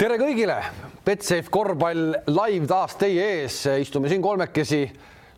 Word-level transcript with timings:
tere 0.00 0.16
kõigile, 0.16 0.54
Betsafe 1.04 1.52
korvpall 1.52 2.14
live 2.32 2.68
taas 2.68 2.94
teie 2.96 3.24
ees, 3.42 3.56
istume 3.82 4.08
siin 4.08 4.22
kolmekesi 4.24 4.86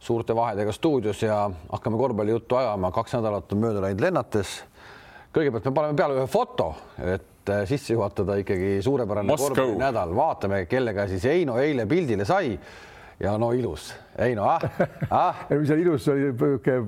suurte 0.03 0.37
vahedega 0.39 0.71
stuudios 0.75 1.19
ja 1.25 1.49
hakkame 1.73 1.99
korvpallijuttu 1.99 2.61
ajama, 2.61 2.93
kaks 2.95 3.17
nädalat 3.17 3.51
on 3.55 3.63
mööda 3.65 3.83
läinud 3.83 4.05
lennates. 4.05 4.61
kõigepealt 5.35 5.67
me 5.67 5.73
paneme 5.75 5.99
peale 5.99 6.21
ühe 6.21 6.29
foto, 6.31 6.69
et 7.03 7.51
äh, 7.51 7.65
sisse 7.67 7.97
juhatada 7.97 8.37
ikkagi 8.39 8.77
suurepärane 8.87 9.35
korvpallinädal, 9.35 10.15
vaatame, 10.15 10.63
kellega 10.71 11.09
siis 11.11 11.27
Heino 11.27 11.59
eile 11.59 11.89
pildile 11.91 12.25
sai 12.29 12.55
ja 13.21 13.35
no 13.41 13.53
ilus, 13.57 13.91
Heino 14.19 14.45
ah, 14.45 14.63
ah. 15.11 15.43
mis 15.51 15.69
seal 15.71 15.83
ilus 15.83 16.07
oli, 16.13 16.31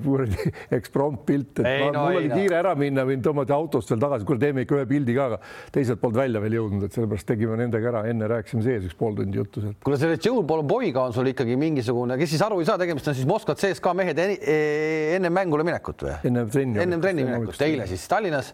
kuradi 0.03 0.51
eksprompilt, 0.77 1.61
et 1.61 1.69
ei, 1.69 1.83
ma, 1.83 1.91
no, 1.95 2.05
mul 2.07 2.19
oli 2.21 2.31
kiire 2.33 2.59
ära 2.59 2.75
minna, 2.79 3.05
võin 3.07 3.23
tõmmata 3.25 3.55
autost 3.57 3.91
veel 3.93 4.01
tagasi, 4.03 4.27
kuule 4.27 4.41
teeme 4.41 4.65
ikka 4.65 4.79
ühe 4.79 4.87
pildi 4.89 5.17
ka, 5.17 5.27
aga 5.31 5.39
teised 5.75 6.01
polnud 6.01 6.21
välja 6.21 6.43
veel 6.43 6.57
jõudnud, 6.59 6.87
et 6.87 6.97
sellepärast 6.97 7.29
tegime 7.31 7.59
nendega 7.61 7.91
ära, 7.93 8.05
enne 8.11 8.29
rääkisime 8.31 8.65
sees 8.65 8.87
üks 8.89 8.97
pool 8.99 9.17
tundi 9.17 9.41
juttu 9.41 9.65
sealt. 9.65 9.79
kuule, 9.85 9.99
selle 10.01 10.19
Joe 10.21 10.45
Boiga 10.45 11.05
on 11.09 11.15
sul 11.15 11.31
ikkagi 11.33 11.57
mingisugune, 11.59 12.17
kes 12.21 12.35
siis 12.35 12.45
aru 12.45 12.61
ei 12.61 12.69
saa, 12.69 12.79
tegemist 12.81 13.11
on 13.11 13.17
siis 13.17 13.29
Moskva 13.29 13.57
CSKA 13.59 13.95
mehed 13.97 14.23
enne 14.25 15.33
mängule 15.33 15.67
minekut 15.67 16.07
või? 16.07 16.17
ennem 16.31 16.49
trenni. 16.51 16.81
ennem 16.85 17.03
trenni 17.03 17.27
minekut, 17.27 17.61
eile 17.65 17.87
siis 17.89 18.05
Tallinnas 18.11 18.53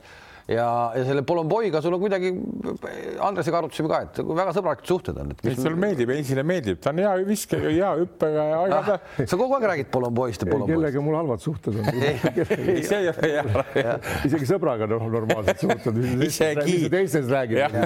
ja, 0.51 0.67
ja 0.95 1.03
selle 1.07 1.23
Polomboiga 1.27 1.81
sul 1.83 1.95
on 1.95 2.01
kuidagi, 2.01 2.31
Andresega 3.23 3.61
arutasime 3.61 3.91
ka, 3.91 3.99
et 4.07 4.21
väga 4.21 4.53
sõbralikud 4.55 4.91
suhted 4.91 5.19
on. 5.21 5.33
sulle 5.47 5.79
meeldib, 5.79 6.13
Eesile 6.15 6.45
meeldib, 6.47 6.79
ta 6.83 6.93
on 6.93 7.01
hea 7.03 7.13
viskaja, 7.27 7.71
hea 7.71 7.91
hüppega 8.01 8.47
ah,. 8.77 8.91
sa 9.19 9.39
kogu 9.39 9.57
aeg 9.57 9.67
räägid 9.73 9.91
Polomboist 9.93 10.45
ja 10.45 10.51
Polomboist. 10.51 10.77
kellega 10.77 11.05
mul 11.05 11.19
halvad 11.19 11.43
suhted 11.43 11.77
on 11.81 11.91
see 12.89 13.01
ei 13.01 13.11
ole 13.11 13.27
hea. 13.75 13.99
isegi 14.29 14.49
sõbraga 14.49 14.89
normaalsed 14.91 15.63
suhted. 15.65 16.01
isegi. 16.29 16.81
teistes 16.91 17.29
räägib. 17.31 17.77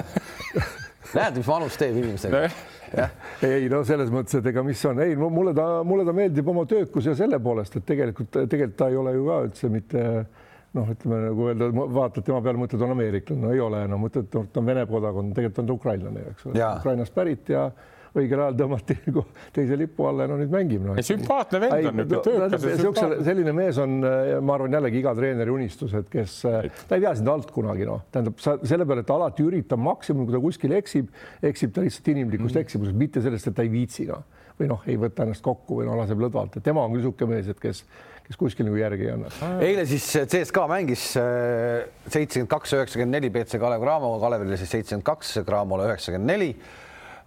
näed, 1.16 1.36
mis 1.38 1.46
vanus 1.46 1.78
teeb 1.80 2.00
inimesega 2.02 2.48
Ja. 2.96 3.08
ei 3.42 3.66
no 3.68 3.80
selles 3.84 4.12
mõttes, 4.14 4.38
et 4.38 4.46
ega 4.46 4.62
mis 4.64 4.80
on, 4.86 5.00
ei 5.02 5.16
mulle 5.18 5.50
ta, 5.56 5.64
mulle 5.84 6.04
ta 6.06 6.12
meeldib 6.14 6.46
oma 6.48 6.62
töökus 6.70 7.08
ja 7.08 7.16
selle 7.18 7.40
poolest, 7.42 7.74
et 7.80 7.86
tegelikult, 7.88 8.30
tegelikult 8.46 8.76
ta 8.78 8.86
ei 8.92 8.98
ole 9.00 9.14
ju 9.16 9.24
ka 9.26 9.38
üldse 9.48 9.70
mitte 9.72 10.04
äh, 10.06 10.45
noh, 10.76 10.94
ütleme 10.94 11.20
nagu 11.26 11.50
öelda, 11.50 11.68
vaatad 11.96 12.26
tema 12.26 12.40
peale, 12.44 12.60
mõtled, 12.60 12.86
on 12.86 12.94
ameeriklane, 12.94 13.42
no 13.42 13.52
ei 13.56 13.60
ole, 13.64 13.82
no 13.90 13.98
mõtled, 14.02 14.30
ta 14.30 14.62
on 14.62 14.70
Vene 14.70 14.86
kodakond, 14.88 15.34
tegelikult 15.36 15.62
on 15.62 15.68
ta 15.68 15.76
ukrainlane, 15.76 16.24
eks 16.32 16.48
ole, 16.48 16.64
Ukrainast 16.80 17.14
pärit 17.16 17.52
ja 17.52 17.68
õigel 18.16 18.40
ajal 18.40 18.56
tõmmati 18.56 18.96
teise 19.56 19.76
lipu 19.78 20.06
alla 20.08 20.24
ja 20.26 20.30
no 20.30 20.38
nüüd 20.40 20.52
mängime 20.52 20.88
no.. 20.88 20.96
sümpaatne 21.04 21.60
vend 21.62 21.74
on 21.90 21.98
niisugune 22.00 22.22
töökas. 22.24 22.64
niisugune 22.70 23.18
selline 23.26 23.54
mees 23.56 23.80
on, 23.82 23.98
ma 24.00 24.56
arvan, 24.56 24.78
jällegi 24.78 25.00
iga 25.02 25.12
treeneri 25.18 25.52
unistus, 25.52 25.92
et 25.98 26.08
kes, 26.12 26.38
ta 26.46 26.96
ei 26.96 27.04
vea 27.04 27.12
sind 27.18 27.30
alt 27.32 27.52
kunagi, 27.54 27.86
noh, 27.88 28.06
tähendab 28.14 28.40
sa, 28.42 28.56
selle 28.64 28.88
peale, 28.88 29.04
et 29.04 29.10
ta 29.10 29.18
alati 29.18 29.44
üritab 29.46 29.82
maksimum, 29.82 30.28
kui 30.28 30.36
ta 30.36 30.42
kuskil 30.42 30.76
eksib, 30.78 31.12
eksib 31.44 31.76
ta 31.76 31.84
lihtsalt 31.84 32.12
inimlikust 32.14 32.56
mm. 32.56 32.64
eksimusest, 32.64 32.98
mitte 33.04 33.24
sellest, 33.24 33.52
et 33.52 33.58
ta 33.58 33.66
ei 33.66 33.72
viitsi, 33.72 34.08
noh, 34.08 34.24
või 34.56 34.70
noh, 34.72 34.84
ei 34.88 34.96
võta 35.00 35.26
ennast 35.26 35.44
kokku 35.44 35.82
või 35.82 35.88
no 35.88 35.98
laseb 36.00 36.20
lõdvalt, 36.22 36.56
et 36.56 36.64
tema 36.64 36.84
on 36.84 36.94
küll 36.94 37.04
niisugune 37.04 37.36
mees, 37.36 37.50
et 37.52 37.60
kes 37.60 37.84
kes 38.26 38.38
kuskil 38.40 38.66
nagu 38.66 38.78
järgi 38.78 39.06
ei 39.06 39.12
anna. 39.14 39.30
eile 39.62 39.84
siis 39.86 40.06
CSKA 40.32 40.66
mängis 40.70 41.12
äh, 41.20 41.86
seitsekümmend 42.10 42.50
kaks, 42.50 42.74
üheksakümmend 42.74 43.18
neli 43.18 43.30
BC 43.34 43.60
Kalev 43.62 43.84
Cramoga, 43.84 44.18
Kalevile 44.24 44.58
siis 44.58 44.72
seitsekümmend 44.74 45.06
kaks, 45.06 45.36
Cramole 45.46 45.86
üheksakümmend 45.86 46.32
neli 46.32 46.48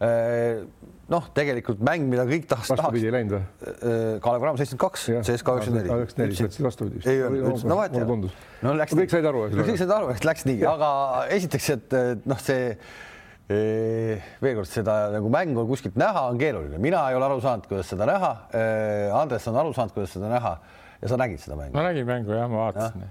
äh, 0.03 0.59
noh, 1.09 1.29
tegelikult 1.35 1.79
mäng, 1.85 2.09
mida 2.11 2.25
kõik 2.27 2.49
tahaks. 2.51 2.73
vastupidi 2.73 3.07
ei 3.07 3.15
läinud 3.15 3.37
või? 3.37 3.43
Äh, 3.63 4.09
Kalev 4.25 4.43
Cramo 4.43 4.59
seitsekümmend 4.59 4.83
kaks, 4.83 5.05
CSKA 5.29 5.55
üheksakümmend 5.55 5.87
neli. 5.87 5.99
üheksakümmend 6.01 6.25
neli, 6.25 6.39
sa 6.39 6.49
ütlesid 6.49 6.67
vastupidi. 6.67 7.03
ei 7.05 7.21
öelnud, 7.23 7.63
no 7.71 7.77
vahet 7.79 7.95
ei 7.95 8.03
ole. 8.03 8.31
no 8.67 8.73
läks. 8.81 8.95
kõik 8.99 9.13
said 9.15 9.29
aru, 9.31 9.45
kõik 9.55 9.79
said 9.79 9.93
aru, 9.95 10.09
et 10.15 10.27
läks 10.27 10.49
nii, 10.49 10.65
aga 10.67 10.89
esiteks, 11.37 11.69
et 11.77 12.27
noh, 12.27 12.41
see 12.43 12.73
veel 13.49 14.59
kord 14.59 14.69
seda 14.69 14.97
nagu 15.09 15.31
mängu 15.33 15.63
kuskilt 15.65 15.95
näha 15.97 16.27
on 16.29 16.37
keeruline, 16.37 16.77
mina 16.77 17.07
ei 17.09 17.15
ole 17.17 17.25
aru 17.31 17.39
saanud, 17.41 17.65
kuidas 17.71 17.87
seda 17.89 18.05
näha. 18.05 18.29
Andres 19.17 19.47
on 19.49 19.57
aru 19.57 19.71
saanud, 19.73 19.95
kuidas 19.95 20.13
seda 20.13 20.29
näha 20.29 20.51
ja 21.01 21.11
sa 21.11 21.17
nägid 21.19 21.41
seda 21.43 21.57
mängu? 21.59 21.73
ma 21.77 21.87
nägin 21.89 22.07
mängu 22.07 22.35
jah, 22.35 22.49
ma 22.51 22.67
vaatasin 22.67 23.07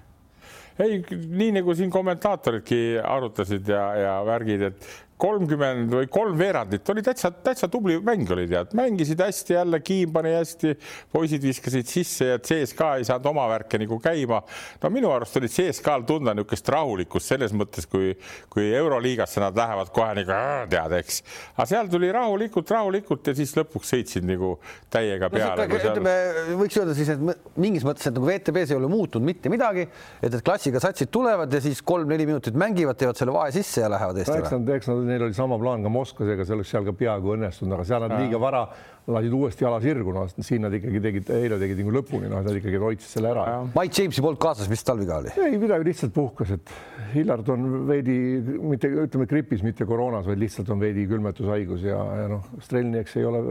ja 0.79 0.87
ei, 0.87 1.03
nii 1.11 1.53
nagu 1.59 1.75
siin 1.75 1.91
kommentaatoridki 1.91 2.81
arutasid 3.03 3.69
ja, 3.69 3.85
ja 3.99 4.15
värgid, 4.27 4.63
et 4.71 4.91
kolmkümmend 5.19 5.93
või 5.93 6.09
kolm 6.13 6.39
veerandit 6.39 6.89
oli 6.93 7.03
täitsa, 7.05 7.31
täitsa 7.45 7.69
tubli 7.71 7.97
mäng 8.05 8.29
oli 8.35 8.47
tead, 8.51 8.75
mängisid 8.79 9.21
hästi 9.23 9.57
jälle, 9.57 9.81
Kiim 9.85 10.13
pani 10.15 10.33
hästi, 10.37 10.75
poisid 11.13 11.43
viskasid 11.43 11.89
sisse 11.91 12.29
ja 12.33 12.39
CSKA 12.39 12.91
ei 12.99 13.07
saanud 13.09 13.27
oma 13.33 13.49
värke 13.51 13.81
nagu 13.83 13.99
käima. 14.03 14.41
no 14.83 14.91
minu 14.95 15.11
arust 15.13 15.37
oli 15.41 15.51
CSKA-l 15.51 16.07
tunda 16.07 16.35
niisugust 16.37 16.71
rahulikkust 16.75 17.33
selles 17.33 17.55
mõttes, 17.57 17.89
kui, 17.91 18.13
kui 18.53 18.69
Euroliigasse 18.79 19.43
nad 19.43 19.59
lähevad 19.59 19.91
kohe 19.95 20.15
nagu 20.21 20.39
tead, 20.71 20.95
eks. 21.01 21.23
aga 21.57 21.67
seal 21.73 21.91
tuli 21.91 22.13
rahulikult, 22.15 22.71
rahulikult 22.71 23.33
ja 23.33 23.35
siis 23.39 23.57
lõpuks 23.59 23.95
sõitsid 23.95 24.29
nagu 24.29 24.55
täiega 24.93 25.31
peale 25.35 25.67
no,. 25.67 25.81
ütleme 25.81 26.15
seal..., 26.15 26.55
võiks 26.63 26.79
öelda 26.79 26.97
siis, 26.99 27.13
et 27.15 27.59
mingis 27.59 27.87
mõttes, 27.87 28.07
et 28.07 28.15
nagu 28.15 28.31
VTB-s 28.31 28.75
ei 28.75 28.79
ole 28.79 28.93
muutunud 28.93 29.27
mitte 29.27 29.51
midagi, 29.51 29.89
et, 30.23 30.31
et 30.31 30.41
klassiga 30.47 30.83
satsid 30.83 31.11
tulevad 31.15 31.53
ja 31.53 31.63
siis 31.65 31.83
kolm-neli 31.83 32.29
minutit 32.29 32.59
mängivad, 32.59 32.99
teevad 33.01 33.19
selle 33.19 33.35
vae 33.35 33.51
sisse 33.55 33.83
ja 33.83 33.91
lähevad 33.91 34.23
Eestile 34.23 35.08
neil 35.09 35.25
oli 35.27 35.35
sama 35.37 35.59
plaan 35.61 35.85
ka 35.85 35.91
Moskvas, 35.93 36.31
ega 36.35 36.47
see 36.47 36.57
oleks 36.57 36.71
seal 36.75 36.87
ka 36.87 36.95
peaaegu 36.97 37.35
õnnestunud, 37.35 37.75
aga 37.77 37.87
seal 37.89 38.05
nad 38.05 38.15
liiga 38.21 38.41
vara 38.43 38.63
lasid 39.09 39.35
uuesti 39.39 39.65
jala 39.65 39.79
sirgu, 39.81 40.13
noh, 40.13 40.29
siin 40.29 40.65
nad 40.67 40.75
ikkagi 40.77 41.01
tegid, 41.05 41.31
eile 41.33 41.59
tegid 41.61 41.81
nagu 41.81 41.95
lõpuni, 41.97 42.29
noh, 42.29 42.43
nad 42.45 42.59
ikkagi 42.61 42.81
hoidsid 42.83 43.15
selle 43.17 43.31
ära. 43.33 43.47
Mike 43.73 44.03
Jamesi 44.03 44.25
polnud 44.25 44.41
kaasas, 44.43 44.69
mis 44.71 44.85
tal 44.85 45.01
viga 45.01 45.21
oli? 45.23 45.33
ei 45.47 45.61
midagi, 45.61 45.87
lihtsalt 45.89 46.13
puhkas, 46.17 46.53
et 46.59 46.75
Hillard 47.15 47.49
on 47.55 47.67
veidi 47.89 48.19
mitte 48.61 48.91
ütleme 49.07 49.29
gripis, 49.31 49.65
mitte 49.65 49.89
koroonas, 49.89 50.29
vaid 50.29 50.43
lihtsalt 50.43 50.69
on 50.75 50.83
veidi 50.83 51.07
külmetushaigus 51.09 51.87
ja, 51.89 52.03
ja 52.23 52.29
noh, 52.35 52.45
Strelnieks 52.65 53.17
ei 53.17 53.29
ole, 53.29 53.43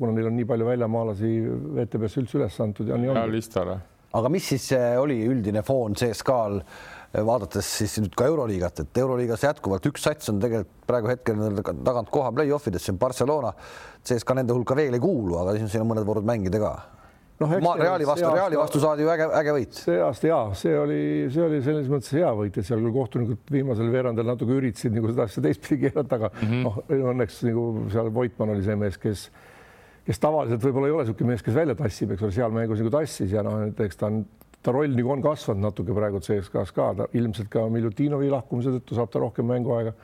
kuna 0.00 0.12
neil 0.16 0.28
on 0.28 0.36
nii 0.36 0.50
palju 0.52 0.68
väljamaalasi 0.68 1.32
VTB-sse 1.78 2.24
üldse 2.24 2.40
üles 2.42 2.60
antud 2.60 2.92
ja 2.92 3.00
nii 3.00 3.14
on. 3.14 3.22
aga 4.20 4.30
mis 4.32 4.48
siis 4.52 4.70
eh, 4.76 4.96
oli 5.00 5.20
üldine 5.28 5.64
foon 5.66 5.96
CSKA-l? 5.98 6.60
Vaadates 7.14 7.66
siis 7.80 7.96
nüüd 7.98 8.14
ka 8.16 8.28
Euroliigat, 8.30 8.84
et 8.84 9.02
Euroliigas 9.02 9.42
jätkuvalt 9.42 9.86
üks 9.90 10.06
sats 10.06 10.30
on 10.30 10.38
tegelikult 10.42 10.86
praegu 10.86 11.10
hetkel 11.10 11.60
tagant 11.84 12.10
koha 12.10 12.30
play-off 12.34 12.70
ides, 12.70 12.84
see 12.86 12.94
on 12.94 13.02
Barcelona. 13.02 13.52
CSKA 14.06 14.40
nende 14.40 14.54
hulka 14.56 14.76
veel 14.78 14.94
ei 14.96 15.02
kuulu, 15.02 15.36
aga 15.42 15.54
siis 15.54 15.66
on 15.66 15.74
siin 15.74 15.86
mõned 15.88 16.06
voorud 16.06 16.26
mängida 16.26 16.62
ka 16.62 16.72
noh, 17.40 17.76
Reali 17.80 18.06
vastu, 18.06 18.30
Reali 18.34 18.58
vastu 18.58 18.80
saadi 18.82 19.04
ju 19.04 19.10
äge, 19.12 19.26
äge 19.40 19.54
võit. 19.56 19.78
see 19.86 20.00
aasta 20.04 20.28
ja 20.28 20.40
see 20.56 20.74
oli, 20.76 21.02
see 21.32 21.44
oli 21.44 21.60
selles 21.64 21.88
mõttes 21.92 22.12
hea 22.16 22.30
võit, 22.36 22.56
et 22.56 22.68
seal 22.68 22.82
küll 22.82 22.94
kohtunikud 22.94 23.54
viimasel 23.54 23.92
veerandil 23.92 24.28
natuke 24.28 24.56
üritasid 24.58 24.94
nagu 24.96 25.10
seda 25.12 25.26
asja 25.28 25.44
teistpidi 25.46 25.86
keerata, 25.86 26.18
aga 26.20 26.32
mm 26.34 26.50
-hmm. 26.50 26.66
noh, 26.66 26.82
õnneks 27.14 27.40
nagu 27.48 27.64
seal 27.94 28.12
Voitmann 28.14 28.54
oli 28.56 28.66
see 28.66 28.76
mees, 28.76 28.98
kes, 29.00 29.30
kes 30.06 30.20
tavaliselt 30.20 30.64
võib-olla 30.64 30.90
ei 30.90 30.96
ole 30.98 31.06
niisugune 31.06 31.32
mees, 31.32 31.46
kes 31.46 31.56
välja 31.56 31.78
tassib, 31.78 32.12
eks 32.12 32.28
ole, 32.28 32.36
seal 32.36 32.52
mängus 32.52 32.84
nagu 32.84 32.92
tassis 32.98 33.32
ja 33.32 33.44
noh, 33.46 33.64
eks 33.72 33.96
ta 33.96 34.10
on 34.12 34.24
ta 34.62 34.74
roll 34.74 34.92
nagu 34.96 35.12
on 35.14 35.22
kasvanud 35.24 35.64
natuke 35.64 35.94
praegu 35.96 36.20
CSKA-s 36.24 36.74
ka, 36.76 36.90
ta 36.96 37.06
ilmselt 37.16 37.48
ka 37.52 37.66
Miljutinovi 37.72 38.30
lahkumise 38.32 38.74
tõttu 38.76 38.98
saab 38.98 39.12
ta 39.12 39.22
rohkem 39.22 39.48
mänguaega. 39.48 39.94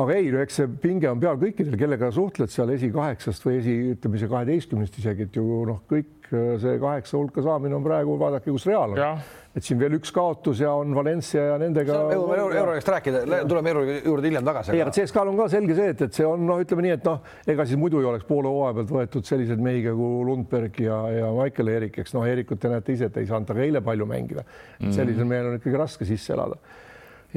aga 0.00 0.14
ei, 0.16 0.30
eks 0.44 0.60
see 0.60 0.68
pinge 0.80 1.10
on 1.10 1.20
peal 1.20 1.36
kõikidel, 1.40 1.76
kellega 1.78 2.12
suhtled 2.14 2.52
seal 2.52 2.70
esikaheksast 2.76 3.44
või 3.44 3.58
esi, 3.58 3.74
ütleme 3.96 4.20
see 4.20 4.30
kaheteistkümnest 4.30 4.98
isegi, 5.02 5.26
et 5.26 5.36
ju 5.36 5.64
noh, 5.68 5.82
kõik 5.90 6.19
see 6.30 6.78
kaheksa 6.80 7.18
hulka 7.18 7.42
saamine 7.44 7.76
on 7.76 7.84
praegu, 7.84 8.16
vaadake, 8.20 8.50
kus 8.50 8.66
Real 8.70 8.96
on 8.96 9.22
et 9.50 9.66
siin 9.66 9.80
veel 9.80 9.96
üks 9.96 10.12
kaotus 10.14 10.60
ja 10.62 10.70
on 10.78 10.92
Valencia 10.94 11.42
ja 11.48 11.54
nendega. 11.58 11.96
euro, 12.14 12.34
euro, 12.36 12.54
euro 12.60 12.74
eest 12.78 12.90
rääkida, 12.92 13.22
tuleme 13.50 13.72
euro 13.72 13.82
juurde 13.96 14.28
hiljem 14.30 14.46
tagasi. 14.46 14.74
ei, 14.76 14.82
aga 14.84 14.92
CSKA-l 14.94 15.32
on 15.32 15.40
ka 15.40 15.48
selge 15.50 15.74
see, 15.78 15.88
et, 15.94 16.04
et 16.06 16.18
see 16.20 16.26
on 16.26 16.44
noh, 16.46 16.60
ütleme 16.62 16.84
nii, 16.86 16.92
et 16.94 17.08
noh, 17.08 17.32
ega 17.50 17.66
siis 17.66 17.80
muidu 17.80 17.98
ei 18.02 18.06
oleks 18.12 18.28
poole 18.28 18.50
hooaja 18.50 18.76
pealt 18.78 18.92
võetud 18.94 19.26
selliseid 19.26 19.62
mehi 19.64 19.82
nagu 19.88 20.10
Lundberg 20.28 20.78
ja, 20.84 21.00
ja 21.16 21.32
Michael 21.34 21.72
Eerik, 21.74 21.98
eks 22.04 22.14
noh, 22.14 22.28
Eerikut 22.30 22.62
te 22.62 22.70
näete 22.70 22.94
ise, 22.94 23.10
et 23.10 23.18
ei 23.18 23.26
saanud 23.30 23.50
temaga 23.50 23.66
eile 23.66 23.82
palju 23.90 24.06
mängida 24.10 24.46
mm. 24.46 24.94
sellisel 24.94 25.26
mehel 25.26 25.50
on 25.50 25.58
ikkagi 25.58 25.82
raske 25.82 26.06
sisse 26.06 26.36
elada 26.36 26.60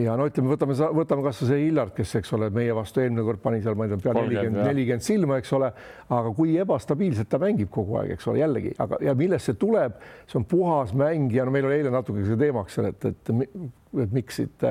ja 0.01 0.15
no 0.17 0.25
ütleme, 0.29 0.49
võtame, 0.49 0.75
võtame 0.97 1.25
kasvõi 1.27 1.49
see 1.49 1.61
Hillard, 1.67 1.93
kes, 1.97 2.15
eks 2.19 2.33
ole, 2.37 2.49
meie 2.53 2.73
vastu 2.75 3.03
eelmine 3.03 3.25
kord 3.27 3.41
pani 3.43 3.61
seal, 3.61 3.77
ma 3.77 3.85
ei 3.85 3.93
tea, 3.93 4.01
pea 4.07 4.15
nelikümmend, 4.17 4.65
nelikümmend 4.65 5.05
silma, 5.05 5.37
eks 5.41 5.53
ole, 5.57 5.69
aga 6.17 6.33
kui 6.37 6.57
ebastabiilselt 6.61 7.29
ta 7.29 7.39
mängib 7.41 7.69
kogu 7.73 7.99
aeg, 8.01 8.15
eks 8.15 8.29
ole, 8.31 8.41
jällegi, 8.41 8.73
aga 8.83 8.99
ja 9.05 9.13
millest 9.17 9.51
see 9.51 9.59
tuleb, 9.61 9.99
see 10.29 10.39
on 10.41 10.47
puhas 10.49 10.95
mäng 10.97 11.33
ja 11.35 11.45
no 11.45 11.53
meil 11.53 11.69
oli 11.69 11.81
eile 11.81 11.93
natuke 11.93 12.25
see 12.25 12.39
teemaks, 12.41 12.79
et, 12.81 13.09
et, 13.11 13.33
et, 13.33 13.57
et 14.05 14.15
miks 14.17 14.41
siit 14.41 14.69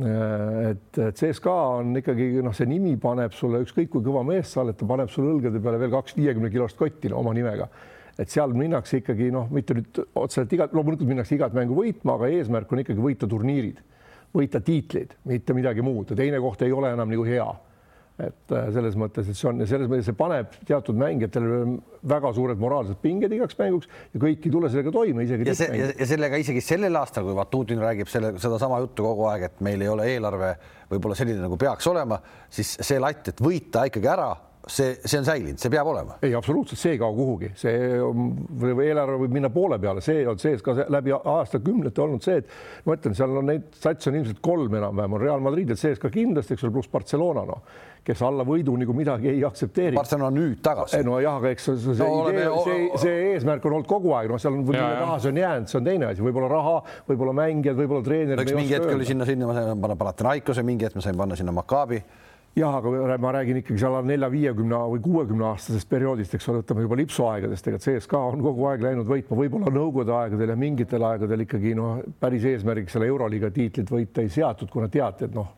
et 0.00 0.98
CSKA 1.12 1.56
on 1.76 1.92
ikkagi 2.00 2.40
noh, 2.40 2.54
see 2.56 2.68
nimi 2.70 2.94
paneb 3.00 3.34
sulle 3.36 3.60
ükskõik 3.66 3.90
kui 3.92 4.04
kõva 4.06 4.22
mees 4.24 4.48
sa 4.54 4.62
oled, 4.62 4.78
ta 4.78 4.88
paneb 4.88 5.10
sulle 5.12 5.34
õlgade 5.34 5.60
peale 5.60 5.80
veel 5.82 5.92
kaks 5.92 6.16
viiekümne 6.16 6.48
kilost 6.52 6.78
kotti 6.80 7.10
no, 7.12 7.18
oma 7.20 7.34
nimega. 7.36 7.68
Et 8.20 8.32
seal 8.32 8.54
minnakse 8.56 9.02
ikkagi 9.02 9.28
noh, 9.34 9.50
mitte 9.52 9.76
nüüd 9.76 10.00
otseselt 10.16 10.52
iga, 10.56 10.70
loomulikult 10.72 11.08
minnakse 11.08 11.36
igat 11.36 11.52
mängu 11.56 11.76
võitma, 11.76 12.16
aga 12.16 12.30
eesmärk 12.32 12.72
on 12.72 12.80
ikkagi 12.80 13.04
võita 13.04 13.28
turniirid 13.28 13.82
võita 14.36 14.60
tiitleid, 14.62 15.16
mitte 15.30 15.56
midagi 15.56 15.82
muud 15.84 16.12
ja 16.12 16.18
teine 16.18 16.40
koht 16.42 16.62
ei 16.66 16.72
ole 16.74 16.92
enam 16.94 17.10
nagu 17.10 17.26
hea. 17.26 17.48
et 18.20 18.52
äh, 18.52 18.66
selles 18.74 18.96
mõttes, 19.00 19.30
et 19.30 19.36
see 19.38 19.48
on 19.48 19.62
ja 19.62 19.66
selles 19.66 19.88
mõttes 19.88 20.04
see 20.10 20.16
paneb 20.16 20.52
teatud 20.68 20.98
mängijatele 21.00 21.60
väga 22.10 22.32
suured 22.36 22.60
moraalsed 22.60 22.98
pinged 23.00 23.32
igaks 23.32 23.56
mänguks 23.56 23.88
ja 24.12 24.20
kõik 24.20 24.44
ei 24.44 24.52
tule 24.52 24.68
sellega 24.68 24.92
toime, 24.92 25.24
isegi 25.24 25.48
ja, 25.48 25.54
see, 25.56 25.70
ja, 25.78 25.88
ja 26.02 26.08
sellega 26.10 26.40
isegi 26.42 26.60
sellel 26.64 27.00
aastal, 27.00 27.24
kui 27.24 27.38
Vatutin 27.38 27.80
räägib 27.80 28.12
selle, 28.12 28.34
sedasama 28.42 28.82
juttu 28.84 29.08
kogu 29.08 29.24
aeg, 29.30 29.46
et 29.48 29.64
meil 29.64 29.80
ei 29.80 29.88
ole 29.88 30.10
eelarve 30.12 30.52
võib-olla 30.92 31.16
selline, 31.16 31.40
nagu 31.40 31.56
peaks 31.60 31.88
olema, 31.88 32.20
siis 32.52 32.76
see 32.84 33.00
latt, 33.00 33.32
et 33.32 33.40
võita 33.40 33.86
ikkagi 33.88 34.12
ära 34.12 34.34
see, 34.70 34.94
see 35.04 35.18
on 35.20 35.26
säilinud, 35.26 35.60
see 35.60 35.72
peab 35.72 35.90
olema. 35.90 36.16
ei, 36.22 36.34
absoluutselt, 36.36 36.80
see 36.80 36.94
ei 36.94 37.00
kao 37.00 37.12
kuhugi, 37.16 37.52
see 37.58 37.98
või 38.00 38.86
eelarve 38.86 39.18
võib 39.24 39.36
minna 39.38 39.50
poole 39.52 39.80
peale, 39.82 40.02
see 40.04 40.24
on 40.30 40.40
sees 40.40 40.64
ka 40.64 40.76
läbi 40.92 41.14
aastakümnete 41.18 42.02
olnud 42.04 42.24
see, 42.24 42.40
et 42.42 42.86
ma 42.86 42.96
ütlen, 42.96 43.16
seal 43.18 43.36
on 43.42 43.50
neid 43.50 43.68
satse 43.80 44.10
on 44.10 44.20
ilmselt 44.20 44.42
kolm 44.44 44.80
enam-vähem 44.80 45.16
on 45.16 45.24
Real 45.24 45.44
Madridil 45.44 45.78
sees 45.80 46.00
ka 46.02 46.12
kindlasti, 46.12 46.56
eks 46.56 46.66
ole, 46.66 46.74
pluss 46.76 46.92
Barcelona 46.92 47.44
noh, 47.48 47.64
kes 48.04 48.22
alla 48.24 48.46
võidu 48.48 48.72
nagu 48.80 48.94
midagi 48.96 49.28
ei 49.28 49.42
aktsepteeri. 49.44 49.98
Barcelona 49.98 50.30
nüüd 50.32 50.62
tagasi. 50.64 51.02
nojah, 51.04 51.36
aga 51.40 51.52
eks 51.52 51.68
see, 51.68 51.76
see 51.90 51.98
no, 52.00 52.30
idee, 52.32 52.46
see, 52.64 52.86
see 53.02 53.18
eesmärk 53.34 53.66
on 53.68 53.76
olnud 53.78 53.90
kogu 53.90 54.14
aeg, 54.16 54.30
noh, 54.32 54.40
seal 54.40 54.56
on, 54.56 54.64
mille 54.64 54.80
taha 55.02 55.18
see 55.20 55.34
on 55.34 55.42
jäänud, 55.42 55.72
see 55.72 55.80
on 55.80 55.90
teine 55.90 56.08
asi, 56.08 56.24
võib-olla 56.24 56.48
raha, 56.52 56.78
võib-olla 57.10 57.36
mängijad, 57.42 57.76
võib-olla 57.82 58.06
treenerid. 58.06 58.46
eks 58.46 58.56
mingi 58.56 58.76
hetk 58.78 58.96
oli 58.96 59.08
sinna, 59.08 59.28
sinna 59.28 59.50
ma 59.50 59.58
sain 59.58 59.84
panna 59.84 60.00
Panathinaikose, 60.00 60.64
mingi 60.66 60.88
hetk 60.88 60.96
ma 60.96 61.04
sain 61.04 61.20
panna 61.20 61.38
sinna 61.38 61.54
Maccabi 61.54 62.00
jah, 62.56 62.74
aga 62.74 63.16
ma 63.22 63.30
räägin 63.32 63.60
ikkagi 63.60 63.78
seal 63.78 63.94
nelja-viiekümne 64.06 64.78
või 64.90 65.00
kuuekümne 65.04 65.44
aastasest 65.52 65.86
perioodist, 65.90 66.34
eks 66.34 66.48
ole, 66.50 66.62
võtame 66.64 66.82
juba 66.82 66.96
lipsuaegadest, 66.98 67.68
ega 67.70 67.78
CSKA 67.82 68.20
on 68.32 68.42
kogu 68.42 68.66
aeg 68.66 68.82
läinud 68.82 69.06
võitma, 69.06 69.38
võib-olla 69.38 69.70
nõukogude 69.70 70.14
aegadel 70.16 70.50
ja 70.50 70.56
mingitel 70.58 71.04
aegadel 71.06 71.44
ikkagi 71.44 71.76
noh, 71.78 72.00
päris 72.20 72.46
eesmärgiks 72.50 72.96
selle 72.96 73.06
Euroliiga 73.10 73.52
tiitlit 73.54 73.92
võita 73.94 74.24
ei 74.24 74.32
seatud, 74.34 74.70
kuna 74.72 74.88
teati, 74.90 75.28
et 75.28 75.36
noh, 75.36 75.52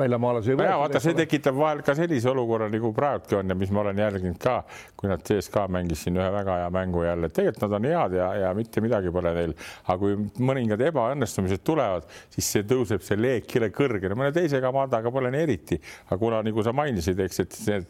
väljamaalasi 0.00 0.54
ei 0.54 0.60
võeta. 0.62 0.78
vaata, 0.80 1.02
see 1.04 1.18
tekitab 1.18 1.58
vahel 1.60 1.84
ka 1.84 1.96
sellise 1.98 2.32
olukorra 2.32 2.70
nagu 2.72 2.92
praegugi 2.96 3.36
on 3.36 3.52
ja 3.52 3.58
mis 3.60 3.74
ma 3.74 3.84
olen 3.84 4.00
jälginud 4.00 4.40
ka, 4.40 4.56
kui 4.96 5.12
nad 5.12 5.20
CSKA 5.26 5.66
mängis 5.76 6.06
siin 6.06 6.16
ühe 6.16 6.30
väga 6.32 6.56
hea 6.62 6.72
mängu 6.72 7.04
jälle, 7.04 7.28
tegelikult 7.28 7.66
nad 7.68 7.76
on 7.80 7.90
head 7.90 8.16
ja, 8.16 8.30
ja 8.46 8.54
mitte 8.56 8.80
midagi 8.80 9.12
pole 9.12 9.34
neil, 9.36 9.54
aga 9.84 9.98
kui 10.00 10.16
mõningad 10.40 10.80
ebaõnnestumised 10.88 11.60
tulevad, 11.68 12.08
siis 12.32 12.48
see 12.56 12.64
tõuseb 12.64 13.04
see 13.04 13.20
leek 13.20 13.52
kõrgele, 13.76 14.16
mõne 14.16 14.32
teise 14.32 14.60
komandaga 14.64 15.12
pole 15.12 15.28
nii 15.34 15.44
eriti, 15.44 15.80
aga 16.08 16.29
kuna 16.30 16.42
nagu 16.46 16.62
sa 16.62 16.72
mainisid, 16.76 17.18
eks, 17.24 17.40
et 17.42 17.56
need, 17.66 17.86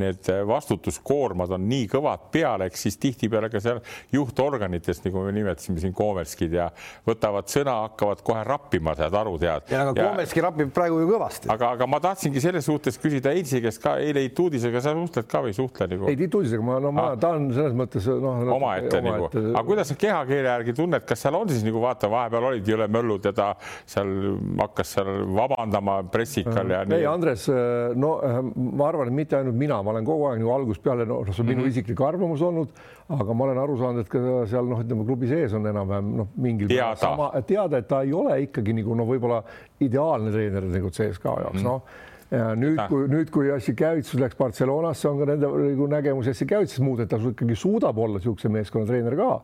need 0.00 0.30
vastutuskoormad 0.48 1.54
on 1.54 1.66
nii 1.70 1.86
kõvad 1.92 2.28
peal, 2.34 2.64
eks 2.66 2.86
siis 2.88 2.98
tihtipeale 3.00 3.50
ka 3.52 3.62
seal 3.62 3.80
juhtorganitest, 4.14 5.06
nagu 5.06 5.22
me 5.24 5.34
nimetasime 5.36 5.80
siin 5.82 5.94
Komelskid 5.94 6.56
ja 6.58 6.68
võtavad 7.06 7.50
sõna, 7.52 7.76
hakkavad 7.86 8.24
kohe 8.26 8.42
rappima, 8.46 8.96
saad 8.98 9.14
aru, 9.20 9.36
tead. 9.42 9.70
ja 9.70 9.84
nagu 9.86 9.98
Komelski 9.98 10.42
rappib 10.44 10.72
praegu 10.74 11.00
ju 11.04 11.10
kõvasti. 11.12 11.50
aga, 11.54 11.74
aga 11.78 11.88
ma 11.90 12.00
tahtsingi 12.02 12.42
selles 12.42 12.66
suhtes 12.66 12.98
küsida 13.00 13.34
Eidsi 13.34 13.62
käest 13.64 13.82
ka, 13.82 13.96
eile 14.02 14.24
Heit 14.24 14.42
Uudisega 14.42 14.82
sa 14.82 14.94
suhtled 14.96 15.30
ka 15.30 15.44
või 15.44 15.54
ei 15.54 15.58
suhtle 15.58 15.88
nagu? 15.94 16.10
ei, 16.10 16.18
Heit 16.18 16.38
Uudisega 16.40 16.66
ma, 16.66 16.80
no 16.82 16.92
ma 16.94 17.06
ah. 17.12 17.18
tahan 17.20 17.48
selles 17.54 17.76
mõttes 17.78 18.08
noh. 18.10 18.42
omaette 18.56 19.02
nagu, 19.04 19.30
aga 19.30 19.64
kuidas 19.68 19.92
sa 19.92 19.98
kehakeele 20.00 20.50
järgi 20.50 20.76
tunned, 20.80 21.06
kas 21.06 21.24
seal 21.26 21.38
on 21.38 21.52
siis 21.52 21.62
nagu 21.66 21.82
vaata, 21.84 22.10
vahepeal 22.10 22.50
olid 22.50 22.74
jõle 22.74 22.90
möllud 22.90 23.30
ja 23.30 23.34
ta 23.36 23.50
seal 23.60 24.10
hakkas 24.58 24.96
seal 24.98 25.12
vabandama 25.36 26.00
pressikal 26.12 26.72
ja 26.72 26.82
ei, 26.94 27.06
Andres, 27.08 27.46
no 27.94 28.14
Äh, 28.24 28.40
ma 28.54 28.88
arvan, 28.88 29.08
et 29.08 29.12
mitte 29.14 29.36
ainult 29.36 29.56
mina, 29.58 29.80
ma 29.82 29.92
olen 29.92 30.06
kogu 30.06 30.28
aeg 30.28 30.40
nagu 30.40 30.52
algusest 30.54 30.84
peale, 30.84 31.04
noh, 31.08 31.26
see 31.28 31.42
on 31.42 31.48
minu 31.48 31.60
mm 31.60 31.64
-hmm. 31.64 31.72
isiklik 31.72 32.00
arvamus 32.00 32.42
olnud, 32.42 32.70
aga 33.08 33.34
ma 33.34 33.44
olen 33.44 33.58
aru 33.58 33.76
saanud, 33.80 34.00
et 34.00 34.08
ka 34.08 34.46
seal 34.50 34.70
noh, 34.70 34.80
ütleme 34.80 35.04
klubi 35.04 35.28
sees 35.28 35.52
on 35.52 35.66
enam-vähem 35.66 36.14
noh, 36.20 36.28
mingil 36.36 36.68
teada. 36.68 36.96
sama, 36.96 37.30
teada, 37.46 37.78
et 37.78 37.88
ta 37.88 38.02
ei 38.02 38.12
ole 38.12 38.40
ikkagi 38.46 38.72
nagu 38.72 38.94
no 38.94 39.04
võib-olla 39.04 39.42
ideaalne 39.80 40.32
treener 40.32 40.64
nagu 40.64 40.90
CSKA 40.90 41.36
jaoks 41.44 41.62
mm, 41.62 41.68
-hmm. 41.68 41.68
noh 41.68 41.82
ja 42.30 42.54
nüüd, 42.56 42.80
kui 42.88 43.08
nüüd, 43.08 43.30
kui 43.30 43.48
Jassikevitsus 43.48 44.20
läks 44.20 44.36
Barcelonasse, 44.36 45.08
on 45.08 45.18
ka 45.18 45.24
nende 45.24 45.46
nagu 45.46 45.86
nägemus 45.86 46.26
Jassikevitsus 46.26 46.80
muud, 46.80 47.00
et 47.00 47.08
ta 47.08 47.16
ikkagi 47.16 47.54
suudab 47.54 47.98
olla 47.98 48.18
niisuguse 48.18 48.48
meeskonna 48.48 48.86
treener 48.86 49.16
ka 49.16 49.40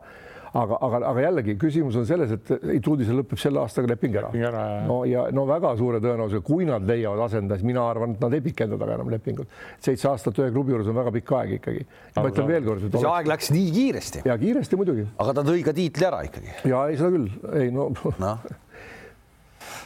aga, 0.53 0.77
aga, 0.83 0.99
aga 1.11 1.23
jällegi 1.25 1.55
küsimus 1.59 1.97
on 1.99 2.07
selles, 2.07 2.33
et 2.35 2.51
Ituudisel 2.75 3.21
lõpeb 3.21 3.39
selle 3.39 3.61
aastaga 3.63 3.91
leping 3.93 4.17
ära. 4.19 4.31
no 4.87 5.01
ja 5.07 5.27
no 5.35 5.45
väga 5.49 5.73
suure 5.79 6.01
tõenäosusega, 6.03 6.43
kui 6.45 6.67
nad 6.67 6.87
leiavad 6.87 7.25
asendaja, 7.27 7.61
siis 7.61 7.69
mina 7.69 7.85
arvan, 7.87 8.15
et 8.17 8.23
nad 8.23 8.35
ei 8.35 8.43
pikenda 8.45 8.79
taga 8.81 8.97
enam 8.99 9.11
lepingut. 9.13 9.59
seitse 9.79 10.09
aastat 10.11 10.41
ühe 10.41 10.51
klubi 10.51 10.75
juures 10.75 10.89
on 10.91 10.97
väga 10.99 11.13
pikk 11.19 11.35
aeg 11.39 11.53
ikkagi. 11.59 11.85
ma 12.17 12.25
ütlen 12.33 12.49
veel 12.49 12.67
kord. 12.67 12.89
see 12.97 13.13
aeg 13.13 13.31
läks 13.31 13.53
nii 13.55 13.69
kiiresti. 13.77 14.25
ja 14.27 14.39
kiiresti 14.41 14.81
muidugi. 14.81 15.07
aga 15.17 15.37
ta 15.39 15.45
tõi 15.47 15.63
ka 15.67 15.75
tiitli 15.77 16.09
ära 16.09 16.25
ikkagi. 16.27 16.57
ja 16.73 16.83
ei, 16.89 16.99
seda 16.99 17.15
küll, 17.15 17.31
ei 17.61 17.71
no, 17.75 17.91
no 18.19 18.35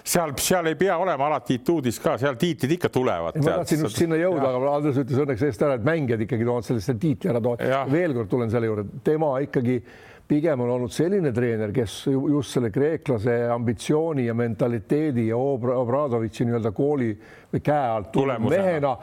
seal, 0.05 0.33
seal 0.37 0.69
ei 0.69 0.77
pea 0.79 0.97
olema 1.01 1.27
alati 1.29 1.59
ituudis 1.59 1.97
ka, 2.01 2.15
seal 2.21 2.37
tiitlid 2.39 2.75
ikka 2.77 2.89
tulevad. 2.93 3.37
ma 3.41 3.59
tahtsin 3.61 3.85
just 3.85 4.01
sinna 4.01 4.17
jõuda, 4.19 4.49
aga 4.49 4.73
Andres 4.75 4.99
ütles 5.01 5.21
õnneks 5.23 5.45
eest 5.47 5.63
ära, 5.65 5.77
et 5.79 5.85
mängijad 5.87 6.25
ikkagi 6.25 6.47
toovad 6.47 6.67
sellise 6.67 6.97
tiitli 7.01 7.31
ära 7.33 7.41
toovad. 7.43 7.63
veel 7.91 8.17
kord 8.17 8.31
tulen 8.31 8.53
selle 8.53 8.69
juurde, 8.69 8.85
tema 9.05 9.35
ikkagi 9.45 9.79
pigem 10.27 10.61
on 10.61 10.71
olnud 10.75 10.93
selline 10.93 11.31
treener, 11.33 11.73
kes 11.73 11.99
just 12.07 12.55
selle 12.55 12.71
kreeklase 12.73 13.35
ambitsiooni 13.53 14.25
ja 14.25 14.33
mentaliteedi 14.33 15.27
ja 15.29 15.37
Obradovitši 15.37 16.47
nii-öelda 16.49 16.71
kooli 16.75 17.11
või 17.53 17.61
käe 17.65 17.91
alt 17.97 18.17
mehena 18.41 18.95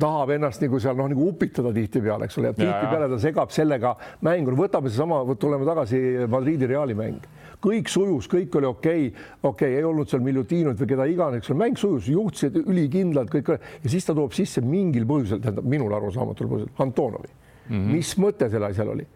tahab 0.00 0.32
ennast 0.32 0.62
nagu 0.64 0.80
seal 0.80 0.96
noh, 0.96 1.10
nagu 1.12 1.26
upitada 1.28 1.72
tihtipeale, 1.76 2.24
eks 2.28 2.38
ole, 2.40 2.50
ja 2.50 2.56
tihtipeale 2.56 3.10
ta 3.12 3.18
segab 3.20 3.52
sellega 3.52 3.92
mängu. 4.24 4.54
võtame 4.56 4.88
seesama, 4.88 5.20
tuleme 5.40 5.68
tagasi 5.68 6.00
Madridi 6.30 6.68
Reali 6.70 6.96
mäng, 6.96 7.26
kõik 7.60 7.92
sujus, 7.92 8.28
kõik 8.32 8.56
oli 8.56 8.70
okei 8.70 9.06
okay., 9.10 9.28
okei 9.42 9.52
okay,, 9.52 9.76
ei 9.76 9.84
olnud 9.84 10.08
seal 10.08 10.24
Miljutinot 10.24 10.80
või 10.80 10.90
keda 10.94 11.08
iganes, 11.10 11.42
eks 11.42 11.52
ole, 11.52 11.60
mäng 11.66 11.80
sujus, 11.80 12.08
juhtisid 12.08 12.56
ülikindlalt 12.64 13.32
kõik 13.34 13.52
ja 13.58 13.92
siis 13.92 14.08
ta 14.08 14.16
toob 14.16 14.32
sisse 14.36 14.64
mingil 14.64 15.04
põhjusel, 15.10 15.42
tähendab 15.44 15.68
minul 15.68 15.92
arusaamatul 16.00 16.48
põhjusel 16.54 16.84
Antonovi 16.86 17.28
mm. 17.28 17.74
-hmm. 17.74 17.88
mis 17.92 18.16
mõte 18.16 18.48
sellel 18.48 18.70
asjal 18.72 18.96
oli? 18.96 19.08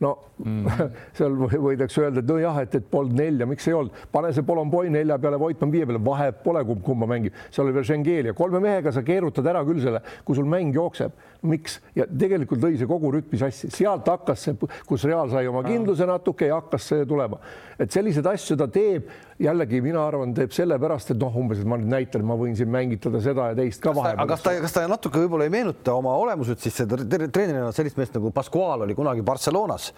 No 0.00 0.12
mm. 0.44 0.66
seal 1.16 1.36
võidakse 1.36 2.02
öelda, 2.02 2.20
et 2.20 2.28
nojah, 2.28 2.58
et, 2.64 2.74
et 2.78 2.88
polnud 2.90 3.16
nelja, 3.16 3.48
miks 3.48 3.66
ei 3.68 3.76
olnud, 3.76 4.02
pane 4.12 4.32
see 4.36 4.44
Polomboi 4.46 4.90
nelja 4.92 5.18
peale, 5.22 5.38
Voitmann 5.40 5.72
viie 5.72 5.86
peale, 5.88 6.02
vahet 6.04 6.42
pole, 6.44 6.62
kumb 6.68 6.82
kumba 6.86 7.08
mängib, 7.10 7.36
seal 7.50 7.66
oli 7.66 7.76
veel 7.76 7.86
Schengeli 7.88 8.32
ja 8.32 8.36
kolme 8.36 8.60
mehega 8.64 8.92
sa 8.92 9.04
keerutad 9.06 9.48
ära 9.52 9.64
küll 9.66 9.80
selle, 9.84 10.02
kui 10.26 10.36
sul 10.38 10.48
mäng 10.50 10.76
jookseb. 10.76 11.14
Miks? 11.46 11.78
Ja 11.94 12.06
tegelikult 12.10 12.64
lõi 12.64 12.74
see 12.80 12.88
kogu 12.90 13.12
rütmi 13.14 13.38
sassi, 13.40 13.70
sealt 13.72 14.08
hakkas 14.10 14.46
see, 14.48 14.68
kus 14.88 15.04
Real 15.06 15.30
sai 15.30 15.46
oma 15.48 15.62
kindluse 15.66 16.08
natuke 16.08 16.48
ja 16.50 16.60
hakkas 16.60 16.90
see 16.90 17.06
tulema, 17.08 17.38
et 17.78 17.92
selliseid 17.92 18.26
asju 18.32 18.58
ta 18.58 18.68
teeb. 18.72 19.08
Jällegi 19.42 19.80
mina 19.84 20.00
arvan, 20.06 20.32
teeb 20.36 20.52
sellepärast, 20.54 21.10
et 21.12 21.20
noh, 21.20 21.34
umbes, 21.40 21.60
et 21.60 21.68
ma 21.68 21.78
nüüd 21.80 21.90
näitan, 21.92 22.24
ma 22.26 22.36
võin 22.38 22.54
siin 22.56 22.70
mängitada 22.72 23.20
seda 23.24 23.50
ja 23.50 23.56
teist 23.58 23.82
ka 23.84 23.92
vahepeal. 23.96 24.22
aga 24.22 24.28
kas 24.32 24.44
ta, 24.44 24.54
kas 24.64 24.76
ta 24.76 24.84
natuke 24.90 25.20
võib-olla 25.20 25.48
ei 25.48 25.52
meenuta 25.52 25.96
oma 25.96 26.14
olemuselt 26.20 26.62
siis 26.64 26.78
seda 26.80 26.98
treenerina 27.04 27.68
sellist 27.76 27.98
meest 28.00 28.16
nagu 28.16 28.32
Pascual 28.36 28.86
oli 28.86 28.96
kunagi 28.96 29.24
Barcelonas, 29.26 29.90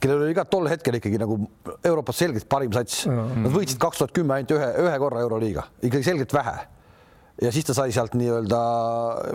kellel 0.00 0.24
oli 0.28 0.36
ka 0.36 0.46
tol 0.48 0.70
hetkel 0.70 1.00
ikkagi 1.00 1.20
nagu 1.20 1.38
Euroopas 1.76 2.22
selgelt 2.24 2.48
parim 2.48 2.72
sats. 2.76 3.04
Nad 3.08 3.52
võitsid 3.52 3.80
kaks 3.82 4.00
tuhat 4.00 4.16
kümme 4.16 4.38
ainult 4.38 4.56
ühe, 4.56 4.70
ühe 4.86 4.96
korra 5.02 5.20
Euroliiga, 5.26 5.68
ikkagi 5.82 6.12
selgelt 6.12 6.32
vähe. 6.36 6.56
ja 7.42 7.52
siis 7.52 7.68
ta 7.68 7.76
sai 7.76 7.92
sealt 7.92 8.16
nii-öelda 8.16 8.62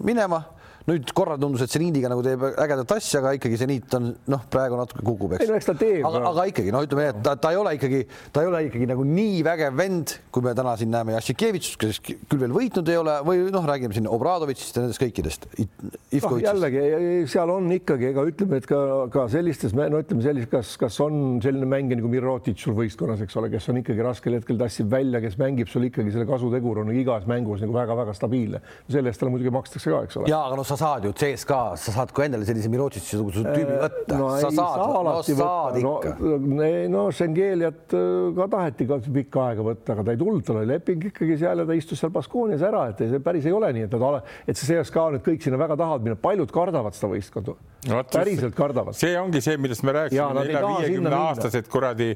minema 0.01 0.41
nüüd 0.89 1.11
korra 1.17 1.37
tundus, 1.41 1.63
et 1.65 1.73
seniidiga 1.73 2.09
nagu 2.11 2.23
teeb 2.25 2.43
ägedat 2.49 2.95
asja, 2.95 3.21
aga 3.21 3.35
ikkagi 3.37 3.59
seniit 3.61 3.93
on 3.97 4.11
noh, 4.31 4.45
praegu 4.51 4.79
natuke 4.79 5.03
kukub, 5.05 5.35
eks. 5.35 5.45
ei 5.45 5.51
no 5.51 5.57
eks 5.59 5.69
ta 5.69 5.75
teeb. 5.77 6.01
aga, 6.07 6.23
aga 6.31 6.45
ikkagi 6.49 6.73
no 6.73 6.81
ütleme, 6.85 7.07
et 7.11 7.19
ta, 7.25 7.35
ta 7.39 7.51
ei 7.53 7.59
ole 7.59 7.75
ikkagi, 7.77 8.01
ta 8.33 8.43
ei 8.43 8.49
ole 8.49 8.63
ikkagi 8.67 8.87
nagu 8.89 9.05
nii 9.07 9.41
vägev 9.45 9.77
vend, 9.77 10.15
kui 10.33 10.45
me 10.45 10.55
täna 10.57 10.73
siin 10.79 10.91
näeme 10.93 11.15
Jassikevitšust, 11.17 11.79
kes 11.81 12.01
küll 12.01 12.41
veel 12.41 12.55
võitnud 12.55 12.89
ei 12.91 12.99
ole 13.01 13.17
või 13.27 13.43
noh, 13.53 13.67
räägime 13.69 13.95
siin 13.97 14.09
Obradovitšist 14.09 14.79
ja 14.79 14.85
nendest 14.85 15.03
kõikidest. 15.03 15.47
noh, 15.59 16.37
jällegi 16.41 16.83
seal 17.31 17.53
on 17.53 17.69
ikkagi, 17.77 18.09
ega 18.11 18.25
ütleme, 18.27 18.61
et 18.61 18.69
ka, 18.69 18.81
ka 19.13 19.27
sellistes, 19.31 19.75
no 19.77 20.01
ütleme 20.01 20.25
sellist, 20.25 20.49
kas, 20.51 20.73
kas 20.81 20.97
on 21.03 21.39
selline 21.43 21.69
mängija 21.69 22.01
nagu 22.01 22.09
Mirotic 22.11 22.59
sul 22.61 22.75
võistkonnas, 22.77 23.21
eks 23.25 23.37
ole, 23.39 23.51
kes 23.53 23.69
on 23.71 23.81
ikkagi 23.83 24.05
raskel 24.05 24.39
hetkel 24.39 24.59
tassib 24.59 24.89
välja, 24.91 25.21
kes 25.23 25.37
mängib 25.41 25.69
sul 25.71 25.85
ikkagi 25.87 26.13
selle 26.13 26.27
kasutegur 26.29 26.81
on 26.81 26.91
igas 26.95 27.27
mängus 27.29 27.61
nagu 27.63 27.75
väga-väga 27.75 28.15
stabiilne. 28.17 28.61
selle 28.89 29.11
eest 29.11 29.21
talle 29.21 29.33
muidugi 29.33 29.53
makstakse 29.53 29.93
ka, 29.93 30.03
eks 30.07 30.19
ole. 30.19 30.31
ja, 30.31 30.41
aga 30.47 30.57
noh, 30.59 30.67
sa 30.71 30.77
saad 30.77 31.05
ju 31.05 31.11
CSKA, 31.11 31.75
sa 31.75 31.91
saad 31.91 32.11
ka 32.15 32.23
endale 32.25 32.45
sellise 32.47 32.69
Mirotic-suguse 32.71 33.43
tüübi 33.43 33.77
võtta 33.81 34.19
no,. 34.19 34.29
sa 34.39 34.51
saad, 34.55 34.83
no 35.07 35.15
saad 35.25 35.79
ikka. 35.81 36.13
no, 36.21 36.69
no 36.93 37.03
Schengeliat 37.15 37.95
äh, 37.97 38.29
ka 38.37 38.47
taheti 38.55 38.87
ka 38.89 38.99
pikka 39.19 39.47
aega 39.49 39.65
võtta, 39.67 39.95
aga 39.95 40.05
ta 40.07 40.15
ei 40.15 40.21
tulnud, 40.21 40.45
tal 40.47 40.61
oli 40.61 40.71
leping 40.71 41.09
ikkagi 41.11 41.39
seal 41.41 41.63
ja 41.63 41.67
ta 41.67 41.77
istus 41.77 41.99
seal 42.01 42.13
Baskoonias 42.15 42.63
ära, 42.67 42.85
et 42.93 43.03
see 43.03 43.23
päris 43.23 43.49
ei 43.49 43.55
ole 43.55 43.73
nii, 43.75 43.89
et 43.89 43.95
ta, 43.95 44.13
et 44.47 44.59
see 44.61 44.79
CSKA 44.79 45.09
nüüd 45.17 45.25
kõik 45.27 45.43
sinna 45.43 45.59
väga 45.59 45.77
tahavad 45.81 46.07
minna, 46.07 46.19
paljud 46.21 46.55
kardavad 46.55 46.95
seda 46.97 47.11
võistkonda 47.11 47.57
no,. 47.91 48.03
päriselt 48.13 48.55
kardavad. 48.55 48.97
see 48.97 49.17
ongi 49.19 49.43
see, 49.43 49.59
millest 49.61 49.85
me 49.87 49.97
rääkisime, 49.97 50.45
nelja-viiekümne 50.45 51.15
aastased 51.19 51.67
kuradi 51.71 52.13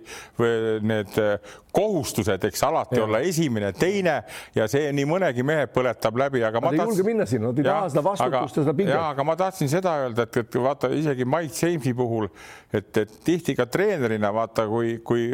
need 0.86 1.20
äh, 1.22 1.56
kohustused, 1.76 2.48
eks 2.48 2.64
alati 2.64 3.02
ja. 3.02 3.04
olla 3.04 3.20
esimene, 3.26 3.74
teine 3.76 4.16
ja 4.56 4.68
see 4.72 4.92
nii 4.96 5.08
mõnegi 5.10 5.44
mehe 5.44 5.68
põletab 5.72 6.24
läbi, 6.24 6.44
aga 6.46 6.64
nad 6.64 6.78
ei 6.78 6.84
julge 6.86 7.08
minna 7.08 7.28
sinna, 7.28 7.52
nad 7.52 7.60
ei 7.60 7.68
taha 7.68 7.90
seda 7.92 8.04
vastutust 8.06 8.45
ja 8.54 8.64
seda 8.64 8.74
pinget. 8.78 8.94
ja 8.94 9.10
aga 9.10 9.26
ma 9.28 9.36
tahtsin 9.40 9.70
seda 9.72 9.96
öelda, 10.04 10.28
et, 10.28 10.38
et 10.44 10.60
vaata 10.62 10.92
isegi 10.94 11.26
Mike 11.26 11.56
Jamesi 11.56 11.94
puhul, 11.98 12.30
et, 12.74 12.92
et 12.98 13.20
tihti 13.26 13.56
ka 13.58 13.66
treenerina 13.66 14.32
vaata, 14.36 14.68
kui, 14.72 15.00
kui 15.06 15.32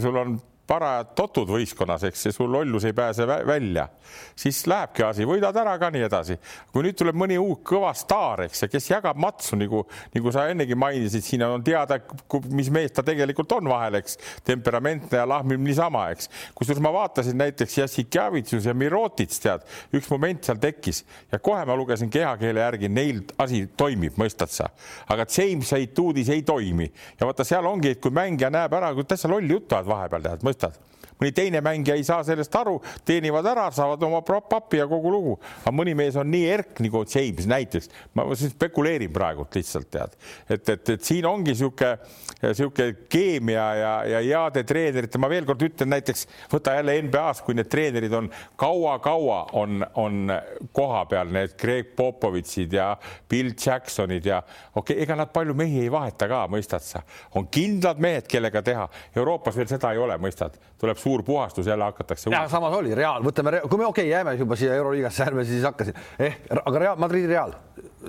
sul 0.00 0.20
on 0.20 0.36
parajad 0.66 1.12
totud 1.16 1.50
võistkonnas, 1.52 2.06
eks 2.08 2.28
sul 2.32 2.48
lollus 2.52 2.86
ei 2.88 2.94
pääse 2.96 3.26
vä 3.28 3.36
välja, 3.46 3.86
siis 4.36 4.62
lähebki 4.70 5.04
asi, 5.04 5.26
võidad 5.28 5.56
ära 5.60 5.74
ka 5.80 5.90
nii 5.92 6.06
edasi. 6.06 6.38
kui 6.72 6.84
nüüd 6.86 6.96
tuleb 6.96 7.16
mõni 7.18 7.36
uus 7.40 7.60
kõva 7.66 7.92
staar, 7.96 8.44
eks, 8.46 8.64
kes 8.72 8.88
jagab 8.90 9.20
matsu 9.20 9.58
nagu, 9.60 9.84
nagu 10.14 10.32
sa 10.32 10.46
ennegi 10.48 10.74
mainisid, 10.78 11.24
siin 11.24 11.44
on 11.46 11.64
teada, 11.64 11.98
mis 12.50 12.70
mees 12.72 12.94
ta 12.96 13.04
tegelikult 13.04 13.52
on 13.58 13.68
vahel, 13.68 13.98
eks, 14.00 14.16
temperamentne 14.44 15.20
ja 15.20 15.26
lahmib 15.28 15.60
niisama, 15.60 16.06
eks. 16.14 16.30
kusjuures 16.56 16.82
ma 16.84 16.92
vaatasin 16.94 17.36
näiteks 17.40 17.78
Jassikjavitsus 17.82 18.68
ja 18.70 18.74
Mirotits, 18.74 19.42
tead, 19.44 19.68
üks 19.94 20.08
moment 20.12 20.48
seal 20.48 20.60
tekkis 20.62 21.04
ja 21.32 21.38
kohe 21.44 21.64
ma 21.68 21.76
lugesin 21.76 22.10
kehakeele 22.12 22.64
järgi, 22.64 22.88
neil 22.88 23.20
asi 23.38 23.66
toimib, 23.76 24.16
mõistad 24.20 24.52
sa, 24.52 24.70
aga 25.12 25.28
James 25.28 25.72
Aituudis 25.76 26.32
ei 26.32 26.42
toimi 26.46 26.88
ja 27.20 27.28
vaata, 27.28 27.44
seal 27.44 27.68
ongi, 27.68 27.92
et 27.94 28.02
kui 28.02 28.14
mängija 28.14 28.50
näeb 28.54 28.72
ära, 28.80 28.94
kui 28.96 29.04
täitsa 29.08 29.28
lolli 29.28 29.52
juttu 29.52 29.76
ajad 29.76 29.92
vahepeal 29.92 30.28
tead, 30.28 30.44
mõistad? 30.54 30.78
Mõni 31.20 31.32
teine 31.34 31.60
mängija 31.64 31.96
ei 31.98 32.04
saa 32.06 32.22
sellest 32.26 32.54
aru, 32.58 32.78
teenivad 33.06 33.46
ära, 33.46 33.68
saavad 33.74 34.02
oma 34.06 34.22
pappi 34.24 34.80
ja 34.80 34.86
kogu 34.90 35.12
lugu. 35.12 35.38
aga 35.62 35.72
mõni 35.74 35.94
mees 35.96 36.16
on 36.20 36.30
nii 36.30 36.44
erk 36.50 36.80
nagu 36.84 37.04
James 37.14 37.46
näiteks, 37.50 37.90
ma 38.14 38.26
spekuleerin 38.38 39.12
praegult 39.12 39.54
lihtsalt 39.54 39.90
tead, 39.90 40.16
et, 40.48 40.68
et, 40.68 40.88
et 40.96 41.04
siin 41.04 41.26
ongi 41.26 41.54
niisugune, 41.54 41.96
niisugune 42.42 43.06
keemia 43.08 43.66
ja, 43.78 43.92
ja 44.08 44.22
heade 44.24 44.64
treenerite, 44.66 45.18
ma 45.18 45.30
veel 45.30 45.46
kord 45.48 45.62
ütlen 45.64 45.92
näiteks 45.94 46.26
võta 46.52 46.76
jälle 46.78 46.96
NBA-s, 47.06 47.44
kui 47.44 47.56
need 47.56 47.70
treenerid 47.72 48.14
on 48.16 48.30
kaua-kaua 48.60 49.40
on, 49.60 49.84
on 50.00 50.32
koha 50.74 51.04
peal, 51.10 51.30
need 51.34 51.56
Greg 51.60 51.94
Popovitšid 51.96 52.74
ja 52.74 52.90
Bill 53.30 53.54
Jacksonid 53.54 54.26
ja 54.26 54.40
okei 54.42 54.94
okay,, 54.94 55.02
ega 55.04 55.16
nad 55.18 55.32
palju 55.34 55.54
mehi 55.56 55.84
ei 55.84 55.92
vaheta 55.92 56.28
ka, 56.30 56.44
mõistad 56.52 56.84
sa, 56.84 57.02
on 57.38 57.48
kindlad 57.52 58.00
mehed, 58.02 58.28
kellega 58.30 58.62
teha. 58.64 58.86
Euroopas 59.16 59.56
veel 59.58 59.68
seda 59.70 59.92
ei 59.94 60.00
ole, 60.02 60.16
mõistad, 60.20 60.56
tuleb 60.80 60.98
suur 61.04 61.22
puhastus 61.22 61.66
jälle 61.66 61.84
hakatakse. 61.84 62.30
ja 62.32 62.48
samas 62.48 62.74
oli 62.78 62.94
Real, 62.96 63.22
võtame, 63.24 63.60
kui 63.68 63.78
me 63.78 63.86
okei 63.86 64.06
okay,, 64.06 64.10
jääme 64.10 64.34
juba 64.40 64.56
siia 64.56 64.74
Euroliigasse, 64.80 65.28
ärme 65.28 65.44
siis 65.44 65.64
hakka 65.66 65.88
siin. 65.90 66.02
Eh,, 66.18 66.40
aga 66.64 66.82
Real, 66.86 66.98
Madridi 67.00 67.30
Real. 67.30 67.54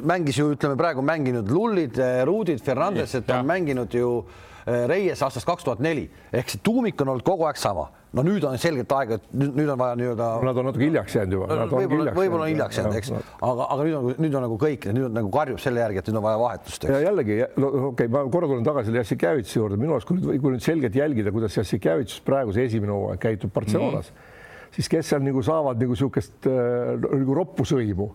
Mängis 0.03 0.39
ju 0.39 0.49
ütleme 0.51 0.75
praegu 0.79 1.03
mänginud 1.05 1.51
Lullid, 1.51 1.99
Ruudid, 2.27 2.59
Fernandes, 2.63 3.15
et 3.15 3.29
on 3.31 3.47
mänginud 3.47 3.93
ju 3.95 4.09
eh, 4.19 4.54
Reies 4.65 5.21
aastast 5.21 5.45
kaks 5.45 5.63
tuhat 5.63 5.79
neli 5.79 6.07
ehk 6.33 6.49
see 6.49 6.63
tuumik 6.63 7.01
on 7.01 7.13
olnud 7.13 7.25
kogu 7.27 7.45
aeg 7.45 7.59
sama 7.61 7.89
no 8.15 8.23
nüüd 8.23 8.45
on 8.47 8.55
selgelt 8.61 8.91
aeg, 8.95 9.13
et 9.17 9.25
nüüd, 9.35 9.67
on 9.67 9.79
vaja 9.79 9.95
nii-öelda. 9.99 10.27
Nad 10.47 10.59
on 10.61 10.67
natuke 10.69 10.85
hiljaks 10.85 11.15
jäänud 11.17 11.35
juba. 11.35 11.57
võib-olla, 11.71 12.13
võib-olla 12.15 12.47
on 12.47 12.51
hiljaks 12.53 12.79
jäänud, 12.79 12.97
eks, 12.99 13.11
aga, 13.15 13.67
aga 13.75 13.87
nüüd 13.87 13.97
on, 13.97 14.07
nüüd 14.23 14.37
on 14.39 14.45
nagu 14.47 14.59
kõik, 14.61 14.87
nüüd 14.95 15.07
on 15.09 15.17
nagu 15.19 15.31
karjub 15.33 15.59
selle 15.63 15.83
järgi, 15.83 16.01
et 16.01 16.11
nüüd 16.11 16.19
on 16.21 16.25
vaja 16.25 16.41
vahetust. 16.41 16.87
ja 16.91 17.01
jällegi, 17.03 17.39
no 17.59 17.71
okei 17.71 17.89
okay,, 17.89 18.11
ma 18.15 18.23
korra 18.31 18.51
tulen 18.51 18.67
tagasi 18.67 18.89
selle 18.89 19.01
Jassikjevitsi 19.03 19.59
juurde, 19.59 19.79
minu 19.81 19.97
arust, 19.97 20.07
kui 20.09 20.19
nüüd, 20.19 20.39
kui 20.43 20.55
nüüd 20.55 20.65
selgelt 20.65 20.95
jälgida, 20.95 21.33
kuidas 21.35 21.59
Jassikjevitš 21.59 22.21
praegu 22.27 22.55
see 22.55 22.69
esimene 22.69 22.95
hooaeg 22.95 23.23
käitub 23.25 23.53
Barcelonas 23.55 24.11
mm, 24.11 24.21
-hmm. 24.21 24.69
siis 24.77 24.91
kes 24.91 25.11
seal 25.11 25.25
nagu 25.25 25.43
saavad 25.43 25.81
nagu 25.81 25.97
niisugust 25.97 26.47
äh, 26.47 26.95
nagu 27.03 27.39
roppu 27.41 27.67
sõimu 27.67 28.13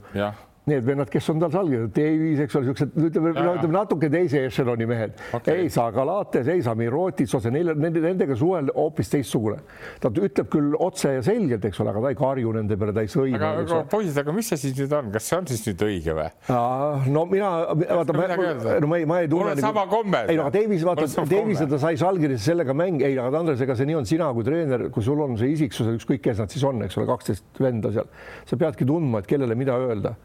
need 0.68 0.84
vennad, 0.84 1.08
kes 1.10 1.28
on 1.32 1.40
tal 1.40 1.52
salginud, 1.52 1.90
Davies, 1.94 2.40
eks 2.44 2.56
ole, 2.58 2.68
siuksed 2.68 2.96
ütleme, 3.00 3.32
no 3.32 3.54
ütleme 3.56 3.74
natuke 3.74 4.10
teise 4.12 4.42
ešeloni 4.48 4.86
mehed 4.88 5.14
okay.. 5.36 5.62
ei 5.64 5.70
saa 5.72 5.88
Galates, 5.94 6.48
ei 6.52 6.60
saa 6.64 6.76
Mirotic, 6.76 7.32
otse 7.36 7.52
neil, 7.54 7.72
nende, 7.80 8.02
nendega 8.04 8.36
suhel 8.36 8.68
hoopis 8.76 9.08
teistsugune. 9.14 9.62
ta 10.02 10.10
ütleb 10.12 10.50
küll 10.52 10.76
otse 10.76 11.14
ja 11.16 11.24
selgelt, 11.24 11.64
eks 11.64 11.80
ole, 11.80 11.94
aga 11.94 12.04
ta 12.04 12.12
ei 12.12 12.20
karju 12.20 12.54
nende 12.58 12.78
peale, 12.80 12.94
ta 12.96 13.04
ei 13.06 13.12
sõima. 13.12 13.40
aga, 13.40 13.64
aga 13.64 13.80
poisid, 13.90 14.20
aga 14.20 14.36
mis 14.36 14.52
see 14.52 14.60
siis 14.66 14.76
nüüd 14.82 14.94
on, 15.00 15.10
kas 15.16 15.30
see 15.30 15.38
on 15.40 15.50
siis 15.50 15.64
nüüd 15.70 15.86
õige 15.88 16.16
või? 16.20 16.28
no 17.16 17.26
mina, 17.32 17.50
vaata, 17.80 18.20
no 18.84 18.92
ma 18.92 19.00
ei, 19.00 19.08
ma 19.08 19.20
ei 19.24 19.32
tunne. 19.32 19.54
mul 19.54 19.54
on 19.56 19.64
sama 19.64 19.86
komme. 19.90 20.24
ei 20.28 20.38
no 20.38 20.46
aga 20.46 20.58
Davies, 20.60 20.86
vaata, 20.86 21.08
Davies, 21.24 21.64
ta 21.72 21.80
sai 21.80 21.96
salgirisse 22.00 22.52
sellega 22.52 22.76
mäng, 22.76 23.00
ei, 23.06 23.16
aga 23.16 23.40
Andres, 23.40 23.64
ega 23.64 23.78
see 23.78 23.88
nii 23.88 24.02
on, 24.02 24.08
sina 24.08 24.28
kui 24.36 24.44
treener, 24.44 24.90
kui 24.92 25.04
sul 25.06 25.24
on 25.24 25.40
see 25.40 25.54
isiksus, 25.56 25.88
ükskõik 25.96 26.22
kes 26.28 26.44
nad 26.44 26.52
siis 26.52 26.68
on, 26.68 26.84
eks 26.84 27.00
ole, 27.00 27.08
kaksteist 27.08 27.62
venda 27.64 27.92
seal, 27.94 28.10
sa 28.44 28.60
peadki 28.60 28.84
tundma, 28.88 29.24
et 29.24 29.30
kellele 29.30 29.56
mida 29.56 29.78
öelda 29.80 30.18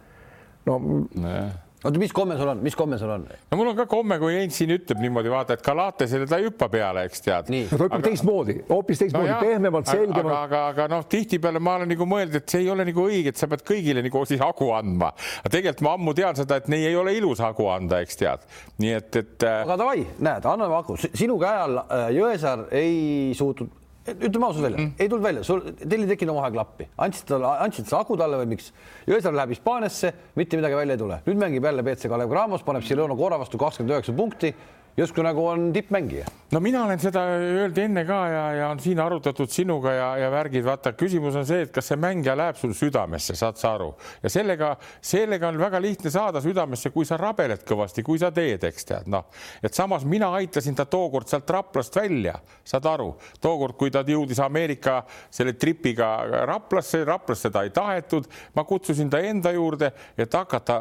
no 0.65 0.79
nee 1.13 1.45
oota, 1.86 2.00
mis 2.00 2.13
komme 2.13 2.38
sul 2.38 2.50
on, 2.50 2.62
mis 2.65 2.75
komme 2.75 2.98
sul 2.98 3.12
on? 3.13 3.25
no 3.51 3.57
mul 3.60 3.69
on 3.72 3.77
ka 3.77 3.86
komme, 3.89 4.17
kui 4.22 4.36
Heinz 4.36 4.57
siin 4.57 4.74
ütleb 4.75 5.01
niimoodi, 5.03 5.29
vaata, 5.31 5.57
et 5.57 5.63
Galatesele 5.65 6.27
ta 6.29 6.39
ei 6.41 6.48
hüppa 6.48 6.69
peale, 6.72 7.05
eks 7.10 7.24
tead. 7.25 7.51
ta 7.51 7.79
hüppab 7.81 8.05
teistmoodi, 8.05 8.57
hoopis 8.69 9.03
teistmoodi 9.03 9.31
no, 9.31 9.38
pehmemalt, 9.43 9.91
selgemalt. 9.91 10.34
aga, 10.34 10.41
aga, 10.48 10.63
aga 10.74 10.89
noh, 10.95 11.05
tihtipeale 11.12 11.62
ma 11.63 11.77
olen 11.79 11.91
nagu 11.93 12.10
mõelnud, 12.10 12.39
et 12.41 12.55
see 12.55 12.65
ei 12.65 12.72
ole 12.74 12.88
nagu 12.89 13.05
õige, 13.05 13.34
et 13.34 13.41
sa 13.41 13.50
pead 13.51 13.65
kõigile 13.67 14.03
nagu 14.05 14.25
siis 14.29 14.41
hagu 14.41 14.72
andma. 14.77 15.12
aga 15.43 15.53
tegelikult 15.57 15.86
ma 15.86 15.95
ammu 16.00 16.17
tean 16.17 16.41
seda, 16.41 16.60
et 16.62 16.69
nii 16.74 16.89
ei 16.89 17.00
ole 17.00 17.15
ilus 17.19 17.43
hagu 17.45 17.69
anda, 17.74 18.01
eks 18.05 18.22
tead. 18.22 18.45
nii 18.81 18.93
et, 19.00 19.12
et. 19.22 19.38
Äh, 19.45 19.62
aga 19.67 19.79
davai, 19.86 20.05
näed, 20.17 20.51
anname 20.55 20.79
hagu, 20.79 20.98
sinu 21.05 21.39
käe 21.41 21.65
all 21.67 21.81
äh, 21.86 22.07
Jõesaar 22.15 22.69
ei 22.75 23.34
suutnud 23.38 23.85
ütleme 24.05 24.45
ausalt 24.45 24.63
välja 24.63 24.77
mm, 24.77 24.85
-hmm. 24.85 25.01
ei 25.01 25.09
tulnud 25.09 25.25
välja, 25.25 25.43
sul, 25.43 25.62
teil 25.81 26.03
ei 26.03 26.07
tekkinud 26.07 26.35
omavahel 26.35 26.53
klappi, 26.53 26.88
andsid 26.97 27.27
talle, 27.29 27.51
andsid 27.65 27.89
sa 27.89 28.00
aku 28.03 28.17
talle 28.17 28.38
või 28.38 28.51
miks? 28.53 28.71
Jõesaar 29.09 29.33
läheb 29.33 29.55
Hispaaniasse, 29.55 30.13
mitte 30.35 30.59
midagi 30.59 30.77
välja 30.77 30.97
ei 30.97 31.01
tule, 31.01 31.19
nüüd 31.25 31.41
mängib 31.41 31.65
jälle 31.65 31.83
BC 31.83 32.12
Kalev 32.12 32.29
Cramos, 32.29 32.63
paneb 32.63 32.85
Sireno 32.85 33.17
Cora 33.17 33.39
vastu 33.41 33.57
kakskümmend 33.57 33.95
üheksa 33.95 34.13
punkti 34.13 34.53
justkui 34.98 35.24
nagu 35.24 35.48
on 35.48 35.74
tippmängija. 35.74 36.25
no 36.52 36.60
mina 36.60 36.86
olen 36.86 37.00
seda 37.00 37.22
öelnud 37.36 37.78
enne 37.78 38.06
ka 38.08 38.20
ja, 38.32 38.44
ja 38.56 38.68
on 38.72 38.80
siin 38.80 39.00
arutatud 39.04 39.52
sinuga 39.52 39.92
ja, 39.92 40.08
ja 40.18 40.30
värgid, 40.32 40.64
vaata, 40.64 40.94
küsimus 40.96 41.36
on 41.36 41.46
see, 41.48 41.66
et 41.66 41.72
kas 41.75 41.90
see 41.92 41.98
mängija 42.00 42.36
läheb 42.38 42.56
sul 42.56 42.72
südamesse, 42.78 43.36
saad 43.36 43.60
sa 43.60 43.74
aru, 43.75 43.90
ja 44.24 44.32
sellega, 44.32 44.70
sellega 45.04 45.50
on 45.52 45.60
väga 45.60 45.82
lihtne 45.84 46.12
saada 46.14 46.40
südamesse, 46.44 46.94
kui 46.96 47.08
sa 47.08 47.18
rabeled 47.20 47.66
kõvasti, 47.68 48.06
kui 48.08 48.22
sa 48.22 48.30
teed, 48.36 48.64
eks 48.70 48.88
tead, 48.88 49.10
noh, 49.12 49.28
et 49.64 49.75
samas 49.75 50.06
mina 50.08 50.30
aitasin 50.40 50.78
ta 50.78 50.86
tookord 50.88 51.28
sealt 51.28 51.50
Raplast 51.52 52.00
välja, 52.00 52.38
saad 52.64 52.88
aru, 52.94 53.10
tookord, 53.44 53.75
kui 53.80 53.92
ta 53.92 54.06
jõudis 54.08 54.40
Ameerika 54.46 55.02
selle 55.34 55.58
tripiga 55.60 56.14
Raplasse, 56.48 57.04
Raplasse 57.04 57.52
ta 57.52 57.66
ei 57.68 57.74
tahetud, 57.75 58.32
ma 58.56 58.64
kutsusin 58.64 59.12
ta 59.12 59.20
enda 59.20 59.52
juurde, 59.52 59.92
et 60.18 60.40
hakata 60.40 60.80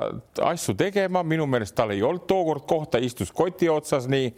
asju 0.53 0.77
tegema, 0.79 1.25
minu 1.27 1.49
meelest 1.51 1.75
tal 1.75 1.97
ei 1.97 2.03
olnud 2.05 2.29
tookord 2.31 2.69
kohta, 2.69 3.03
istus 3.03 3.35
koti 3.35 3.69
otsas 3.73 4.04
kaasas 4.05 4.11
nii. 4.11 4.33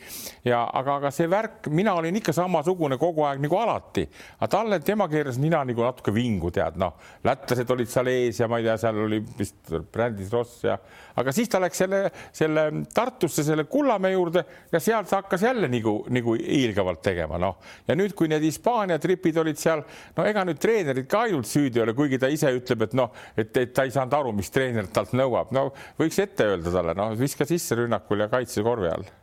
Ja 0.44 0.62
aga, 0.72 0.96
aga 1.00 1.10
see 1.10 1.26
värk, 1.30 1.68
mina 1.74 1.94
olin 1.98 2.16
ikka 2.16 2.32
samasugune 2.32 2.98
kogu 2.98 3.24
aeg 3.26 3.40
nagu 3.42 3.56
alati, 3.58 4.06
aga 4.38 4.48
talle, 4.50 4.80
tema 4.80 5.08
keeras 5.08 5.38
nina 5.38 5.64
nagu 5.64 5.82
natuke 5.82 6.14
vingu, 6.14 6.50
tead, 6.54 6.78
noh, 6.78 6.94
lätlased 7.26 7.70
olid 7.70 7.90
seal 7.90 8.10
ees 8.10 8.40
ja 8.40 8.48
ma 8.48 8.60
ei 8.60 8.66
tea, 8.66 8.76
seal 8.80 9.00
oli 9.06 9.20
vist 9.38 9.74
brändis 9.92 10.30
Ross 10.32 10.62
ja, 10.64 10.76
aga 11.16 11.34
siis 11.34 11.50
ta 11.50 11.60
läks 11.62 11.82
selle, 11.82 12.02
selle 12.32 12.66
Tartusse 12.94 13.44
selle 13.44 13.66
Kullamäe 13.70 14.12
juurde 14.14 14.44
ja 14.72 14.80
sealt 14.80 15.10
hakkas 15.10 15.42
jälle 15.42 15.68
nagu, 15.72 15.98
nagu 16.12 16.36
hiilgavalt 16.38 17.02
tegema, 17.02 17.40
noh. 17.42 17.58
ja 17.88 17.98
nüüd, 17.98 18.14
kui 18.16 18.30
need 18.30 18.44
Hispaania 18.46 19.00
tripid 19.02 19.42
olid 19.42 19.60
seal, 19.60 19.82
no 20.16 20.26
ega 20.28 20.46
nüüd 20.46 20.62
treenerid 20.62 21.10
ka 21.10 21.26
ainult 21.26 21.50
süüdi 21.50 21.80
ei 21.80 21.86
ole, 21.86 21.96
kuigi 21.98 22.20
ta 22.22 22.30
ise 22.32 22.52
ütleb, 22.54 22.86
et 22.86 22.96
noh, 22.98 23.12
et, 23.36 23.50
et 23.56 23.74
ta 23.74 23.86
ei 23.86 23.94
saanud 23.94 24.14
aru, 24.20 24.34
mis 24.36 24.52
treener 24.54 24.88
talt 24.94 25.16
nõuab, 25.16 25.52
no 25.56 25.68
võiks 25.98 26.22
ette 26.22 26.46
öelda 26.52 26.72
talle, 26.72 26.96
noh, 26.98 27.14
viska 27.18 27.48
sisse 27.48 27.78
rünnakul 27.78 28.22
ja 28.22 28.30
kaitse 28.32 28.64
korvi 28.66 28.92
all 28.92 29.14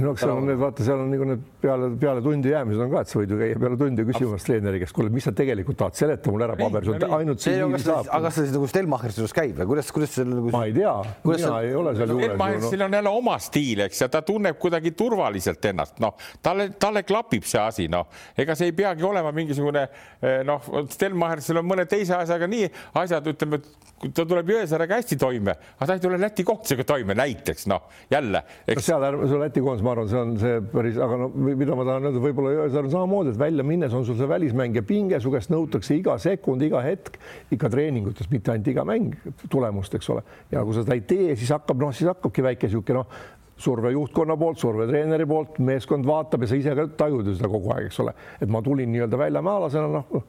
no 0.00 0.14
seal 0.16 0.30
on 0.32 0.46
need, 0.48 0.56
vaata, 0.60 0.84
seal 0.86 1.00
on 1.02 1.10
nagu 1.12 1.26
need 1.28 1.42
peale, 1.60 1.88
peale 2.00 2.22
tundi 2.24 2.52
jäämised 2.52 2.80
on 2.80 2.92
ka, 2.92 3.02
et 3.04 3.10
sa 3.10 3.18
võid 3.18 3.34
ju 3.34 3.38
käia 3.40 3.58
peale 3.60 3.78
tundi 3.80 4.06
küsimas 4.08 4.46
treeneri 4.46 4.80
käest, 4.80 4.94
kuule, 4.96 5.12
mis 5.12 5.26
sa 5.28 5.34
tegelikult 5.36 5.78
tahad, 5.82 5.98
seleta 5.98 6.32
mulle 6.32 6.46
ära 6.46 6.56
paberil, 6.56 6.94
sul 6.94 7.16
ainult 7.18 7.44
see 7.44 7.58
nii 7.60 7.80
saab. 7.82 8.08
aga 8.08 8.30
kas 8.30 8.38
see 8.38 8.54
nagu 8.54 8.70
Stelmachers 8.70 9.20
juures 9.20 9.36
käib 9.36 9.60
või 9.60 9.68
kuidas, 9.74 9.92
kuidas 9.92 10.14
see 10.16 10.26
nagu? 10.28 10.48
ma 10.54 10.64
ei 10.70 10.74
tea, 10.78 10.94
mina 11.28 11.42
see... 11.42 11.60
ei 11.68 11.76
ole 11.82 11.94
seal 11.98 12.14
juures. 12.14 12.32
Stelmachersil 12.32 12.86
on 12.86 12.98
jälle 12.98 13.14
oma 13.20 13.36
stiil, 13.42 13.84
eks, 13.88 14.02
ja 14.04 14.10
ta 14.16 14.24
tunneb 14.32 14.58
kuidagi 14.62 14.94
turvaliselt 14.96 15.70
ennast, 15.72 16.00
noh, 16.02 16.16
talle, 16.44 16.70
talle 16.80 17.04
klapib 17.08 17.44
see 17.48 17.60
asi, 17.60 17.88
noh, 17.92 18.08
ega 18.38 18.56
see 18.56 18.72
ei 18.72 18.76
peagi 18.80 19.04
olema 19.08 19.34
mingisugune 19.36 19.84
eh, 19.84 20.40
noh, 20.48 20.72
Stelmachersil 20.92 21.60
on 21.60 21.68
mõne 21.68 21.84
teise 21.90 22.16
asjaga 22.16 22.48
nii 22.48 22.68
asjad, 23.02 23.28
ütleme, 23.34 23.60
et 23.60 23.90
ta 24.10 24.24
tuleb 24.26 24.50
Jõesaarega 24.50 24.98
hästi 24.98 25.18
toime, 25.20 25.54
aga 25.76 25.88
ta 25.88 25.96
ei 25.96 26.02
tule 26.02 26.18
Läti 26.20 26.44
koondisega 26.46 26.84
toime 26.86 27.14
näiteks, 27.18 27.66
noh, 27.70 27.84
jälle. 28.10 28.42
no 28.66 28.82
seal, 28.82 29.06
see 29.20 29.40
Läti 29.42 29.62
koondis, 29.82 29.84
ma 29.84 29.92
arvan, 29.92 30.08
see 30.08 30.20
on 30.20 30.36
see 30.38 30.60
päris, 30.72 30.96
aga 31.02 31.18
no 31.18 31.28
mida 31.32 31.74
ma 31.76 31.84
tahan 31.86 32.06
öelda, 32.08 32.22
võib-olla 32.22 32.54
Jõesaar 32.54 32.86
on 32.86 32.92
samamoodi, 32.92 33.32
et 33.32 33.40
välja 33.40 33.64
minnes 33.66 33.92
on 33.94 34.06
sul 34.06 34.16
see 34.18 34.28
välismängija 34.28 34.82
pinge, 34.86 35.20
su 35.20 35.32
käest 35.32 35.50
nõutakse 35.52 35.96
iga 35.96 36.16
sekund, 36.22 36.62
iga 36.62 36.82
hetk 36.84 37.18
ikka 37.52 37.70
treeningutes, 37.72 38.30
mitte 38.30 38.52
ainult 38.52 38.72
iga 38.72 38.84
mäng 38.88 39.14
tulemust, 39.50 39.94
eks 39.94 40.10
ole. 40.14 40.22
ja 40.52 40.64
kui 40.64 40.74
sa 40.74 40.84
seda 40.84 40.96
ei 40.96 41.04
tee, 41.06 41.36
siis 41.36 41.52
hakkab 41.54 41.82
noh, 41.82 41.92
siis 41.94 42.10
hakkabki 42.10 42.44
väike 42.46 42.70
niisugune 42.70 43.02
noh, 43.02 43.20
surve 43.62 43.92
juhtkonna 43.94 44.36
poolt, 44.38 44.58
surve 44.58 44.88
treeneri 44.90 45.26
poolt, 45.28 45.60
meeskond 45.62 46.06
vaatab 46.08 46.42
ja 46.42 46.50
sa 46.50 46.58
ise 46.58 46.74
ka 46.78 46.88
tajud 47.04 47.28
ju 47.28 47.36
seda 47.36 47.50
kogu 47.52 47.74
aeg, 47.74 47.90
eks 47.90 48.00
ole, 48.02 48.14
et 48.40 48.50
ma 48.50 48.62
tulin 48.64 48.90
nii-öelda 48.92 49.20
väljamaalasena, 49.20 49.90
noh 49.92 50.26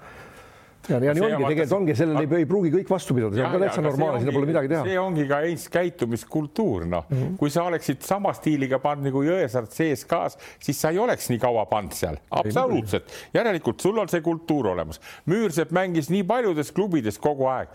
ja, 0.89 0.99
ja 0.99 1.13
nii 1.15 1.23
ongi, 1.23 1.47
tegelikult 1.47 1.75
ongi, 1.77 1.95
sellele 1.97 2.23
ei, 2.25 2.29
ei 2.43 2.47
pruugi 2.49 2.71
kõik 2.73 2.89
vastu 2.91 3.15
pidada, 3.15 3.37
see 3.37 3.45
on 3.45 3.53
ka 3.55 3.61
täitsa 3.63 3.83
normaalne, 3.85 4.21
siin 4.23 4.35
pole 4.35 4.49
midagi 4.49 4.71
teha. 4.71 4.81
see 4.87 4.99
ongi 4.99 5.25
ka 5.29 5.39
Eesti 5.47 5.71
käitumiskultuur, 5.73 6.85
noh 6.89 7.05
mm 7.07 7.19
-hmm., 7.19 7.37
kui 7.39 7.53
sa 7.53 7.65
oleksid 7.69 8.03
sama 8.05 8.33
stiiliga 8.35 8.79
pannud 8.83 9.07
nagu 9.07 9.23
Jõesaart 9.23 9.71
CSKA-s, 9.73 10.37
siis 10.63 10.81
sa 10.81 10.91
ei 10.91 10.99
oleks 10.99 11.29
nii 11.31 11.39
kaua 11.41 11.65
pannud 11.71 11.95
seal, 11.97 12.19
absoluutselt. 12.31 13.11
järelikult 13.33 13.79
sul 13.79 13.97
on 13.97 14.09
see 14.09 14.21
kultuur 14.21 14.67
olemas. 14.73 14.99
Müürsepp 15.29 15.71
mängis 15.71 16.09
nii 16.09 16.23
paljudes 16.23 16.71
klubides 16.71 17.19
kogu 17.19 17.47
aeg, 17.47 17.69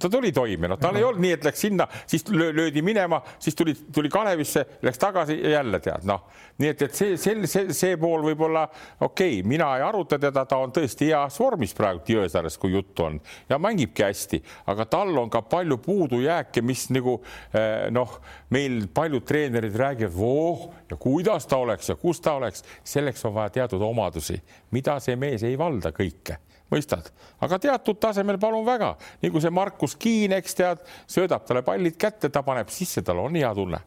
ta 0.00 0.10
tuli 0.12 0.32
toime, 0.32 0.68
noh, 0.68 0.78
tal 0.78 0.96
ei 0.96 1.04
olnud 1.04 1.22
nii, 1.24 1.32
et 1.38 1.44
läks 1.44 1.60
sinna, 1.60 1.88
siis 2.06 2.28
löödi 2.28 2.82
minema, 2.82 3.22
siis 3.38 3.54
tuli, 3.54 3.74
tuli 3.92 4.08
Kalevisse, 4.08 4.66
läks 4.82 4.98
tagasi 4.98 5.40
ja 5.42 5.58
jälle 5.58 5.80
tead, 5.80 6.04
noh, 6.04 6.26
nii 6.58 6.70
et, 6.72 6.82
et 6.86 6.94
see, 6.96 7.16
see, 7.20 7.46
see, 7.50 7.74
see 7.76 7.96
pool 8.00 8.24
võib-olla 8.24 8.64
okei 9.00 9.40
okay,, 9.40 9.42
mina 9.48 9.68
ei 9.76 9.84
aruta 9.84 10.18
teda, 10.20 10.46
ta 10.48 10.58
on 10.62 10.72
tõesti 10.74 11.10
heas 11.10 11.36
vormis 11.40 11.74
praegu 11.76 12.16
Jõesaares, 12.16 12.56
kui 12.60 12.72
juttu 12.72 13.06
on 13.06 13.18
ja 13.50 13.58
mängibki 13.60 14.06
hästi, 14.06 14.40
aga 14.72 14.86
tal 14.90 15.12
on 15.20 15.30
ka 15.32 15.42
palju 15.44 15.78
puudujääke, 15.84 16.62
mis 16.64 16.86
nagu 16.94 17.18
eh, 17.52 17.88
noh, 17.92 18.18
meil 18.54 18.86
paljud 18.94 19.26
treenerid 19.26 19.76
räägivad, 19.76 20.16
voh 20.16 20.66
ja 20.90 20.96
kuidas 21.00 21.48
ta 21.50 21.60
oleks 21.60 21.92
ja 21.92 21.98
kus 22.00 22.22
ta 22.24 22.36
oleks, 22.40 22.64
selleks 22.84 23.24
on 23.28 23.36
vaja 23.36 23.52
teatud 23.60 23.82
omadusi, 23.82 24.38
mida 24.72 24.98
see 25.02 25.16
mees 25.20 25.44
ei 25.46 25.58
valda 25.58 25.92
kõike 25.96 26.40
mõistad, 26.72 27.10
aga 27.42 27.58
teatud 27.62 27.98
tasemel 28.02 28.40
palun 28.42 28.64
väga, 28.66 28.94
nagu 29.22 29.42
see 29.42 29.52
Markus 29.54 29.94
Kiin, 30.00 30.34
eks 30.38 30.56
tead, 30.58 30.82
söödab 31.10 31.46
talle 31.46 31.62
pallid 31.66 31.98
kätte, 32.00 32.30
ta 32.32 32.42
paneb 32.46 32.72
sisse, 32.74 33.04
tal 33.06 33.22
on 33.22 33.38
hea 33.38 33.52
tunne. 33.54 33.82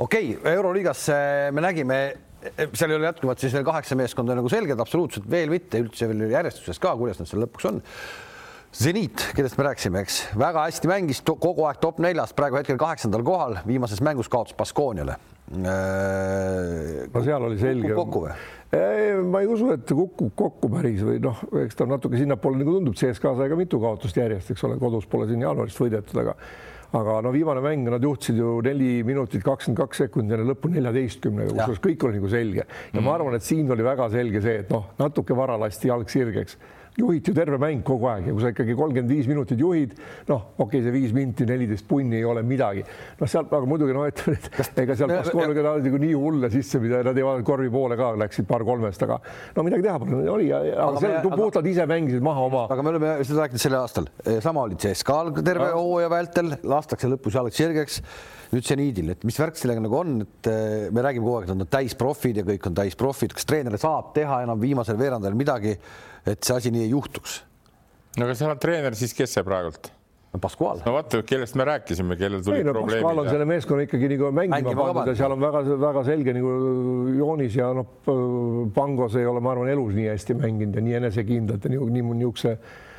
Okei 0.00 0.34
okay,, 0.36 0.54
Euroliigas 0.56 1.06
me 1.52 1.64
nägime 1.64 2.00
seal 2.72 2.90
ei 2.90 2.96
ole 2.96 3.10
jätkuvalt 3.10 3.42
siis 3.42 3.54
veel 3.54 3.66
kaheksa 3.66 3.96
meeskonda 3.98 4.34
nagu 4.38 4.48
selged, 4.52 4.80
absoluutselt 4.80 5.28
veel 5.30 5.52
mitte 5.52 5.80
üldse 5.82 6.08
veel 6.08 6.30
järjestuses 6.32 6.80
ka, 6.80 6.94
kuidas 6.98 7.20
nad 7.20 7.28
seal 7.28 7.44
lõpuks 7.44 7.68
on. 7.70 7.80
Zeniit, 8.80 9.24
kellest 9.34 9.58
me 9.58 9.64
rääkisime, 9.66 10.04
eks, 10.04 10.20
väga 10.38 10.62
hästi 10.68 10.86
mängis 10.86 11.20
kogu 11.26 11.64
aeg 11.66 11.80
top 11.82 11.98
neljas, 12.00 12.30
praegu 12.38 12.60
hetkel 12.60 12.78
kaheksandal 12.78 13.24
kohal, 13.26 13.58
viimases 13.66 13.98
mängus 14.06 14.30
kaotas 14.30 14.54
Baskooniale. 14.56 15.16
no 15.50 17.22
seal 17.24 17.48
oli 17.48 17.58
selge. 17.58 17.90
kokku 17.98 18.22
või? 18.28 18.36
ma 19.26 19.40
ei 19.42 19.50
usu, 19.50 19.72
et 19.74 19.90
kukub 19.90 20.30
kokku 20.38 20.70
päris 20.70 21.02
või 21.02 21.18
noh, 21.24 21.42
eks 21.64 21.80
ta 21.80 21.88
natuke 21.90 22.20
sinnapoole 22.20 22.60
nagu 22.62 22.76
tundub, 22.76 22.94
CSKA 22.94 23.34
sai 23.40 23.50
ka 23.50 23.58
mitu 23.58 23.80
kaotust 23.82 24.16
järjest, 24.16 24.54
eks 24.54 24.62
ole, 24.68 24.78
kodus 24.78 25.10
pole 25.10 25.26
siin 25.26 25.42
jaanuarist 25.42 25.82
võidetud, 25.82 26.22
aga 26.22 26.36
aga 26.92 27.20
no 27.22 27.32
viimane 27.34 27.62
mäng, 27.64 27.86
nad 27.92 28.02
juhtisid 28.02 28.40
ju 28.40 28.56
neli 28.66 29.04
minutit 29.06 29.44
kakskümmend 29.46 29.78
kaks 29.78 30.02
sekundit 30.04 30.38
enne 30.38 30.48
lõppu 30.50 30.72
neljateistkümnega, 30.74 31.54
kusjuures 31.54 31.82
kõik 31.84 32.06
oli 32.08 32.18
nagu 32.18 32.30
selge. 32.32 32.60
Ja 32.60 32.66
mm 32.66 32.98
-hmm. 32.98 33.06
ma 33.06 33.14
arvan, 33.14 33.34
et 33.34 33.46
siin 33.46 33.70
oli 33.70 33.86
väga 33.86 34.10
selge 34.10 34.42
see, 34.42 34.58
et 34.64 34.70
noh, 34.70 34.90
natuke 34.98 35.36
vara 35.36 35.58
lasti 35.60 35.88
jalg 35.88 36.10
sirgeks 36.10 36.58
juhid 37.00 37.30
ju 37.30 37.34
terve 37.36 37.58
mäng 37.60 37.82
kogu 37.86 38.08
aeg 38.12 38.28
ja 38.28 38.34
kui 38.36 38.44
sa 38.44 38.52
ikkagi 38.54 38.76
kolmkümmend 38.78 39.12
viis 39.12 39.28
minutit 39.30 39.60
juhid, 39.60 39.96
noh, 40.30 40.46
okei 40.56 40.66
okay,, 40.66 40.84
see 40.86 40.94
viis 40.94 41.14
minti, 41.16 41.46
neliteist 41.48 41.86
punni 41.88 42.20
ei 42.20 42.26
ole 42.28 42.44
midagi. 42.46 42.84
noh, 43.20 43.30
sealt 43.30 43.52
aga 43.56 43.68
muidugi 43.68 43.96
no 43.96 44.06
ütleme, 44.08 44.38
et 44.64 44.80
ega 44.84 44.96
seal 44.98 45.12
Baskooniga 45.12 45.64
nagu 45.66 46.02
nii 46.04 46.16
hulle 46.18 46.52
sisse, 46.52 46.80
mida 46.82 47.02
nad 47.06 47.18
ei 47.18 47.26
vaadanud 47.26 47.48
korvi 47.48 47.70
poole 47.72 47.98
ka, 48.00 48.12
läksid 48.24 48.48
paar 48.50 48.64
kolmest, 48.68 49.04
aga 49.06 49.20
no 49.56 49.66
midagi 49.66 49.86
teha 49.88 50.00
pole, 50.02 50.24
oli, 50.30 50.50
aga 50.54 51.04
seal 51.04 51.30
puhtalt 51.30 51.70
ise 51.70 51.86
mängisid 51.90 52.24
maha 52.24 52.46
oma. 52.48 52.66
aga 52.70 52.84
me 52.84 52.94
oleme 52.94 53.14
seda 53.24 53.44
rääkinud 53.44 53.64
sel 53.64 53.78
aastal, 53.80 54.10
sama 54.44 54.66
oli 54.66 54.78
CSKA-l 54.80 55.32
terve 55.44 55.70
hooaja 55.74 56.10
vältel, 56.12 56.54
lastakse 56.68 57.10
lõpus 57.10 57.38
jalg 57.38 57.56
sirgeks. 57.56 58.02
Nüüd 58.50 58.66
seniidil, 58.66 59.12
et 59.12 59.22
mis 59.22 59.36
värk 59.38 59.54
sellega 59.54 59.78
nagu 59.78 59.94
on, 59.94 60.16
et 60.24 60.48
eh, 60.50 60.88
me 60.90 61.04
räägime 61.06 61.22
kogu 61.22 61.36
aeg, 61.38 61.44
et 61.46 61.52
nad 61.52 61.62
on 61.62 61.68
täisprofid 61.70 62.40
ja 62.40 62.42
kõik 62.48 62.64
on 62.66 62.74
täisprofid, 62.80 63.34
kas 63.36 63.46
treener 63.46 63.76
saab 63.78 64.08
teha 64.16 64.40
enam 64.42 64.58
viimasel 64.58 64.98
veerandil 64.98 65.36
midagi, 65.38 65.76
et 66.26 66.42
see 66.44 66.56
asi 66.56 66.74
nii 66.74 66.84
ei 66.88 66.92
juhtuks? 66.92 67.40
no 68.18 68.26
aga 68.26 68.36
seal 68.36 68.52
on 68.52 68.60
treener 68.60 68.98
siis, 68.98 69.14
kes 69.16 69.38
see 69.38 69.46
praegult? 69.46 69.92
Pascual. 70.40 70.78
no 70.86 70.92
vaata, 70.94 71.24
kellest 71.26 71.56
me 71.58 71.64
rääkisime, 71.66 72.14
kellel 72.16 72.44
tuli 72.46 72.62
no, 72.62 72.70
probleemid. 72.70 73.02
Pascual 73.02 73.24
on 73.24 73.30
selle 73.32 73.46
meeskonna 73.50 73.82
ikkagi 73.82 74.12
nagu 74.12 74.28
mängima, 74.30 74.60
mängima 74.60 74.84
pandud 74.86 75.10
ja 75.10 75.14
seal 75.18 75.34
on 75.34 75.40
väga-väga 75.42 76.04
selge 76.06 76.34
nagu 76.36 76.52
joonis 77.16 77.56
ja 77.58 77.72
noh, 77.74 77.88
Pangos 78.76 79.16
ei 79.18 79.26
ole, 79.26 79.42
ma 79.42 79.56
arvan, 79.56 79.72
elus 79.72 79.96
nii 79.96 80.06
hästi 80.12 80.38
mänginud 80.38 80.78
ja 80.78 80.84
nii 80.86 80.96
enesekindlalt 81.00 81.66
ja 81.66 81.72
nii, 81.74 81.88
nii 81.96 82.06
niisuguse 82.20 82.54
nii 82.54 82.89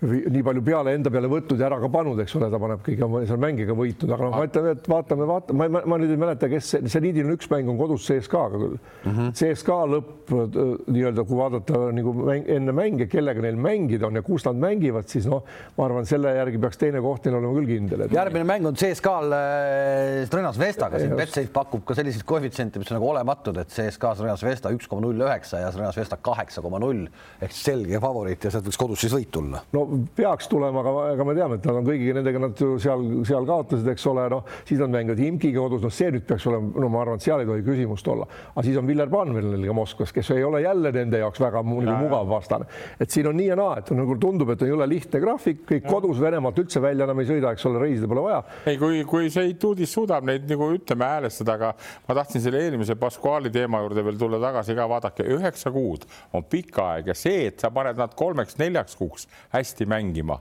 palju 0.00 0.62
peale 0.64 0.94
enda 0.96 1.10
peale 1.12 1.28
võtnud 1.28 1.60
ja 1.60 1.66
ära 1.68 1.78
ka 1.82 1.90
pannud, 1.92 2.20
eks 2.22 2.34
ole, 2.38 2.48
ta 2.52 2.58
paneb 2.60 2.80
kõige 2.84 3.08
seal 3.28 3.40
mängiga 3.42 3.74
võitnud, 3.76 4.12
aga 4.14 4.26
noh, 4.26 4.36
ma 4.38 4.46
ütlen, 4.48 4.68
et 4.72 4.86
vaatame, 4.88 5.26
vaatame, 5.28 5.68
ma, 5.68 5.82
ma, 5.92 5.98
nüüd 6.00 6.14
ei 6.14 6.20
mäleta, 6.20 6.48
kes 6.50 6.70
see, 6.72 6.92
see 6.92 7.02
Niidil 7.04 7.28
on 7.28 7.34
üks 7.36 7.50
mäng 7.52 7.68
on 7.68 7.76
kodus 7.76 8.06
CSKA-ga 8.08 8.60
küll 8.62 8.76
mm. 8.78 9.10
-hmm. 9.10 9.34
CSKA 9.36 9.78
lõpp 9.92 10.32
nii-öelda, 10.32 11.24
kui 11.28 11.36
vaadata 11.36 11.82
nagu 11.96 12.14
mäng, 12.16 12.48
enne 12.56 12.74
mänge, 12.76 13.08
kellega 13.12 13.44
neil 13.44 13.60
mängida 13.60 14.08
on 14.08 14.16
ja 14.16 14.24
kus 14.24 14.46
nad 14.48 14.60
mängivad, 14.62 15.08
siis 15.12 15.28
noh, 15.28 15.44
ma 15.76 15.86
arvan, 15.88 16.08
selle 16.08 16.32
järgi 16.38 16.62
peaks 16.64 16.80
teine 16.80 17.04
koht 17.04 17.28
neil 17.28 17.36
olema 17.40 17.52
küll 17.58 17.70
kindel 17.74 18.06
et.... 18.06 18.16
järgmine 18.16 18.48
mäng 18.48 18.70
on 18.70 18.80
CSKA-l 18.80 19.36
äh, 19.36 20.24
Strõnas 20.30 20.60
Vestaga, 20.60 21.02
siin 21.02 21.12
Betsafe 21.18 21.52
pakub 21.52 21.84
ka 21.84 21.98
selliseid 21.98 22.24
koefitsiente, 22.24 22.80
mis 22.80 22.88
on 22.88 22.96
nagu 23.00 23.12
olematud, 23.12 23.60
et 23.60 23.76
CSKA 23.76 24.14
Strõnas 24.16 24.46
Vesta 24.48 24.72
üks 24.72 24.88
koma 24.88 25.04
null 25.04 25.28
üheksa 25.28 25.60
ja 25.60 25.68
Strõnas 25.74 26.00
Vesta 26.00 26.16
kaheksa 26.16 26.64
koma 26.64 26.80
null 26.80 27.04
ehk 27.44 27.52
selge 27.52 28.00
favoriit 28.00 28.48
ja 28.48 28.54
sealt 28.54 28.68
võiks 28.68 28.80
kodus 28.80 29.04
siis 29.04 29.12
võit 29.12 29.32
tulla. 29.34 29.60
no 29.76 29.89
peaks 30.16 30.48
tulema, 30.50 30.82
aga, 30.82 30.92
aga 31.14 31.26
me 31.26 31.34
teame, 31.36 31.58
et 31.58 31.66
nad 31.68 31.78
on 31.80 31.86
kõigiga 31.86 32.16
nendega, 32.18 32.42
nad 32.42 32.60
ju 32.60 32.76
seal, 32.82 33.04
seal 33.28 33.46
kaotasid, 33.48 33.88
eks 33.92 34.06
ole, 34.10 34.26
noh, 34.32 34.44
siis 34.68 34.80
nad 34.80 34.92
mängivad 34.92 35.22
Imkiga 35.24 35.64
kodus, 35.64 35.82
noh, 35.84 35.94
see 35.94 36.10
nüüd 36.14 36.26
peaks 36.28 36.46
olema, 36.50 36.70
no 36.82 36.90
ma 36.92 37.02
arvan, 37.04 37.20
et 37.20 37.26
seal 37.26 37.42
ei 37.42 37.48
tohi 37.48 37.64
küsimust 37.66 38.10
olla, 38.12 38.26
aga 38.54 38.64
siis 38.66 38.78
on 38.80 38.88
Viljar 38.88 39.10
Panvelniga 39.12 39.74
Moskvas, 39.76 40.12
kes 40.14 40.32
ei 40.36 40.44
ole 40.46 40.62
jälle 40.64 40.92
nende 40.94 41.20
jaoks 41.22 41.42
väga 41.42 41.62
nagu 41.64 41.96
mugav 42.04 42.30
vastane, 42.30 42.68
et 43.00 43.10
siin 43.10 43.28
on 43.30 43.38
nii 43.38 43.50
ja 43.50 43.58
naa, 43.58 43.80
et 43.80 43.92
nagu 43.96 44.16
tundub, 44.20 44.52
et 44.54 44.64
ei 44.66 44.74
ole 44.74 44.88
lihtne 44.90 45.22
graafik, 45.22 45.64
kõik 45.68 45.84
ja. 45.84 45.90
kodus 45.90 46.20
Venemaalt 46.22 46.58
üldse 46.62 46.82
välja 46.82 47.06
enam 47.08 47.22
ei 47.22 47.30
sõida, 47.30 47.54
eks 47.54 47.66
ole, 47.70 47.82
reisida 47.84 48.10
pole 48.10 48.24
vaja. 48.28 48.42
ei, 48.70 48.78
kui, 48.80 49.02
kui 49.08 49.30
see 49.32 49.50
Ituudis 49.54 49.92
suudab 49.96 50.26
neid 50.28 50.46
nagu 50.50 50.70
ütleme 50.74 51.08
häälestada, 51.08 51.56
aga 51.58 51.72
ma 52.08 52.18
tahtsin 52.20 52.44
selle 52.44 52.62
eelmise 52.64 52.96
Pascuali 53.00 53.52
teema 53.52 53.82
juurde 53.84 54.04
veel 54.06 54.18
tulla 54.20 54.40
tagasi 54.42 54.76
ka, 54.78 54.88
vaadake, 54.90 55.26
üheksa 55.36 55.72
kuud 55.74 56.06
on 56.36 56.46
pikk 56.50 56.80
aeg 56.84 57.10
ja 57.10 57.16
see, 57.18 57.46
et 57.50 57.62
sa 57.62 57.72
paned 57.74 57.98
nad 58.00 58.14
kolmeks-neljaks 58.18 58.96
kuuks 59.00 59.26
hästi 59.54 59.79
mängima 59.86 60.10
mängima. 60.10 60.40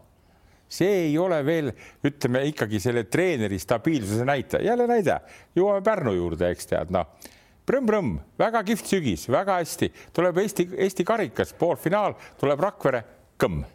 see 0.69 1.08
ei 1.10 1.17
ole 1.17 1.39
veel, 1.45 1.71
ütleme 2.06 2.43
ikkagi 2.45 2.78
selle 2.80 3.04
treeneri 3.10 3.58
stabiilsuse 3.60 4.25
näitaja, 4.25 4.67
jälle 4.67 4.86
näide, 4.88 5.15
jõuame 5.58 5.82
Pärnu 5.82 6.13
juurde, 6.13 6.52
eks 6.54 6.69
tead, 6.69 6.91
noh. 6.93 7.08
Prõmm-Prõmm, 7.65 8.19
väga 8.38 8.62
kihvt 8.67 8.86
sügis, 8.86 9.23
väga 9.30 9.56
hästi, 9.63 9.89
tuleb 10.13 10.38
Eesti, 10.38 10.67
Eesti 10.86 11.06
karikas, 11.06 11.56
poolfinaal, 11.58 12.13
tuleb 12.38 12.62
Rakvere, 12.62 13.02
kõmm 13.41 13.65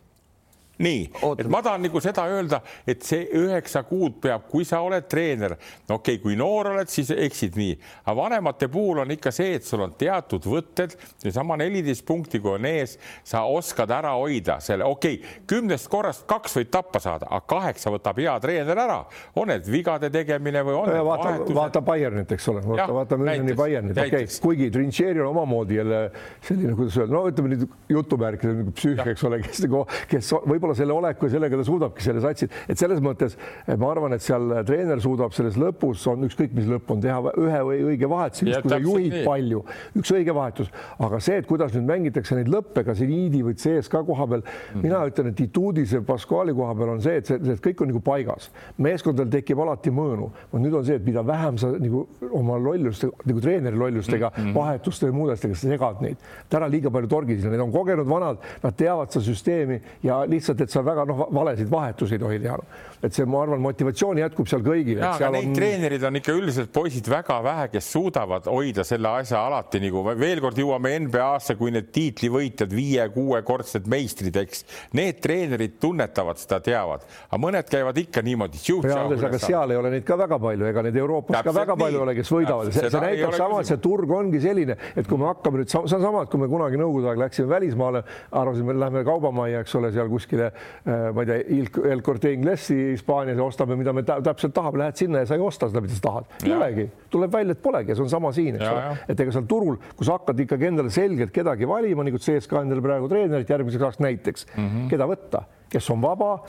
nii, 0.82 1.04
et 1.38 1.48
ma 1.50 1.60
tahan 1.62 1.84
nagu 1.86 2.00
seda 2.02 2.24
öelda, 2.30 2.60
et 2.86 3.04
see 3.06 3.28
üheksa 3.38 3.84
kuud 3.86 4.18
peab, 4.22 4.48
kui 4.50 4.66
sa 4.66 4.80
oled 4.84 5.06
treener, 5.10 5.56
no 5.88 5.98
okei 6.00 6.16
okay,, 6.16 6.22
kui 6.22 6.38
noor 6.38 6.72
oled, 6.72 6.90
siis 6.90 7.12
eksid 7.14 7.58
nii, 7.58 7.76
aga 8.04 8.16
vanemate 8.18 8.68
puhul 8.72 9.04
on 9.04 9.14
ikka 9.14 9.30
see, 9.34 9.54
et 9.58 9.66
sul 9.66 9.84
on 9.84 9.94
teatud 9.98 10.46
võtted, 10.50 10.96
seesama 11.22 11.58
neliteist 11.60 12.04
punkti, 12.08 12.40
kui 12.42 12.56
on 12.56 12.66
ees, 12.68 12.96
sa 13.26 13.44
oskad 13.50 13.92
ära 13.94 14.16
hoida 14.18 14.58
selle, 14.64 14.88
okei 14.88 15.20
okay,, 15.20 15.42
kümnest 15.50 15.90
korrast 15.92 16.26
kaks 16.30 16.58
võid 16.58 16.72
tappa 16.74 17.02
saada, 17.02 17.28
aga 17.30 17.46
kaheksa 17.54 17.92
võtab 17.94 18.18
hea 18.22 18.34
treener 18.42 18.82
ära, 18.86 19.00
on 19.38 19.50
need 19.52 19.68
vigade 19.70 20.10
tegemine 20.14 20.64
või 20.66 20.78
on 20.80 20.90
ja, 20.90 21.04
vaata, 21.06 21.30
vahetused. 21.30 21.58
vaata 21.58 21.84
Bayernit, 21.84 22.34
eks 22.34 22.50
ole, 22.50 22.64
vaata, 22.66 22.90
vaata 22.98 23.20
Müncheni 23.20 23.56
Bayernit, 23.58 23.98
okei 23.98 24.26
okay., 24.26 24.40
kuigi 24.42 24.70
Trincheri 24.74 25.22
on 25.22 25.30
omamoodi 25.30 25.78
jälle 25.78 26.00
selline, 26.42 26.74
kuidas 26.74 26.98
öelda, 26.98 27.14
no 27.14 27.24
ütleme 27.30 27.54
nüüd 27.54 27.66
jutumärkides 27.92 28.60
nagu 28.60 28.74
psüüh, 28.74 29.02
eks 29.14 29.24
ole, 29.28 29.40
kes 29.44 29.62
nagu, 29.66 29.84
kes 30.10 30.32
võib 30.42 30.63
võib-olla 30.64 30.76
selle 30.78 30.94
oleku 30.94 31.28
ja 31.28 31.34
sellega 31.34 31.58
ta 31.58 31.64
suudabki 31.66 32.04
selle 32.04 32.22
satsi, 32.24 32.48
et 32.68 32.80
selles 32.80 33.00
mõttes 33.04 33.36
ma 33.80 33.90
arvan, 33.90 34.14
et 34.16 34.24
seal 34.24 34.52
treener 34.66 35.00
suudab 35.02 35.34
selles 35.36 35.58
lõpus 35.60 36.04
on 36.10 36.24
ükskõik, 36.28 36.54
mis 36.56 36.68
lõpp 36.70 36.92
on, 36.94 37.02
teha 37.04 37.34
ühe 37.40 37.60
või 37.68 37.80
õige 37.90 38.08
vahetuse, 38.10 38.62
kui 38.64 38.72
sa 38.72 38.78
juhid 38.80 39.16
nii. 39.18 39.24
palju, 39.26 39.62
üks 40.00 40.12
õige 40.16 40.34
vahetus, 40.36 40.70
aga 41.04 41.20
see, 41.24 41.40
et 41.42 41.48
kuidas 41.48 41.74
nüüd 41.76 41.88
mängitakse 41.88 42.38
neid 42.38 42.50
lõppe, 42.52 42.84
kas 42.86 43.02
Iniidi 43.04 43.42
või 43.44 43.56
CSKA 43.60 44.02
koha 44.06 44.28
peal 44.30 44.44
mm, 44.44 44.54
-hmm. 44.54 44.86
mina 44.86 45.02
ütlen, 45.10 45.30
et 45.32 45.44
Ituudise 45.44 46.00
Pascuali 46.06 46.54
koha 46.56 46.74
peal 46.78 46.94
on 46.94 47.02
see, 47.04 47.18
et 47.20 47.28
see, 47.28 47.40
see 47.44 47.60
kõik 47.68 47.84
on 47.84 47.92
nagu 47.92 48.02
paigas, 48.04 48.50
meeskondadel 48.78 49.32
tekib 49.36 49.60
alati 49.60 49.92
mõõnu. 49.92 50.30
nüüd 50.54 50.78
on 50.78 50.86
see, 50.86 50.96
et 50.96 51.04
mida 51.04 51.22
vähem 51.26 51.58
sa 51.60 51.72
nagu 51.74 52.06
oma 52.32 52.58
lolluste 52.58 53.10
nagu 53.24 53.40
treeneri 53.40 53.76
lollustega 53.76 54.30
mm, 54.30 54.42
-hmm. 54.44 54.54
vahetuste 54.54 55.06
ja 55.06 55.12
muudestega 55.12 55.54
segad 55.54 56.00
neid, 56.00 56.16
ära 56.54 56.68
liiga 56.70 56.90
palju 56.90 57.08
torgi 57.08 57.36
sinna, 57.36 57.50
need 57.50 57.60
on 57.60 57.72
kogenud 57.72 58.08
vanad, 58.08 58.38
nad 58.62 58.76
teavad 58.78 59.10
seda 59.12 59.24
süsteemi 59.24 59.80
ja 60.02 60.22
lihtsalt 60.28 60.53
lihtsalt, 60.54 60.68
et 60.68 60.70
sa 60.70 60.84
väga 60.84 61.04
noh, 61.08 61.26
valesid 61.34 61.70
vahetusi 61.70 62.14
ei 62.14 62.18
tohi 62.18 62.40
teha. 62.40 62.58
Et 63.04 63.12
see, 63.12 63.26
ma 63.28 63.42
arvan, 63.44 63.60
motivatsioon 63.60 64.18
jätkub 64.22 64.48
seal 64.48 64.62
kõigil. 64.64 65.00
aga 65.04 65.28
neid 65.34 65.50
on... 65.50 65.56
treenerid 65.58 66.04
on 66.08 66.18
ikka 66.20 66.34
üldiselt 66.38 66.70
poisid 66.72 67.08
väga 67.10 67.36
vähe, 67.44 67.66
kes 67.74 67.88
suudavad 67.92 68.48
hoida 68.48 68.84
selle 68.86 69.10
asja 69.20 69.42
alati 69.44 69.80
nagu 69.82 70.04
veel 70.08 70.40
kord 70.44 70.58
jõuame 70.60 70.94
NBA-sse, 71.04 71.58
kui 71.60 71.74
need 71.74 71.90
tiitlivõitjad, 71.94 72.72
viie-kuuekordsed 72.72 73.88
meistrid, 73.92 74.38
eks 74.40 74.64
need 74.96 75.20
treenerid 75.24 75.76
tunnetavad 75.82 76.40
seda, 76.40 76.60
teavad, 76.64 77.04
aga 77.28 77.40
mõned 77.42 77.68
käivad 77.70 78.00
ikka 78.00 78.24
niimoodi. 78.24 78.62
aga 78.94 79.42
seal 79.42 79.74
ei 79.74 79.80
ole 79.80 79.92
neid 79.96 80.08
ka 80.08 80.16
väga 80.20 80.40
palju, 80.40 80.68
ega 80.70 80.86
neid 80.88 80.98
Euroopas 81.02 81.36
Täpselt 81.36 81.50
ka 81.50 81.58
väga 81.60 81.76
nii. 81.76 81.84
palju 81.84 82.00
ei 82.00 82.06
ole, 82.06 82.16
kes 82.20 82.32
võidavad. 82.32 82.72
see, 82.72 82.88
see 82.88 83.04
näitab 83.04 83.36
sama, 83.36 83.60
et 83.60 83.72
see 83.72 83.82
turg 83.84 84.16
ongi 84.16 84.40
selline, 84.40 84.78
et 84.94 85.10
kui 85.10 85.20
me 85.20 85.28
hakkame 85.28 85.60
nüüd, 85.60 85.72
see 85.72 85.82
on 85.84 85.92
sama, 85.92 86.24
et 86.24 86.32
kui 86.32 86.40
me 86.40 86.48
kunagi 86.48 86.80
Nõukogude 86.80 87.12
aeg 87.12 87.20
läksime 87.20 87.48
välismaale, 87.52 88.02
arvasime, 88.34 88.74
lähme 88.80 89.04
kaubamajja, 89.06 89.60
eks 89.64 89.76
ole, 89.78 89.92
seal 89.94 90.08
kuskile, 90.10 90.50
äh, 90.50 91.06
ma 91.14 91.24
ei 91.24 91.30
tea, 91.30 91.92
El 91.92 92.02
Corte 92.04 92.32
Inglesi 92.34 92.93
Hispaanias 92.94 93.40
ja 93.40 93.46
ostame, 93.46 93.76
mida 93.80 93.92
me 93.96 94.04
täpselt 94.06 94.54
tahame, 94.56 94.80
lähed 94.84 95.00
sinna 95.00 95.24
ja 95.24 95.30
sa 95.30 95.38
ei 95.38 95.44
osta 95.44 95.68
seda, 95.70 95.82
mida 95.84 95.96
sa 95.96 96.04
tahad. 96.08 96.30
ei 96.44 96.54
olegi, 96.56 96.86
tuleb 97.10 97.32
välja, 97.32 97.56
et 97.56 97.62
polegi 97.64 97.92
ja 97.92 97.98
see 97.98 98.06
on 98.06 98.12
sama 98.12 98.32
siin, 98.36 98.58
eks 98.58 98.68
ole, 98.70 98.94
et 99.08 99.24
ega 99.26 99.34
seal 99.34 99.50
turul, 99.50 99.80
kus 99.98 100.12
hakkad 100.12 100.40
ikkagi 100.46 100.70
endale 100.70 100.94
selgelt 100.94 101.34
kedagi 101.34 101.68
valima, 101.68 102.06
nagu 102.06 102.20
CSKA 102.22 102.64
endale 102.64 102.84
praegu 102.84 103.10
treenerit 103.12 103.50
järgmiseks 103.50 103.90
aastaks 103.90 104.04
näiteks 104.04 104.48
mm, 104.54 104.64
-hmm. 104.64 104.88
keda 104.92 105.10
võtta 105.10 105.44
kes 105.74 105.90
on 105.90 106.02
vaba. 106.02 106.44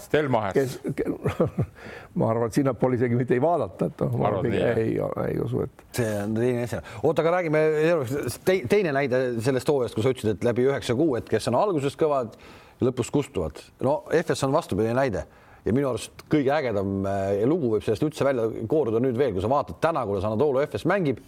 kes, 0.53 0.79
ma 2.19 2.29
arvan, 2.29 2.49
et 2.49 2.57
sinnapoole 2.59 2.99
isegi 2.99 3.17
mitte 3.17 3.33
ei 3.33 3.41
vaadata, 3.41 3.89
et 3.89 4.03
noh, 4.03 4.37
ei, 4.45 4.99
ei 5.25 5.39
usu, 5.41 5.63
et. 5.65 5.85
see 5.97 6.11
on 6.21 6.35
teine 6.37 6.67
asi. 6.67 6.81
oota, 7.01 7.23
aga 7.23 7.37
räägime 7.39 7.63
teine 8.69 8.93
näide 8.95 9.23
sellest 9.45 9.71
hooajast, 9.71 9.97
kui 9.97 10.05
sa 10.05 10.13
ütlesid, 10.13 10.35
et 10.35 10.45
läbi 10.45 10.67
üheksa 10.69 10.97
kuu, 10.97 11.15
et 11.19 11.29
kes 11.29 11.49
on 11.51 11.57
alguses 11.61 11.97
kõvad 11.99 12.37
ja 12.37 12.89
lõpus 12.89 13.11
kustuvad. 13.13 13.63
no 13.85 14.03
FS 14.13 14.45
on 14.47 14.53
vastupidine 14.55 14.93
näide 14.97 15.25
ja 15.65 15.73
minu 15.73 15.89
arust 15.89 16.25
kõige 16.31 16.53
ägedam 16.55 17.05
eh, 17.09 17.43
lugu 17.49 17.73
võib 17.75 17.85
sellest 17.85 18.05
üldse 18.05 18.27
välja 18.27 18.47
kooruda 18.69 19.01
nüüd 19.03 19.17
veel, 19.19 19.33
kui 19.35 19.43
sa 19.43 19.51
vaatad 19.51 19.81
täna, 19.83 20.05
kuidas 20.07 20.27
Anatoly 20.29 20.65
FS 20.67 20.87
mängib, 20.89 21.21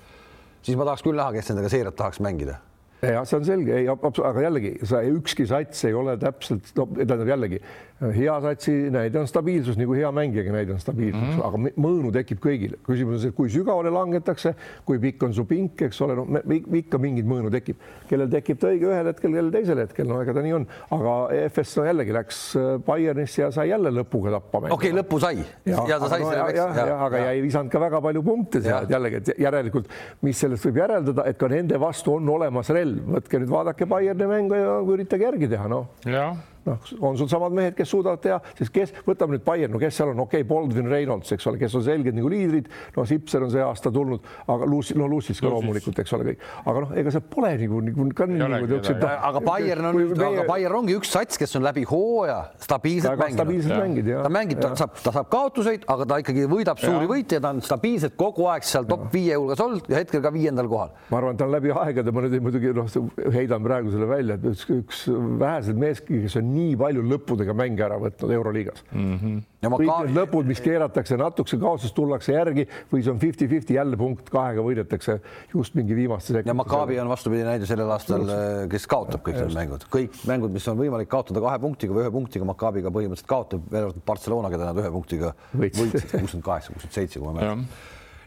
siis 0.61 0.77
ma 0.77 0.87
tahaks 0.87 1.05
küll 1.05 1.17
näha, 1.17 1.33
kes 1.35 1.51
nendega 1.51 1.73
seeriat 1.73 1.97
tahaks 1.97 2.21
mängida 2.23 2.59
ja 3.01 3.25
see 3.25 3.37
on 3.37 3.45
selge, 3.45 3.75
ei, 3.77 3.89
aga 3.89 4.45
jällegi 4.47 4.73
sa 4.89 5.03
ükski 5.05 5.45
sats 5.49 5.85
ei 5.85 5.93
ole 5.97 6.17
täpselt, 6.21 6.71
no 6.77 6.87
tähendab 6.95 7.29
jällegi 7.29 7.61
hea 7.97 8.33
satsi 8.41 8.71
näide 8.93 9.17
on 9.19 9.27
stabiilsus, 9.27 9.77
nagu 9.79 9.95
hea 9.97 10.09
mängijagi 10.13 10.51
näide 10.53 10.73
on 10.75 10.79
stabiilsus 10.79 11.21
mm, 11.21 11.39
-hmm. 11.39 11.45
aga 11.47 11.81
mõõnu 11.81 12.11
tekib 12.13 12.39
kõigile. 12.43 12.77
küsimus 12.85 13.15
on 13.15 13.21
see, 13.21 13.31
kui 13.31 13.49
sügavale 13.49 13.89
langetakse, 13.89 14.53
kui 14.85 14.99
pikk 14.99 15.23
on 15.23 15.33
su 15.33 15.45
pink, 15.45 15.81
eks 15.81 16.01
ole, 16.01 16.15
noh, 16.15 16.53
ikka 16.77 16.97
mingit 17.01 17.25
mõõnu 17.25 17.49
tekib, 17.51 17.81
kellel 18.09 18.29
tekib 18.29 18.59
ta 18.61 18.69
õige 18.69 18.85
ühel 18.91 19.09
hetkel, 19.09 19.31
kellel 19.31 19.51
teisel 19.51 19.81
hetkel, 19.81 20.07
no 20.07 20.21
ega 20.21 20.33
ta 20.33 20.43
nii 20.45 20.53
on, 20.53 20.67
aga 20.91 21.15
EFS 21.39 21.77
no 21.79 21.85
jällegi 21.87 22.13
läks 22.13 22.41
äh, 22.55 22.67
Bayernisse 22.85 23.41
ja 23.41 23.49
sai 23.51 23.69
jälle 23.69 23.89
lõpuga 23.89 24.35
tappa. 24.37 24.61
okei 24.69 24.75
okay,, 24.75 24.93
lõppu 24.99 25.19
sai 25.19 25.41
ja, 25.41 25.81
ja 25.89 25.99
ta 25.99 26.11
sai 26.13 26.21
no, 26.21 26.29
selle. 26.29 26.53
jah, 26.53 26.77
jah, 26.77 27.03
aga 27.07 27.23
ja. 27.23 27.31
ei 27.33 27.41
visanud 27.41 27.73
ka 27.73 27.81
väga 27.81 28.01
palju 28.01 28.23
punkte 28.23 28.61
seal 28.61 28.85
jällegi, 28.93 29.23
et 29.23 29.33
järelikult, 29.47 29.89
mis 30.21 30.37
sellest 30.37 30.69
võib 30.69 30.83
järeldada, 30.83 31.25
et 31.25 31.37
ka 31.41 31.49
nende 31.49 31.81
vastu 31.81 32.13
on 32.13 32.29
olemas 32.29 32.69
relv, 32.69 32.86
võtke 33.15 33.41
nüüd 33.41 33.51
vaadake 33.51 33.87
Bayerni 33.89 34.29
mängu 34.29 34.59
ja 34.59 34.77
üritage 34.83 35.27
järgi 35.27 35.49
teha, 35.55 35.67
noh. 35.71 35.89
jah 36.05 36.37
noh, 36.67 36.91
on 37.01 37.17
sul 37.19 37.29
samad 37.31 37.55
mehed, 37.55 37.75
kes 37.77 37.91
suudavad 37.93 38.21
teha, 38.23 38.39
sest 38.57 38.73
kes, 38.75 38.93
võtame 39.07 39.37
nüüd 39.37 39.45
Bayern, 39.47 39.73
no 39.73 39.81
kes 39.81 39.97
seal 39.99 40.11
on, 40.13 40.23
okei 40.25 40.43
okay,, 40.43 40.49
Baldwin 40.49 40.89
Reynolds, 40.91 41.31
eks 41.35 41.47
ole, 41.49 41.59
kes 41.61 41.75
on 41.79 41.85
selged 41.85 42.17
nagu 42.17 42.31
liidrid, 42.31 42.69
no 42.95 43.05
Sipser 43.07 43.45
on 43.45 43.53
see 43.53 43.63
aasta 43.63 43.91
tulnud, 43.93 44.25
aga 44.53 44.67
Lucy, 44.69 44.97
no 44.99 45.07
Lucis 45.11 45.41
ka 45.43 45.51
loomulikult, 45.51 45.99
eks 46.03 46.15
ole, 46.17 46.31
kõik, 46.31 46.45
aga 46.65 46.83
noh, 46.83 46.93
ega 47.01 47.13
see 47.13 47.25
pole 47.33 47.53
nagu, 47.63 47.81
nagu 47.87 48.07
ka 48.17 48.27
nagu 48.31 48.49
niisugused. 48.65 49.05
aga 49.29 49.43
Bayern 49.45 49.89
on, 49.91 49.99
meie... 50.01 50.29
aga 50.29 50.47
Bayern 50.49 50.79
ongi 50.81 50.97
üks 50.97 51.11
sats, 51.13 51.39
kes 51.39 51.57
on 51.59 51.65
läbi 51.65 51.85
hooaja 51.87 52.39
stabiilselt 52.63 53.19
mänginud. 53.19 53.39
stabiilselt 53.39 53.81
mängid, 53.81 54.11
jah. 54.11 54.25
ta 54.25 54.33
mängib, 54.33 54.61
ta 54.63 54.73
saab, 54.79 54.97
ta 55.03 55.13
saab 55.15 55.31
kaotuseid, 55.33 55.87
aga 55.93 56.07
ta 56.09 56.19
ikkagi 56.23 56.47
võidab 56.51 56.81
suuri 56.81 57.09
võite 57.09 57.39
ja 57.39 57.43
ta 57.43 57.53
on 57.55 57.63
stabiilselt 57.65 58.17
kogu 58.19 58.47
aeg 58.51 58.65
seal 58.67 58.87
top 58.89 59.07
viie 59.13 59.37
hulgas 59.37 59.61
olnud 59.63 59.89
ja 59.91 60.01
hetkel 60.01 60.23
ka 60.23 60.31
viiendal 60.33 60.69
kohal. 60.71 60.93
ma 61.11 61.21
arvan, 61.21 61.39
ta 61.39 61.47
on 61.47 61.55
läbi 61.55 61.73
aegade, 61.73 62.13
ma 62.13 62.25
nüüd 62.25 62.37
muidugi 62.43 62.73
noh, 62.75 62.89
heidan 63.35 63.63
praegu 63.65 63.93
selle 63.93 64.09
välja, 64.09 64.37
et 64.37 64.47
üks, 64.51 64.65
üks 64.73 65.03
väheseid 65.41 65.79
mees, 65.79 66.01
kes 66.05 66.37
on 66.41 66.51
nii 66.57 66.75
palju 66.79 67.05
lõppu 67.05 67.27
lõppudega 67.27 67.55
mänge 67.57 67.83
ära 67.85 67.97
võtnud 68.01 68.31
Euroliigas 68.33 68.83
mm. 68.91 69.17
-hmm. 69.17 69.45
Ja 69.61 69.71
kõik 69.73 69.89
ka... 69.89 69.97
need 70.05 70.15
lõpud, 70.15 70.45
mis 70.47 70.59
keeratakse 70.61 71.17
natukese 71.17 71.57
kaotusest, 71.57 71.95
tullakse 71.97 72.33
järgi 72.33 72.67
või 72.91 73.01
see 73.01 73.11
on 73.11 73.19
fifty-fifty 73.19 73.73
jälle 73.73 73.97
punkt 73.97 74.29
kahega 74.29 74.61
võidetakse 74.61 75.17
just 75.53 75.75
mingi 75.75 75.95
viimaste 75.97 76.27
sekundite. 76.27 76.49
ja 76.49 76.57
Maccabi 76.57 76.99
on 77.01 77.09
vastupidi 77.09 77.43
näide 77.47 77.65
sellel 77.65 77.91
aastal, 77.91 78.29
kes 78.69 78.87
kaotab 78.87 79.25
kõik 79.25 79.41
need 79.41 79.57
mängud, 79.57 79.87
kõik 79.89 80.21
mängud, 80.29 80.53
mis 80.53 80.67
on 80.69 80.77
võimalik 80.77 81.09
kaotada 81.09 81.41
kahe 81.41 81.59
punktiga 81.59 81.97
või 81.97 82.05
ühe 82.05 82.13
punktiga, 82.13 82.45
Maccabiga 82.45 82.93
põhimõtteliselt 82.93 83.33
kaotab, 83.33 83.67
välja 83.71 83.89
arvatud 83.89 84.07
Barcelona, 84.13 84.53
keda 84.53 84.71
nad 84.71 84.81
ühe 84.83 84.93
punktiga 84.93 85.33
võitsid, 85.57 85.97
kuuskümmend 86.13 86.45
kaheksa, 86.45 86.73
kuuskümmend 86.73 86.99
seitse, 87.01 87.19
kui 87.19 87.27
ma 87.27 87.39
mäletan 87.39 87.67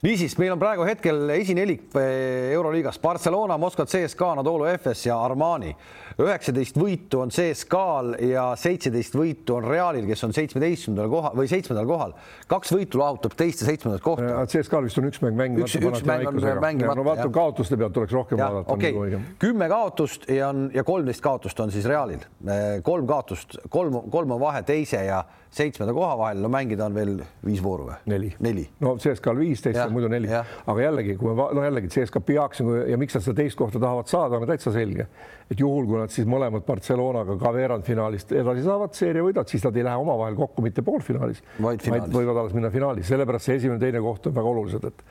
niisiis, 0.03 0.37
meil 0.41 0.55
on 0.55 0.61
praegu 0.61 0.85
hetkel 0.89 1.29
esinelik 1.35 1.91
eh, 1.99 2.53
Euroliigas 2.55 2.99
Barcelona, 3.03 3.59
Moskva 3.61 3.85
CSKA, 3.89 4.33
Anadolu 4.37 4.69
Efes 4.71 5.05
ja 5.07 5.19
Armani. 5.21 5.75
üheksateist 6.21 6.77
võitu 6.77 7.23
on 7.23 7.31
CSKA-l 7.33 8.15
ja 8.29 8.51
seitseteist 8.59 9.15
võitu 9.17 9.55
on 9.57 9.65
Realil, 9.65 10.05
kes 10.09 10.25
on 10.27 10.35
seitsmeteistkümnendal 10.37 11.09
kohal 11.13 11.37
või 11.37 11.49
seitsmendal 11.49 11.89
kohal. 11.89 12.15
kaks 12.49 12.75
võitu 12.77 13.01
lahutab 13.01 13.37
teist 13.37 13.63
ja 13.63 13.71
seitsmendat 13.71 14.05
kohta. 14.05 14.45
CSKA-l 14.53 14.89
vist 14.89 15.01
on 15.01 15.09
üks 15.09 15.23
mäng 15.25 15.37
mängimata. 15.39 15.69
üks, 15.69 15.77
üks 15.81 16.07
mäng 16.09 16.29
on 16.29 16.41
mängimata. 16.65 16.97
no 16.99 17.07
vaata 17.09 17.29
kaotuste 17.33 17.77
pealt 17.81 17.97
tuleks 17.97 18.17
rohkem 18.17 18.41
ja, 18.41 18.49
vaadata. 18.49 18.73
okei 18.73 18.97
okay., 18.97 19.21
kümme 19.39 19.69
kaotust 19.69 20.29
ja 20.29 20.49
on 20.49 20.69
ja 20.75 20.85
kolmteist 20.85 21.25
kaotust 21.25 21.61
on 21.61 21.73
siis 21.73 21.89
Realil. 21.89 22.25
Eh, 22.49 22.81
kolm 22.85 23.07
kaotust, 23.09 23.57
kolm, 23.69 24.03
kolm 24.11 24.37
on 24.37 24.41
vahe 24.41 24.65
teise 24.65 25.05
ja 25.09 25.25
seitsmenda 25.55 25.95
koha 25.95 26.15
vahel, 26.19 26.41
no 26.43 26.51
mängida 26.53 26.87
on 26.87 26.95
veel 26.95 27.13
viis 27.47 27.61
vooru 27.63 27.89
või? 27.89 27.97
neli, 28.13 28.31
neli.. 28.45 28.65
no 28.85 28.95
CSKA-l 29.03 29.41
viisteist, 29.41 29.81
muidu 29.91 30.11
neli, 30.13 30.31
aga 30.31 30.85
jällegi, 30.85 31.17
kui 31.19 31.35
me 31.35 31.49
no 31.57 31.65
jällegi 31.65 31.91
CSKA 31.91 32.23
peaks 32.27 32.63
nagu 32.63 32.77
ja 32.91 32.99
miks 33.01 33.17
nad 33.19 33.25
seda 33.27 33.41
teist 33.43 33.59
kohta 33.59 33.83
tahavad 33.83 34.11
saada, 34.11 34.39
on 34.39 34.47
täitsa 34.51 34.73
selge, 34.75 35.09
et 35.51 35.63
juhul, 35.63 35.89
kui 35.91 35.99
nad 35.99 36.15
siis 36.15 36.29
mõlemad 36.31 36.67
Barcelonaga 36.67 37.39
ka 37.41 37.55
veerandfinaalist 37.57 38.37
edasi 38.39 38.63
saavad, 38.67 38.95
seeria 38.99 39.27
võidavad, 39.27 39.51
siis 39.51 39.67
nad 39.67 39.81
ei 39.81 39.87
lähe 39.89 40.05
omavahel 40.05 40.39
kokku 40.39 40.63
mitte 40.67 40.87
poolfinaalis, 40.87 41.43
vaid 41.59 41.91
võivad 42.15 42.45
alles 42.45 42.55
minna 42.55 42.71
finaali, 42.71 43.07
sellepärast 43.07 43.51
see 43.51 43.59
esimene, 43.59 43.83
teine 43.83 44.03
koht 44.05 44.31
on 44.31 44.39
väga 44.39 44.55
olulised, 44.55 44.87
et 44.87 45.05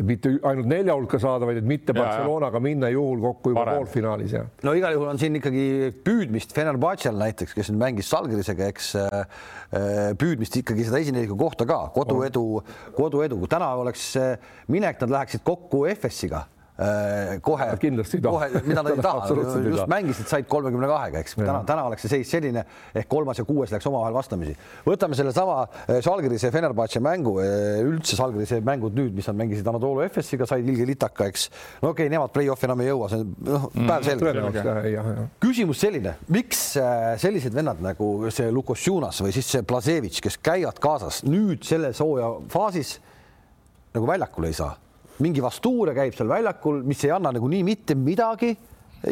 mitte 0.00 0.32
ainult 0.48 0.68
nelja 0.70 0.94
hulka 0.96 1.20
saada, 1.22 1.48
vaid 1.48 1.60
et 1.60 1.68
mitte 1.68 1.94
Barcelonaga 1.96 2.60
minna 2.62 2.90
juhul 2.92 3.20
kokku 3.22 3.52
juba 3.52 3.64
Parem. 3.64 3.82
poolfinaalis 3.82 4.36
ja. 4.36 4.44
no 4.66 4.74
igal 4.78 4.96
juhul 4.96 5.10
on 5.12 5.20
siin 5.20 5.36
ikkagi 5.40 5.66
püüdmist 6.06 6.54
Fenerbahce'l 6.56 7.18
näiteks, 7.20 7.56
kes 7.56 7.72
nüüd 7.72 7.82
mängis 7.82 8.10
Salgrisega, 8.12 8.70
eks 8.72 8.94
äh, 9.00 9.18
äh, 9.18 10.00
püüdmist 10.18 10.56
ikkagi 10.62 10.88
seda 10.88 11.02
esineliku 11.02 11.36
kohta 11.40 11.68
ka. 11.68 11.82
Koduedu, 11.94 12.46
koduedu, 12.96 13.38
kui 13.42 13.52
täna 13.52 13.74
oleks 13.82 14.08
äh, 14.20 14.34
minek, 14.72 15.00
nad 15.02 15.16
läheksid 15.18 15.44
kokku 15.46 15.86
FS-iga 15.92 16.46
Äh, 16.46 16.61
kohe, 17.44 17.66
kohe, 18.24 18.48
mida 18.66 18.82
nad 18.82 18.90
ei 18.92 19.02
taha, 19.06 19.26
just 19.66 19.90
mängisid, 19.90 20.28
said 20.30 20.48
kolmekümne 20.50 20.88
kahega, 20.90 21.22
eks 21.22 21.36
täna, 21.38 21.60
täna 21.68 21.84
oleks 21.88 22.06
see 22.06 22.16
seis 22.16 22.32
selline 22.32 22.64
ehk 22.98 23.08
kolmas 23.10 23.40
ja 23.40 23.44
kuues 23.48 23.72
läks 23.74 23.86
omavahel 23.90 24.16
vastamisi. 24.16 24.54
võtame 24.86 25.16
sellesama 25.18 25.66
Žalgirise 26.04 26.48
äh, 26.48 26.54
Fenerbahce 26.54 27.02
mängu, 27.04 27.36
äh, 27.42 27.82
üldse 27.86 28.18
Žalgirise 28.18 28.60
mängud 28.64 28.96
nüüd, 28.98 29.14
mis 29.16 29.28
nad 29.30 29.38
mängisid 29.38 29.68
Anatoolu 29.68 30.04
FS-iga, 30.08 30.48
said 30.48 30.68
ilge 30.68 30.86
litaka, 30.88 31.28
eks. 31.30 31.48
no 31.82 31.92
okei 31.92 32.08
okay,, 32.08 32.12
nemad 32.12 32.34
play-off'i 32.34 32.68
enam 32.68 32.84
ei 32.84 32.90
jõua, 32.90 33.10
see 33.12 33.22
on 33.22 33.32
noh, 33.48 33.68
mm, 33.70 33.92
päevselge. 33.92 35.28
küsimus 35.42 35.82
selline, 35.82 36.16
miks 36.32 36.64
sellised 37.22 37.54
vennad 37.56 37.82
nagu 37.84 38.12
see 38.32 38.50
Lukosjunas 38.52 39.22
või 39.24 39.34
siis 39.36 39.50
see 39.56 39.66
Blazevitš, 39.66 40.22
kes 40.24 40.40
käivad 40.42 40.80
kaasas 40.82 41.22
nüüd 41.28 41.66
selles 41.66 42.02
hooaja 42.02 42.34
faasis 42.52 42.96
nagu 43.92 44.08
väljakule 44.08 44.50
ei 44.50 44.56
saa 44.56 44.72
mingi 45.18 45.42
vastuure 45.44 45.94
käib 45.94 46.14
seal 46.16 46.30
väljakul, 46.30 46.82
mis 46.86 47.04
ei 47.04 47.12
anna 47.14 47.32
nagunii 47.32 47.62
mitte 47.66 47.94
midagi 47.94 48.54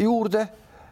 juurde 0.01 0.47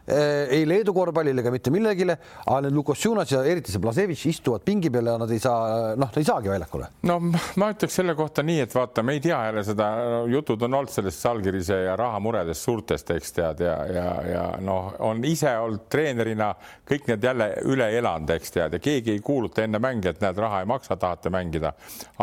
ei 0.09 0.65
Leedu 0.67 0.93
korvpallile 0.95 1.43
ega 1.43 1.51
mitte 1.53 1.71
millegile, 1.73 2.15
aga 2.45 2.61
need 2.65 2.75
Lukosjunas 2.77 3.31
ja 3.33 3.43
eriti 3.45 3.73
see 3.73 3.81
Blasevitš 3.83 4.25
istuvad 4.31 4.63
pingi 4.65 4.91
peal 4.93 5.11
ja 5.11 5.17
nad 5.21 5.31
ei 5.31 5.41
saa, 5.41 5.93
noh, 5.99 6.11
ei 6.17 6.27
saagi 6.27 6.51
väljakule. 6.51 6.89
no 7.09 7.19
ma 7.21 7.69
ütleks 7.73 7.99
selle 7.99 8.15
kohta 8.17 8.43
nii, 8.45 8.63
et 8.65 8.75
vaata, 8.75 9.03
me 9.05 9.17
ei 9.17 9.23
tea 9.23 9.39
jälle 9.49 9.63
seda, 9.67 9.89
jutud 10.31 10.65
on 10.67 10.79
olnud 10.79 10.93
sellest 10.93 11.23
Salgirise 11.23 11.81
ja 11.85 11.95
rahamuredest 11.99 12.65
suurtest, 12.65 13.11
eks 13.15 13.35
tead, 13.37 13.63
ja, 13.65 13.75
ja, 13.93 14.07
ja 14.29 14.45
noh, 14.63 14.93
on 15.05 15.23
ise 15.27 15.51
olnud 15.59 15.87
treenerina 15.91 16.51
kõik 16.89 17.09
need 17.11 17.29
jälle 17.29 17.49
üle 17.69 17.89
elanud, 17.99 18.33
eks 18.35 18.55
tead, 18.55 18.77
ja 18.77 18.83
keegi 18.83 19.15
ei 19.17 19.23
kuuluta 19.25 19.63
enne 19.65 19.81
mänge, 19.83 20.13
et 20.13 20.23
näed, 20.23 20.39
raha 20.39 20.63
ei 20.63 20.69
maksa, 20.69 20.97
tahate 20.99 21.31
mängida. 21.33 21.73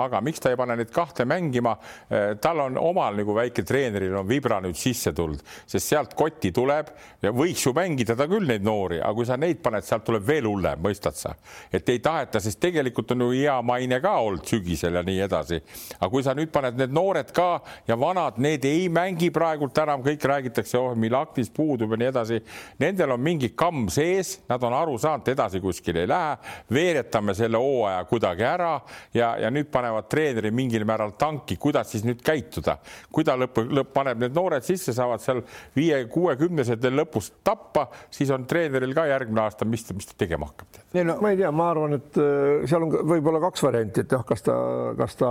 aga 0.03 0.20
miks 0.25 0.42
ta 0.42 0.51
ei 0.53 0.59
pane 0.59 0.77
neid 0.77 0.90
kahte 0.94 1.25
mängima? 1.29 1.77
Eh, 2.11 2.35
tal 2.42 2.61
on 2.66 2.79
omal 2.81 3.16
nagu 3.20 3.35
väike 3.37 3.64
treeneril 3.66 4.16
on 4.16 4.29
vibra 4.29 4.61
nüüd 4.64 4.77
sisse 4.79 5.12
tulnud, 5.16 5.42
sest 5.66 5.92
sealt 5.92 6.14
kotti 6.18 6.53
tuleb 6.55 6.90
ja 7.22 7.33
võiks 7.35 7.64
ju 7.66 7.76
mängida 7.77 8.17
ta 8.17 8.27
küll 8.31 8.49
neid 8.49 8.65
noori, 8.67 9.01
aga 9.01 9.15
kui 9.17 9.29
sa 9.29 9.37
neid 9.41 9.61
paned, 9.65 9.85
sealt 9.87 10.05
tuleb 10.07 10.25
veel 10.27 10.49
hullem, 10.49 10.81
mõistad 10.83 11.17
sa, 11.19 11.35
et 11.73 11.89
ei 11.93 12.01
taheta, 12.03 12.41
sest 12.43 12.61
tegelikult 12.62 13.12
on 13.15 13.27
ju 13.27 13.31
hea 13.35 13.57
maine 13.67 14.01
ka 14.03 14.17
olnud 14.25 14.47
sügisel 14.49 14.97
ja 14.99 15.03
nii 15.07 15.21
edasi. 15.27 15.61
aga 15.99 16.11
kui 16.11 16.25
sa 16.25 16.35
nüüd 16.37 16.53
paned 16.53 16.79
need 16.81 16.95
noored 16.95 17.33
ka 17.37 17.61
ja 17.89 17.97
vanad, 18.01 18.41
need 18.43 18.65
ei 18.65 18.89
mängi 18.93 19.31
praegult 19.35 19.79
enam, 19.79 20.03
kõik 20.05 20.25
räägitakse, 20.25 20.79
oh, 20.79 20.95
Milaknis 20.97 21.51
puudub 21.53 21.93
ja 21.93 22.01
nii 22.01 22.09
edasi. 22.11 22.41
Nendel 22.81 23.12
on 23.15 23.23
mingi 23.23 23.53
kamm 23.55 23.89
sees, 23.93 24.41
nad 24.49 24.62
on 24.65 24.75
aru 24.77 24.97
saanud, 25.01 25.29
edasi 25.29 25.61
kuskile 25.61 26.05
ei 26.05 26.11
lähe, 26.11 26.37
veeretame 26.73 27.35
selle 27.37 27.61
hooaja 27.61 28.05
kuidagi 28.09 28.47
ära 28.47 28.73
ja, 29.15 29.35
ja 29.41 29.51
nüüd 29.53 29.71
panevad 29.73 30.09
treeneri 30.11 30.51
mingil 30.55 30.87
määral 30.89 31.15
tanki, 31.19 31.59
kuidas 31.61 31.91
siis 31.93 32.05
nüüd 32.07 32.23
käituda, 32.25 32.79
kui 33.12 33.25
ta 33.27 33.37
lõpp, 33.39 33.61
lõpp 33.67 33.93
paneb 33.97 34.23
need 34.23 34.37
noored 34.37 34.65
sisse, 34.67 34.95
saavad 34.97 35.23
seal 35.23 35.43
viie-kuuekümnesetel 35.77 36.97
lõpus 37.03 37.33
tappa, 37.45 37.65
siis 38.12 38.31
on 38.35 38.46
treeneril 38.48 38.94
ka 38.96 39.07
järgmine 39.11 39.42
aasta, 39.44 39.66
mis, 39.68 39.85
mis 39.96 40.09
ta 40.09 40.16
tegema 40.18 40.48
hakkab. 40.50 40.81
No, 40.96 41.18
ma 41.22 41.33
ei 41.33 41.38
tea, 41.40 41.50
ma 41.52 41.68
arvan, 41.72 41.96
et 41.98 42.18
äh, 42.20 42.64
seal 42.70 42.87
on 42.87 42.94
võib-olla 43.11 43.40
kaks 43.46 43.64
varianti, 43.66 44.05
et 44.07 44.16
jah, 44.16 44.24
kas 44.26 44.44
ta, 44.46 44.57
kas 44.98 45.18
ta 45.20 45.31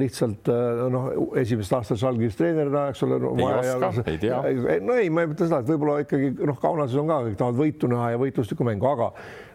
lihtsalt 0.00 0.50
äh, 0.52 0.82
noh, 0.92 1.10
esimest 1.42 1.76
aastat 1.76 2.00
Žalgiris 2.02 2.38
treenerina, 2.38 2.88
eks 2.92 3.04
ole 3.06 3.20
no,. 3.22 3.34
ei 3.38 3.72
oska, 3.76 4.06
ei 4.10 4.20
tea. 4.22 4.40
no 4.82 4.98
ei, 4.98 5.12
ma 5.12 5.26
ei 5.26 5.32
mõtle 5.32 5.48
seda, 5.48 5.62
et 5.62 5.72
võib-olla 5.72 6.00
ikkagi 6.06 6.34
noh, 6.40 6.60
Kaunases 6.62 6.98
on 7.00 7.10
ka 7.10 7.22
kõik 7.28 7.40
tahavad 7.40 7.60
võitu 7.60 7.90
näha 7.92 8.12
ja 8.14 8.22
võitluslikku 8.22 8.66
mängu, 8.66 8.88
aga 8.92 9.12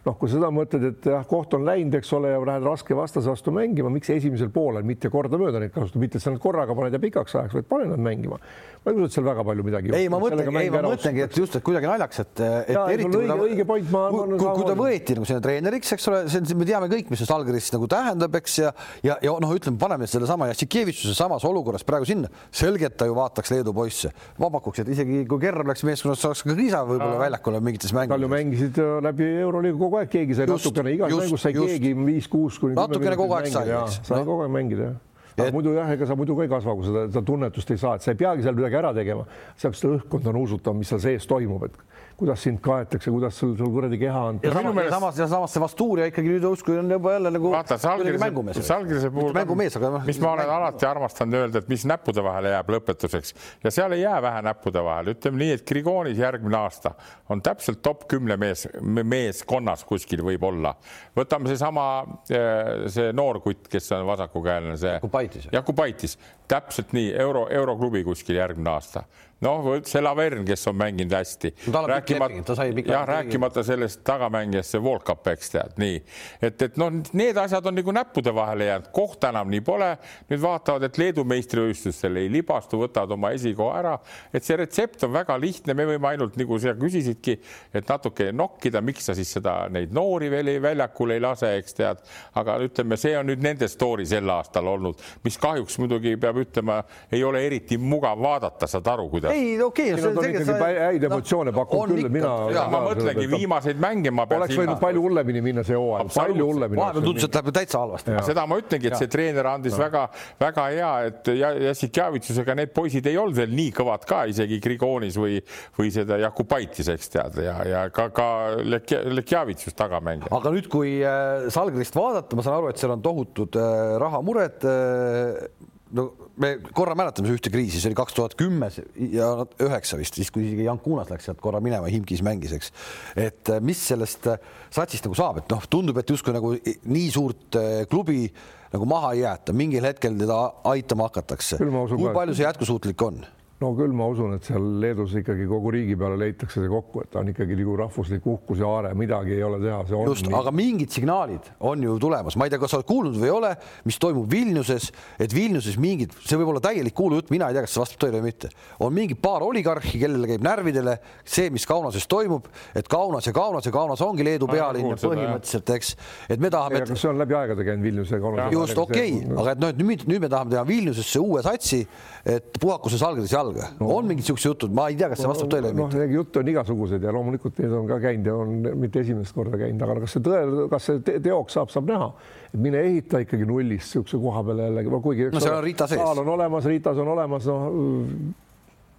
noh, 0.08 0.16
kui 0.20 0.32
seda 0.32 0.50
mõtled, 0.54 0.86
et 0.92 1.08
jah, 1.12 1.26
koht 1.28 1.54
on 1.58 1.66
läinud, 1.68 1.98
eks 2.00 2.14
ole, 2.18 2.32
ja 2.32 2.40
lähed 2.48 2.66
raske 2.66 2.96
vastase 2.98 3.30
vastu 3.32 3.54
mängima, 3.56 3.92
miks 3.94 4.10
esimesel 4.14 4.50
poolel 4.54 4.86
mitte 4.88 5.12
kordamööda 5.14 5.62
neid 5.62 5.74
kasutada, 5.76 6.02
mitte 6.04 6.20
et 6.20 6.24
sa 6.24 6.34
nad 6.34 6.42
korraga 6.44 6.76
paned 6.78 6.96
ja 6.96 7.02
pikaks 7.04 7.36
ajaks, 7.36 7.58
vaid 7.58 7.70
pane 7.70 7.90
nad 7.92 8.02
mängima. 8.04 8.40
ma 8.88 8.94
ei 8.94 8.96
usu, 8.96 9.08
et 9.10 9.16
seal 9.18 9.26
väga 9.26 9.44
palju 9.44 9.64
midagi. 9.68 9.92
ei, 9.98 10.08
ma 10.08 10.20
mõtlengi, 10.22 10.54
ei, 10.62 10.70
ma 10.72 10.82
mõtlengi, 10.86 11.24
et 11.26 11.38
just, 11.38 11.58
et 11.60 11.64
kuidagi 11.66 11.90
naljakas, 11.90 12.22
et, 12.24 12.44
et 12.70 12.72
ja, 12.72 12.86
eriti 12.94 13.20
õige, 13.20 13.38
õige 13.48 13.66
point, 13.68 13.90
ma 13.92 14.06
arvan. 14.08 14.36
kui, 14.40 14.52
kui 14.62 14.68
ta 14.70 14.76
võeti 14.80 15.18
nagu 15.18 15.28
sinna 15.28 15.44
treeneriks, 15.44 15.92
eks 15.98 16.08
ole, 16.12 16.22
see 16.32 16.44
on, 16.44 16.52
me 16.62 16.68
teame 16.70 16.90
kõik, 16.94 17.12
mis 17.12 17.22
see 17.24 17.28
Žalgiris 17.28 17.68
nagu 17.76 17.90
tähendab, 17.92 18.38
eks 18.40 18.58
ja, 18.62 18.72
ja, 19.04 19.18
ja 19.26 19.36
noh, 19.44 19.52
ütleme, 19.58 19.80
paneme 19.82 20.08
sellesama 20.08 20.48
Jassikevitšuse 20.54 21.18
samas 21.18 21.44
olukorras 21.48 21.84
praegu 21.88 22.08
sinna, 22.08 22.32
selgelt 22.56 22.96
ta 23.00 23.10
ju 23.10 23.18
vaataks 23.18 23.52
Leedu 23.52 23.76
poisse, 23.76 24.14
vabakuks, 24.40 24.86
et 24.86 24.94
isegi 24.96 25.26
kui 25.28 25.44
Kerr 25.44 25.68
läks 25.68 25.84
meeskonnas, 25.88 26.24
saaks 26.24 26.46
ka 26.46 26.56
Kriisa 26.56 26.86
võib-olla 26.88 27.20
väljakule 27.26 27.60
mingites 27.60 27.92
mängudes. 27.92 28.16
palju 28.16 28.32
mängisid 28.32 28.80
läbi 29.04 29.28
Euroliiga 29.44 29.78
kogu 29.82 29.97
aeg, 30.02 30.14
keegi 30.14 30.38
sai 30.38 30.48
natuke 30.48 30.70
natukene 30.70 30.96
igas 30.96 31.18
mängus 31.18 31.44
sai 31.46 31.54
just. 31.56 31.74
keegi 31.74 31.94
viis-kuus 31.98 32.62
kuni 32.62 32.78
natukene 32.78 33.20
kogu 33.20 33.38
aeg 33.40 33.52
sai, 33.54 33.68
eks. 33.82 34.00
sai 34.08 34.22
no. 34.22 34.26
kogu 34.30 34.48
aeg 34.48 34.56
mängida 34.56 34.90
jah 34.92 35.04
et... 35.46 35.54
muidu 35.54 35.74
jah, 35.76 35.92
ega 35.94 36.08
sa 36.10 36.16
muidu 36.18 36.36
ka 36.38 36.46
ei 36.48 36.52
kasva, 36.52 36.74
kui 36.78 36.88
seda, 36.88 37.06
seda 37.12 37.24
tunnetust 37.26 37.72
ei 37.74 37.82
saa, 37.82 37.98
et 37.98 38.06
sa 38.06 38.14
ei 38.14 38.20
peagi 38.20 38.46
seal 38.46 38.58
midagi 38.58 38.80
ära 38.80 38.94
tegema, 38.96 39.26
sealt 39.60 39.78
seda 39.78 40.00
õhkkond 40.00 40.32
on 40.32 40.40
usutav, 40.42 40.78
mis 40.78 40.90
seal 40.90 41.04
sees 41.04 41.28
toimub, 41.30 41.68
et 41.68 41.78
kuidas 42.18 42.42
sind 42.44 42.58
kaetakse, 42.66 43.12
kuidas 43.14 43.36
sul, 43.38 43.52
sul 43.58 43.70
kuradi 43.70 43.98
keha 44.02 44.22
on. 44.32 44.40
ja 44.44 44.52
samas, 44.54 44.74
meelest... 44.74 44.94
samas, 44.96 45.18
ja 45.20 45.28
samas 45.30 45.54
see 45.54 45.62
Vastuuria 45.62 46.08
ikkagi 46.10 46.32
nüüd 46.32 46.46
justkui 46.48 46.78
on 46.82 46.90
juba 46.92 47.14
jälle 47.14 47.32
nagu 47.36 47.52
vaata, 47.54 47.78
mängumees. 48.24 48.62
Salgirise 48.66 49.12
puhul, 49.14 49.36
mängumees, 49.38 49.78
aga 49.78 49.92
noh. 49.94 50.08
mis 50.08 50.18
ma 50.24 50.32
olen 50.34 50.50
alati 50.50 50.88
armastanud 50.90 51.38
öelda, 51.38 51.62
et 51.62 51.70
mis 51.70 51.86
näppude 51.90 52.24
vahele 52.26 52.56
jääb 52.56 52.72
lõpetuseks 52.74 53.36
ja 53.66 53.74
seal 53.74 53.94
ei 53.94 54.02
jää 54.02 54.18
vähe 54.26 54.42
näppude 54.50 54.84
vahele, 54.88 55.14
ütleme 55.14 55.44
nii, 55.44 55.58
et 55.60 55.66
Grigonis 55.70 56.18
järgmine 56.18 56.58
aasta 56.58 56.96
on 57.30 57.44
täpselt 57.46 57.84
top 57.86 58.08
kümne 58.10 58.40
mees, 58.42 58.66
meeskonnas 58.82 59.86
kuskil 59.86 60.26
võib-olla. 60.26 60.74
võtame 61.18 61.54
seesama, 61.54 61.86
eh, 62.34 62.88
see 62.94 63.14
noor 63.14 63.44
kutt, 63.46 63.70
kes 63.70 63.92
on 63.94 64.08
vasakukäeline, 64.10 64.78
see 64.82 64.98
Jakubaitis, 64.98 65.48
Jakubaitis, 65.54 66.18
täpselt 66.50 66.98
nii 66.98 67.14
euro, 67.14 67.46
euroklubi 67.54 68.04
kuskil 68.08 68.42
järgmine 68.42 68.74
aasta 68.74 69.06
noh, 69.46 69.68
see 69.86 70.02
Lavern, 70.02 70.46
kes 70.48 70.68
on 70.68 70.78
mänginud 70.78 71.14
hästi 71.14 71.54
no,. 71.72 71.84
rääkimata, 71.88 72.56
jah, 72.86 73.06
rääkimata 73.08 73.64
sellest 73.64 74.02
tagamängijast, 74.08 74.74
see 74.74 74.82
Volkap, 74.82 75.28
eks 75.30 75.52
tead, 75.54 75.76
nii 75.78 76.00
et, 76.42 76.62
et 76.66 76.78
noh, 76.82 76.90
need 77.18 77.38
asjad 77.38 77.70
on 77.70 77.78
nagu 77.78 77.94
näppude 77.94 78.34
vahele 78.34 78.66
jäänud, 78.72 78.90
kohta 78.96 79.30
enam 79.30 79.52
nii 79.54 79.62
pole. 79.62 79.92
nüüd 80.32 80.42
vaatavad, 80.42 80.88
et 80.88 80.98
Leedu 80.98 81.26
meistrivõistlustel 81.28 82.18
ei 82.24 82.32
libastu, 82.34 82.80
võtavad 82.82 83.14
oma 83.14 83.32
esikoha 83.38 83.76
ära, 83.78 83.94
et 84.34 84.46
see 84.46 84.58
retsept 84.58 85.06
on 85.06 85.14
väga 85.14 85.38
lihtne, 85.40 85.76
me 85.78 85.86
võime 85.92 86.10
ainult 86.10 86.40
nagu 86.40 86.58
sa 86.60 86.74
küsisidki, 86.80 87.38
et 87.78 87.90
natuke 87.90 88.32
nokkida, 88.34 88.82
miks 88.82 89.06
sa 89.12 89.16
siis 89.18 89.36
seda, 89.38 89.60
neid 89.70 89.94
noori 89.94 90.32
veel 90.34 90.54
ei, 90.56 90.62
väljakul 90.64 91.14
ei 91.14 91.22
lase, 91.22 91.54
eks 91.62 91.78
tead, 91.78 92.02
aga 92.42 92.58
ütleme, 92.66 92.98
see 92.98 93.14
on 93.20 93.30
nüüd 93.30 93.46
nende 93.46 93.70
story 93.70 94.08
sel 94.10 94.34
aastal 94.34 94.74
olnud, 94.74 95.06
mis 95.28 95.38
kahjuks 95.42 95.78
muidugi 95.84 96.18
peab 96.18 96.42
ütlema, 96.42 96.82
ei 97.14 97.22
ole 97.24 97.46
eriti 97.46 97.78
mugav 97.78 98.18
vaadata, 98.22 98.70
saad 98.70 98.94
aru, 98.96 99.10
kuidas 99.14 99.27
kuidas? 99.28 99.38
ei, 99.38 99.62
okei 99.62 99.92
okay,. 99.94 100.02
Siin 100.02 100.18
on 100.18 100.30
ikkagi 100.30 100.48
sa... 100.48 100.70
häid 100.88 101.06
emotsioone 101.10 101.54
no, 101.54 101.58
pakkunud 101.58 102.02
küll, 102.02 102.10
mina. 102.14 102.32
ma 102.72 102.82
mõtlengi 102.88 103.28
viimaseid 103.32 103.82
mänge 103.82 104.14
ma 104.16 104.26
pean. 104.30 104.42
oleks 104.42 104.60
võinud 104.60 104.82
palju 104.82 105.04
hullemini 105.06 105.44
minna 105.46 105.66
see 105.68 105.78
hooaeg, 105.78 106.12
palju 106.16 106.48
hullemini. 106.50 106.82
vahepeal 106.82 107.08
tundus, 107.08 107.28
et 107.28 107.38
läheb 107.40 107.54
täitsa 107.60 107.84
halvasti. 107.84 108.18
seda 108.28 108.46
ma 108.50 108.60
ütlengi, 108.62 108.92
et 108.92 109.00
see 109.02 109.12
treener 109.12 109.52
andis 109.52 109.78
väga-väga 109.80 110.68
hea, 110.74 110.92
et 111.12 111.32
Jassikjavitsusega 111.68 112.58
need 112.62 112.74
poisid 112.76 113.08
ei 113.10 113.20
olnud 113.22 113.38
veel 113.38 113.56
nii 113.58 113.72
kõvad 113.78 114.08
ka 114.10 114.24
isegi 114.32 114.60
Grigonis 114.64 115.20
või, 115.20 115.40
või 115.78 115.94
seda 115.94 116.20
Jakubaitis, 116.22 116.92
eks 116.94 117.14
tead, 117.14 117.40
ja, 117.46 117.58
ja 117.68 117.86
ka, 117.94 118.10
ka 118.16 118.28
Lekjavitsus 118.64 119.78
tagamängija. 119.78 120.34
aga 120.38 120.54
nüüd, 120.54 120.70
kui 120.72 120.98
äh, 121.06 121.48
Salgrist 121.54 121.98
vaadata, 121.98 122.38
ma 122.38 122.46
saan 122.46 122.60
aru, 122.60 122.72
et 122.72 122.82
seal 122.82 122.96
on 122.96 123.04
tohutud 123.06 123.58
äh, 123.60 123.98
rahamured 124.02 124.68
äh, 124.68 125.76
no 125.96 126.08
me 126.42 126.54
korra 126.76 126.96
mäletame 126.98 127.32
ühte 127.34 127.52
kriisi, 127.54 127.80
see 127.82 127.92
oli 127.92 127.98
kaks 127.98 128.18
tuhat 128.18 128.36
kümme 128.40 128.70
ja 129.14 129.30
üheksa 129.64 130.00
vist, 130.00 130.18
siis 130.20 130.32
kui 130.34 130.46
isegi 130.48 130.68
Jan 130.68 130.82
Kunas 130.84 131.12
läks 131.12 131.30
sealt 131.30 131.42
korra 131.44 131.62
minema, 131.64 131.90
Himkis 131.92 132.24
mängis, 132.26 132.54
eks. 132.58 132.74
et 133.16 133.54
äh, 133.54 133.64
mis 133.64 133.82
sellest 133.92 134.28
äh, 134.32 134.42
satsist 134.74 135.08
nagu 135.08 135.18
saab, 135.18 135.42
et 135.42 135.50
noh, 135.54 135.64
tundub, 135.72 135.98
et 136.02 136.14
justkui 136.14 136.36
nagu 136.36 136.54
nii 136.58 137.08
suurt 137.14 137.60
äh, 137.60 137.82
klubi 137.90 138.28
nagu 138.74 138.90
maha 138.90 139.14
ei 139.16 139.24
jäeta, 139.24 139.56
mingil 139.56 139.88
hetkel 139.88 140.18
teda 140.20 140.42
aitama 140.68 141.08
hakatakse. 141.08 141.60
kui 141.62 142.14
palju 142.14 142.36
see 142.36 142.48
jätkusuutlik 142.48 143.08
on? 143.08 143.24
No 143.58 143.72
küll 143.74 143.94
ma 143.98 144.06
usun, 144.12 144.36
et 144.38 144.46
seal 144.46 144.66
Leedus 144.82 145.16
ikkagi 145.18 145.48
kogu 145.50 145.72
riigi 145.74 145.96
peale 145.98 146.18
leitakse 146.22 146.62
see 146.62 146.70
kokku, 146.70 147.02
et 147.02 147.10
ta 147.14 147.24
on 147.24 147.32
ikkagi 147.32 147.56
nagu 147.58 147.74
rahvuslik 147.80 148.26
uhkus 148.30 148.60
ja 148.62 148.70
aare, 148.70 148.92
midagi 148.98 149.34
ei 149.34 149.42
ole 149.46 149.58
teha, 149.64 149.80
see 149.90 149.98
on. 149.98 150.12
just, 150.12 150.28
aga 150.40 150.52
mingid 150.54 150.94
signaalid 150.94 151.48
on 151.66 151.82
ju 151.82 151.96
tulemas, 152.02 152.38
ma 152.38 152.46
ei 152.46 152.54
tea, 152.54 152.62
kas 152.62 152.76
sa 152.76 152.78
oled 152.78 152.90
kuulnud 152.90 153.18
või 153.18 153.32
ei 153.32 153.34
ole, 153.34 153.52
mis 153.90 153.98
toimub 154.02 154.30
Vilniuses, 154.30 154.92
et 155.18 155.34
Vilniuses 155.34 155.80
mingid, 155.82 156.14
see 156.22 156.38
võib 156.38 156.52
olla 156.54 156.62
täielik 156.68 156.94
kuulujutt, 156.98 157.32
mina 157.34 157.50
ei 157.50 157.58
tea, 157.58 157.64
kas 157.66 157.74
see 157.74 157.82
vastab 157.82 158.04
tõele 158.04 158.22
või 158.22 158.30
mitte, 158.30 158.52
on 158.86 158.94
mingi 158.94 159.18
paar 159.18 159.46
oligarhi, 159.48 159.96
kellele 160.04 160.30
käib 160.30 160.46
närvidele 160.46 160.98
see, 161.24 161.50
mis 161.54 161.66
Kaunases 161.66 162.06
toimub, 162.12 162.46
et 162.78 162.86
Kaunas 162.92 163.26
ja 163.26 163.34
Kaunas 163.34 163.66
ja 163.66 163.74
Kaunas 163.74 164.06
ongi 164.06 164.28
Leedu 164.28 164.52
pealinn 164.52 164.94
põhimõtteliselt, 165.02 165.74
eks, 165.80 165.96
et 166.30 166.44
me 166.44 166.54
tahame. 166.54 166.84
kas 166.86 167.02
see 167.02 167.10
on 167.10 167.18
läbi 167.24 167.34
aegade 167.40 167.66
käinud 167.66 167.90
Vilnius 167.90 168.14
ja 168.14 168.22
Kaunas? 168.22 168.54
just 168.54 168.78
okei 168.78 169.18
okay., 169.24 169.42
aga 169.42 169.58
et 169.58 169.66
noh, 169.66 169.74
et 169.74 169.82
nüüd, 169.82 170.06
nüüd 170.14 170.28
me 170.28 170.30
tahame 170.30 170.54
teha 170.54 170.66
Vilniusesse 170.68 171.26
uue 171.26 171.42
satsi, 171.46 171.82
et 172.28 172.62
puhakuses 172.62 173.02
algades 173.08 173.34
jalga 173.34 173.47
jalga 173.48 173.70
no,. 173.80 173.90
on 173.96 174.08
mingid 174.10 174.28
siuksed 174.28 174.50
jutud, 174.52 174.74
ma 174.76 174.88
ei 174.92 174.98
tea, 175.00 175.10
kas 175.12 175.22
see 175.24 175.32
vastab 175.32 175.52
tõele 175.52 175.72
või 175.74 175.82
no, 175.82 175.90
mitte. 175.92 176.08
jutte 176.14 176.42
on 176.42 176.52
igasuguseid 176.54 177.08
ja 177.08 177.14
loomulikult 177.16 177.62
need 177.64 177.76
on 177.80 177.90
ka 177.90 178.00
käinud 178.04 178.30
ja 178.30 178.38
on 178.38 178.56
mitte 178.84 179.04
esimest 179.04 179.36
korda 179.36 179.60
käinud, 179.62 179.86
aga 179.86 180.00
kas 180.04 180.18
see 180.18 180.26
tõe, 180.28 180.42
kas 180.74 180.90
see 180.90 181.22
teoks 181.28 181.58
saab, 181.58 181.72
saab 181.74 181.92
näha, 181.92 182.10
et 182.52 182.60
mine 182.68 182.82
ehita 182.90 183.24
ikkagi 183.26 183.48
nullist 183.50 183.88
niisuguse 183.88 184.20
koha 184.24 184.44
peale 184.48 184.68
jällegi, 184.70 185.00
kuigi. 185.08 185.30
no 185.34 185.44
seal 185.44 185.60
on 185.60 185.64
Riita 185.66 185.88
sees. 185.90 186.04
on 186.04 186.36
olemas, 186.36 186.68
Riitas 186.70 187.00
on 187.04 187.16
olemas, 187.16 187.48
noh 187.48 187.70
äh, 187.72 188.46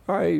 ei, 0.08 0.38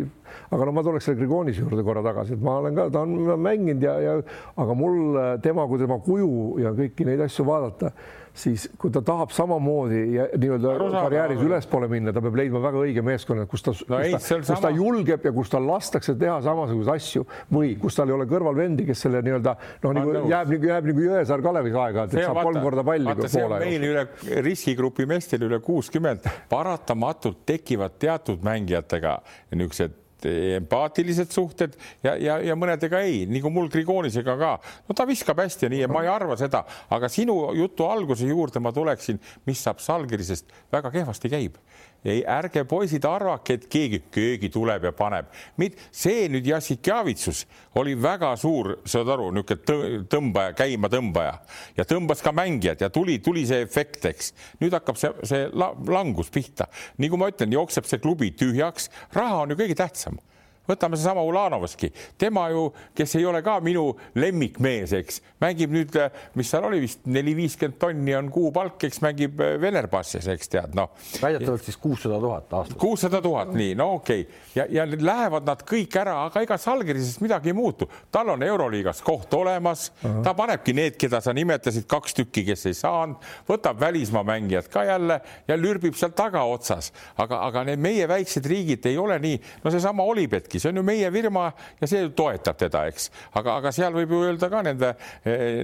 aga 0.48 0.64
no 0.64 0.72
ma 0.72 0.84
tuleks 0.84 1.08
selle 1.08 1.18
Grigonise 1.20 1.60
juurde 1.60 1.84
korra 1.84 2.02
tagasi, 2.04 2.38
et 2.38 2.44
ma 2.44 2.56
olen 2.62 2.76
ka, 2.78 2.86
ta 2.92 3.02
on 3.04 3.34
mänginud 3.44 3.84
ja, 3.84 3.98
ja 4.00 4.14
aga 4.56 4.76
mul 4.78 5.18
tema 5.44 5.66
kui 5.68 5.82
tema 5.82 5.98
kuju 6.04 6.30
ja 6.62 6.72
kõiki 6.76 7.04
neid 7.08 7.20
asju 7.26 7.44
vaadata 7.48 7.92
siis 8.38 8.68
kui 8.78 8.92
ta 8.94 9.02
tahab 9.04 9.32
samamoodi 9.34 10.02
nii-öelda 10.38 10.74
karjääris 10.94 11.42
ülespoole 11.44 11.88
minna, 11.90 12.12
ta 12.14 12.22
peab 12.24 12.38
leidma 12.38 12.62
väga 12.62 12.82
õige 12.84 13.04
meeskonna, 13.04 13.46
kus 13.50 13.64
ta 13.66 13.74
no, 13.74 14.00
kus, 14.14 14.28
ta, 14.28 14.38
kus 14.46 14.64
ta 14.64 14.72
julgeb 14.74 15.26
ja 15.28 15.32
kus 15.34 15.52
tal 15.52 15.66
lastakse 15.68 16.14
teha 16.18 16.38
samasuguseid 16.44 16.94
asju 16.94 17.26
või 17.54 17.74
kus 17.80 17.98
tal 17.98 18.10
ei 18.10 18.16
ole 18.16 18.28
kõrval 18.30 18.56
vendi, 18.58 18.86
kes 18.88 19.04
selle 19.06 19.22
nii-öelda 19.26 19.54
noh, 19.84 19.96
nagu 19.98 20.16
jääb 20.30 20.52
nagu 20.54 20.72
jääb 20.72 20.90
nagu 20.92 21.06
Jõesaar 21.08 21.44
Kalevis 21.44 21.78
aega-ajalt, 21.78 22.16
et 22.16 22.26
saab 22.26 22.40
vaata, 22.40 22.48
kolm 22.50 22.66
korda 22.68 22.86
palli 22.86 23.10
vaata, 23.10 23.30
poole. 23.34 23.62
meil 23.64 23.88
üle 23.92 24.42
riskigrupi 24.48 25.08
meestel 25.10 25.46
üle 25.48 25.60
kuuskümmend, 25.64 26.28
paratamatult 26.50 27.44
tekivad 27.48 27.98
teatud 28.00 28.44
mängijatega 28.46 29.18
niisugused 29.54 30.04
empaatilised 30.26 31.30
suhted 31.34 31.76
ja, 32.02 32.14
ja, 32.16 32.38
ja 32.42 32.56
mõnedega 32.58 33.02
ei, 33.06 33.24
nagu 33.30 33.52
mul 33.54 33.70
Grigonisega 33.72 34.34
ka. 34.40 34.52
no 34.88 34.96
ta 34.96 35.06
viskab 35.08 35.38
hästi 35.44 35.68
ja 35.68 35.72
nii 35.72 35.82
ja 35.84 35.90
ma 35.92 36.02
ei 36.02 36.10
arva 36.12 36.36
seda, 36.40 36.64
aga 36.90 37.10
sinu 37.12 37.36
jutu 37.58 37.86
alguse 37.86 38.26
juurde 38.26 38.62
ma 38.62 38.72
tuleksin, 38.74 39.20
mis 39.46 39.62
saab 39.62 39.82
Salgirisest, 39.84 40.50
väga 40.72 40.90
kehvasti 40.94 41.30
käib 41.32 41.58
ei, 42.04 42.22
ärge 42.26 42.64
poisid 42.68 43.04
arvake, 43.08 43.58
et 43.58 43.66
keegi, 43.70 44.02
keegi 44.14 44.50
tuleb 44.54 44.84
ja 44.88 44.92
paneb. 44.92 45.26
see 45.90 46.28
nüüd 46.28 46.46
Jassikjavitsus 46.46 47.46
oli 47.74 47.94
väga 47.94 48.34
suur, 48.36 48.78
saad 48.84 49.08
aru, 49.08 49.30
niisugune 49.34 50.04
tõmbaja, 50.10 50.54
käimatõmbaja 50.58 51.34
ja 51.76 51.84
tõmbas 51.84 52.22
ka 52.22 52.32
mängijad 52.32 52.80
ja 52.80 52.90
tuli, 52.90 53.18
tuli 53.18 53.46
see 53.46 53.62
efekt, 53.62 54.04
eks. 54.04 54.32
nüüd 54.60 54.72
hakkab 54.72 54.96
see, 54.96 55.12
see 55.22 55.50
langus 55.88 56.30
pihta. 56.30 56.68
kui 56.98 57.18
ma 57.18 57.30
ütlen, 57.30 57.52
jookseb 57.52 57.86
see 57.86 57.98
klubi 57.98 58.30
tühjaks, 58.30 58.90
raha 59.12 59.42
on 59.42 59.50
ju 59.50 59.62
kõige 59.62 59.78
tähtsam 59.78 60.18
võtame 60.68 60.98
seesama 60.98 61.22
Ulanovski, 61.24 61.90
tema 62.18 62.48
ju, 62.52 62.68
kes 62.96 63.16
ei 63.18 63.26
ole 63.26 63.40
ka 63.44 63.58
minu 63.64 63.86
lemmikmees, 64.18 64.92
eks, 64.98 65.20
mängib 65.42 65.72
nüüd, 65.74 65.96
mis 66.38 66.50
seal 66.50 66.66
oli 66.68 66.82
vist 66.84 67.06
neli, 67.08 67.34
viiskümmend 67.38 67.78
tonni 67.80 68.14
on 68.18 68.30
kuupalk, 68.32 68.82
eks 68.88 69.00
mängib 69.04 69.38
Venerbassis, 69.38 70.26
eks 70.34 70.52
tead, 70.52 70.74
noh. 70.78 70.92
väidetavalt 71.22 71.64
siis 71.64 71.78
kuussada 71.80 72.20
tuhat 72.20 72.52
aastas. 72.60 72.78
kuussada 72.80 73.22
tuhat, 73.24 73.52
nii, 73.56 73.74
no 73.78 73.92
okei 73.98 74.26
okay. 74.26 74.40
ja, 74.54 74.66
ja 74.80 74.86
lähevad 74.88 75.46
nad 75.48 75.64
kõik 75.68 75.96
ära, 76.00 76.18
aga 76.26 76.42
ega 76.44 76.58
Salgirisest 76.60 77.22
midagi 77.24 77.52
ei 77.52 77.56
muutu, 77.56 77.88
tal 78.12 78.34
on 78.34 78.42
Euroliigas 78.42 79.00
koht 79.06 79.34
olemas 79.34 79.88
uh, 79.90 80.10
-huh. 80.10 80.22
ta 80.26 80.34
panebki 80.34 80.74
need, 80.76 80.98
keda 81.00 81.20
sa 81.24 81.32
nimetasid, 81.32 81.86
kaks 81.88 82.14
tükki, 82.20 82.44
kes 82.50 82.66
ei 82.66 82.74
saanud, 82.74 83.16
võtab 83.48 83.80
välismaa 83.80 84.24
mängijad 84.26 84.68
ka 84.68 84.84
jälle 84.84 85.20
ja 85.48 85.56
lürbib 85.56 85.94
seal 85.94 86.12
tagaotsas, 86.16 86.92
aga, 87.16 87.40
aga 87.46 87.64
need 87.64 87.80
meie 87.82 88.08
väiksed 88.08 88.46
riigid 88.46 88.86
ei 88.86 88.98
ole 88.98 89.18
nii, 89.18 89.40
no 89.64 89.70
seesama 89.70 90.04
Olipetki, 90.58 90.60
see 90.60 90.70
on 90.70 90.76
ju 90.76 90.82
meie 90.82 91.10
firma 91.12 91.52
ja 91.80 91.88
see 91.88 92.08
toetab 92.16 92.58
teda, 92.58 92.84
eks, 92.90 93.08
aga, 93.38 93.56
aga 93.58 93.72
seal 93.72 93.94
võib 93.94 94.12
ju 94.12 94.22
öelda 94.26 94.48
ka 94.50 94.62
nende, 94.66 94.92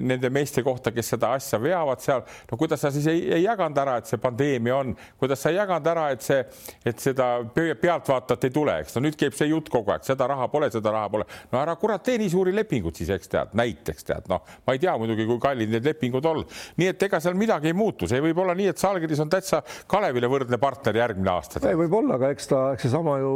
nende 0.04 0.30
meeste 0.30 0.62
kohta, 0.62 0.92
kes 0.94 1.14
seda 1.14 1.34
asja 1.34 1.58
veavad 1.62 2.00
seal, 2.02 2.24
no 2.50 2.58
kuidas 2.58 2.80
sa 2.80 2.90
siis 2.94 3.06
ei, 3.10 3.24
ei 3.38 3.44
jaganud 3.44 3.78
ära, 3.78 3.98
et 3.98 4.10
see 4.10 4.20
pandeemia 4.22 4.76
on, 4.76 4.94
kuidas 5.18 5.42
sa 5.42 5.50
ei 5.50 5.58
jaganud 5.58 5.90
ära, 5.90 6.08
et 6.14 6.22
see, 6.24 6.40
et 6.84 7.00
seda 7.00 7.28
pealtvaatajat 7.54 8.48
ei 8.48 8.54
tule, 8.54 8.78
eks 8.82 8.96
no 8.96 9.04
nüüd 9.04 9.18
käib 9.18 9.36
see 9.36 9.50
jutt 9.50 9.70
kogu 9.72 9.94
aeg, 9.94 10.04
seda 10.06 10.28
raha 10.30 10.48
pole, 10.52 10.70
seda 10.72 10.94
raha 10.94 11.10
pole. 11.12 11.28
no 11.52 11.60
ära 11.60 11.76
kurat 11.80 12.04
tee 12.04 12.18
nii 12.20 12.30
suuri 12.32 12.54
lepinguid 12.54 13.00
siis, 13.00 13.10
eks 13.14 13.32
tead, 13.32 13.54
näiteks 13.58 14.06
tead, 14.06 14.28
noh, 14.30 14.44
ma 14.66 14.76
ei 14.76 14.82
tea 14.82 14.94
muidugi, 15.00 15.26
kui 15.28 15.40
kallid 15.42 15.72
need 15.74 15.86
lepingud 15.86 16.30
on. 16.30 16.44
nii 16.80 16.92
et 16.92 17.08
ega 17.08 17.20
seal 17.22 17.36
midagi 17.38 17.70
ei 17.72 17.76
muutu, 17.76 18.08
see 18.10 18.22
võib 18.24 18.42
olla 18.44 18.56
nii, 18.58 18.70
et 18.72 18.80
Salgiris 18.80 19.22
on 19.22 19.32
täitsa 19.32 19.62
Kalevile 19.90 20.28
võrdne 20.30 20.58
partner 20.60 20.96
järgmine 20.98 21.32
aasta. 21.32 21.62
ei, 21.68 21.78
võib-olla, 21.78 22.18
aga 22.18 22.30
eks 22.34 22.50
ta, 22.50 22.62
eks 22.74 22.86
seesama 22.86 23.16
ju 23.22 23.34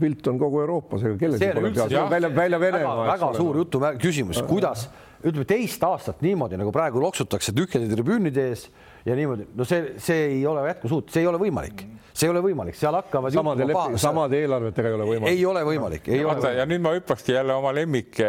pilt 0.00 0.26
on 0.30 0.38
kogu 0.40 0.62
Euroopas, 0.76 1.04
ega 1.08 1.18
kellelgi 1.20 1.50
pole 1.56 1.72
peal, 1.72 2.08
välja, 2.10 2.30
välja 2.36 2.60
Venemaa. 2.60 3.10
väga 3.14 3.32
suur 3.36 3.60
jutu 3.62 3.82
küsimus, 4.02 4.40
kuidas 4.48 4.86
ütleme 5.26 5.46
teist 5.48 5.82
aastat 5.86 6.20
niimoodi 6.24 6.58
nagu 6.60 6.72
praegu 6.74 7.00
loksutakse 7.02 7.54
tühjade 7.56 7.88
tribüünide 7.90 8.50
ees 8.50 8.66
ja 9.06 9.16
niimoodi, 9.16 9.46
no 9.56 9.64
see, 9.68 9.94
see 10.02 10.26
ei 10.34 10.42
ole 10.46 10.66
jätkusuutlik, 10.68 11.14
see 11.14 11.22
ei 11.24 11.30
ole 11.30 11.40
võimalik, 11.40 11.84
see 12.12 12.28
ei 12.28 12.32
ole 12.34 12.42
võimalik, 12.44 12.76
seal 12.78 12.98
hakkavad. 12.98 13.34
samade, 13.34 13.68
samade 14.02 14.42
eelarvetega 14.42 14.90
ei 14.90 14.98
ole 14.98 15.08
võimalik. 15.10 15.32
ei 15.32 15.46
ole 15.48 15.64
võimalik, 15.70 16.10
ei 16.12 16.26
Vaata, 16.26 16.50
ole. 16.50 16.60
ja 16.60 16.68
nüüd 16.68 16.84
ma 16.84 16.92
hüppakski 16.98 17.34
jälle 17.36 17.56
oma 17.56 17.72
lemmik 17.76 18.20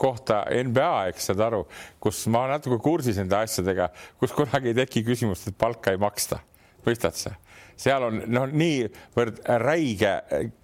kohta 0.00 0.42
NBA, 0.70 0.94
eks 1.12 1.30
saad 1.30 1.44
aru, 1.50 1.64
kus 2.02 2.24
ma 2.32 2.46
natuke 2.54 2.80
kursis 2.82 3.20
nende 3.20 3.36
asjadega, 3.42 3.90
kus 4.22 4.34
kunagi 4.38 4.72
ei 4.72 4.80
teki 4.80 5.04
küsimust, 5.12 5.52
et 5.52 5.60
palka 5.60 5.94
ei 5.94 6.00
maksta, 6.00 6.40
mõistad 6.86 7.20
sa 7.20 7.36
seal 7.80 8.04
on 8.04 8.20
noh, 8.28 8.46
niivõrd 8.50 9.40
räige 9.62 10.12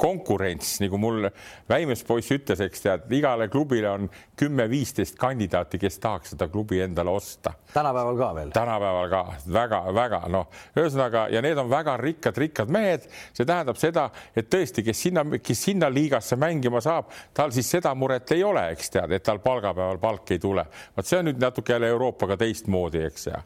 konkurents, 0.00 0.76
nagu 0.82 0.98
mul 1.00 1.28
väimes 1.70 2.02
poiss 2.06 2.34
ütles, 2.34 2.60
eks 2.64 2.84
tead, 2.84 3.06
igale 3.16 3.48
klubile 3.52 3.90
on 3.90 4.08
kümme-viisteist 4.36 5.16
kandidaati, 5.20 5.80
kes 5.80 5.98
tahaks 6.02 6.34
seda 6.34 6.48
klubi 6.52 6.82
endale 6.84 7.14
osta. 7.16 7.54
tänapäeval 7.72 8.18
ka 8.20 8.30
veel? 8.36 8.50
tänapäeval 8.54 9.08
ka 9.12 9.22
väga-väga 9.58 10.22
noh, 10.32 10.50
ühesõnaga 10.76 11.26
ja 11.32 11.42
need 11.44 11.58
on 11.58 11.70
väga 11.70 11.96
rikkad-rikkad 12.00 12.72
mehed, 12.72 13.06
see 13.32 13.48
tähendab 13.48 13.80
seda, 13.80 14.08
et 14.36 14.50
tõesti, 14.52 14.84
kes 14.84 15.06
sinna, 15.08 15.24
kes 15.42 15.64
sinna 15.70 15.90
liigasse 15.92 16.36
mängima 16.40 16.82
saab, 16.84 17.12
tal 17.34 17.54
siis 17.56 17.70
seda 17.70 17.94
muret 17.94 18.36
ei 18.36 18.44
ole, 18.44 18.68
eks 18.76 18.92
tead, 18.98 19.16
et 19.16 19.24
tal 19.24 19.40
palgapäeval 19.44 20.02
palk 20.02 20.36
ei 20.36 20.42
tule. 20.42 20.66
vot 20.96 21.06
see 21.08 21.22
on 21.22 21.30
nüüd 21.30 21.40
natuke 21.40 21.72
jälle 21.72 21.88
Euroopaga 21.94 22.36
teistmoodi, 22.36 23.06
eks 23.08 23.26
ja 23.30 23.40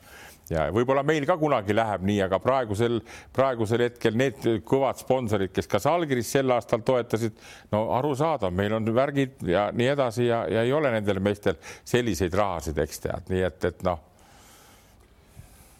ja 0.50 0.66
võib-olla 0.74 1.04
meil 1.06 1.24
ka 1.28 1.36
kunagi 1.40 1.74
läheb 1.76 2.04
nii, 2.06 2.18
aga 2.26 2.40
praegusel, 2.42 2.98
praegusel 3.36 3.86
hetkel 3.86 4.18
need 4.18 4.42
kõvad 4.66 5.00
sponsorid, 5.00 5.54
kes 5.54 5.70
ka 5.70 5.80
Salgiris 5.82 6.30
sel 6.34 6.50
aastal 6.54 6.82
toetasid, 6.86 7.38
no 7.72 7.86
arusaadav, 7.98 8.54
meil 8.54 8.74
on 8.76 8.90
värgid 8.94 9.40
ja 9.46 9.68
nii 9.74 9.90
edasi 9.94 10.28
ja, 10.28 10.44
ja 10.50 10.66
ei 10.66 10.74
ole 10.74 10.92
nendel 10.96 11.22
meestel 11.22 11.58
selliseid 11.62 12.34
rahasid, 12.36 12.78
eks 12.82 13.04
tead, 13.06 13.28
nii 13.30 13.44
et, 13.46 13.68
et 13.70 13.84
noh. 13.86 14.06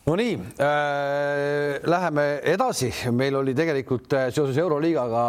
No 0.07 0.15
nii 0.17 0.33
äh,, 0.65 1.77
läheme 1.87 2.25
edasi, 2.49 2.89
meil 3.15 3.37
oli 3.37 3.53
tegelikult 3.55 4.15
äh, 4.17 4.31
seoses 4.35 4.57
Euroliigaga 4.59 5.25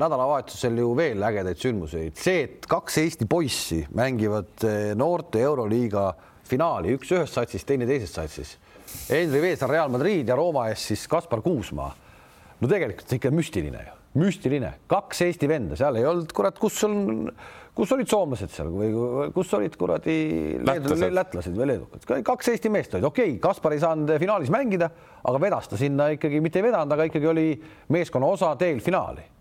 nädalavahetusel 0.00 0.78
ju 0.80 0.92
veel 0.96 1.24
ägedaid 1.26 1.60
sündmuseid, 1.60 2.14
see, 2.20 2.44
et 2.46 2.68
kaks 2.70 3.00
Eesti 3.02 3.26
poissi 3.28 3.82
mängivad 3.96 4.64
äh, 4.68 4.92
noorte 4.96 5.42
Euroliiga 5.44 6.12
finaali, 6.46 6.94
üks 6.94 7.10
ühes 7.16 7.34
satsis, 7.34 7.66
teine 7.66 7.88
teises 7.90 8.14
satsis 8.14 8.54
Henri 9.08 9.42
Veesaar 9.42 9.70
Real 9.70 9.92
Madrid 9.92 10.28
ja 10.28 10.36
Rooma 10.38 10.68
ees 10.70 10.86
siis 10.90 11.04
Kaspar 11.10 11.42
Kuusmaa. 11.44 11.90
no 12.60 12.70
tegelikult 12.70 13.12
ikka 13.16 13.32
müstiline 13.34 13.82
ju, 13.82 13.98
müstiline, 14.22 14.70
kaks 14.88 15.24
Eesti 15.26 15.50
venda, 15.50 15.76
seal 15.76 15.98
ei 16.00 16.06
olnud, 16.08 16.32
kurat, 16.32 16.58
kus 16.58 16.78
on, 16.86 17.28
kus 17.76 17.92
olid 17.96 18.08
soomlased 18.08 18.54
seal 18.54 18.70
või 18.72 18.92
kus 19.34 19.52
olid 19.58 19.76
kuradi 19.76 20.16
lätlased. 20.64 21.52
või 21.58 21.70
leedukad, 21.72 22.08
kaks 22.24 22.54
Eesti 22.54 22.72
meest 22.72 22.96
olid, 22.96 23.10
okei 23.10 23.34
okay,, 23.34 23.42
Kaspar 23.42 23.76
ei 23.76 23.82
saanud 23.84 24.14
finaalis 24.22 24.54
mängida, 24.54 24.90
aga 25.24 25.42
vedas 25.42 25.68
ta 25.68 25.80
sinna 25.80 26.08
ikkagi, 26.14 26.40
mitte 26.44 26.62
ei 26.62 26.68
vedanud, 26.70 26.96
aga 26.96 27.10
ikkagi 27.10 27.30
oli 27.34 27.48
meeskonna 27.92 28.32
osa 28.38 28.54
teel 28.60 28.80
finaali 28.84 29.33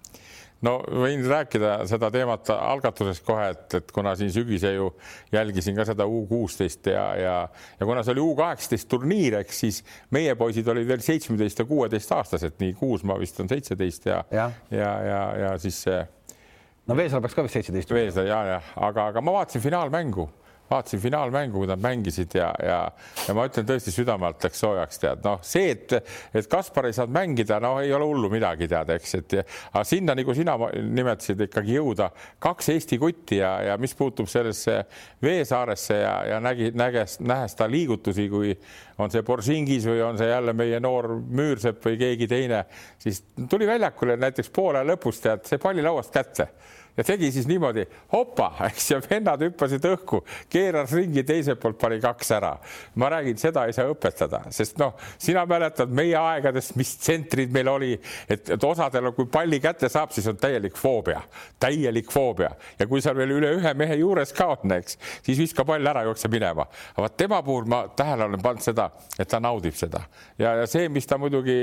no 0.63 0.77
võin 0.87 1.23
rääkida 1.27 1.75
seda 1.89 2.09
teemat 2.13 2.49
algatusest 2.55 3.25
kohe, 3.25 3.49
et, 3.53 3.77
et 3.79 3.91
kuna 3.95 4.15
siin 4.19 4.31
sügise 4.33 4.73
ju 4.75 4.89
jälgisin 5.33 5.75
ka 5.77 5.85
seda 5.87 6.07
U 6.07 6.23
kuusteist 6.29 6.87
ja, 6.91 7.05
ja, 7.19 7.35
ja 7.79 7.87
kuna 7.87 8.03
see 8.03 8.15
oli 8.15 8.23
U 8.23 8.33
kaheksateist 8.39 8.89
turniir, 8.91 9.39
eks 9.41 9.63
siis 9.65 9.81
meie 10.15 10.35
poisid 10.39 10.67
olid 10.71 10.87
veel 10.89 11.03
seitsmeteist 11.03 11.63
ja 11.63 11.67
kuueteistaastased, 11.69 12.59
nii 12.63 12.77
Kuusmaa 12.79 13.19
vist 13.19 13.39
on 13.43 13.51
seitseteist 13.51 14.07
ja, 14.09 14.23
ja, 14.31 14.49
ja, 14.71 14.91
ja, 15.07 15.23
ja 15.45 15.57
siis 15.61 15.83
no 16.87 16.97
Veesaar 16.97 17.23
peaks 17.23 17.35
ka 17.37 17.45
vist 17.45 17.59
seitseteist. 17.59 17.91
Veesaar 17.93 18.27
ja, 18.27 18.39
ja. 18.55 18.61
Aga, 18.87 19.09
aga 19.13 19.23
ma 19.23 19.35
vaatasin 19.39 19.63
finaalmängu 19.63 20.29
vaatasin 20.73 21.01
finaalmängu, 21.03 21.61
kui 21.61 21.69
nad 21.69 21.81
mängisid 21.81 22.35
ja, 22.37 22.49
ja, 22.63 22.79
ja 23.27 23.35
ma 23.37 23.45
ütlen 23.49 23.67
tõesti 23.69 23.93
südame 23.93 24.27
alt 24.27 24.43
läks 24.43 24.61
soojaks, 24.63 25.01
tead, 25.01 25.23
noh, 25.25 25.41
see, 25.45 25.71
et, 25.73 25.95
et 26.33 26.49
Kaspar 26.51 26.89
ei 26.89 26.95
saanud 26.97 27.15
mängida, 27.15 27.59
no 27.63 27.75
ei 27.81 27.93
ole 27.93 28.07
hullu 28.09 28.31
midagi, 28.33 28.67
tead, 28.71 28.93
eks, 28.97 29.15
et 29.19 29.37
aga 29.41 29.83
sinna, 29.87 30.15
nagu 30.17 30.35
sina 30.37 30.57
nimetasid, 30.81 31.45
ikkagi 31.47 31.77
jõuda 31.77 32.09
kaks 32.43 32.73
Eesti 32.75 32.99
kutti 33.01 33.39
ja, 33.41 33.55
ja 33.69 33.77
mis 33.81 33.95
puutub 33.97 34.29
sellesse 34.31 34.81
Veesaaresse 35.23 35.99
ja, 36.01 36.15
ja 36.33 36.41
nägi, 36.43 36.71
näges, 36.77 37.19
nähes 37.23 37.57
ta 37.59 37.69
liigutusi, 37.69 38.27
kui 38.31 38.53
on 39.01 39.11
see 39.13 39.25
Borsingis 39.25 39.87
või 39.89 40.03
on 40.05 40.19
see 40.19 40.29
jälle 40.29 40.53
meie 40.57 40.79
noor 40.83 41.15
Müürsepp 41.21 41.85
või 41.87 41.97
keegi 42.01 42.29
teine, 42.29 42.63
siis 43.01 43.23
tuli 43.49 43.67
väljakule 43.69 44.17
näiteks 44.21 44.51
poole 44.53 44.83
lõpus, 44.87 45.21
tead, 45.23 45.45
see 45.49 45.61
palli 45.61 45.85
lauast 45.85 46.13
kätte 46.13 46.49
ja 46.97 47.03
tegi 47.03 47.31
siis 47.31 47.47
niimoodi 47.49 47.85
hopa, 48.13 48.51
eks 48.69 48.91
ja 48.91 48.99
vennad 49.03 49.41
hüppasid 49.45 49.85
õhku, 49.89 50.21
keeras 50.51 50.93
ringi 50.95 51.23
teiselt 51.27 51.61
poolt, 51.61 51.79
pani 51.81 51.99
kaks 52.03 52.31
ära. 52.37 52.53
ma 52.95 53.09
räägin, 53.09 53.37
seda 53.37 53.65
ei 53.67 53.73
saa 53.73 53.89
õpetada, 53.91 54.43
sest 54.53 54.77
noh, 54.81 54.93
sina 55.17 55.45
mäletad 55.49 55.91
meie 55.93 56.17
aegadest, 56.19 56.75
mis 56.79 56.95
tsentrid 56.97 57.53
meil 57.53 57.71
oli, 57.71 57.93
et, 58.27 58.53
et 58.55 58.63
osadel, 58.63 59.11
kui 59.17 59.27
palli 59.31 59.59
kätte 59.63 59.89
saab, 59.89 60.13
siis 60.13 60.27
on 60.29 60.37
täielik 60.37 60.77
foobia, 60.77 61.21
täielik 61.59 62.11
foobia 62.11 62.51
ja 62.79 62.87
kui 62.87 63.01
seal 63.01 63.17
veel 63.17 63.35
üle 63.39 63.55
ühe 63.57 63.73
mehe 63.77 63.97
juures 64.01 64.33
ka 64.35 64.51
on, 64.53 64.77
eks, 64.77 64.99
siis 65.25 65.39
viska 65.39 65.65
pall 65.65 65.93
ära, 65.93 66.05
jookse 66.07 66.29
minema. 66.31 66.67
aga 66.93 67.07
vot 67.07 67.17
tema 67.17 67.41
puhul 67.43 67.69
ma 67.69 67.83
tähele 67.95 68.29
olen 68.29 68.41
pannud 68.41 68.63
seda, 68.63 68.89
et 69.17 69.29
ta 69.29 69.39
naudib 69.43 69.75
seda 69.77 70.03
ja, 70.37 70.55
ja 70.61 70.67
see, 70.69 70.87
mis 70.93 71.07
ta 71.09 71.17
muidugi 71.21 71.57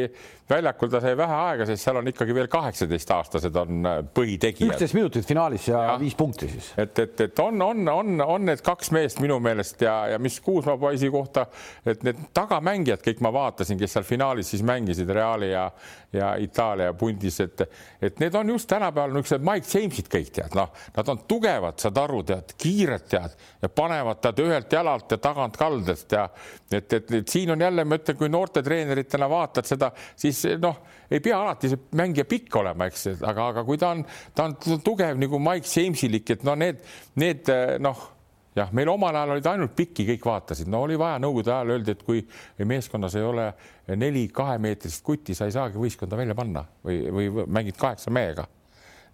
väljakul, 0.50 0.90
ta 0.90 1.00
sai 1.02 1.16
vähe 1.18 1.36
aega, 1.46 1.66
sest 1.68 1.84
seal 1.84 2.00
on 2.00 2.10
ikkagi 2.10 2.34
veel 2.34 2.48
kaheksateistaastased 2.50 3.56
on 3.60 3.88
põhitegijad. 4.14 4.74
üksteist 4.74 4.96
minutit 4.98 5.19
minutit 5.20 5.28
finaalis 5.28 5.68
ja, 5.68 5.82
ja 5.84 5.98
viis 6.00 6.14
punkti 6.14 6.48
siis. 6.48 6.72
et, 6.76 6.98
et, 6.98 7.20
et 7.20 7.38
on, 7.38 7.62
on, 7.62 7.88
on, 7.88 8.20
on 8.20 8.44
need 8.44 8.60
kaks 8.64 8.90
meest 8.90 9.20
minu 9.20 9.38
meelest 9.40 9.80
ja, 9.80 10.08
ja 10.08 10.18
mis 10.18 10.40
Kuusmaa 10.40 10.78
poisi 10.78 11.10
kohta, 11.10 11.46
et 11.86 12.02
need 12.02 12.18
tagamängijad 12.34 13.02
kõik 13.04 13.20
ma 13.20 13.32
vaatasin, 13.32 13.78
kes 13.78 13.92
seal 13.96 14.04
finaalis 14.04 14.50
siis 14.50 14.62
mängisid 14.62 15.10
Reali 15.10 15.50
ja, 15.52 15.70
ja 16.12 16.34
Itaalia 16.40 16.92
pundis, 16.94 17.40
et, 17.40 17.62
et 18.02 18.20
need 18.20 18.34
on 18.34 18.48
just 18.54 18.68
tänapäeval 18.70 19.12
niisugused 19.14 19.44
Mike 19.44 19.68
Jamesid 19.74 20.10
kõik 20.10 20.32
tead, 20.34 20.56
noh, 20.58 20.72
nad 20.96 21.12
on 21.12 21.24
tugevad, 21.28 21.78
saad 21.80 21.98
aru, 22.00 22.22
tead, 22.26 22.54
kiired 22.60 23.08
tead 23.10 23.36
ja 23.62 23.68
panevad 23.68 24.22
tead 24.22 24.44
ühelt 24.44 24.72
jalalt 24.72 25.10
ja 25.10 25.20
tagant 25.20 25.58
kaldest 25.60 26.16
ja 26.16 26.28
et, 26.70 26.92
et, 26.92 27.12
et 27.20 27.28
siin 27.28 27.50
on 27.54 27.60
jälle, 27.60 27.84
ma 27.84 28.00
ütlen, 28.00 28.16
kui 28.18 28.30
noortetreeneritena 28.32 29.28
vaatad 29.30 29.68
seda, 29.68 29.90
siis 30.16 30.44
noh, 30.62 30.80
ei 31.10 31.20
pea 31.22 31.38
alati 31.40 31.70
see 31.72 31.88
mängija 31.98 32.24
pikk 32.30 32.60
olema, 32.60 32.86
eks, 32.86 33.08
aga, 33.26 33.48
aga 33.50 33.64
kui 33.66 33.78
ta 33.80 33.90
on, 33.96 34.04
ta 34.34 34.46
on 34.46 34.56
tugev 34.84 35.09
nagu 35.18 35.42
Mike 35.42 35.66
Jamesilik, 35.66 36.36
et 36.36 36.46
no 36.46 36.54
need, 36.58 36.82
need 37.18 37.50
noh 37.82 38.08
jah, 38.56 38.70
meil 38.74 38.90
omal 38.90 39.14
ajal 39.14 39.34
olid 39.36 39.48
ainult 39.52 39.74
pikki, 39.78 40.06
kõik 40.12 40.30
vaatasid, 40.30 40.70
no 40.70 40.84
oli 40.86 40.98
vaja 41.00 41.20
nõukogude 41.22 41.52
ajal 41.54 41.74
öeldi, 41.76 41.94
et 41.94 42.06
kui 42.06 42.22
meeskonnas 42.66 43.16
ei 43.18 43.26
ole 43.26 43.50
neli 43.98 44.26
kahemeetrist 44.34 45.04
kutti, 45.06 45.36
sa 45.38 45.48
ei 45.48 45.54
saagi 45.54 45.78
võistkonda 45.80 46.18
välja 46.18 46.36
panna 46.38 46.64
või, 46.84 47.02
või 47.14 47.46
mängid 47.46 47.78
kaheksa 47.80 48.12
mehega. 48.14 48.46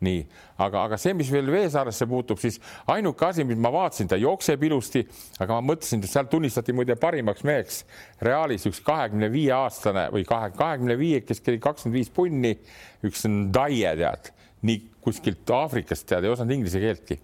Nii, 0.05 0.27
aga, 0.61 0.83
aga 0.85 0.97
see, 1.01 1.15
mis 1.17 1.31
veel 1.33 1.47
Veesaaresse 1.49 2.05
puutub, 2.09 2.37
siis 2.37 2.59
ainuke 2.93 3.25
asi, 3.25 3.47
mis 3.49 3.57
ma 3.57 3.71
vaatasin, 3.73 4.11
ta 4.11 4.19
jookseb 4.21 4.67
ilusti, 4.69 5.01
aga 5.41 5.57
ma 5.57 5.71
mõtlesin, 5.71 6.03
et 6.05 6.13
seal 6.13 6.29
tunnistati 6.29 6.75
muide 6.77 6.99
parimaks 7.01 7.47
meheks 7.49 7.79
Realis 8.21 8.69
üks 8.69 8.83
kahekümne 8.85 9.31
viie 9.33 9.55
aastane 9.57 10.11
või 10.13 10.27
kahe, 10.29 10.51
kahekümne 10.59 10.99
viie, 11.01 11.23
kes 11.25 11.41
käis 11.41 11.63
kakskümmend 11.65 11.97
viis 11.97 12.13
punni, 12.13 12.53
üks 13.09 13.25
on 13.25 13.47
Daie 13.57 13.97
tead 13.97 14.36
nii 14.67 14.83
kuskilt 15.07 15.51
Aafrikast 15.55 16.07
tead, 16.09 16.25
ei 16.27 16.33
osanud 16.35 16.57
inglise 16.57 16.83
keeltki 16.83 17.21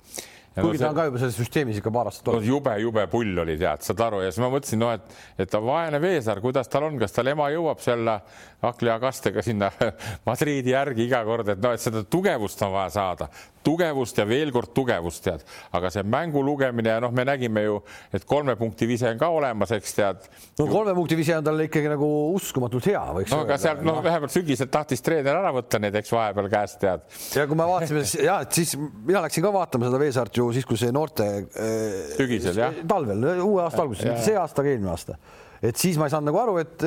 kuigi 0.55 0.79
no, 0.79 0.85
ta 0.85 0.91
on 0.91 0.97
ka 0.99 1.07
juba 1.09 1.21
selles 1.23 1.39
süsteemis 1.41 1.81
ikka 1.81 1.93
paar 1.95 2.11
aastat 2.11 2.29
olnud 2.33 2.45
no,. 2.45 2.49
jube, 2.49 2.75
jube 2.83 3.07
pull 3.13 3.43
oli, 3.45 3.57
tead, 3.61 3.85
saad 3.87 4.03
aru, 4.07 4.23
ja 4.27 4.33
siis 4.33 4.43
ma 4.45 4.51
mõtlesin, 4.53 4.83
noh, 4.83 4.93
et, 4.99 5.21
et 5.47 5.57
vaene 5.69 6.01
Veesaar, 6.03 6.43
kuidas 6.45 6.69
tal 6.73 6.89
on, 6.89 6.99
kas 7.01 7.17
tal 7.17 7.33
ema 7.33 7.49
jõuab 7.55 7.81
selle 7.85 8.19
hakklihakastega 8.63 9.43
sinna 9.43 9.71
Madriidi 10.29 10.75
järgi 10.75 11.07
iga 11.09 11.23
kord, 11.27 11.55
et 11.55 11.63
noh, 11.63 11.73
et 11.75 11.83
seda 11.83 12.05
tugevust 12.05 12.61
on 12.67 12.75
vaja 12.77 12.93
saada, 12.99 13.29
tugevust 13.65 14.19
ja 14.19 14.27
veel 14.29 14.53
kord 14.55 14.73
tugevust 14.77 15.25
tead, 15.25 15.45
aga 15.75 15.91
see 15.95 16.05
mängu 16.07 16.43
lugemine 16.45 16.93
ja 16.97 17.01
noh, 17.03 17.15
me 17.15 17.25
nägime 17.27 17.65
ju, 17.65 17.79
et 18.13 18.27
kolme 18.29 18.55
punkti 18.59 18.87
vise 18.91 19.09
on 19.11 19.21
ka 19.21 19.31
olemas, 19.33 19.73
eks 19.75 19.97
tead. 19.99 20.29
no 20.61 20.69
kolme 20.71 20.95
punkti 20.99 21.19
vise 21.19 21.37
on 21.39 21.47
tal 21.47 21.65
ikkagi 21.65 21.91
nagu 21.93 22.11
uskumatult 22.37 22.91
hea, 22.91 23.03
võiks 23.19 23.33
no, 23.33 23.43
öelda. 23.43 23.57
aga 23.57 23.61
sealt 23.63 23.85
noh, 23.87 24.03
vähemalt 24.05 24.35
sügisel 24.35 24.71
tahtis 24.73 25.03
treener 25.05 25.41
ära 25.41 25.55
võtta 25.55 25.81
need, 25.83 25.97
eks 26.03 26.13
vahepeal 26.15 26.51
käest 26.53 26.81
tead. 26.83 27.07
ja 27.39 27.47
kui 27.49 27.59
me 27.59 27.69
vaatasime 27.71 28.05
ja 28.27 28.41
siis 28.51 28.77
mina 28.77 29.25
läksin 29.25 29.47
ka 29.47 29.55
vaatama 29.55 29.89
seda 29.89 30.03
Veesaart 30.03 30.42
ju 30.42 30.42
siis, 30.55 30.67
kui 30.67 30.81
see 30.81 30.91
noorte. 30.95 31.29
Äh, 31.55 32.13
sügisel 32.19 32.59
jah. 32.59 32.83
talvel, 32.89 33.25
uue 33.45 33.63
aasta 33.63 33.85
alguses, 33.85 34.09
mitte 34.09 34.27
see 34.27 34.39
aasta, 34.39 34.65
aga 34.65 34.75
eelmine 34.75 34.95
aasta 34.95 35.21
et 35.63 35.79
siis 35.79 35.97
ma 35.99 36.09
ei 36.09 36.13
saanud 36.13 36.27
nagu 36.27 36.41
aru, 36.43 36.57
et, 36.59 36.85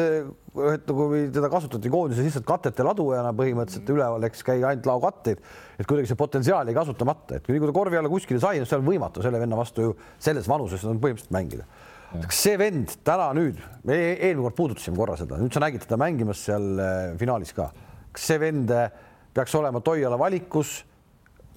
et 0.75 0.89
nagu 0.89 1.07
teda 1.33 1.49
kasutati 1.51 1.91
koondises 1.91 2.27
lihtsalt 2.27 2.45
katete 2.47 2.83
ladujana 2.83 3.31
põhimõtteliselt 3.37 3.91
üleval, 3.93 4.25
eks 4.27 4.43
käi 4.45 4.59
ainult 4.59 4.89
laokatteid, 4.89 5.43
et 5.79 5.87
kuidagi 5.87 6.11
see 6.11 6.19
potentsiaal 6.19 6.67
jäi 6.67 6.75
kasutamata, 6.75 7.39
et 7.39 7.47
kui 7.47 7.61
ta 7.63 7.75
korvi 7.75 7.99
alla 7.99 8.11
kuskile 8.11 8.41
sai, 8.43 8.59
see 8.59 8.79
on 8.79 8.87
võimatu 8.87 9.23
selle 9.23 9.39
venna 9.39 9.59
vastu 9.59 9.87
ju 9.87 9.93
selles 10.19 10.49
vanuses 10.51 10.83
on 10.83 10.99
põhimõtteliselt 10.99 11.35
mängida. 11.35 11.67
kas 12.15 12.41
see 12.47 12.57
vend 12.59 12.97
täna 13.07 13.29
nüüd, 13.35 13.61
me 13.87 13.95
e-, 13.95 14.17
eelmine 14.27 14.49
kord 14.49 14.57
puudutasime 14.59 14.99
korra 14.99 15.15
seda, 15.19 15.39
nüüd 15.39 15.55
sa 15.55 15.63
nägid 15.63 15.85
teda 15.87 15.99
mängimas 15.99 16.43
seal 16.49 16.67
äh, 16.79 17.05
finaalis 17.19 17.55
ka. 17.55 17.69
kas 18.11 18.27
see 18.27 18.41
vend 18.43 18.75
äh, 18.75 18.91
peaks 19.35 19.55
olema 19.55 19.79
Toiala 19.83 20.19
valikus, 20.19 20.81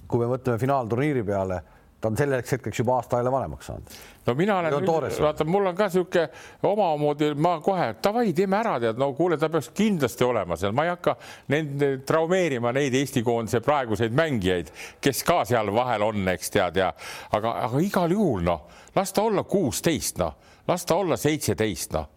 kui 0.07 0.23
me 0.23 0.31
mõtleme 0.31 0.59
finaalturniiri 0.59 1.27
peale 1.27 1.59
ta 2.01 2.07
on 2.07 2.17
selleks 2.17 2.51
hetkeks 2.55 2.79
juba 2.79 2.95
aasta 2.95 3.17
aega 3.17 3.31
vanemaks 3.31 3.67
saanud. 3.69 3.95
no 4.25 4.35
mina 4.35 4.57
olen, 4.59 4.75
vaata, 5.21 5.45
mul 5.45 5.65
on 5.71 5.75
ka 5.75 5.87
niisugune 5.89 6.27
omamoodi, 6.63 7.31
ma 7.35 7.55
kohe 7.63 7.89
davai, 8.03 8.33
teeme 8.33 8.59
ära, 8.59 8.77
tead, 8.79 8.99
no 8.99 9.11
kuule, 9.17 9.37
ta 9.37 9.49
peaks 9.49 9.71
kindlasti 9.75 10.23
olema 10.23 10.57
seal, 10.59 10.75
ma 10.75 10.85
ei 10.87 10.93
hakka 10.93 11.15
nende 11.53 11.91
traumeerima 12.07 12.71
neid 12.75 12.95
Eesti 12.99 13.23
koondise 13.25 13.63
praeguseid 13.65 14.15
mängijaid, 14.15 14.71
kes 15.01 15.23
ka 15.27 15.41
seal 15.49 15.73
vahel 15.75 16.07
on, 16.07 16.27
eks 16.35 16.55
tead 16.55 16.79
ja 16.79 16.93
aga, 17.31 17.57
aga 17.67 17.83
igal 17.83 18.15
juhul 18.15 18.45
noh, 18.47 18.69
las 18.95 19.13
ta 19.13 19.27
olla 19.27 19.43
kuusteist, 19.43 20.23
noh, 20.23 20.39
las 20.67 20.85
ta 20.85 20.99
olla 21.01 21.17
seitseteist, 21.19 21.97
noh 21.97 22.15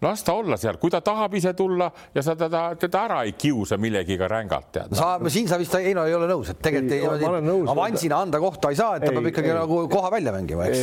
las 0.00 0.22
ta 0.22 0.34
olla 0.36 0.56
seal, 0.60 0.76
kui 0.76 0.90
ta 0.92 1.00
tahab 1.00 1.34
ise 1.38 1.54
tulla 1.56 1.86
ja 2.14 2.22
sa 2.24 2.34
teda, 2.36 2.74
teda 2.76 3.04
ära 3.06 3.22
ei 3.24 3.32
kiusa 3.32 3.78
millegiga 3.80 4.28
rängalt 4.28 4.68
tead. 4.74 4.92
sa, 4.96 5.14
siin 5.32 5.48
sa 5.48 5.56
vist 5.56 5.72
Heino 5.72 6.04
ei 6.04 6.14
ole 6.14 6.26
nõus, 6.28 6.50
et 6.52 6.60
tegelikult 6.60 6.92
ei, 6.92 7.00
ei, 7.00 7.60
avansina 7.72 8.18
anda 8.20 8.40
kohta 8.42 8.72
ei 8.72 8.76
saa, 8.76 8.98
et 8.98 9.06
ta 9.06 9.12
ei, 9.12 9.16
peab 9.16 9.30
ikkagi 9.30 9.52
ei, 9.52 9.56
nagu 9.56 9.78
koha 9.88 10.10
välja 10.12 10.34
mängima, 10.34 10.66
eks. 10.68 10.82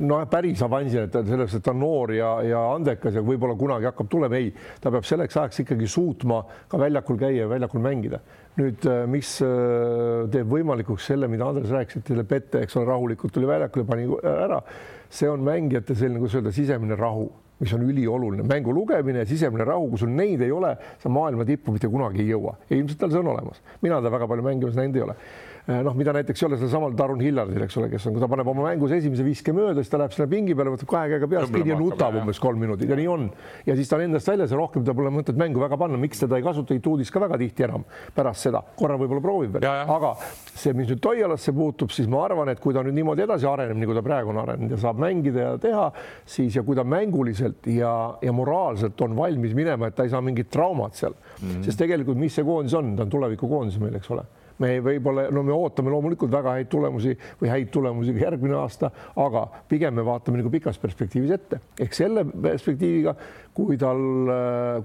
no 0.00 0.20
päris 0.32 0.62
avansina, 0.64 1.04
et 1.10 1.18
selleks, 1.28 1.58
et 1.58 1.66
ta 1.66 1.74
on 1.74 1.82
noor 1.84 2.14
ja, 2.16 2.30
ja 2.48 2.62
andekas 2.72 3.18
ja 3.18 3.24
võib-olla 3.26 3.56
kunagi 3.60 3.88
hakkab 3.90 4.08
tulema, 4.14 4.40
ei, 4.40 4.54
ta 4.80 4.92
peab 4.94 5.08
selleks 5.08 5.36
ajaks 5.36 5.64
ikkagi 5.66 5.88
suutma 5.92 6.40
ka 6.72 6.80
väljakul 6.80 7.20
käia 7.20 7.44
ja 7.44 7.50
väljakul 7.50 7.84
mängida. 7.84 8.22
nüüd, 8.58 8.82
äh, 8.90 9.04
mis 9.06 9.36
äh, 9.44 10.24
teeb 10.32 10.48
võimalikuks 10.50 11.04
selle, 11.12 11.28
mida 11.30 11.46
Andres 11.46 11.70
rääkis, 11.70 12.00
et 12.00 12.08
selle 12.10 12.24
Pette, 12.26 12.64
eks 12.64 12.74
ole, 12.74 12.88
rahulikult 12.88 13.30
tuli 13.36 13.46
väljakule, 13.46 13.84
pani 13.86 14.08
ära, 14.26 14.58
see 15.06 15.28
on 15.30 15.44
mängijate 15.46 15.94
selline, 15.94 16.18
kuidas 16.18 16.40
öelda, 16.40 16.54
sisemine 16.56 16.98
rahu 16.98 17.28
mis 17.58 17.72
on 17.74 17.82
ülioluline, 17.82 18.46
mängu 18.46 18.72
lugemine, 18.74 19.24
sisemine 19.26 19.66
rahu, 19.66 19.90
kui 19.92 19.98
sul 19.98 20.12
neid 20.14 20.42
ei 20.46 20.52
ole, 20.54 20.74
sa 21.02 21.10
maailma 21.12 21.46
tippu 21.48 21.74
mitte 21.74 21.90
kunagi 21.90 22.22
ei 22.22 22.32
jõua. 22.32 22.56
ilmselt 22.70 23.00
tal 23.00 23.12
see 23.12 23.22
on 23.22 23.32
olemas, 23.34 23.62
mina 23.82 23.98
teda 23.98 24.14
väga 24.14 24.28
palju 24.30 24.46
mängimas 24.46 24.78
näinud 24.78 24.96
ei 24.96 25.06
ole 25.08 25.16
noh, 25.68 25.96
mida 25.98 26.14
näiteks 26.16 26.42
ei 26.42 26.46
ole 26.48 26.58
sealsamal 26.60 26.94
Darun 26.96 27.20
Hillardil, 27.20 27.60
eks 27.66 27.76
ole, 27.76 27.90
kes 27.92 28.06
on, 28.08 28.14
kui 28.16 28.22
ta 28.22 28.28
paneb 28.30 28.48
oma 28.48 28.64
mängus 28.70 28.92
esimese 28.96 29.24
viske 29.26 29.52
mööda, 29.52 29.82
siis 29.82 29.92
ta 29.92 30.00
läheb 30.00 30.14
sinna 30.14 30.28
pingi 30.30 30.54
peale, 30.56 30.72
võtab 30.72 30.88
kahe 30.88 31.10
käega 31.12 31.28
peast 31.28 31.52
kinni 31.52 31.74
ja 31.74 31.76
nutab 31.78 32.16
umbes 32.16 32.40
kolm 32.40 32.62
minutit 32.64 32.88
ja 32.88 32.96
nii 32.96 33.08
on. 33.12 33.26
ja 33.66 33.76
siis 33.76 33.90
ta 33.90 33.98
on 33.98 34.06
endast 34.06 34.30
väljas 34.30 34.54
ja 34.54 34.60
rohkem 34.60 34.86
ta 34.86 34.94
pole 34.96 35.12
mõtet 35.12 35.36
mängu 35.40 35.60
väga 35.60 35.76
panna, 35.80 36.00
miks 36.00 36.22
teda 36.24 36.38
ei 36.40 36.46
kasuta 36.46 36.76
Ituudis 36.78 37.12
ka 37.12 37.20
väga 37.20 37.36
tihti 37.42 37.66
enam 37.68 37.84
pärast 38.16 38.48
seda, 38.48 38.62
korra 38.78 38.96
võib-olla 39.00 39.24
proovib 39.24 39.58
veel, 39.58 39.68
aga 39.68 40.14
see, 40.54 40.72
mis 40.78 40.88
nüüd 40.88 41.02
Toialasse 41.04 41.52
puutub, 41.56 41.92
siis 41.92 42.08
ma 42.08 42.24
arvan, 42.24 42.48
et 42.54 42.64
kui 42.64 42.76
ta 42.76 42.84
nüüd 42.86 42.96
niimoodi 42.96 43.26
edasi 43.26 43.48
areneb, 43.50 43.76
nagu 43.82 43.98
ta 43.98 44.04
praegu 44.08 44.32
on 44.32 44.40
arenenud 44.46 44.72
ja 44.72 44.80
saab 44.86 45.04
mängida 45.04 45.44
ja 45.44 45.52
teha, 45.60 45.90
siis 46.28 46.56
ja 46.56 46.64
kui 46.64 46.78
ta 46.78 46.86
mänguliselt 46.88 47.68
ja, 47.74 47.92
ja 48.24 48.32
moraalselt 48.32 49.04
on 49.04 49.16
valmis 49.20 49.52
minema, 49.58 49.92
et 49.92 49.98
ta 49.98 50.08
ei 50.08 50.16
saa 50.16 50.24
mingit 50.24 50.48
traumat 50.52 50.96
seal. 50.96 51.12
Mm, 51.12 51.48
-hmm. 51.48 51.62
sest 51.68 51.78
tegelikult, 51.78 52.16
mis 52.18 52.34
see 52.34 52.44
koondis 52.44 52.74
on, 52.74 52.96
ta 52.96 53.04
on 53.04 53.12
tulevikukoondis 53.12 53.78
meil, 53.82 54.00
eks 54.00 54.10
ole 54.16 54.24
me 54.62 54.72
võib-olla, 54.84 55.28
no 55.34 55.42
me 55.46 55.54
ootame 55.54 55.92
loomulikult 55.92 56.32
väga 56.32 56.56
häid 56.58 56.70
tulemusi 56.72 57.14
või 57.40 57.50
häid 57.52 57.70
tulemusi 57.74 58.14
ka 58.16 58.24
järgmine 58.26 58.56
aasta, 58.58 58.90
aga 59.16 59.44
pigem 59.70 59.96
me 59.98 60.06
vaatame 60.06 60.40
nagu 60.40 60.52
pikas 60.52 60.80
perspektiivis 60.82 61.34
ette 61.38 61.60
ehk 61.80 61.94
selle 61.96 62.24
perspektiiviga, 62.28 63.14
kui 63.54 63.78
tal, 63.80 64.02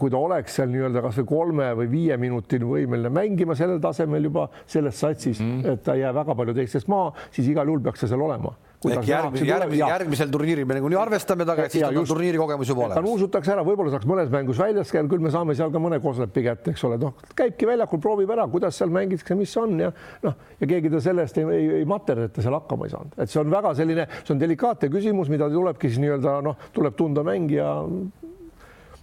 kui 0.02 0.14
ta 0.14 0.22
oleks 0.22 0.60
seal 0.60 0.72
nii-öelda 0.74 1.04
kasvõi 1.06 1.30
kolme 1.30 1.72
või 1.78 1.90
viie 1.92 2.18
minutil 2.22 2.66
võimeline 2.70 3.14
mängima 3.14 3.58
sellel 3.58 3.82
tasemel 3.84 4.30
juba 4.30 4.48
selles 4.66 5.00
satsis 5.00 5.42
mm, 5.42 5.56
-hmm. 5.62 5.74
et 5.74 5.84
ta 5.84 5.98
ei 5.98 6.06
jää 6.06 6.14
väga 6.14 6.36
palju 6.36 6.58
teistest 6.58 6.88
maha, 6.88 7.14
siis 7.32 7.50
igal 7.50 7.68
juhul 7.68 7.84
peaks 7.84 8.06
ta 8.06 8.12
seal 8.12 8.22
olema 8.22 8.54
ehk 8.92 9.08
järgmisel, 9.08 9.48
järgmisel, 9.48 9.92
järgmisel 9.94 10.32
turniiril 10.34 10.68
me 10.70 10.78
nagunii 10.78 11.00
arvestame 11.00 11.48
taga, 11.48 11.68
et 11.68 11.76
siis 11.76 11.86
tal 11.86 12.00
on 12.02 12.08
turniiri 12.10 12.40
kogemus 12.42 12.72
juba 12.72 12.86
olemas. 12.86 13.00
ta 13.00 13.06
nuusutakse 13.06 13.54
ära, 13.56 13.66
võib-olla 13.68 13.94
saaks 13.94 14.10
mõnes 14.10 14.32
mängus 14.34 14.60
väljas 14.62 14.92
käia, 14.94 15.06
küll 15.12 15.24
me 15.24 15.32
saame 15.34 15.56
seal 15.60 15.72
ka 15.74 15.82
mõne 15.84 16.00
koslepi 16.04 16.46
kätte, 16.48 16.74
eks 16.74 16.84
ole, 16.90 17.00
noh, 17.02 17.16
käibki 17.38 17.70
väljakul, 17.70 18.02
proovib 18.04 18.34
ära, 18.36 18.48
kuidas 18.52 18.80
seal 18.80 18.92
mängitakse, 18.94 19.38
mis 19.40 19.54
on 19.62 19.78
ja 19.80 19.94
noh, 20.26 20.36
ja 20.60 20.70
keegi 20.70 20.92
ta 20.94 21.04
selle 21.04 21.28
eest 21.28 21.40
ei, 21.42 21.48
ei, 21.60 21.70
ei 21.82 21.88
materda, 21.90 22.28
et 22.30 22.36
ta 22.36 22.46
seal 22.46 22.58
hakkama 22.58 22.90
ei 22.90 22.96
saanud, 22.96 23.16
et 23.18 23.32
see 23.32 23.42
on 23.44 23.54
väga 23.54 23.74
selline, 23.80 24.10
see 24.24 24.36
on 24.36 24.44
delikaatne 24.44 24.92
küsimus, 24.94 25.32
mida 25.34 25.50
tulebki 25.54 25.92
siis 25.92 26.04
nii-öelda 26.04 26.40
noh, 26.46 26.70
tuleb 26.76 27.00
tunda 27.00 27.26
mängija 27.28 27.72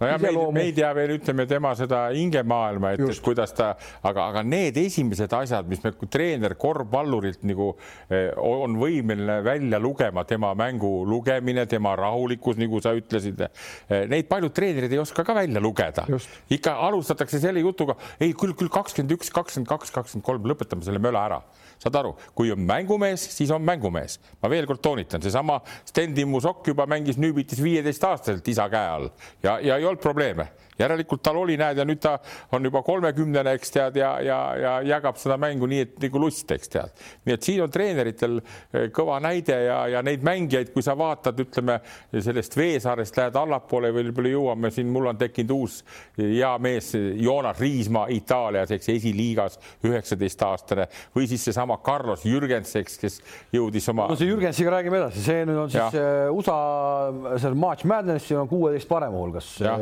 nojah, 0.01 0.19
me, 0.21 0.31
me 0.55 0.65
ei 0.67 0.73
tea 0.75 0.89
veel, 0.97 1.15
ütleme 1.19 1.45
tema 1.49 1.73
seda 1.77 2.03
hingemaailma, 2.15 2.93
et 2.95 3.03
Just. 3.03 3.23
kuidas 3.25 3.53
ta, 3.57 3.71
aga, 4.01 4.27
aga 4.31 4.43
need 4.45 4.77
esimesed 4.81 5.31
asjad, 5.37 5.69
mis 5.71 5.83
me 5.83 5.93
treener 6.11 6.55
korvpallurilt 6.59 7.45
nagu 7.47 7.71
eh, 8.09 8.29
on 8.35 8.77
võimeline 8.81 9.39
välja 9.45 9.79
lugema, 9.81 10.25
tema 10.27 10.53
mängu 10.57 10.91
lugemine, 11.07 11.65
tema 11.69 11.95
rahulikkus, 11.99 12.59
nagu 12.61 12.81
sa 12.83 12.95
ütlesid 12.97 13.45
eh,. 13.47 14.05
Neid 14.11 14.27
paljud 14.29 14.53
treenerid 14.55 14.91
ei 14.91 15.01
oska 15.01 15.23
ka 15.27 15.35
välja 15.37 15.61
lugeda. 15.63 16.05
ikka 16.51 16.75
alustatakse 16.87 17.39
selle 17.41 17.61
jutuga, 17.63 17.95
ei 18.19 18.33
küll, 18.37 18.55
küll 18.57 18.71
kakskümmend 18.71 19.15
üks, 19.17 19.31
kakskümmend 19.33 19.69
kaks, 19.69 19.93
kakskümmend 19.93 20.25
kolm, 20.25 20.47
lõpetame 20.51 20.85
selle 20.85 21.01
möla 21.03 21.27
ära 21.29 21.41
saad 21.81 21.97
aru, 22.01 22.13
kui 22.37 22.51
on 22.53 22.61
mängumees, 22.65 23.23
siis 23.35 23.51
on 23.51 23.63
mängumees. 23.65 24.19
ma 24.41 24.49
veel 24.49 24.67
kord 24.69 24.81
toonitan, 24.81 25.21
seesama 25.21 25.59
Sten 25.85 26.15
Timmu 26.15 26.41
Sokk 26.41 26.67
juba 26.67 26.85
mängis 26.89 27.17
Nüübitis 27.17 27.61
viieteistaastaselt 27.63 28.47
isa 28.47 28.69
käe 28.69 28.89
all 28.95 29.09
ja, 29.43 29.59
ja 29.59 29.77
ei 29.77 29.85
olnud 29.85 30.01
probleeme 30.01 30.51
järelikult 30.81 31.23
tal 31.23 31.39
oli, 31.41 31.57
näed, 31.59 31.79
ja 31.81 31.85
nüüd 31.87 32.01
ta 32.01 32.17
on 32.55 32.65
juba 32.67 32.81
kolmekümnene, 32.85 33.55
eks 33.57 33.75
tead, 33.75 33.99
ja, 34.01 34.11
ja, 34.23 34.39
ja 34.59 34.73
jagab 34.95 35.19
seda 35.21 35.37
mängu 35.41 35.69
nii, 35.69 35.85
et 35.85 35.97
nagu 36.05 36.21
lust, 36.21 36.51
eks 36.51 36.71
tead. 36.71 37.03
nii 37.25 37.37
et 37.37 37.47
siin 37.47 37.63
on 37.65 37.71
treeneritel 37.71 38.39
eh, 38.41 38.89
kõva 38.95 39.19
näide 39.23 39.57
ja, 39.67 39.79
ja 39.95 40.03
neid 40.05 40.25
mängijaid, 40.25 40.71
kui 40.73 40.85
sa 40.85 40.95
vaatad, 40.97 41.39
ütleme 41.41 41.79
sellest 42.13 42.57
Veesaarest 42.57 43.17
lähed 43.17 43.37
allapoole, 43.39 43.93
võib-olla 43.95 44.33
jõuame 44.33 44.71
siin, 44.73 44.89
mul 44.91 45.11
on 45.11 45.19
tekkinud 45.21 45.55
uus 45.55 45.81
hea 46.17 46.51
mees, 46.61 46.91
Joonas 46.95 47.59
Riismaa 47.59 48.07
Itaalias, 48.13 48.71
eks 48.75 48.89
esiliigas, 48.93 49.59
üheksateistaastane 49.87 50.87
või 51.15 51.27
siis 51.29 51.45
seesama 51.47 51.77
Carlos 51.85 52.25
Jürgens, 52.27 52.73
eks, 52.79 52.97
kes 53.01 53.19
jõudis 53.53 53.87
oma. 53.91 54.07
no 54.11 54.17
see 54.19 54.29
Jürgensiga 54.29 54.75
räägime 54.75 55.01
edasi, 55.01 55.23
see 55.25 55.45
nüüd 55.47 55.63
on 55.65 55.71
siis 55.71 55.81
ja. 55.81 55.89
Eh, 56.01 56.31
USA 56.33 57.37
seal 57.41 57.55
March 57.59 57.85
Madnessi 57.87 58.35
on 58.37 58.49
kuueteist 58.51 58.89
parema 58.89 59.17
hulgas 59.17 59.53
ja, 59.61 59.75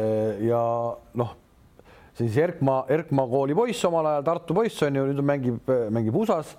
ja 0.44 0.64
noh, 1.20 1.36
siis 2.20 2.38
Erkma, 2.42 2.82
Erkma 2.92 3.28
kooli 3.32 3.56
poiss 3.58 3.86
omal 3.90 4.14
ajal, 4.14 4.26
Tartu 4.28 4.58
poiss 4.58 4.88
on 4.88 5.00
ju, 5.00 5.06
nüüd 5.12 5.24
mängib, 5.26 5.72
mängib 5.94 6.18
USA-s. 6.22 6.58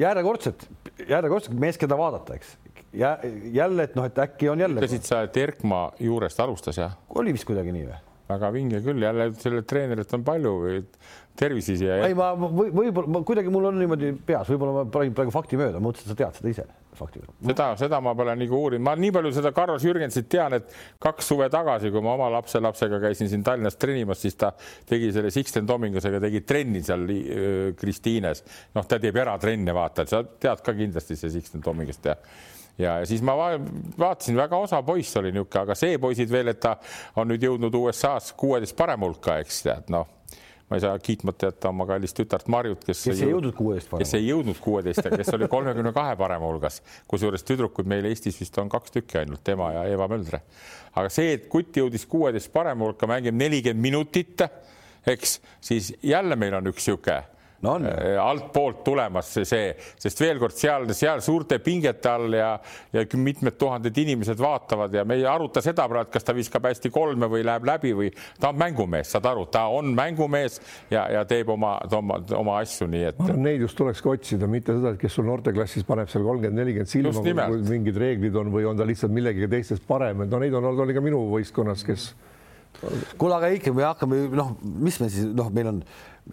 järjekordselt, 0.00 0.66
järjekordselt 1.08 1.58
mees, 1.60 1.78
keda 1.80 1.98
vaadata, 1.98 2.38
eks 2.38 2.56
ja 2.92 3.18
jälle, 3.52 3.82
et 3.82 3.94
noh, 3.96 4.04
et 4.04 4.18
äkki 4.18 4.48
on 4.52 4.60
jälle. 4.60 4.80
ütlesid 4.80 5.06
sa, 5.08 5.22
et 5.26 5.36
Erkma 5.36 5.90
juurest 6.00 6.40
alustas, 6.40 6.78
jah? 6.78 6.96
oli 7.14 7.32
vist 7.32 7.48
kuidagi 7.48 7.72
nii 7.72 7.86
või? 7.88 8.00
väga 8.32 8.52
vinge 8.52 8.80
küll, 8.84 9.02
jälle 9.02 9.28
sellelt 9.40 9.66
treenerilt 9.68 10.12
on 10.16 10.24
palju 10.24 10.52
tervisi 11.36 11.76
siia. 11.80 11.98
ei, 12.06 12.14
ma 12.16 12.32
võib-olla 12.36 13.24
kuidagi 13.28 13.52
mul 13.52 13.68
on 13.72 13.80
niimoodi 13.80 14.12
peas, 14.26 14.48
võib-olla 14.52 14.82
ma 14.82 14.86
panin 14.92 15.16
praegu 15.16 15.34
fakti 15.34 15.60
mööda, 15.60 15.80
ma 15.80 15.88
mõtlesin, 15.88 16.08
et 16.08 16.14
sa 16.14 16.20
tead 16.24 16.40
seda 16.40 16.52
ise 16.52 16.68
faktiga. 16.96 17.26
seda, 17.46 17.68
seda 17.80 18.00
ma 18.04 18.14
pole 18.16 18.34
nagu 18.36 18.58
uurinud, 18.58 18.84
ma 18.84 18.94
nii 18.98 19.12
palju 19.14 19.32
seda 19.36 19.52
Carlos 19.56 19.84
Jürgensit 19.86 20.28
tean, 20.32 20.56
et 20.58 20.72
kaks 21.02 21.32
suve 21.32 21.48
tagasi, 21.52 21.90
kui 21.92 22.04
ma 22.04 22.14
oma 22.16 22.30
lapselapsega 22.36 23.00
käisin 23.02 23.30
siin 23.32 23.44
Tallinnas 23.46 23.78
trennimas, 23.80 24.20
siis 24.22 24.38
ta 24.38 24.52
tegi 24.88 25.12
selle 25.14 25.32
Sixten 25.34 25.68
Domingusega 25.68 26.20
tegi 26.22 26.44
trenni 26.46 26.82
seal 26.84 27.06
Kristiines. 27.78 28.44
noh, 28.74 28.86
ta 28.88 29.00
teeb 29.02 29.16
eratrenne, 29.16 29.74
vaata, 29.76 30.06
sa 30.08 30.22
tead 30.24 30.64
ka 30.64 30.76
kindlasti 30.76 31.16
see 31.18 31.32
Sixten 31.38 31.64
Domingust 31.64 32.10
ja 32.10 32.16
ja, 32.78 32.98
ja 33.02 33.06
siis 33.06 33.22
ma 33.24 33.34
vaatasin, 33.36 34.36
väga 34.36 34.56
osav 34.56 34.84
poiss 34.86 35.16
oli 35.20 35.32
niisugune, 35.32 35.62
aga 35.66 35.76
see 35.76 35.98
poisid 36.00 36.32
veel, 36.32 36.52
et 36.52 36.60
ta 36.60 36.78
on 37.20 37.28
nüüd 37.28 37.44
jõudnud 37.44 37.74
USA-s 37.82 38.32
kuueteist 38.38 38.76
parema 38.76 39.08
hulka, 39.08 39.38
eks 39.44 39.62
tead, 39.68 39.92
noh 39.92 40.21
ma 40.70 40.78
ei 40.78 40.84
saa 40.84 40.98
kiitmata 40.98 41.50
jätta 41.50 41.68
oma 41.68 41.86
kallist 41.86 42.16
tütart 42.16 42.48
Marjut, 42.52 42.84
kes 42.84 43.06
ei 43.12 43.28
jõudnud 43.30 43.54
kuueteist 43.56 43.90
parema, 43.90 44.04
kes 44.04 44.14
ei 44.18 44.28
jõudnud 44.28 44.60
kuueteist 44.62 45.04
ja 45.04 45.12
kes 45.16 45.32
oli 45.36 45.48
kolmekümne 45.52 45.92
kahe 45.96 46.14
parema 46.20 46.48
hulgas, 46.48 46.80
kusjuures 47.10 47.44
tüdrukuid 47.48 47.90
meil 47.92 48.08
Eestis 48.10 48.40
vist 48.40 48.56
on 48.62 48.70
kaks 48.72 48.94
tükki 48.94 49.20
ainult, 49.22 49.42
tema 49.44 49.72
ja 49.74 49.84
Eva 49.90 50.08
Möldre. 50.08 50.42
aga 50.94 51.12
see, 51.12 51.36
et 51.36 51.48
kutt 51.52 51.76
jõudis 51.76 52.06
kuueteist 52.08 52.52
parema 52.52 52.86
hulka, 52.88 53.08
mängib 53.10 53.36
nelikümmend 53.36 53.82
minutit, 53.82 54.46
eks, 55.06 55.40
siis 55.60 55.92
jälle 56.02 56.36
meil 56.36 56.60
on 56.60 56.72
üks 56.72 56.88
niisugune 56.88 57.22
no 57.62 57.76
äh, 57.78 58.16
altpoolt 58.20 58.82
tulemas 58.84 59.28
see, 59.36 59.46
see, 59.48 59.70
sest 60.02 60.22
veel 60.22 60.40
kord 60.42 60.56
seal, 60.56 60.88
seal 60.96 61.22
suurte 61.24 61.58
pingete 61.62 62.10
all 62.10 62.36
ja, 62.36 62.50
ja 62.94 63.04
mitmed 63.18 63.56
tuhanded 63.60 63.98
inimesed 64.02 64.40
vaatavad 64.42 64.94
ja 64.94 65.04
me 65.08 65.18
ei 65.20 65.26
aruta 65.28 65.62
seda 65.64 65.86
praegu, 65.90 66.10
kas 66.12 66.26
ta 66.26 66.34
viskab 66.36 66.66
hästi 66.68 66.90
kolme 66.94 67.28
või 67.30 67.44
läheb 67.46 67.66
läbi 67.68 67.94
või 67.98 68.10
ta 68.40 68.50
on 68.50 68.58
mängumees, 68.62 69.12
saad 69.14 69.28
aru, 69.30 69.46
ta 69.52 69.66
on 69.72 69.92
mängumees 69.96 70.58
ja, 70.90 71.06
ja 71.18 71.24
teeb 71.28 71.52
oma, 71.54 71.76
oma, 71.98 72.18
oma 72.38 72.58
asju, 72.62 72.88
nii 72.90 73.04
et. 73.12 73.22
Neid 73.42 73.62
just 73.62 73.78
tulekski 73.78 74.10
otsida, 74.12 74.50
mitte 74.50 74.76
seda, 74.76 74.94
et 74.94 75.00
kes 75.02 75.18
sul 75.18 75.28
noorteklassis 75.28 75.86
paneb 75.88 76.10
seal 76.12 76.26
kolmkümmend, 76.26 76.58
nelikümmend 76.58 76.90
silma, 76.90 77.46
kui 77.52 77.62
mingid 77.68 77.98
reeglid 78.02 78.36
on 78.38 78.52
või 78.54 78.66
on 78.68 78.78
ta 78.78 78.86
lihtsalt 78.88 79.14
millegagi 79.14 79.50
teistest 79.52 79.86
parem, 79.88 80.24
et 80.24 80.32
no 80.32 80.42
neid 80.42 80.54
on 80.58 80.66
olnud, 80.66 80.84
oli 80.86 80.96
ka 80.96 81.04
minu 81.04 81.22
võistkonnas, 81.30 81.86
kes 81.86 82.10
kuule, 82.80 83.36
aga 83.36 83.52
ikka 83.56 83.74
me 83.76 83.86
hakkame, 83.86 84.22
noh, 84.38 84.54
mis 84.62 84.98
me 85.02 85.10
siis, 85.12 85.28
noh, 85.36 85.50
meil 85.54 85.72
on 85.72 85.82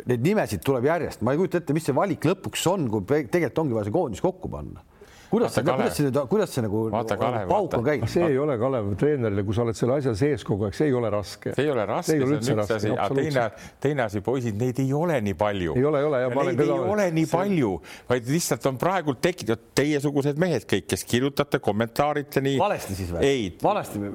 neid 0.10 0.22
nimesid 0.24 0.62
tuleb 0.66 0.86
järjest, 0.86 1.24
ma 1.26 1.34
ei 1.34 1.42
kujuta 1.42 1.62
ette, 1.62 1.76
mis 1.76 1.86
see 1.88 1.98
valik 1.98 2.26
lõpuks 2.30 2.66
on, 2.72 2.88
kui 2.94 3.06
tegelikult 3.10 3.64
ongi 3.64 3.78
vaja 3.78 3.90
see 3.90 3.96
koondis 3.96 4.24
kokku 4.24 4.52
panna 4.52 4.86
kuidas 5.30 5.54
see, 5.54 5.64
kuidas 5.64 5.96
see 5.98 6.06
nüüd, 6.08 6.18
kuidas 6.30 6.54
see 6.54 6.64
nagu 6.66 6.82
vaata, 6.94 7.18
Kalev, 7.20 7.50
pauk 7.50 7.76
on 7.78 7.86
käinud? 7.86 8.10
see 8.12 8.26
ei 8.32 8.38
ole 8.42 8.56
Kalev 8.62 8.90
treenerile, 9.00 9.44
kui 9.46 9.56
sa 9.56 9.64
oled 9.66 9.78
selle 9.78 9.98
asja 10.00 10.14
sees 10.18 10.46
kogu 10.48 10.68
aeg, 10.68 10.78
see 10.78 10.90
ei 10.90 10.96
ole 10.98 11.12
raske. 11.14 11.54
see 11.56 11.66
ei 11.68 11.74
ole 11.74 11.86
raske, 11.90 12.16
see, 12.16 12.26
on 12.26 12.36
üks 12.38 12.74
asi, 12.76 12.92
aga 12.96 13.18
teine, 13.20 13.44
teine 13.84 14.06
asi, 14.06 14.24
poisid, 14.26 14.58
neid 14.60 14.82
ei 14.82 14.94
ole 14.96 15.20
nii 15.26 15.38
palju. 15.40 15.76
ei 15.78 15.86
ole, 15.86 16.02
ei 16.02 16.10
ole. 16.10 16.22
Neid 16.50 16.64
ei 16.66 16.74
ole 16.74 17.08
nii 17.16 17.26
see... 17.28 17.34
palju, 17.36 17.74
vaid 18.10 18.32
lihtsalt 18.34 18.70
on 18.72 18.80
praegult 18.82 19.22
tekitatud 19.24 19.70
teiesugused 19.78 20.42
mehed 20.42 20.66
kõik, 20.70 20.88
kes 20.96 21.06
kirjutate, 21.10 21.62
kommentaarite 21.64 22.44
nii. 22.46 22.58
valesti 22.62 22.98
siis 22.98 23.14
või? 23.14 23.30
ei, 23.30 23.46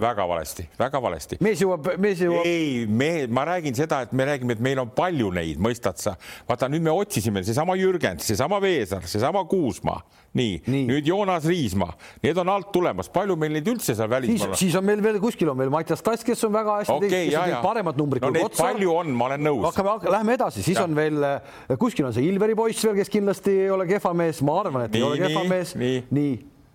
väga 0.03 0.27
valesti, 0.31 0.67
väga 0.81 1.03
valesti. 1.05 1.39
mees 1.45 1.63
jõuab, 1.63 1.95
mees 2.03 2.25
jõuab. 2.25 2.49
ei, 2.49 2.85
me, 2.91 3.13
ma 3.31 3.47
räägin 3.53 3.79
seda, 3.79 4.03
et 4.09 4.13
me 4.17 4.27
räägime, 4.29 4.59
et 4.59 4.65
meil 4.65 4.83
on 4.83 4.91
palju 4.95 5.31
neid, 5.39 5.63
mõistad 5.63 6.01
sa? 6.03 6.19
vaata 6.49 6.69
nüüd 6.73 6.85
me 6.85 6.95
otsisime 6.95 7.45
seesama 7.47 7.79
Jürgen, 7.79 8.19
seesama 8.23 8.61
Veesaar, 8.65 9.07
seesama 9.11 9.45
Kuusmaa 9.49 10.03
nii, 10.35 10.63
nii., 10.67 10.85
nüüd 10.89 11.04
Joonas 11.07 11.47
Riismaa, 11.49 11.93
need 12.25 12.39
on 12.41 12.51
alt 12.53 12.71
tulemas, 12.75 13.11
palju 13.13 13.37
meil 13.41 13.57
neid 13.59 13.69
üldse 13.75 13.97
seal 13.97 14.11
välismaal 14.11 14.55
on? 14.55 14.59
siis 14.61 14.77
on 14.79 14.87
meil 14.87 15.03
veel 15.05 15.21
kuskil 15.23 15.51
on 15.53 15.61
veel 15.61 15.73
Mattias 15.75 16.03
Tass, 16.05 16.25
kes 16.27 16.47
on 16.49 16.55
väga 16.55 16.79
hästi 16.81 16.97
okay, 16.97 17.11
teinud, 17.11 17.31
kes 17.31 17.39
on 17.39 17.51
teinud 17.51 17.67
paremad 17.69 18.01
numbrid 18.01 18.25
no, 18.25 18.33
kui 18.33 18.47
Kotsar. 18.47 18.73
palju 18.73 18.95
on, 18.95 19.13
ma 19.19 19.29
olen 19.31 19.47
nõus. 19.49 19.69
hakkame, 19.69 20.15
lähme 20.17 20.39
edasi, 20.39 20.65
siis 20.65 20.81
ja. 20.81 20.89
on 20.89 20.97
veel 20.99 21.29
eh, 21.29 21.77
kuskil 21.81 22.09
on 22.09 22.17
see 22.17 22.27
Ilveri 22.31 22.57
poiss 22.59 22.83
veel, 22.87 22.99
kes 23.03 23.13
kindlasti 23.13 23.55
ei 23.67 23.71
ole 23.75 23.87
kehva 23.91 24.15
mees, 24.17 24.43
ma 24.47 24.59
arvan, 24.63 24.89
et 24.89 24.97
nii, 24.97 25.03
ei 25.03 25.09
ole 25.11 25.23
kehva 25.23 25.47
mees. 25.51 25.77
nii, 25.79 26.03
nii. 26.15 26.35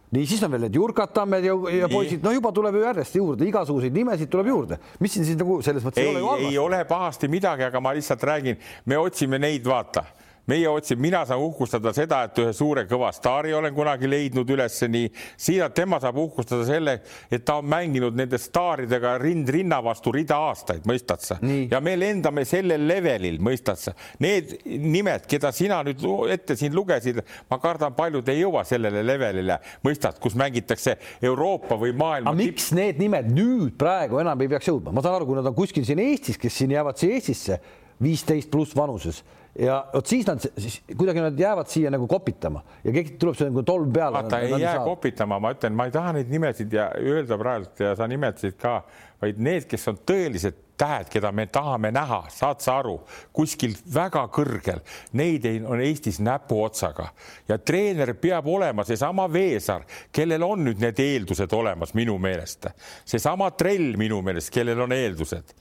Nii, 0.10 0.26
siis 0.26 0.42
on 0.42 0.50
veel 0.50 0.64
need 0.66 0.74
Jurkat 0.74 1.12
Tammed 1.14 1.44
ja, 1.46 1.54
ja 1.70 1.88
poisid, 1.92 2.24
no 2.26 2.32
juba 2.34 2.50
tuleb 2.56 2.80
ju 2.80 2.82
järjest 2.82 3.18
juurde, 3.20 3.46
igasuguseid 3.46 3.94
nimesid 3.94 4.32
tuleb 4.34 4.48
juurde, 4.50 4.80
mis 5.04 5.14
siin 5.14 5.28
siis 5.28 5.38
nagu 5.38 5.60
selles 5.66 5.86
mõttes 5.86 6.02
ei, 6.02 6.10
ei 6.10 6.16
ole 6.16 6.24
ju 6.24 6.32
halvasti. 6.32 6.50
ei 6.50 6.58
ole 6.64 6.80
pahasti 6.90 7.30
midagi, 7.30 7.68
aga 7.68 7.82
ma 7.84 7.94
lihtsalt 7.94 8.26
räägin, 8.26 8.58
me 8.90 8.98
otsime 8.98 9.38
neid, 9.38 9.70
vaata 9.70 10.08
meie 10.50 10.70
otsime, 10.70 11.02
mina 11.02 11.22
saan 11.28 11.42
uhkustada 11.44 11.94
seda, 11.96 12.24
et 12.28 12.40
ühe 12.42 12.54
suure 12.56 12.86
kõva 12.90 13.12
staari 13.16 13.54
olen 13.56 13.74
kunagi 13.76 14.10
leidnud 14.10 14.50
üles 14.50 14.80
nii, 14.90 15.10
Siia 15.40 15.70
tema 15.74 16.00
saab 16.02 16.18
uhkustada 16.22 16.66
selle, 16.68 16.96
et 17.32 17.46
ta 17.46 17.60
on 17.60 17.68
mänginud 17.70 18.18
nende 18.18 18.40
staaridega 18.42 19.16
rind 19.22 19.50
rinna 19.54 19.80
vastu 19.84 20.14
rida 20.16 20.40
aastaid, 20.50 20.86
mõistad 20.90 21.24
sa? 21.26 21.40
ja 21.42 21.82
me 21.84 21.96
lendame 22.00 22.46
sellel 22.50 22.86
levelil, 22.90 23.40
mõistad 23.44 23.80
sa? 23.80 23.94
Need 24.24 24.56
nimed, 24.66 25.28
keda 25.30 25.52
sina 25.56 25.82
nüüd 25.86 26.04
ette 26.34 26.58
siin 26.60 26.76
lugesid, 26.76 27.22
ma 27.52 27.60
kardan, 27.62 27.96
paljud 27.98 28.30
ei 28.32 28.42
jõua 28.44 28.66
sellele 28.68 29.04
levelile, 29.06 29.60
mõistad, 29.86 30.20
kus 30.22 30.38
mängitakse 30.40 30.98
Euroopa 31.22 31.78
või 31.80 31.94
maailma. 31.94 32.34
aga 32.34 32.40
miks 32.40 32.72
need 32.76 33.02
nimed 33.02 33.30
nüüd 33.34 33.76
praegu 33.80 34.22
enam 34.24 34.42
ei 34.42 34.52
peaks 34.52 34.72
jõudma, 34.72 34.94
ma 34.96 35.06
saan 35.06 35.20
aru, 35.20 35.30
kui 35.30 35.40
nad 35.40 35.50
on 35.50 35.58
kuskil 35.58 35.86
siin 35.88 36.02
Eestis, 36.04 36.40
kes 36.42 36.62
siin 36.62 36.74
jäävad 36.76 37.00
siia 37.00 37.20
Eestisse 37.20 37.60
viisteist 38.02 38.50
pluss 38.52 38.76
vanuses 38.78 39.24
ja 39.60 39.80
vot 39.94 40.08
siis 40.08 40.28
nad 40.28 40.44
siis 40.58 40.82
kuidagi 40.98 41.24
nad 41.24 41.40
jäävad 41.40 41.68
siia 41.68 41.92
nagu 41.92 42.08
kopitama 42.08 42.62
ja 42.84 42.94
keegi 42.94 43.18
tuleb 43.20 43.38
see 43.38 43.50
nagu 43.50 43.64
tolm 43.66 43.92
peale. 43.94 44.14
vaata, 44.22 44.40
ei 44.40 44.52
jää 44.62 44.76
saab. 44.78 44.86
kopitama, 44.86 45.40
ma 45.40 45.54
ütlen, 45.56 45.76
ma 45.76 45.90
ei 45.90 45.92
taha 45.92 46.14
neid 46.20 46.30
nimesid 46.30 46.74
ja 46.74 46.90
öelda 47.00 47.38
praegu 47.38 47.84
ja 47.84 47.96
sa 47.96 48.08
nimetasid 48.08 48.58
ka, 48.62 48.82
vaid 49.22 49.40
need, 49.42 49.66
kes 49.70 49.88
on 49.92 50.00
tõelised 50.08 50.66
tähed, 50.80 51.10
keda 51.12 51.32
me 51.36 51.46
tahame 51.52 51.92
näha, 51.92 52.22
saad 52.32 52.62
sa 52.64 52.78
aru, 52.80 52.96
kuskil 53.36 53.74
väga 53.94 54.24
kõrgel, 54.32 54.80
neid 55.20 55.46
ei, 55.50 55.60
on 55.66 55.82
Eestis 55.84 56.22
näpuotsaga 56.24 57.10
ja 57.50 57.58
treener 57.60 58.14
peab 58.22 58.48
olema 58.48 58.86
seesama 58.88 59.28
Veesaar, 59.32 59.84
kellel 60.16 60.46
on 60.46 60.64
nüüd 60.70 60.80
need 60.84 61.02
eeldused 61.04 61.54
olemas 61.58 61.96
minu 61.98 62.16
meelest, 62.22 62.70
seesama 63.06 63.52
Trell 63.60 63.98
minu 64.00 64.22
meelest, 64.24 64.54
kellel 64.56 64.86
on 64.86 64.96
eeldused 64.96 65.58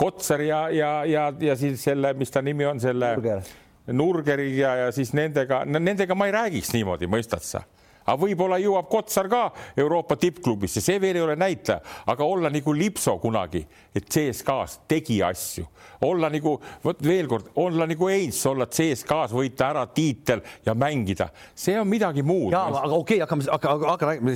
Kotsar 0.00 0.40
ja, 0.44 0.62
ja, 0.72 0.92
ja, 1.04 1.26
ja 1.40 1.56
siis 1.60 1.82
selle, 1.84 2.14
mis 2.16 2.32
ta 2.32 2.40
nimi 2.44 2.64
on, 2.64 2.80
selle 2.80 3.12
Nurger. 3.18 3.42
Nurgeri 3.90 4.48
ja, 4.56 4.76
ja 4.84 4.94
siis 4.94 5.12
nendega, 5.16 5.64
nendega 5.68 6.16
ma 6.16 6.28
ei 6.30 6.34
räägiks 6.36 6.72
niimoodi, 6.76 7.10
mõistad 7.10 7.44
sa 7.44 7.64
aga 8.10 8.16
võib-olla 8.20 8.58
jõuab 8.60 8.88
Kotsar 8.90 9.28
ka 9.30 9.42
Euroopa 9.78 10.16
tippklubisse, 10.20 10.82
see 10.82 11.00
veel 11.02 11.18
ei 11.20 11.24
ole 11.24 11.36
näitaja, 11.38 11.80
aga 12.10 12.26
olla 12.26 12.50
nagu 12.52 12.74
Lipso 12.74 13.16
kunagi, 13.22 13.62
et 13.94 14.08
CSKA-s 14.10 14.80
tegi 14.90 15.20
asju, 15.22 15.66
olla 16.06 16.30
nagu, 16.32 16.54
vot 16.84 17.02
veel 17.04 17.28
kord, 17.30 17.50
olla 17.60 17.86
nagu 17.88 18.08
Heinz, 18.08 18.40
olla 18.48 18.66
CSKA-s, 18.70 19.34
võita 19.36 19.68
ära 19.70 19.84
tiitel 19.92 20.42
ja 20.66 20.74
mängida, 20.78 21.28
see 21.54 21.76
on 21.80 21.88
midagi 21.90 22.24
muud. 22.26 22.54
ja 22.54 22.62
aga 22.68 22.96
okei 22.96 23.20
okay,, 23.20 23.20
hakkame, 23.24 23.46
hakkame, 23.50 23.90
hakkame, 23.90 24.34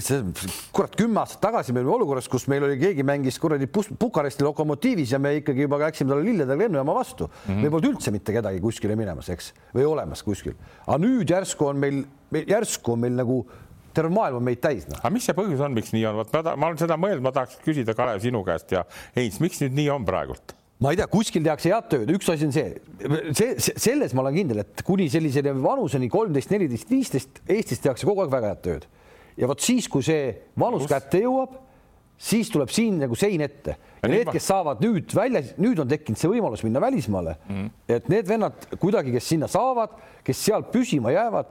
kurat, 0.75 0.97
kümme 0.99 1.23
aastat 1.23 1.43
tagasi 1.49 1.73
me 1.73 1.81
olime 1.83 1.97
olukorras, 1.97 2.29
kus 2.31 2.47
meil 2.53 2.69
oli, 2.69 2.79
keegi 2.81 3.07
mängis 3.07 3.41
kuradi 3.41 3.69
Bukaresti 3.75 4.45
lokomotiivis 4.45 5.15
ja 5.15 5.19
me 5.19 5.37
ikkagi 5.41 5.65
juba 5.67 5.81
läksime 5.83 6.13
talle 6.13 6.27
lilledega 6.27 6.59
lennujaama 6.67 6.95
vastu 6.95 7.27
mm. 7.27 7.47
-hmm. 7.47 7.61
meil 7.63 7.75
polnud 7.75 7.91
üldse 7.93 8.13
mitte 8.15 8.33
kedagi 8.33 8.61
kuskile 8.61 8.97
minemas, 8.97 9.29
eks, 9.33 9.53
või 9.75 9.87
olemas 9.89 10.23
kuskil, 10.23 10.57
aga 10.87 10.99
nüüd 11.01 11.31
järsku 11.31 11.71
on 11.71 11.81
meil, 11.81 12.03
meil, 12.31 12.49
järsku 12.49 12.93
on 12.93 13.07
meil 13.07 13.17
nagu 13.17 13.45
terve 13.95 14.11
maailm 14.13 14.41
on 14.41 14.45
meid 14.45 14.61
täis 14.61 14.89
no.. 14.89 14.99
aga 14.99 15.13
mis 15.15 15.25
see 15.25 15.37
põhjus 15.37 15.63
on, 15.65 15.73
miks 15.77 15.95
nii 15.95 16.05
on, 16.11 16.19
vot 16.21 16.33
ma, 16.35 16.57
ma 16.57 16.71
olen 16.71 16.83
seda 16.83 16.99
mõelnud, 17.01 17.25
ma 17.25 17.33
tahaks 17.33 17.61
küsida, 17.65 17.95
Kalev, 17.95 18.21
sinu 18.25 18.43
käest 18.47 18.75
ja 18.75 18.85
Heinz, 19.17 19.41
miks 19.41 19.63
nüüd 19.63 19.77
nii 19.81 19.89
on 19.95 20.07
praegult? 20.09 20.57
Ma 20.85 20.93
ei 20.93 21.01
tea, 21.01 21.09
kuskil 21.09 21.45
tehakse 21.45 21.73
head 21.73 21.89
tööd, 21.93 22.11
üks 22.13 22.29
asi 22.33 22.45
on 22.45 22.53
see, 22.53 22.75
see, 23.33 23.75
selles 23.81 24.13
ma 24.13 24.25
olen 24.25 24.37
kindel, 24.37 24.61
et 24.65 24.85
kuni 24.85 25.09
sellisele 25.13 25.55
vanuseni 25.57 26.11
kolmteist, 26.13 26.53
neliteist, 26.53 26.91
viisteist 26.93 27.41
Eestis 27.49 27.81
tehakse 27.81 28.09
kogu 28.09 28.25
aeg 28.25 28.33
väga 28.35 28.53
head 28.53 28.65
tööd. 28.67 28.89
ja 29.41 29.49
vot 29.51 29.65
siis, 29.65 29.89
kui 29.91 30.05
see 30.05 30.29
vanus 30.61 30.85
kätte 30.91 31.23
jõuab, 31.25 31.57
siis 32.21 32.51
tuleb 32.53 32.71
siin 32.71 33.01
nagu 33.03 33.17
sein 33.19 33.43
ette 33.43 33.75
ja 34.03 34.11
need, 34.11 34.29
kes 34.31 34.47
saavad 34.53 34.83
nüüd 34.85 35.17
välja, 35.17 35.43
nüüd 35.59 35.81
on 35.83 35.91
tekkinud 35.91 36.21
see 36.21 36.31
võimalus 36.31 36.63
minna 36.67 36.83
välismaale 36.85 37.37
mm, 37.41 37.57
-hmm. 37.57 37.71
et 37.97 38.09
need 38.13 38.29
vennad 38.29 38.69
kuidagi, 38.79 39.15
kes 39.17 39.29
sinna 39.33 39.49
saavad, 39.51 39.97
kes 40.25 40.45
seal 40.47 40.69
püsima 40.71 41.15
jäävad 41.17 41.51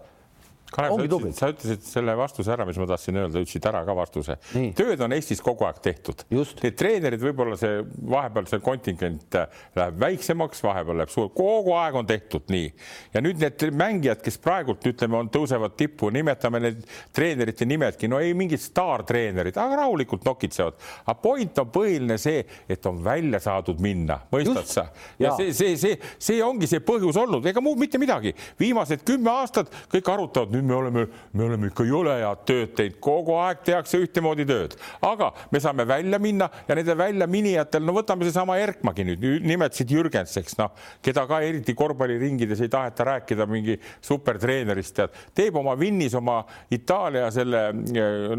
Kalev, 0.73 0.95
sa 0.97 1.05
ütlesid, 1.05 1.35
sa 1.37 1.49
ütlesid 1.53 1.85
selle 1.85 2.15
vastuse 2.17 2.53
ära, 2.53 2.65
mis 2.65 2.79
ma 2.81 2.87
tahtsin 2.89 3.19
öelda, 3.21 3.41
ütlesid 3.43 3.65
ära 3.69 3.83
ka 3.85 3.95
vastuse. 3.97 4.37
tööd 4.77 5.01
on 5.05 5.13
Eestis 5.13 5.41
kogu 5.43 5.67
aeg 5.67 5.79
tehtud. 5.85 6.23
Need 6.33 6.77
treenerid, 6.79 7.21
võib-olla 7.21 7.57
see 7.59 7.81
vahepeal 8.09 8.47
see 8.49 8.61
kontingent 8.63 9.37
äh, 9.37 9.61
läheb 9.77 9.99
väiksemaks, 10.01 10.63
vahepeal 10.65 11.01
läheb 11.01 11.13
suur, 11.13 11.29
kogu 11.35 11.75
aeg 11.77 11.97
on 11.99 12.09
tehtud 12.09 12.49
nii. 12.53 12.71
ja 13.13 13.21
nüüd 13.23 13.41
need 13.43 13.65
mängijad, 13.77 14.23
kes 14.25 14.39
praegult 14.41 14.85
ütleme, 14.89 15.19
on, 15.19 15.29
tõusevad 15.33 15.77
tippu, 15.77 16.09
nimetame 16.13 16.61
need 16.63 16.81
treenerite 17.13 17.67
nimedki, 17.69 18.09
no 18.09 18.21
ei 18.23 18.33
mingid 18.37 18.61
staartreenerid, 18.63 19.57
aga 19.59 19.83
rahulikult 19.83 20.25
nokitsevad. 20.25 20.79
aga 21.05 21.17
point 21.21 21.61
on 21.61 21.71
põhiline 21.73 22.17
see, 22.21 22.43
et 22.69 22.89
on 22.89 23.03
välja 23.05 23.41
saadud 23.43 23.81
minna, 23.83 24.19
mõistad 24.33 24.63
Just. 24.63 24.77
sa? 24.79 24.87
ja 25.21 25.35
see, 25.37 25.53
see, 25.53 25.77
see, 25.77 26.01
see 26.17 26.41
ongi 26.43 26.69
see 26.71 26.81
põhjus 26.83 27.19
olnud, 27.21 27.45
ega 27.45 27.61
muud 27.61 27.77
mitte 27.81 28.01
midagi. 28.01 28.33
viimased 28.59 29.05
kümme 29.05 29.31
aastat 29.33 29.71
kõik 29.91 30.09
arutavad 30.09 30.53
nüüd 30.53 30.62
me 30.63 30.75
oleme, 30.75 31.05
me 31.33 31.45
oleme 31.45 31.69
ikka 31.69 31.85
jõle 31.87 32.15
head 32.19 32.43
tööd 32.49 32.73
teinud, 32.77 32.97
kogu 33.03 33.35
aeg 33.41 33.63
tehakse 33.67 33.99
ühtemoodi 34.01 34.45
tööd, 34.49 34.75
aga 35.05 35.31
me 35.51 35.61
saame 35.63 35.85
välja 35.89 36.19
minna 36.21 36.49
ja 36.67 36.77
nende 36.77 36.95
väljaminijatele, 36.97 37.85
no 37.85 37.95
võtame 37.97 38.27
seesama 38.27 38.57
Erkmagi 38.61 39.05
nüüd, 39.07 39.25
nimetasid 39.43 39.91
Jürgenseks, 39.93 40.57
noh, 40.59 40.73
keda 41.03 41.25
ka 41.29 41.41
eriti 41.45 41.75
korvpalliringides 41.77 42.63
ei 42.63 42.71
taheta 42.73 43.07
rääkida 43.11 43.47
mingi 43.49 43.77
supertreenerist, 44.03 44.95
tead, 44.97 45.21
teeb 45.35 45.57
oma 45.59 45.75
Vinnis 45.79 46.15
oma 46.19 46.41
Itaalia 46.73 47.29
selle 47.33 47.65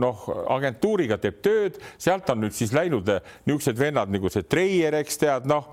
noh, 0.01 0.27
agentuuriga 0.55 1.19
teeb 1.23 1.41
tööd, 1.45 1.81
sealt 2.01 2.29
on 2.33 2.45
nüüd 2.45 2.57
siis 2.57 2.73
läinud 2.75 3.09
niisugused 3.45 3.79
vennad 3.79 4.13
nagu 4.13 4.31
see 4.33 4.47
Treier, 4.49 4.97
eks 5.01 5.21
tead, 5.21 5.49
noh, 5.51 5.71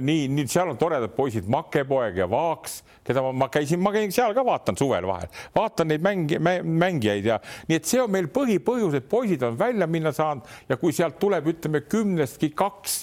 nii, 0.00 0.26
nii 0.32 0.46
seal 0.50 0.70
on 0.72 0.78
toredad 0.80 1.12
poisid, 1.16 1.48
Makepoeg 1.50 2.20
ja 2.22 2.28
Vaaks, 2.30 2.80
keda 3.06 3.22
ma, 3.24 3.32
ma 3.44 3.50
käisin, 3.52 3.80
ma 3.82 3.92
käin 3.94 4.14
seal 4.14 4.34
ka 4.36 4.44
vaatan 4.46 4.78
suvel 4.78 5.06
vahel, 5.08 5.30
vaatan 5.56 5.90
neid 5.92 6.04
mängi, 6.04 6.40
mängijaid 6.40 7.30
ja 7.32 7.40
nii 7.68 7.80
et 7.80 7.88
see 7.88 8.02
on 8.02 8.12
meil 8.12 8.30
põhipõhjus, 8.32 8.96
et 8.98 9.08
poisid 9.10 9.44
on 9.46 9.58
välja 9.58 9.88
minna 9.90 10.14
saanud 10.16 10.46
ja 10.70 10.78
kui 10.80 10.94
sealt 10.96 11.18
tuleb, 11.22 11.52
ütleme 11.54 11.82
kümnestki 11.86 12.52
kaks 12.56 13.00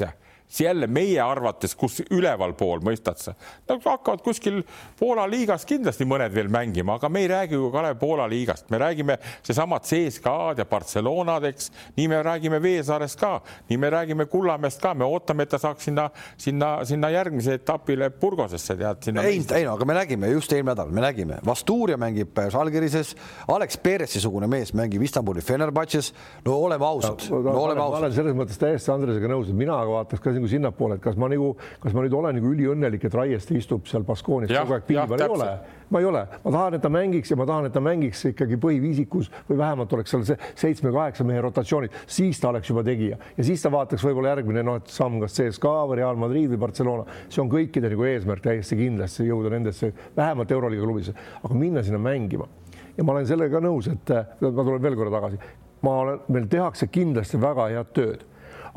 jälle 0.60 0.88
meie 0.88 1.22
arvates, 1.22 1.76
kus 1.76 2.02
ülevalpool, 2.12 2.84
mõistad 2.86 3.22
sa? 3.22 3.36
Nad 3.70 3.86
hakkavad 3.86 4.24
kuskil 4.26 4.62
Poola 5.00 5.26
liigas 5.30 5.66
kindlasti 5.66 6.06
mõned 6.06 6.34
veel 6.34 6.52
mängima, 6.52 6.98
aga 7.00 7.10
me 7.10 7.24
ei 7.24 7.30
räägi 7.32 7.58
ju 7.58 7.72
Kalev 7.72 7.98
Poola 8.02 8.28
liigast, 8.30 8.70
me 8.70 8.78
räägime 8.82 9.18
seesama 9.44 9.80
CSKA-d 9.80 10.64
ja 10.64 10.68
Barcelonad, 10.70 11.48
eks, 11.50 11.72
nii 11.98 12.08
me 12.12 12.22
räägime 12.24 12.62
Veesaarest 12.64 13.20
ka, 13.20 13.38
nii 13.70 13.80
me 13.82 13.90
räägime 13.90 14.28
Kullamäest 14.30 14.82
ka, 14.82 14.94
me 14.94 15.08
ootame, 15.08 15.48
et 15.48 15.54
ta 15.56 15.62
saaks 15.62 15.88
sinna, 15.90 16.10
sinna, 16.38 16.76
sinna 16.86 17.10
järgmise 17.14 17.58
etapile 17.62 18.10
Burgosesse 18.10 18.76
tead. 18.78 19.10
ei, 19.24 19.42
ei 19.56 19.66
no 19.66 19.78
aga 19.78 19.86
me 19.86 19.98
nägime 19.98 20.30
just 20.34 20.52
eelmine 20.54 20.74
nädal, 20.74 20.92
me 20.94 21.02
nägime, 21.04 21.38
Vastuuria 21.46 21.98
mängib 21.98 22.38
Žalgirises, 22.54 23.14
Alex 23.54 23.78
Peresi-sugune 23.78 24.48
mees 24.50 24.74
mängib 24.74 25.04
Istanbuli 25.06 25.42
Fenerbahce's. 25.42 26.14
no 26.46 26.58
oleme 26.66 26.86
ausad 26.86 27.26
no, 27.30 27.42
no 27.42 27.58
oleme 27.62 27.82
ausad. 27.82 28.00
ma 28.00 28.06
olen 28.06 28.16
selles 28.16 28.38
mõttes 28.38 28.60
täiesti 28.60 28.92
Andresega 28.94 29.30
nõus, 29.30 29.50
et 29.50 29.58
mina 29.58 29.78
vaataks 29.88 30.24
ka 30.24 30.34
nagu 30.44 30.52
sinnapoole, 30.52 30.98
et 31.00 31.04
kas 31.04 31.16
ma 31.20 31.30
nagu, 31.32 31.54
kas 31.82 31.94
ma 31.96 32.04
nüüd 32.04 32.14
olen 32.18 32.36
nagu 32.38 32.52
üliõnnelik, 32.52 33.06
et 33.08 33.16
Raieste 33.16 33.56
istub 33.58 33.88
seal 33.88 34.04
Baskoonis 34.08 34.52
kogu 34.52 34.76
aeg 34.76 34.86
piival, 34.88 35.22
ei 35.22 35.32
ole, 35.32 35.50
ma 35.94 36.02
ei 36.02 36.08
ole, 36.10 36.24
ma 36.44 36.54
tahan, 36.56 36.78
et 36.78 36.84
ta 36.84 36.92
mängiks 36.92 37.32
ja 37.32 37.38
ma 37.40 37.48
tahan, 37.48 37.68
et 37.70 37.76
ta 37.76 37.84
mängiks 37.84 38.26
ikkagi 38.32 38.58
põhiviisikus 38.62 39.30
või 39.50 39.60
vähemalt 39.62 39.94
oleks 39.96 40.14
seal 40.14 40.26
see 40.28 40.38
seitsme-kaheksa 40.60 41.26
mehe 41.28 41.42
rotatsioonid, 41.46 41.96
siis 42.08 42.42
ta 42.42 42.52
oleks 42.52 42.72
juba 42.72 42.84
tegija. 42.86 43.20
Ja 43.38 43.48
siis 43.48 43.64
ta 43.64 43.72
vaataks 43.74 44.04
võib-olla 44.06 44.34
järgmine 44.34 44.66
noh, 44.66 44.82
et 44.82 44.92
samm 44.92 45.22
kas 45.24 45.38
CSKA 45.40 45.76
või 45.92 46.02
Real 46.02 46.20
Madrid 46.20 46.52
või 46.54 46.62
Barcelona, 46.66 47.08
see 47.30 47.44
on 47.44 47.52
kõikide 47.52 47.92
nagu 47.94 48.08
eesmärk 48.10 48.44
täiesti 48.44 48.80
kindlasti 48.80 49.28
jõuda 49.30 49.54
nendesse 49.54 49.94
vähemalt 50.18 50.52
Euroliiga 50.52 50.88
klubidesse, 50.88 51.16
aga 51.44 51.60
minna 51.60 51.84
sinna 51.86 52.02
mängima. 52.02 52.50
Ja 52.98 53.06
ma 53.06 53.16
olen 53.16 53.26
sellega 53.30 53.62
nõus, 53.64 53.88
et 53.90 54.12
ma 54.42 54.66
tulen 54.66 54.82
veel 54.84 54.98
korra 54.98 55.14
tagasi, 55.16 55.40
ma 55.84 55.96
olen, 56.04 56.26
meil 56.34 56.50
tehakse 56.52 56.90
kindlasti 56.94 57.40
väga 57.42 57.70
head 57.72 57.94
tööd, 57.96 58.28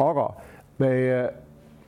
aga 0.01 0.31
meie 0.81 1.19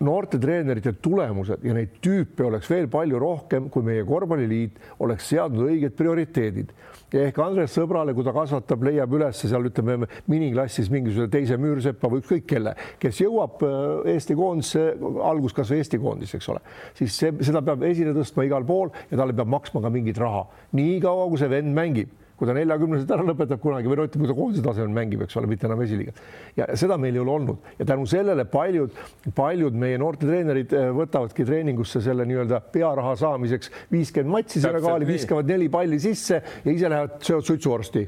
noorte 0.04 0.38
treenerite 0.40 0.92
tulemused 1.02 1.64
ja 1.66 1.74
neid 1.74 1.98
tüüpe 2.04 2.44
oleks 2.46 2.68
veel 2.70 2.88
palju 2.90 3.18
rohkem, 3.22 3.68
kui 3.72 3.84
meie 3.86 4.04
korvpalliliit 4.06 4.78
oleks 5.04 5.30
seadnud 5.32 5.66
õiged 5.68 5.96
prioriteedid. 5.98 6.72
ehk 7.18 7.38
Andres 7.40 7.72
sõbrale, 7.74 8.14
kui 8.14 8.24
ta 8.24 8.34
kasvatab, 8.36 8.84
leiab 8.84 9.14
üles 9.16 9.40
seal 9.40 9.64
ütleme 9.70 10.06
miniklassis 10.28 10.90
mingisuguse 10.92 11.30
teise 11.32 11.56
müürsepa 11.56 12.10
või 12.12 12.22
ükskõik 12.22 12.46
kelle, 12.46 12.74
kes 13.00 13.22
jõuab 13.24 13.64
äh, 13.64 14.12
Eesti 14.14 14.36
koondisse, 14.38 14.84
algus 15.24 15.56
kasvõi 15.56 15.82
Eesti 15.82 16.00
koondis, 16.02 16.34
eks 16.36 16.48
ole, 16.52 16.62
siis 16.98 17.16
see, 17.16 17.32
seda 17.40 17.64
peab 17.64 17.82
esile 17.88 18.14
tõstma 18.16 18.46
igal 18.46 18.66
pool 18.68 18.92
ja 19.10 19.18
talle 19.18 19.36
peab 19.36 19.50
maksma 19.50 19.82
ka 19.82 19.92
mingit 19.92 20.20
raha, 20.20 20.46
niikaua 20.78 21.28
kui 21.32 21.40
see 21.40 21.50
vend 21.52 21.74
mängib 21.74 22.14
kui 22.38 22.46
ta 22.46 22.54
neljakümneselt 22.54 23.10
ära 23.10 23.24
lõpetab 23.26 23.58
kunagi 23.62 23.90
või 23.90 23.98
no 23.98 24.04
ütleme, 24.06 24.24
kui 24.24 24.30
ta 24.30 24.36
koondise 24.38 24.62
tasemel 24.62 24.92
mängib, 24.94 25.24
eks 25.24 25.36
ole, 25.40 25.48
mitte 25.50 25.66
enam 25.66 25.80
esiliigat. 25.82 26.20
ja 26.56 26.68
seda 26.78 26.98
meil 27.00 27.16
ei 27.16 27.22
ole 27.22 27.32
olnud. 27.34 27.64
Ja 27.80 27.86
tänu 27.88 28.06
sellele 28.06 28.44
paljud, 28.48 28.94
paljud 29.34 29.74
meie 29.78 29.98
noortetreenerid 29.98 30.74
äh, 30.78 30.90
võtavadki 30.94 31.46
treeningusse 31.48 32.02
selle 32.04 32.26
nii-öelda 32.28 32.60
pearaha 32.74 33.16
saamiseks 33.18 33.72
viiskümmend 33.90 34.36
matsi 34.36 34.62
selle 34.62 34.82
kaali, 34.84 35.08
viskavad 35.08 35.50
neli 35.50 35.66
palli 35.72 35.98
sisse 36.02 36.38
ja 36.38 36.70
ise 36.70 36.92
lähevad, 36.92 37.18
söövad 37.26 37.50
suitsuvorsti. 37.50 38.06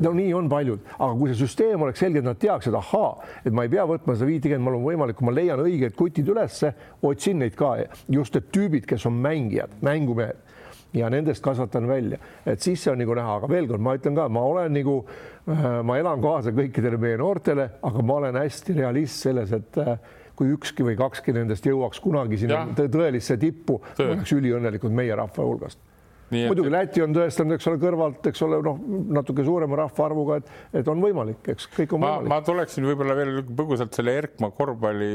no 0.00 0.14
nii 0.16 0.32
on 0.38 0.48
paljud, 0.48 0.88
aga 0.96 1.12
kui 1.12 1.32
see 1.32 1.42
süsteem 1.44 1.84
oleks 1.84 2.00
selge, 2.06 2.24
et 2.24 2.30
nad 2.30 2.40
teaks, 2.40 2.70
et 2.70 2.80
ahaa, 2.80 3.12
et 3.44 3.52
ma 3.52 3.66
ei 3.68 3.72
pea 3.76 3.84
võtma 3.88 4.16
seda 4.16 4.30
viitekümmet, 4.30 4.64
mul 4.64 4.80
on 4.80 4.88
võimalik, 4.88 5.20
kui 5.20 5.28
ma 5.28 5.36
leian 5.36 5.60
õiged 5.60 5.96
kutid 5.98 6.32
ülesse, 6.32 6.72
otsin 7.04 7.44
neid 7.44 7.56
ka, 7.58 7.76
just 8.08 8.36
need 8.36 8.48
tüübid, 8.54 8.88
kes 8.88 9.04
on 9.10 9.20
mängijad, 9.20 9.76
mängumehed 9.84 10.45
ja 10.96 11.10
nendest 11.12 11.44
kasvatan 11.44 11.88
välja, 11.88 12.18
et 12.46 12.62
siis 12.64 12.82
see 12.82 12.92
on 12.92 13.00
nagu 13.02 13.16
näha, 13.16 13.38
aga 13.40 13.50
veel 13.50 13.68
kord 13.70 13.84
ma 13.84 13.96
ütlen 13.98 14.16
ka, 14.16 14.28
ma 14.32 14.44
olen 14.50 14.76
nagu, 14.76 14.98
äh, 15.52 15.66
ma 15.86 15.98
elan 16.00 16.22
kaasa 16.24 16.54
kõikidele 16.56 17.00
meie 17.02 17.18
noortele, 17.20 17.68
aga 17.86 18.04
ma 18.06 18.20
olen 18.22 18.40
hästi 18.40 18.78
realist 18.80 19.26
selles, 19.26 19.52
et 19.56 19.80
äh, 19.82 19.96
kui 20.36 20.52
ükski 20.52 20.84
või 20.84 20.96
kakski 20.98 21.32
nendest 21.36 21.66
jõuaks 21.66 22.00
kunagi 22.04 22.40
sinna 22.40 22.66
tõelisse 22.76 23.38
tippu, 23.40 23.80
oleks 24.04 24.32
üliõnnelikud 24.36 24.92
meie 24.92 25.16
rahva 25.16 25.44
hulgast 25.44 25.80
Et... 26.26 26.48
muidugi 26.50 26.70
Läti 26.72 27.02
on 27.04 27.14
tõestanud, 27.14 27.54
eks 27.54 27.68
ole, 27.70 27.78
kõrvalt, 27.82 28.26
eks 28.30 28.42
ole, 28.42 28.58
noh, 28.66 28.80
natuke 29.14 29.44
suurema 29.46 29.78
rahvaarvuga, 29.82 30.40
et, 30.40 30.48
et 30.80 30.88
on 30.90 31.02
võimalik, 31.02 31.42
eks 31.54 31.68
kõik 31.76 31.94
on 31.94 32.02
ma, 32.02 32.12
võimalik. 32.16 32.32
ma 32.32 32.38
tuleksin 32.48 32.88
võib-olla 32.88 33.16
veel 33.18 33.42
põgusalt 33.46 33.94
selle 33.94 34.16
Erkma 34.18 34.50
korvpalli 34.56 35.10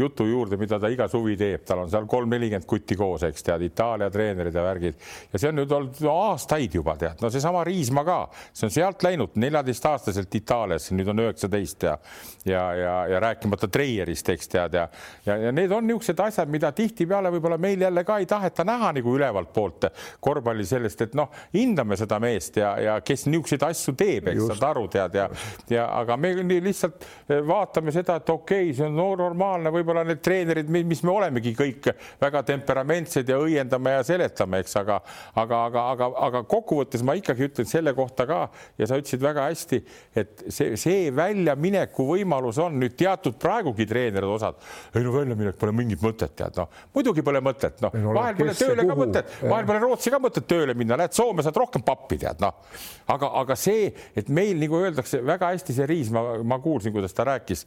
jutu 0.00 0.26
juurde, 0.26 0.58
mida 0.60 0.80
ta 0.82 0.90
iga 0.92 1.06
suvi 1.12 1.36
teeb, 1.38 1.62
tal 1.68 1.84
on 1.84 1.92
seal 1.92 2.08
kolm-nelikümmend 2.10 2.66
kutti 2.66 2.98
koos, 2.98 3.22
eks 3.28 3.46
tead, 3.46 3.66
Itaalia 3.68 4.10
treenerid 4.12 4.58
ja 4.58 4.64
värgid. 4.66 4.98
Ja 5.32 5.42
see 5.42 5.52
on 5.52 5.60
nüüd 5.60 5.76
olnud 5.76 6.02
aastaid 6.10 6.74
juba 6.74 6.96
tead, 7.00 7.22
no 7.22 7.30
seesama 7.30 7.62
Riisma 7.66 8.02
ka, 8.06 8.18
see 8.50 8.66
on 8.66 8.74
sealt 8.74 9.06
läinud 9.06 9.38
neljateistaastaselt 9.38 10.40
Itaaliasse, 10.40 10.96
nüüd 10.98 11.14
on 11.14 11.26
üheksateist 11.26 11.86
ja 11.86 11.98
ja, 12.46 12.74
ja, 12.74 13.06
ja 13.06 13.20
rääkimata 13.20 13.68
Treierist, 13.68 14.28
eks 14.28 14.48
tead 14.48 14.74
ja, 14.74 14.88
ja, 15.26 15.36
ja 15.36 15.52
need 15.52 15.72
on 15.72 15.86
niisugused 15.86 16.20
asjad, 16.22 16.50
mida 16.50 16.70
tihtipeale 16.76 17.30
võib-olla 17.34 17.58
meil 17.58 17.82
jälle 17.82 18.04
ka 18.06 18.18
ei 18.22 18.28
taheta 18.30 18.64
näha 18.66 18.92
nagu 18.96 19.14
ülevalt 19.16 19.52
poolt 19.54 19.88
korvpalli 20.20 20.55
oli 20.56 20.66
sellest, 20.68 21.06
et 21.06 21.16
noh, 21.18 21.30
hindame 21.54 21.98
seda 22.00 22.18
meest 22.22 22.58
ja, 22.60 22.72
ja 22.82 22.96
kes 23.04 23.26
niisuguseid 23.28 23.66
asju 23.68 23.94
teeb, 23.98 24.30
eks 24.32 24.48
saad 24.50 24.66
aru, 24.70 24.86
tead 24.92 25.16
ja, 25.18 25.28
ja 25.70 25.86
aga 26.00 26.16
me 26.20 26.32
lihtsalt 26.64 27.04
eh, 27.28 27.40
vaatame 27.46 27.94
seda, 27.94 28.18
et 28.20 28.30
okei 28.32 28.70
okay,, 28.70 28.76
see 28.76 28.86
on 28.88 28.96
normaalne, 28.96 29.72
võib-olla 29.74 30.04
need 30.06 30.22
treenerid, 30.24 30.70
mis 30.72 31.02
me 31.06 31.12
olemegi 31.14 31.54
kõik 31.56 31.90
väga 32.22 32.42
temperamentsed 32.50 33.28
ja 33.30 33.38
õiendame 33.42 33.96
ja 33.96 34.04
seletame, 34.06 34.62
eks, 34.64 34.76
aga, 34.80 34.98
aga, 35.34 35.62
aga, 35.70 35.84
aga, 35.94 36.10
aga 36.28 36.42
kokkuvõttes 36.48 37.04
ma 37.06 37.16
ikkagi 37.18 37.48
ütlen 37.50 37.68
selle 37.70 37.94
kohta 37.96 38.26
ka 38.28 38.40
ja 38.78 38.88
sa 38.88 38.98
ütlesid 39.00 39.22
väga 39.22 39.46
hästi, 39.50 39.80
et 40.16 40.46
see, 40.48 40.76
see 40.80 41.10
väljamineku 41.14 42.06
võimalus 42.08 42.60
on 42.62 42.78
nüüd 42.80 42.96
teatud 42.98 43.38
praegugi 43.40 43.86
treenerid 43.88 44.30
osad, 44.36 44.58
ei 44.94 45.04
no 45.04 45.14
väljaminek 45.14 45.58
pole 45.60 45.74
mingit 45.76 46.02
mõtet, 46.04 46.34
tead 46.38 46.56
noh, 46.58 46.70
muidugi 46.96 47.24
pole 47.26 47.42
mõtet, 47.44 47.80
noh, 47.84 47.94
vahel 48.16 48.38
pole 48.38 48.56
tööle 48.56 48.86
ka 48.88 48.98
mõtet, 48.98 49.36
vahel 49.44 49.68
pole 49.68 49.82
Rootsi 49.82 50.12
ka 50.12 50.20
mõtet 50.22 50.45
tööle 50.48 50.74
minna, 50.78 50.98
lähed 50.98 51.14
Soome, 51.16 51.44
saad 51.44 51.58
rohkem 51.60 51.84
pappi, 51.86 52.18
tead 52.22 52.42
noh. 52.42 52.56
aga, 53.12 53.30
aga 53.42 53.56
see, 53.58 53.90
et 54.16 54.30
meil 54.32 54.58
nagu 54.60 54.80
öeldakse 54.80 55.20
väga 55.26 55.52
hästi, 55.54 55.76
see 55.76 55.88
Riis, 55.90 56.10
ma, 56.14 56.38
ma 56.46 56.58
kuulsin, 56.62 56.94
kuidas 56.94 57.14
ta 57.16 57.26
rääkis. 57.28 57.66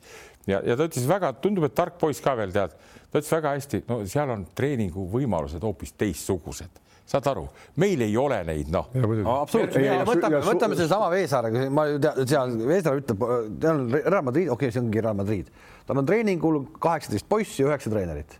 Ja, 0.49 0.61
ja 0.65 0.75
ta 0.77 0.87
ütles 0.89 1.07
väga, 1.09 1.33
tundub, 1.43 1.67
et 1.67 1.75
tark 1.77 1.99
poiss 2.01 2.23
ka 2.23 2.35
veel 2.39 2.53
tead, 2.55 2.75
ta 3.09 3.21
ütles 3.21 3.31
väga 3.33 3.55
hästi, 3.57 3.83
no 3.89 4.01
seal 4.09 4.33
on 4.33 4.45
treeningu 4.57 5.07
võimalused 5.11 5.63
hoopis 5.65 5.93
teistsugused. 5.99 6.85
Saad 7.09 7.25
aru, 7.31 7.47
meil 7.81 8.03
ei 8.05 8.13
ole 8.21 8.37
neid, 8.45 8.67
noh. 8.69 8.91
absoluutselt, 9.33 10.05
võtame, 10.05 10.41
võtame 10.45 10.75
sedasama 10.77 11.07
Veesaare, 11.09 11.63
ma 11.73 11.87
ju 11.89 12.01
tean, 12.03 12.19
seal 12.29 12.53
Veesaar 12.69 12.99
ütleb, 13.01 13.23
tal 13.63 13.79
on 13.79 13.87
Real 13.95 14.27
Madrid, 14.27 14.51
okei 14.53 14.69
okay,, 14.69 14.75
see 14.75 14.83
ongi 14.83 15.01
Real 15.01 15.17
Madrid, 15.17 15.49
tal 15.87 15.97
on 16.03 16.05
treeningul 16.05 16.59
kaheksateist 16.77 17.25
poissi 17.31 17.63
ja 17.63 17.71
üheksa 17.71 17.89
treenerit, 17.89 18.37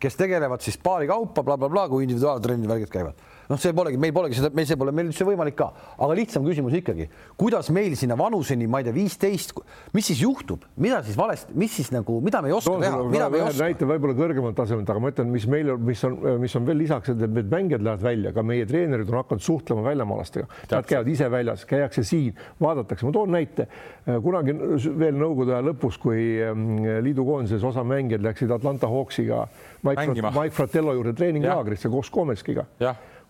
kes 0.00 0.16
tegelevad 0.16 0.64
siis 0.64 0.80
paari 0.80 1.10
kaupa 1.10 1.44
blablabla 1.44 1.68
bla, 1.68 1.84
bla, 1.84 1.92
kui 1.92 2.08
individuaaltrennid, 2.08 2.70
värgid 2.72 2.94
käivad 2.96 3.27
noh, 3.48 3.60
see 3.60 3.72
polegi, 3.76 3.98
meil 4.00 4.12
polegi 4.14 4.38
seda, 4.38 4.50
meil 4.54 4.68
see 4.68 4.76
pole 4.78 4.92
meil 4.94 5.08
üldse 5.10 5.26
võimalik 5.26 5.56
ka, 5.58 5.68
aga 5.96 6.16
lihtsam 6.18 6.44
küsimus 6.46 6.74
ikkagi, 6.78 7.08
kuidas 7.40 7.70
meil 7.74 7.96
sinna 7.98 8.16
vanuseni, 8.18 8.68
ma 8.70 8.82
ei 8.82 8.88
tea, 8.88 8.94
viisteist, 8.96 9.54
mis 9.96 10.08
siis 10.10 10.22
juhtub, 10.22 10.66
mida 10.80 11.00
siis 11.06 11.16
valesti, 11.18 11.56
mis 11.58 11.72
siis 11.78 11.90
nagu, 11.94 12.18
mida 12.24 12.42
me 12.44 12.52
ei 12.52 12.56
oska 12.56 12.72
Toon 12.72 12.84
teha, 12.84 13.00
mida 13.08 13.30
me 13.32 13.40
ei 13.40 13.46
oska? 13.46 13.64
näite 13.64 13.88
võib-olla 13.88 14.16
kõrgemalt 14.18 14.58
tasemelt, 14.58 14.92
aga 14.92 15.02
ma 15.02 15.12
ütlen, 15.14 15.32
mis 15.32 15.48
meil, 15.50 15.72
mis 15.80 16.04
on, 16.08 16.18
mis 16.42 16.56
on 16.58 16.68
veel 16.68 16.80
lisaks, 16.84 17.14
et 17.14 17.24
need 17.24 17.52
mängijad 17.52 17.86
lähevad 17.86 18.04
välja, 18.04 18.34
ka 18.36 18.44
meie 18.46 18.68
treenerid 18.68 19.12
on 19.12 19.20
hakanud 19.22 19.44
suhtlema 19.44 19.86
väljamaalastega, 19.88 20.48
nad 20.74 20.88
käivad 20.88 21.12
ise 21.14 21.30
väljas, 21.32 21.64
käiakse 21.68 22.04
siin, 22.06 22.36
vaadatakse, 22.60 23.08
ma 23.08 23.14
toon 23.16 23.32
näite, 23.36 23.68
kunagi 24.04 24.56
veel 24.98 25.16
Nõukogude 25.18 25.50
aja 25.56 25.64
lõpus, 25.66 25.96
kui 25.98 26.36
ähm, 26.44 26.78
liidukoondises 27.02 27.64
osa 27.66 27.82
mängijaid 27.86 28.22
läksid 28.22 28.52
Atlanta 28.54 28.86
Hawksiga 28.86 29.40
Mike, 29.82 30.22
Mike 30.22 30.54
Fratello 30.54 30.94
juurde 30.94 31.12
treeninglaagrisse 31.18 31.90
koos 31.90 32.10
Komeskiga 32.10 32.66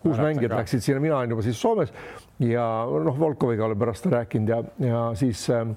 kuus 0.03 0.19
mängijat 0.19 0.55
läksid 0.55 0.83
sinna, 0.83 1.01
mina 1.03 1.17
olin 1.19 1.35
juba 1.35 1.45
siis 1.45 1.61
Soomes. 1.61 1.93
Ja 2.43 2.65
noh, 2.87 3.17
Volkoviga 3.19 3.65
olen 3.67 3.79
pärast 3.79 4.05
rääkinud 4.11 4.53
ja, 4.53 4.61
ja 4.85 5.01
siis 5.19 5.43
äh, 5.53 5.67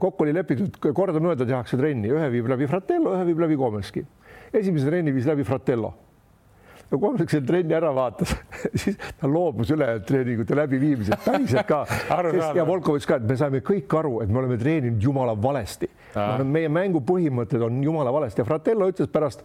kokku 0.00 0.24
oli 0.24 0.34
lepitud, 0.34 0.78
kordamööda 0.94 1.46
tehakse 1.48 1.76
trenni, 1.80 2.12
ühe 2.12 2.30
viib 2.32 2.48
läbi 2.52 2.68
Fratello, 2.70 3.16
ühe 3.16 3.26
viib 3.28 3.44
läbi 3.44 3.58
Komeski. 3.60 4.06
esimese 4.52 4.88
trenni 4.88 5.14
viis 5.14 5.28
läbi 5.28 5.44
Fratello. 5.44 5.92
No 6.92 6.98
Komeski 7.00 7.38
selle 7.38 7.48
trenni 7.48 7.72
ära 7.72 7.88
vaatas. 7.96 8.34
Siis 8.80 8.98
ta 9.20 9.28
loobus 9.28 9.70
ülejäänud 9.72 10.04
treeningute 10.04 10.56
läbiviimisest. 10.56 11.24
Päriselt 11.24 11.68
ka. 11.68 11.86
Ja 12.58 12.66
Volkovitš 12.68 13.08
ka, 13.08 13.16
et 13.16 13.28
me 13.28 13.36
saime 13.40 13.62
kõik 13.64 13.96
aru, 13.96 14.18
et 14.24 14.32
me 14.32 14.42
oleme 14.42 14.58
treeninud 14.60 15.00
jumala 15.02 15.34
valesti. 15.36 15.88
meie 16.44 16.68
mängu 16.68 17.00
põhimõtted 17.08 17.64
on 17.64 17.80
jumala 17.84 18.12
valesti. 18.12 18.42
Ja 18.42 18.48
Fratello 18.48 18.90
ütles 18.92 19.08
pärast 19.12 19.40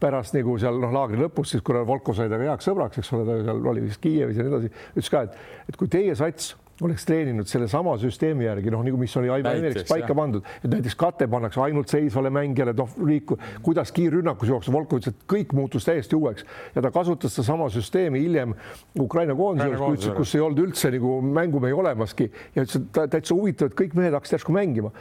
pärast 0.00 0.36
nagu 0.36 0.58
seal 0.60 0.78
noh, 0.82 0.92
laagri 0.92 1.20
lõpus, 1.20 1.54
siis 1.54 1.64
kuna 1.64 1.84
Volko 1.88 2.14
sai 2.16 2.28
temaga 2.28 2.54
heaks 2.54 2.68
sõbraks, 2.68 3.00
eks 3.00 3.16
ole, 3.16 3.26
ta 3.28 3.40
seal 3.48 3.72
oli 3.72 3.86
vist 3.86 4.02
Kiievis 4.02 4.38
ja 4.38 4.44
nii 4.46 4.52
edasi, 4.52 4.70
ütles 4.94 5.12
ka, 5.12 5.26
et, 5.26 5.42
et 5.70 5.78
kui 5.80 5.90
teie 5.92 6.14
sats 6.18 6.54
oleks 6.84 7.06
treeninud 7.08 7.48
sellesama 7.48 7.94
süsteemi 8.00 8.44
järgi, 8.44 8.68
noh 8.72 8.82
nagu 8.84 8.98
mis 9.00 9.14
oli 9.16 9.30
Aivar 9.32 9.56
Emeriks 9.56 9.86
paika 9.88 10.10
jah. 10.10 10.18
pandud, 10.18 10.48
et 10.60 10.68
näiteks 10.68 10.96
kate 11.00 11.28
pannakse 11.32 11.62
ainult 11.64 11.88
seisvale 11.88 12.28
mängijale, 12.34 12.74
noh 12.76 12.92
liiku, 13.08 13.38
kuidas 13.64 13.92
kiirrünnakus 13.96 14.52
jookseb, 14.52 14.76
Volkov 14.76 15.00
ütles, 15.00 15.16
et 15.16 15.24
kõik 15.32 15.54
muutus 15.56 15.88
täiesti 15.88 16.18
uueks 16.18 16.44
ja 16.74 16.84
ta 16.84 16.92
kasutas 16.92 17.32
sedasama 17.32 17.70
süsteemi 17.72 18.20
hiljem 18.20 18.52
Ukraina 19.00 19.36
koondise, 19.38 20.12
kus 20.18 20.34
ei 20.36 20.44
olnud 20.44 20.66
üldse 20.66 20.92
nagu 20.92 21.16
mängumehi 21.24 21.76
olemaski 21.76 22.28
ja 22.28 22.66
ütles, 22.66 22.82
et 22.84 23.00
täitsa 23.16 23.32
huvitav, 23.32 23.72
et 23.72 23.78
kõik 23.80 23.96
mehed 23.96 24.12
hakkasid 24.18 24.36
järsku 24.36 24.56
mängima 24.56 24.92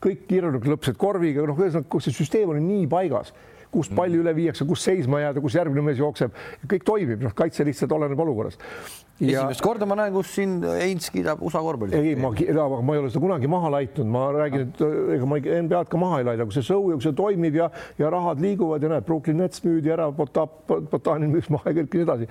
kõik 0.00 0.24
kirjanikud 0.30 0.72
lõppesid 0.72 0.96
korviga, 0.96 1.44
noh, 1.44 1.58
ühesõnaga 1.58 2.00
see 2.00 2.14
süsteem 2.14 2.54
oli 2.54 2.62
nii 2.62 2.86
paigas 2.90 3.34
kus 3.72 3.90
palju 3.94 4.22
üle 4.22 4.34
viiakse, 4.36 4.66
kus 4.68 4.84
seisma 4.86 5.22
jääda, 5.22 5.42
kus 5.44 5.58
järgmine 5.58 5.84
mees 5.90 6.00
jookseb, 6.00 6.34
kõik 6.70 6.86
toimib, 6.86 7.22
noh, 7.24 7.34
kaitse 7.36 7.66
lihtsalt 7.68 7.92
oleneb 7.92 8.20
olukorrast. 8.24 8.62
Ja... 9.18 9.40
esimest 9.40 9.62
korda 9.64 9.86
ma 9.88 9.96
näen, 9.98 10.12
kus 10.14 10.30
siin 10.36 10.60
Heinz 10.62 11.08
kiidab 11.10 11.40
USA 11.42 11.58
korvpalli. 11.64 11.96
ei, 11.98 12.14
ma, 12.14 12.30
ma 12.30 12.94
ei 12.94 13.00
ole 13.02 13.08
seda 13.10 13.22
kunagi 13.24 13.48
maha 13.50 13.72
laitnud, 13.74 14.06
ma 14.14 14.28
räägin, 14.36 14.68
et 14.68 14.82
ega 15.16 15.26
ma 15.26 15.40
NBA-d 15.42 15.90
ka 15.90 15.98
maha 15.98 16.20
ei 16.20 16.28
laida, 16.28 16.46
kui 16.46 16.54
see 16.54 16.66
show 16.68 16.86
ja 16.92 16.98
kui 16.98 17.06
see 17.08 17.16
toimib 17.18 17.58
ja, 17.58 17.66
ja 17.98 18.10
rahad 18.14 18.38
liiguvad 18.42 18.86
ja 18.86 18.92
näed, 18.92 19.06
Brooklyn 19.08 19.40
Nets 19.42 19.64
müüdi 19.64 19.90
ära, 19.90 20.06
Botanin 20.14 21.32
müüs 21.32 21.48
maha 21.50 21.72
ja 21.72 21.80
kõik 21.80 21.96
nii 21.96 22.06
edasi. 22.06 22.28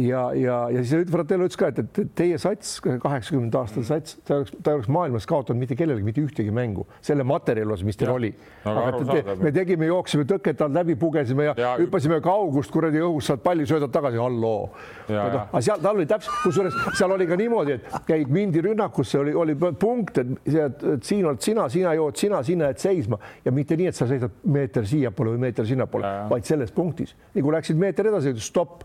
ja, 0.00 0.22
ja, 0.38 0.56
ja 0.72 0.86
siis 0.86 1.10
Fratello 1.12 1.50
ütles 1.50 1.60
ka, 1.60 1.68
et, 1.68 1.82
et 1.84 2.14
teie 2.16 2.40
sats, 2.40 2.78
kaheksakümnenda 2.80 3.66
aastate 3.66 3.84
sats, 3.90 4.16
ta 4.24 4.40
oleks, 4.40 4.56
ta 4.64 4.78
oleks 4.78 4.88
maailmas 4.92 5.28
kaotanud 5.28 5.60
mitte 5.60 5.76
kellelegi 5.76 6.08
mitte 6.08 6.24
ühtegi 6.24 6.54
mängu 6.54 6.86
selle 7.04 7.28
materjali 7.28 7.76
osas, 7.76 7.84
mis 7.90 8.00
teil 8.00 8.08
ja. 8.08 8.16
oli. 8.16 8.32
aga 8.72 9.04
te, 9.04 9.36
me 9.42 9.52
tegime, 9.52 9.90
jooksime 9.90 10.24
tõket 10.32 10.64
alt 10.64 10.80
läbi, 10.80 10.96
pugesime 10.96 11.50
ja, 11.50 11.56
ja 11.60 11.76
hüppasime 11.82 12.22
kaugust 12.24 12.72
kuradi 12.72 13.04
õhust, 13.04 13.28
saad 13.28 13.44
palli, 13.44 13.68
söödad 13.68 13.92
tagasi, 13.92 14.16
halloo. 14.22 14.70
Noh, 15.12 15.20
aga 15.44 15.60
seal 15.64 15.82
tal 15.82 15.98
oli 16.00 16.08
täpselt, 16.08 16.21
kusjuures 16.42 16.76
seal 16.98 17.12
oli 17.14 17.26
ka 17.28 17.36
niimoodi, 17.38 17.76
et 17.78 18.06
käid 18.08 18.30
mindi 18.32 18.62
rünnakusse, 18.64 19.18
oli, 19.20 19.34
oli 19.34 19.56
punkt, 19.56 20.18
et, 20.22 20.86
siin 21.04 21.26
oled 21.28 21.42
sina, 21.44 21.68
sina 21.72 21.94
jood 21.98 22.18
sina, 22.18 22.42
sina 22.46 22.70
jääd 22.70 22.82
seisma 22.82 23.18
ja 23.44 23.54
mitte 23.54 23.78
nii, 23.78 23.90
et 23.92 23.98
sa 23.98 24.08
seisad 24.10 24.42
meeter 24.44 24.86
siiapoole 24.88 25.36
või 25.36 25.46
meeter 25.46 25.68
sinnapoole, 25.68 26.12
vaid 26.30 26.48
selles 26.48 26.74
punktis. 26.74 27.14
nii 27.34 27.44
kui 27.44 27.54
läksid 27.54 27.80
meeter 27.80 28.10
edasi, 28.12 28.34
stopp. 28.42 28.84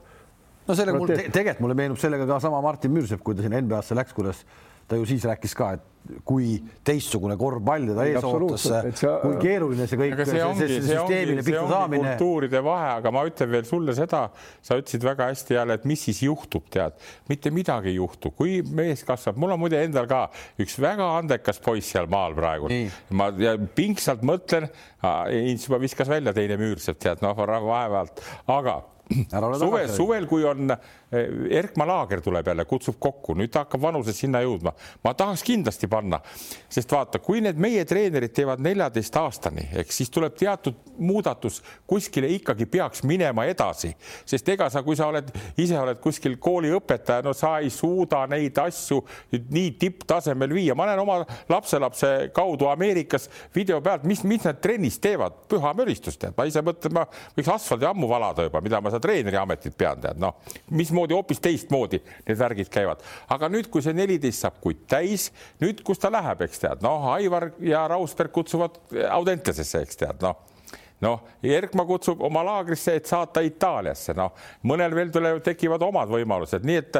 no 0.67 0.77
sellega 0.77 1.01
mul 1.01 1.13
te, 1.13 1.27
tegelikult 1.27 1.65
mulle 1.65 1.77
meenub 1.79 2.01
sellega 2.01 2.27
ka 2.29 2.39
sama 2.43 2.61
Martin 2.61 2.93
Müürsepp, 2.95 3.23
kui 3.23 3.37
ta 3.37 3.45
sinna 3.45 3.61
NBA-sse 3.61 3.97
läks, 3.97 4.15
kuidas 4.17 4.43
ta 4.87 4.99
ju 4.99 5.07
siis 5.07 5.25
rääkis 5.27 5.55
ka, 5.57 5.75
et 5.77 5.93
kui 6.27 6.53
teistsugune 6.87 7.35
korvpall 7.39 7.89
teda 7.89 8.05
ees 8.07 8.25
ootas, 8.27 8.65
kui 9.23 9.35
keeruline 9.41 9.87
see 9.89 9.99
kõik, 9.99 10.15
see, 10.21 10.29
see, 10.31 10.55
see, 10.59 10.69
see 10.71 10.95
süsteemile 10.95 11.43
pihta 11.45 11.63
saamine. 11.71 12.13
kultuuride 12.13 12.61
vahe, 12.63 12.89
aga 13.01 13.13
ma 13.15 13.25
ütlen 13.27 13.51
veel 13.51 13.67
sulle 13.67 13.95
seda, 13.97 14.23
sa 14.63 14.79
ütlesid 14.79 15.03
väga 15.07 15.29
hästi 15.31 15.57
jälle, 15.57 15.77
et 15.79 15.87
mis 15.89 16.07
siis 16.07 16.23
juhtub, 16.23 16.67
tead, 16.73 16.97
mitte 17.31 17.51
midagi 17.55 17.91
ei 17.91 17.99
juhtu, 17.99 18.31
kui 18.37 18.59
mees 18.63 19.03
kasvab, 19.07 19.39
mul 19.41 19.55
on 19.57 19.63
muide 19.65 19.83
endal 19.83 20.09
ka 20.09 20.25
üks 20.63 20.77
väga 20.83 21.11
andekas 21.19 21.61
poiss 21.63 21.91
seal 21.95 22.09
maal 22.11 22.37
praegu, 22.37 22.71
ma 23.11 23.31
ja 23.41 23.57
pingsalt 23.57 24.25
mõtlen, 24.27 24.69
Ints 25.37 25.67
juba 25.67 25.79
viskas 25.81 26.09
välja 26.09 26.33
teine 26.35 26.57
müür 26.59 26.79
sealt, 26.81 26.99
tead, 27.03 27.19
noh, 27.23 27.35
vaevalt, 27.37 28.23
aga 28.51 28.79
suvel, 29.57 29.89
suvel, 29.93 30.27
kui 30.27 30.45
on 30.47 30.71
Erkma 31.11 31.85
laager 31.87 32.19
tuleb 32.21 32.47
jälle, 32.47 32.65
kutsub 32.67 32.97
kokku, 32.99 33.31
nüüd 33.39 33.51
ta 33.53 33.61
hakkab 33.63 33.79
vanuses 33.81 34.17
sinna 34.19 34.41
jõudma. 34.43 34.73
ma 35.03 35.13
tahaks 35.13 35.43
kindlasti 35.47 35.87
panna, 35.87 36.19
sest 36.69 36.91
vaata, 36.91 37.21
kui 37.23 37.39
need 37.41 37.55
meie 37.55 37.85
treenerid 37.87 38.33
teevad 38.35 38.59
neljateist 38.59 39.15
aastani, 39.15 39.69
eks 39.79 40.01
siis 40.01 40.11
tuleb 40.11 40.35
teatud 40.35 40.75
muudatus 40.99 41.61
kuskile 41.87 42.27
ikkagi 42.35 42.65
peaks 42.65 43.05
minema 43.07 43.45
edasi, 43.47 43.93
sest 44.25 44.49
ega 44.49 44.67
sa, 44.69 44.83
kui 44.83 44.97
sa 44.99 45.07
oled 45.07 45.31
ise 45.57 45.77
oled 45.79 46.01
kuskil 46.03 46.35
kooliõpetaja, 46.43 47.23
no 47.23 47.31
sa 47.33 47.53
ei 47.63 47.71
suuda 47.71 48.25
neid 48.27 48.59
asju 48.59 48.99
nii 49.31 49.71
tipptasemel 49.79 50.53
viia. 50.53 50.75
ma 50.75 50.89
näen 50.89 50.99
oma 50.99 51.21
lapselapse 51.49 52.31
kaudu 52.35 52.67
Ameerikas 52.67 53.29
video 53.55 53.79
pealt, 53.81 54.03
mis, 54.03 54.25
mis 54.27 54.43
nad 54.43 54.59
trennis 54.59 54.99
teevad, 54.99 55.39
püha 55.47 55.71
müristus 55.77 56.19
tead, 56.19 56.35
ma 56.35 56.43
ise 56.51 56.59
mõtlen, 56.61 56.99
ma 56.99 57.07
võiks 57.37 57.53
asfaldi 57.55 57.87
ammu 57.87 58.11
valada 58.11 58.43
juba, 58.49 58.61
mida 58.61 58.81
ma 58.83 58.91
seda 58.91 59.07
treeneri 59.07 59.39
ametit 59.39 59.77
pean, 59.77 60.03
tead. 60.03 60.19
Noh, 60.19 60.35
mismoodi 60.97 61.13
hoopis 61.13 61.39
teistmoodi 61.39 62.01
need 62.27 62.39
värgid 62.39 62.69
käivad, 62.73 63.03
aga 63.29 63.49
nüüd, 63.51 63.69
kui 63.69 63.83
see 63.85 63.93
neliteist 63.93 64.45
saab 64.45 64.59
kuid 64.63 64.85
täis, 64.89 65.29
nüüd, 65.61 65.83
kus 65.85 66.01
ta 66.01 66.09
läheb, 66.13 66.41
eks 66.47 66.63
tead, 66.63 66.83
noh, 66.85 67.11
Aivar 67.13 67.51
ja 67.61 67.85
Rausberg 67.91 68.33
kutsuvad 68.33 68.79
Audentesesse, 69.11 69.83
eks 69.85 69.99
tead, 70.01 70.21
noh. 70.25 70.45
Noh, 71.05 71.27
Erkma 71.45 71.83
kutsub 71.85 72.23
oma 72.25 72.41
laagrisse, 72.41 72.95
et 72.97 73.05
saata 73.05 73.43
Itaaliasse, 73.45 74.15
noh, 74.17 74.31
mõnel 74.65 74.95
veel 74.97 75.11
tulevad, 75.13 75.43
tekivad 75.45 75.83
omad 75.85 76.09
võimalused, 76.09 76.65
nii 76.65 76.79
et 76.81 76.97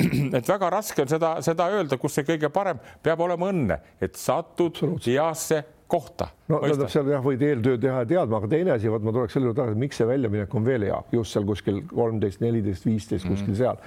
et 0.38 0.48
väga 0.48 0.70
raske 0.72 1.04
on 1.04 1.10
seda, 1.12 1.36
seda 1.44 1.68
öelda, 1.70 1.98
kus 2.00 2.16
see 2.16 2.26
kõige 2.26 2.50
parem 2.50 2.80
peab 3.04 3.20
olema 3.22 3.52
õnne, 3.52 3.76
et 4.02 4.18
satud 4.18 4.80
heasse 5.06 5.60
kohta. 5.90 6.28
no 6.50 6.60
tähendab, 6.62 6.90
seal 6.92 7.08
jah, 7.10 7.22
võid 7.24 7.42
eeltöö 7.44 7.78
teha 7.82 8.02
ja 8.04 8.08
teadma, 8.12 8.38
aga 8.40 8.50
teine 8.50 8.74
asi, 8.76 8.90
vot 8.92 9.02
ma 9.04 9.12
tuleks 9.14 9.34
selle 9.36 9.48
juurde 9.48 9.60
tagasi, 9.60 9.78
miks 9.82 9.98
see 10.00 10.06
väljaminek 10.08 10.54
on 10.58 10.66
veel 10.66 10.86
hea, 10.86 10.98
just 11.14 11.34
seal 11.34 11.46
kuskil 11.48 11.80
kolmteist, 11.90 12.40
neliteist, 12.44 12.86
viisteist 12.86 13.26
kuskil 13.26 13.52
mm. 13.52 13.58
seal, 13.58 13.80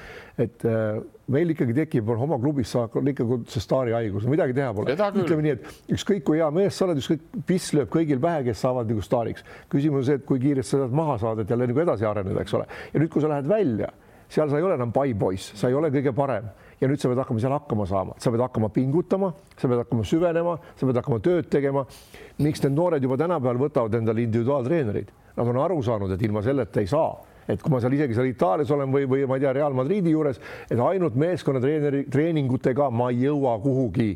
et 0.43 0.65
äh, 0.67 0.99
meil 1.33 1.53
ikkagi 1.55 1.75
tekib 1.77 2.11
oma 2.15 2.39
klubis 2.43 2.73
ikkagi 2.75 3.39
see 3.53 3.63
staarihaigus, 3.63 4.27
midagi 4.31 4.55
teha 4.57 4.71
pole. 4.75 4.95
ütleme 4.95 5.45
nii, 5.47 5.55
et 5.57 5.93
ükskõik 5.97 6.25
kui 6.27 6.41
hea 6.41 6.49
mees 6.55 6.79
sa 6.79 6.87
oled, 6.87 6.99
ükskõik 7.03 7.43
piss 7.47 7.75
lööb 7.77 7.91
kõigil 7.93 8.21
pähe, 8.23 8.43
kes 8.49 8.63
saavad 8.65 8.91
nagu 8.91 9.03
staariks. 9.05 9.45
küsimus 9.71 10.03
on 10.03 10.09
see, 10.09 10.19
et 10.19 10.27
kui 10.27 10.41
kiiresti 10.43 10.75
sa 10.75 10.83
saad 10.83 10.97
maha 10.99 11.19
saada, 11.21 11.45
et 11.45 11.55
jälle 11.55 11.69
nagu 11.71 11.85
edasi 11.85 12.09
areneda, 12.09 12.43
eks 12.43 12.59
ole. 12.59 12.67
ja 12.93 13.03
nüüd, 13.03 13.13
kui 13.13 13.23
sa 13.23 13.31
lähed 13.31 13.47
välja, 13.47 13.93
seal 14.33 14.51
sa 14.51 14.59
ei 14.59 14.67
ole 14.67 14.75
enam 14.79 14.91
paipoiss, 14.95 15.53
sa 15.59 15.71
ei 15.71 15.79
ole 15.79 15.93
kõige 15.93 16.15
parem 16.17 16.51
ja 16.83 16.89
nüüd 16.91 16.99
sa 16.99 17.09
pead 17.09 17.21
hakkama 17.23 17.39
seal 17.39 17.55
hakkama 17.55 17.87
saama, 17.87 18.15
sa 18.19 18.31
pead 18.31 18.43
hakkama 18.43 18.69
pingutama, 18.75 19.31
sa 19.55 19.69
pead 19.71 19.83
hakkama 19.85 20.07
süvenema, 20.07 20.55
sa 20.75 20.87
pead 20.89 20.99
hakkama 20.99 21.19
tööd 21.23 21.49
tegema. 21.51 21.85
miks 22.43 22.63
need 22.63 22.75
noored 22.75 23.03
juba 23.03 23.17
tänapäeval 23.17 23.61
võtavad 23.61 23.93
endale 23.95 24.25
individuaaltreenereid? 24.25 25.13
Nad 25.37 25.47
on 25.47 25.59
aru 25.63 25.79
saanud, 25.83 26.11
et 26.11 26.21
ilma 26.21 26.43
selleta 26.43 26.81
ei 26.81 26.87
saa 26.87 27.13
et 27.47 27.61
kui 27.61 27.71
ma 27.73 27.79
seal 27.83 27.93
isegi 27.93 28.15
seal 28.15 28.29
Itaalias 28.29 28.69
olen 28.71 28.91
või, 28.91 29.07
või 29.09 29.25
ma 29.27 29.35
ei 29.35 29.43
tea, 29.43 29.51
Real 29.55 29.73
Madridi 29.75 30.13
juures, 30.13 30.39
et 30.71 30.79
ainult 30.79 31.17
meeskonnatreeneri 31.19 32.05
treeningutega 32.11 32.89
ma 32.91 33.09
ei 33.11 33.25
jõua 33.25 33.57
kuhugi 33.63 34.13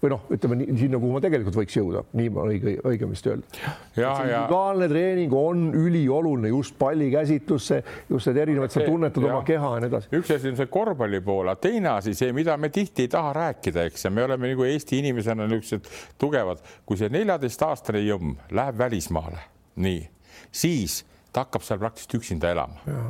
või 0.00 0.12
noh, 0.14 0.22
ütleme 0.32 0.56
nii, 0.60 0.74
sinna, 0.80 0.98
kuhu 1.00 1.12
ma 1.12 1.20
tegelikult 1.22 1.56
võiks 1.60 1.76
jõuda, 1.76 2.02
nii 2.16 2.30
on 2.32 2.52
õige, 2.54 2.74
õigem 2.88 3.12
vist 3.12 3.26
öelda. 3.28 3.64
individuaalne 3.96 4.88
treening 4.88 5.34
on 5.36 5.66
ülioluline 5.76 6.52
just 6.54 6.76
pallikäsitlusse, 6.80 7.82
just 8.08 8.30
need 8.30 8.40
erinevad, 8.40 8.72
sa 8.72 8.84
tunnetad 8.86 9.26
ja. 9.26 9.34
oma 9.34 9.44
keha 9.46 9.74
ja 9.74 9.82
nii 9.84 9.92
edasi. 9.92 10.10
üks 10.16 10.32
asi 10.36 10.52
on 10.52 10.58
see 10.60 10.70
korvpalli 10.72 11.20
pool, 11.24 11.52
aga 11.52 11.60
teine 11.68 11.92
asi, 11.92 12.14
see, 12.16 12.32
mida 12.36 12.56
me 12.60 12.72
tihti 12.72 13.06
ei 13.06 13.12
taha 13.12 13.34
rääkida, 13.36 13.84
eks, 13.90 14.06
ja 14.08 14.14
me 14.14 14.24
oleme 14.24 14.54
nagu 14.54 14.66
Eesti 14.70 15.02
inimesena 15.02 15.48
niisugused 15.50 15.92
tugevad, 16.20 16.64
kui 16.88 17.00
see 17.00 17.12
neljateistaastane 17.12 18.00
jõmm 18.06 18.38
läheb 18.56 18.80
välismaale, 18.80 19.44
nii, 19.84 20.02
siis 20.48 21.02
ta 21.32 21.44
hakkab 21.44 21.66
seal 21.66 21.80
praktiliselt 21.82 22.20
üksinda 22.22 22.50
elama. 22.56 23.00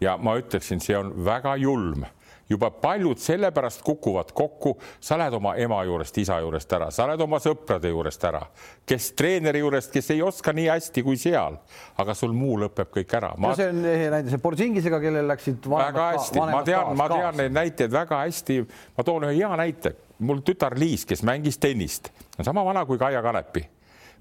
ja 0.00 0.16
ma 0.18 0.38
ütleksin, 0.38 0.80
see 0.82 0.96
on 0.98 1.12
väga 1.24 1.56
julm 1.58 2.06
juba 2.48 2.70
paljud 2.70 3.18
sellepärast 3.18 3.82
kukuvad 3.82 4.32
kokku, 4.34 4.76
sa 5.00 5.18
lähed 5.18 5.34
oma 5.34 5.54
ema 5.56 5.82
juurest, 5.84 6.18
isa 6.18 6.38
juurest 6.40 6.72
ära, 6.72 6.90
sa 6.90 7.06
lähed 7.08 7.20
oma 7.24 7.40
sõprade 7.42 7.90
juurest 7.92 8.24
ära, 8.28 8.42
kes 8.88 9.12
treeneri 9.18 9.62
juurest, 9.62 9.92
kes 9.92 10.10
ei 10.14 10.22
oska 10.22 10.54
nii 10.56 10.68
hästi 10.68 11.04
kui 11.06 11.18
seal, 11.20 11.58
aga 12.02 12.16
sul 12.18 12.34
muu 12.36 12.58
lõpeb 12.64 12.92
kõik 12.98 13.16
ära. 13.18 13.32
Ma.... 13.36 13.52
no 13.52 13.58
see 13.58 13.68
on 13.72 13.84
ehe 13.88 14.08
näide, 14.12 14.32
see 14.32 14.42
Borzingisega, 14.42 15.00
kellel 15.02 15.30
läksid 15.32 15.68
väga 15.72 16.08
hästi, 16.14 16.40
ma 16.40 16.64
tean, 16.66 16.96
ma 16.98 17.10
tean 17.12 17.38
neid 17.40 17.54
näiteid 17.58 17.92
väga 17.92 18.24
hästi. 18.24 18.58
ma 18.96 19.06
toon 19.06 19.28
ühe 19.28 19.36
hea 19.38 19.52
näite, 19.58 19.94
mul 20.22 20.42
tütar 20.46 20.76
Liis, 20.78 21.06
kes 21.08 21.24
mängis 21.26 21.60
tennist, 21.62 22.12
on 22.38 22.48
sama 22.48 22.64
vana 22.64 22.84
kui 22.88 23.00
Kaia 23.00 23.22
Kanepi. 23.22 23.68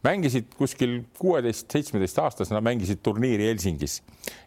Mängisid 0.02 0.56
kuskil 0.58 1.04
kuueteist, 1.20 1.68
seitsmeteist 1.70 2.18
aastasena 2.24 2.58
mängisid 2.66 3.04
turniiri 3.06 3.46
Helsingis. 3.52 4.00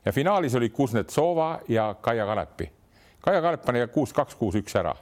Ja 0.05 0.13
finaalis 0.13 0.57
olid 0.59 0.73
Kuznetsova 0.75 1.61
ja 1.71 1.93
Kaia 2.03 2.27
Kanepi 2.27 2.67
Kaia 3.25 3.41
Kanep 3.41 3.65
pani 3.65 3.87
kuus-kaks, 3.93 4.37
kuus-üks 4.37 4.77
ära. 4.77 4.95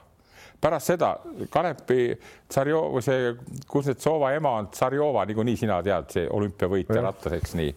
pärast 0.61 0.87
seda 0.93 1.17
Kanepi 1.51 2.15
Tsarjo, 2.47 3.01
see 3.03 3.33
Kuznetsova 3.67 4.31
ema 4.31 4.53
on 4.61 4.67
Tsarjova, 4.71 5.25
niikuinii 5.27 5.57
sina 5.59 5.81
tead, 5.83 6.07
see 6.15 6.27
olümpiavõitja 6.31 7.01
rattas, 7.03 7.35
eks 7.35 7.55
nii. 7.59 7.73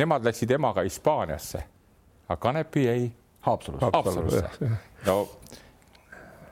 Nemad 0.00 0.24
läksid 0.24 0.50
emaga 0.56 0.84
Hispaaniasse, 0.86 1.64
aga 2.28 2.40
Kanepi 2.40 2.86
jäi 2.86 3.10
Haapsalusse. 3.42 4.48
No 5.06 5.28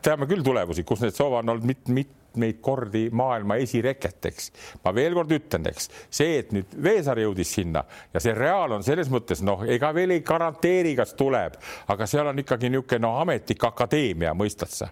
teame 0.03 0.26
küll 0.26 0.45
tulemusi, 0.45 0.84
Kuznetsova 0.84 1.38
on 1.38 1.55
olnud 1.55 1.64
mit-, 1.64 1.88
mit-, 1.88 2.16
mitmeid 2.31 2.61
kordi 2.61 3.09
maailma 3.11 3.57
esireket, 3.57 4.26
eks. 4.26 4.51
ma 4.85 4.95
veel 4.95 5.14
kord 5.14 5.33
ütlen, 5.33 5.66
eks 5.66 5.91
see, 6.11 6.39
et 6.39 6.53
nüüd 6.55 6.74
Veesaar 6.83 7.18
jõudis 7.18 7.51
sinna 7.55 7.83
ja 8.14 8.20
see 8.20 8.35
Real 8.35 8.72
on 8.72 8.85
selles 8.87 9.11
mõttes 9.11 9.43
noh, 9.43 9.64
ega 9.66 9.93
veel 9.95 10.14
ei 10.14 10.22
garanteeri, 10.22 10.95
kas 10.97 11.14
tuleb, 11.18 11.59
aga 11.89 12.07
seal 12.07 12.31
on 12.31 12.39
ikkagi 12.39 12.70
niisugune 12.70 13.03
noh, 13.03 13.20
ametlik 13.20 13.64
akadeemia, 13.64 14.35
mõistad 14.35 14.70
sa? 14.70 14.91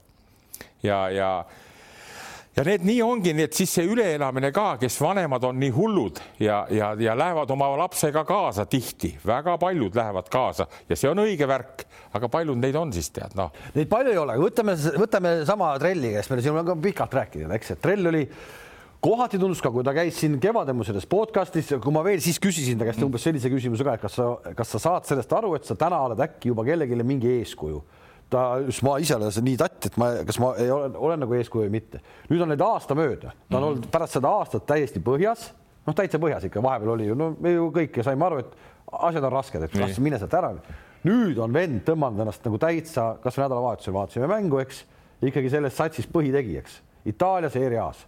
ja, 0.82 1.08
ja 1.10 1.30
ja 2.58 2.64
need 2.66 2.82
nii 2.86 2.98
ongi, 3.04 3.32
nii 3.36 3.46
et 3.46 3.54
siis 3.54 3.70
see 3.78 3.86
üleelamine 3.86 4.50
ka, 4.54 4.72
kes 4.80 4.96
vanemad 5.02 5.44
on 5.46 5.58
nii 5.62 5.70
hullud 5.74 6.18
ja, 6.42 6.64
ja, 6.74 6.90
ja 6.98 7.14
lähevad 7.18 7.50
oma 7.54 7.68
lapsega 7.78 8.24
kaasa 8.26 8.66
tihti, 8.66 9.12
väga 9.26 9.54
paljud 9.62 9.94
lähevad 9.94 10.30
kaasa 10.32 10.66
ja 10.88 10.98
see 10.98 11.10
on 11.10 11.22
õige 11.22 11.46
värk, 11.48 11.84
aga 12.18 12.30
paljud 12.32 12.58
neid 12.58 12.78
on 12.78 12.90
siis 12.94 13.12
tead 13.14 13.36
noh. 13.38 13.52
Neid 13.76 13.90
palju 13.90 14.14
ei 14.14 14.18
ole, 14.18 14.38
võtame, 14.42 14.74
võtame 14.98 15.34
sama 15.48 15.70
Trelli, 15.78 16.16
kes 16.16 16.32
meil 16.32 16.42
siin 16.42 16.58
on 16.58 16.66
ka 16.66 16.78
pikalt 16.88 17.14
rääkinud, 17.20 17.54
eks, 17.54 17.76
et 17.76 17.82
Trell 17.84 18.10
oli 18.10 18.24
kohati 19.06 19.38
tundus 19.38 19.62
ka, 19.62 19.70
kui 19.70 19.86
ta 19.86 19.94
käis 19.94 20.18
siin 20.18 20.34
kevadel 20.42 20.74
mu 20.74 20.86
selles 20.86 21.06
podcast'is, 21.06 21.70
kui 21.78 21.94
ma 21.94 22.02
veel 22.06 22.22
siis 22.24 22.42
küsisin 22.42 22.80
ta 22.80 22.88
käest 22.88 23.06
umbes 23.06 23.22
sellise 23.28 23.52
küsimuse 23.52 23.86
ka, 23.86 23.94
et 23.94 24.02
kas 24.02 24.18
sa, 24.18 24.32
kas 24.58 24.74
sa 24.74 24.82
saad 24.88 25.06
sellest 25.06 25.38
aru, 25.38 25.54
et 25.54 25.68
sa 25.68 25.78
täna 25.78 26.02
oled 26.08 26.26
äkki 26.26 26.50
juba 26.50 26.66
kellelegi 26.66 27.06
mingi 27.06 27.38
eeskuju 27.38 27.84
ta, 28.30 28.42
ma 28.84 28.96
ise 29.02 29.16
olen 29.16 29.44
nii 29.44 29.58
tatt, 29.60 29.88
et 29.88 29.96
ma, 30.00 30.10
kas 30.26 30.38
ma 30.42 30.52
ei 30.60 30.70
ole, 30.72 30.90
olen 30.96 31.22
nagu 31.24 31.36
eeskuju 31.38 31.66
või 31.66 31.74
mitte. 31.78 32.00
nüüd 32.30 32.44
on 32.44 32.52
nüüd 32.52 32.64
aasta 32.64 32.96
mööda, 32.98 33.32
ta 33.32 33.32
on 33.32 33.38
mm 33.38 33.54
-hmm. 33.54 33.68
olnud 33.68 33.88
pärast 33.92 34.18
seda 34.18 34.32
aastat 34.40 34.66
täiesti 34.66 35.00
põhjas, 35.04 35.48
noh, 35.86 35.94
täitsa 35.94 36.20
põhjas 36.20 36.44
ikka, 36.48 36.62
vahepeal 36.62 36.94
oli 36.96 37.08
ju, 37.08 37.14
no 37.14 37.34
me 37.40 37.54
ju 37.54 37.70
kõik 37.74 38.02
saime 38.04 38.26
aru, 38.26 38.38
et 38.44 38.52
asjad 38.92 39.24
on 39.24 39.32
rasked, 39.32 39.62
et 39.62 39.72
kas 39.72 39.98
mine 39.98 40.18
sealt 40.18 40.34
ära. 40.34 40.54
nüüd 41.04 41.38
on 41.38 41.52
vend 41.52 41.82
tõmmanud 41.86 42.20
ennast 42.20 42.44
nagu 42.44 42.58
täitsa, 42.58 43.16
kasvõi 43.22 43.44
nädalavahetusel 43.44 43.94
vaatasime 43.94 44.26
mängu, 44.26 44.58
eks, 44.58 44.84
ikkagi 45.22 45.50
selles 45.50 45.76
satsis 45.76 46.06
põhitegijaks. 46.06 46.82
Itaalias 47.06 47.56
ERA-s 47.56 48.06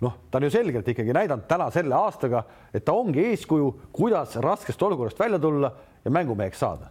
noh, 0.00 0.14
ta 0.30 0.38
on 0.38 0.44
ju 0.44 0.50
selgelt 0.50 0.88
ikkagi 0.88 1.12
näidanud 1.12 1.48
täna 1.48 1.70
selle 1.70 1.94
aastaga, 1.94 2.44
et 2.72 2.84
ta 2.84 2.92
ongi 2.92 3.24
eeskuju, 3.32 3.80
kuidas 3.92 4.36
raskest 4.36 4.82
olukorrast 4.82 5.18
välja 5.18 5.38
tulla 5.38 5.72
ja 6.04 6.10
mängumeheks 6.10 6.58
saada 6.58 6.86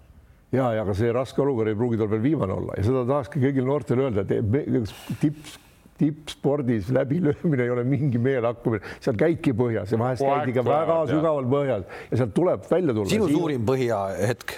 ja, 0.56 0.68
ja 0.76 0.84
aga 0.84 0.96
see 0.98 1.14
raske 1.16 1.42
olukord 1.44 1.72
ei 1.72 1.78
pruugi 1.78 2.00
tal 2.00 2.12
veel 2.12 2.24
viimane 2.24 2.56
olla. 2.56 2.78
Ja 2.80 2.86
seda 2.88 3.06
tahakski 3.10 3.42
kõigil 3.44 3.68
noortel 3.68 4.04
öelda, 4.06 4.24
et 4.24 5.18
tipp, 5.22 5.58
tippspordis 5.98 6.92
läbilöömine 6.94 7.66
ei 7.66 7.74
ole 7.74 7.84
mingi 7.88 8.22
meelehakkumine, 8.22 8.96
seal 9.04 9.18
käidki 9.20 9.56
põhjas 9.58 9.94
ja 9.94 10.00
vahest 10.02 10.24
käid 10.24 10.54
ikka 10.54 10.66
väga 10.68 11.04
sügaval 11.12 11.52
põhjas 11.52 11.86
ja 12.12 12.22
sealt 12.22 12.34
tuleb 12.38 12.66
välja 12.70 12.96
tulla. 12.96 13.12
sinu 13.12 13.30
suurim 13.34 13.68
põhihetk? 13.68 14.58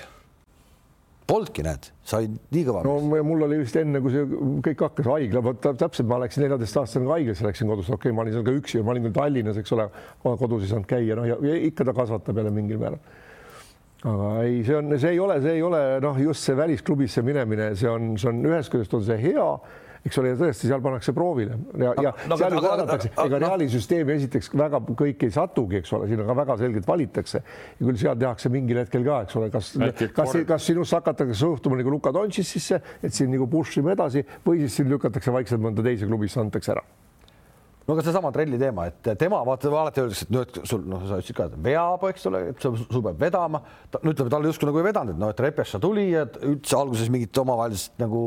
Polnudki, 1.29 1.61
näed, 1.61 1.91
sai 2.09 2.25
nii 2.25 2.63
kõva. 2.65 2.79
no 2.87 3.21
mul 3.23 3.45
oli 3.45 3.59
vist 3.61 3.75
enne, 3.77 3.99
kui 4.01 4.09
see 4.15 4.23
kõik 4.65 4.79
hakkas, 4.81 5.09
haigla, 5.11 5.43
vot 5.45 5.59
täpselt, 5.61 6.07
ma 6.09 6.17
läksin 6.23 6.41
neljateist-aastasena 6.41 7.11
haiglasse, 7.13 7.45
läksin 7.45 7.69
kodust, 7.69 7.93
okei 7.93 8.09
okay,, 8.09 8.15
ma 8.17 8.23
olin 8.25 8.33
seal 8.33 8.47
ka 8.47 8.55
üksi, 8.57 8.81
ma 8.81 8.95
olin 8.95 9.05
küll 9.05 9.17
Tallinnas, 9.19 9.59
eks 9.61 9.75
ole, 9.77 9.85
kodus 10.25 10.65
ei 10.65 10.71
saanud 10.71 10.89
käia, 10.89 11.19
noh 11.19 11.29
ja, 11.29 11.37
ja 11.45 11.59
ikka 11.69 11.85
ta 11.85 11.93
kasvatab 11.93 12.41
jälle 12.41 12.55
mingil 12.55 12.81
määral 12.81 12.97
aga 14.07 14.31
ei, 14.45 14.63
see 14.63 14.77
on, 14.77 14.95
see 14.95 15.11
ei 15.15 15.19
ole, 15.19 15.41
see 15.43 15.57
ei 15.57 15.61
ole 15.65 15.83
noh, 16.03 16.17
just 16.23 16.47
see 16.47 16.55
välisklubisse 16.57 17.23
minemine, 17.25 17.73
see 17.79 17.89
on, 17.91 18.13
see 18.19 18.31
on 18.31 18.41
ühest 18.47 18.71
küljest 18.71 18.93
on 18.95 19.03
see 19.03 19.17
hea, 19.19 19.47
eks 20.07 20.19
ole, 20.21 20.31
tõesti 20.39 20.69
seal 20.69 20.79
pannakse 20.83 21.11
proovile 21.15 21.57
ja, 21.81 21.91
ja 21.99 22.13
no, 22.31 22.37
seal 22.39 22.55
ju 22.55 22.61
vaadatakse, 22.63 23.11
ega. 23.25 23.41
Reali 23.43 23.67
süsteemi 23.71 24.15
esiteks 24.15 24.53
väga 24.55 24.79
kõik 24.87 25.25
ei 25.27 25.33
satugi, 25.35 25.81
eks 25.81 25.91
ole, 25.97 26.07
siin 26.11 26.23
aga 26.23 26.37
väga 26.39 26.57
selgelt 26.61 26.87
valitakse 26.87 27.41
ja 27.41 27.81
küll 27.81 27.99
seal 27.99 28.15
tehakse 28.21 28.53
mingil 28.53 28.79
hetkel 28.79 29.03
ka, 29.07 29.19
eks 29.27 29.39
ole, 29.41 29.51
kas, 29.51 29.73
kas, 30.15 30.37
kas 30.53 30.69
sinusse 30.71 30.95
hakatakse 31.01 31.35
suhtuma 31.41 31.81
nagu 31.81 31.91
Luka 31.97 32.15
Dontšississe, 32.15 32.79
et 33.03 33.15
siin 33.15 33.35
nagu 33.35 33.51
push 33.51 33.83
ime 33.83 33.97
edasi 33.97 34.23
või 34.47 34.63
siis 34.63 34.79
siin 34.79 34.91
lükatakse 34.93 35.35
vaikselt 35.35 35.63
mõnda 35.67 35.83
teise 35.83 36.07
klubisse 36.07 36.39
antakse 36.39 36.77
ära 36.77 36.87
no 37.89 37.95
aga 37.97 38.05
seesama 38.05 38.29
trelli 38.33 38.59
teema, 38.61 38.85
et 38.91 39.07
tema 39.17 39.39
vaata 39.47 39.69
alati 39.73 40.03
öeldakse, 40.03 40.27
et 40.27 40.33
noh, 40.35 40.45
et 40.45 40.59
sul 40.69 40.83
noh, 40.85 41.01
sa 41.09 41.17
ütlesid 41.17 41.37
ka, 41.39 41.47
et 41.49 41.55
veab, 41.65 42.03
eks 42.11 42.27
ole, 42.29 42.41
et 42.51 42.65
sul 42.67 43.01
peab 43.01 43.17
vedama. 43.17 43.63
no 43.95 44.13
ütleme, 44.13 44.29
tal 44.29 44.45
justkui 44.45 44.69
nagu 44.69 44.81
ei 44.81 44.89
vedanud, 44.91 45.17
et 45.17 45.23
noh, 45.23 45.33
et 45.33 45.45
Repeša 45.47 45.81
tuli 45.81 46.11
ja 46.11 46.27
üldse 46.45 46.77
alguses 46.77 47.09
mingit 47.09 47.41
omavahelist 47.41 47.97
nagu 48.01 48.21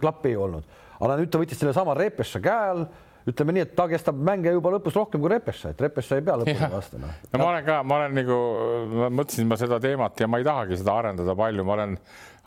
klappi 0.00 0.32
ei 0.32 0.40
olnud, 0.42 0.80
aga 0.98 1.20
nüüd 1.20 1.30
ta 1.30 1.42
võttis 1.42 1.62
sellesama 1.62 1.94
Repeša 1.98 2.42
käe 2.42 2.72
all 2.72 2.88
ütleme 3.28 3.54
nii, 3.54 3.64
et 3.66 3.74
ta 3.76 3.84
kestab 3.90 4.18
mänge 4.24 4.52
juba 4.54 4.72
lõpus 4.74 4.96
rohkem 4.96 5.22
kui 5.22 5.30
Repeša, 5.32 5.74
et 5.74 5.84
Repeša 5.84 6.18
ei 6.18 6.24
pea 6.26 6.38
lõpuni 6.40 6.70
vastu 6.72 7.00
no.. 7.02 7.10
no 7.32 7.40
ma 7.42 7.50
olen 7.52 7.66
ka, 7.66 7.78
ma 7.84 8.00
olen 8.00 8.18
nagu, 8.18 8.38
mõtlesin 9.20 9.50
ma 9.50 9.58
seda 9.60 9.78
teemat 9.84 10.22
ja 10.22 10.30
ma 10.30 10.40
ei 10.40 10.48
tahagi 10.48 10.80
seda 10.80 10.96
arendada 10.98 11.36
palju, 11.38 11.66
ma 11.68 11.76
olen 11.76 11.98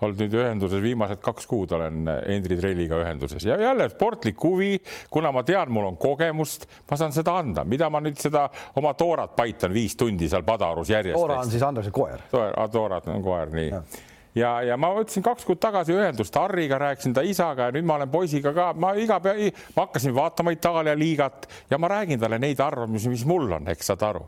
olnud 0.01 0.21
nüüd 0.23 0.37
ühenduses, 0.39 0.81
viimased 0.83 1.21
kaks 1.23 1.47
kuud 1.49 1.71
olen 1.77 2.05
Endri 2.09 2.57
Trelliga 2.59 3.01
ühenduses 3.03 3.45
ja 3.45 3.57
jälle 3.61 3.89
sportlik 3.89 4.43
huvi, 4.43 4.75
kuna 5.09 5.31
ma 5.31 5.45
tean, 5.47 5.71
mul 5.71 5.89
on 5.91 5.97
kogemust, 6.01 6.67
ma 6.89 6.99
saan 6.99 7.15
seda 7.15 7.37
anda, 7.41 7.65
mida 7.65 7.89
ma 7.89 8.01
nüüd 8.03 8.19
seda 8.21 8.47
oma 8.79 8.93
toorat 8.97 9.35
paitan 9.37 9.73
viis 9.73 9.95
tundi 9.99 10.29
seal 10.29 10.45
Padarus 10.47 10.89
järjest. 10.89 11.19
toora 11.19 11.41
on 11.41 11.51
siis 11.51 11.63
Andrese 11.63 11.91
koer. 11.91 12.23
toorat 12.71 13.07
on 13.07 13.21
koer, 13.23 13.53
nii 13.53 13.69
ja 13.71 13.83
ja, 14.35 14.51
ja 14.65 14.77
ma 14.79 14.91
võtsin 14.95 15.23
kaks 15.25 15.45
kuud 15.47 15.59
tagasi 15.61 15.95
ühendust 15.95 16.35
Harriga, 16.39 16.79
rääkisin 16.81 17.15
ta 17.15 17.23
isaga 17.25 17.69
ja 17.69 17.75
nüüd 17.75 17.87
ma 17.87 17.97
olen 17.99 18.11
poisiga 18.11 18.53
ka, 18.55 18.71
ma 18.77 18.93
iga 18.99 19.19
päev, 19.23 19.49
ma 19.75 19.87
hakkasin 19.87 20.15
vaatama 20.15 20.53
Itaalia 20.55 20.95
liigat 20.97 21.49
ja 21.71 21.79
ma 21.81 21.91
räägin 21.91 22.21
talle 22.21 22.39
neid 22.39 22.59
arvamusi, 22.63 23.11
mis 23.11 23.25
mul 23.27 23.51
on, 23.59 23.67
eks 23.71 23.91
saad 23.91 24.07
aru. 24.07 24.25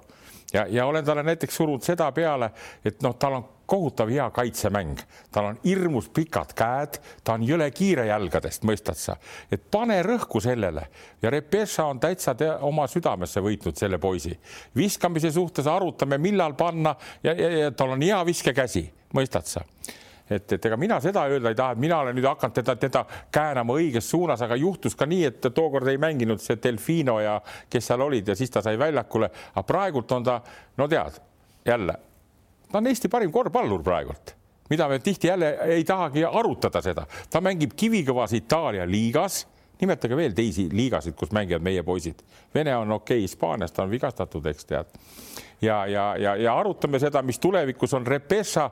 Ja, 0.54 0.66
ja 0.70 0.86
olen 0.86 1.06
talle 1.06 1.24
näiteks 1.24 1.56
surunud 1.56 1.84
seda 1.84 2.12
peale, 2.12 2.52
et 2.86 3.02
noh, 3.02 3.16
tal 3.20 3.40
on 3.40 3.46
kohutav 3.66 4.10
hea 4.12 4.26
kaitsemäng, 4.30 5.00
tal 5.32 5.46
on 5.52 5.60
hirmus 5.64 6.10
pikad 6.14 6.52
käed, 6.58 7.00
ta 7.24 7.38
on 7.38 7.46
jõle 7.48 7.70
kiire 7.72 8.06
jalgadest, 8.10 8.66
mõistad 8.68 9.00
sa, 9.00 9.16
et 9.52 9.64
pane 9.72 10.02
rõhku 10.04 10.42
sellele. 10.44 10.86
Ja 11.22 11.32
Repeša 11.34 11.88
on 11.90 12.02
täitsa 12.04 12.36
oma 12.62 12.88
südamesse 12.92 13.42
võitnud 13.42 13.80
selle 13.80 13.98
poisi. 13.98 14.38
viskamise 14.76 15.32
suhtes 15.32 15.68
arutame, 15.68 16.18
millal 16.18 16.54
panna 16.54 16.96
ja, 17.24 17.34
ja, 17.34 17.50
ja 17.50 17.72
tal 17.72 17.96
on 17.96 18.02
hea 18.02 18.26
viskekäsi, 18.26 18.90
mõistad 19.14 19.48
sa 19.48 19.64
et, 20.36 20.56
et 20.58 20.70
ega 20.70 20.78
mina 20.80 21.00
seda 21.04 21.26
öelda 21.32 21.54
ei 21.54 21.60
taha, 21.60 21.76
et 21.76 21.84
mina 21.84 22.00
olen 22.04 22.18
nüüd 22.18 22.28
hakanud 22.28 22.56
teda, 22.60 22.76
teda 22.82 23.06
käänama 23.34 23.76
õiges 23.80 24.10
suunas, 24.10 24.42
aga 24.46 24.58
juhtus 24.60 24.98
ka 25.00 25.08
nii, 25.10 25.26
et 25.32 25.52
tookord 25.54 25.88
ei 25.92 26.00
mänginud 26.02 26.42
see 26.44 26.60
Delfino 26.64 27.20
ja 27.24 27.40
kes 27.70 27.92
seal 27.92 28.06
olid 28.06 28.34
ja 28.34 28.38
siis 28.38 28.52
ta 28.54 28.64
sai 28.66 28.80
väljakule, 28.80 29.30
aga 29.54 29.68
praegult 29.68 30.12
on 30.18 30.26
ta, 30.28 30.42
no 30.78 30.90
tead, 30.92 31.22
jälle 31.66 32.00
ta 32.74 32.80
on 32.82 32.88
Eesti 32.90 33.10
parim 33.10 33.32
korvpallur 33.32 33.84
praegult, 33.86 34.34
mida 34.70 34.88
me 34.90 35.00
tihti 35.00 35.28
jälle 35.28 35.58
ei 35.76 35.84
tahagi 35.86 36.26
arutada 36.26 36.82
seda, 36.82 37.06
ta 37.30 37.42
mängib 37.42 37.78
kivikõvas 37.78 38.34
Itaalia 38.34 38.90
liigas. 38.90 39.44
Nimetage 39.82 40.16
veel 40.16 40.32
teisi 40.38 40.68
liigasid, 40.72 41.16
kus 41.18 41.34
mängivad 41.36 41.64
meie 41.66 41.82
poisid. 41.84 42.22
Vene 42.56 42.76
on 42.78 42.92
okei 42.94 43.18
okay,, 43.18 43.26
Hispaanias 43.26 43.74
ta 43.74 43.84
on 43.84 43.90
vigastatud, 43.92 44.46
eks 44.48 44.70
tead 44.70 44.94
ja, 45.64 45.80
ja, 45.88 46.06
ja, 46.20 46.36
ja 46.36 46.56
arutame 46.60 47.00
seda, 47.02 47.22
mis 47.26 47.40
tulevikus 47.40 47.94
on 47.94 48.08
Repessa. 48.08 48.70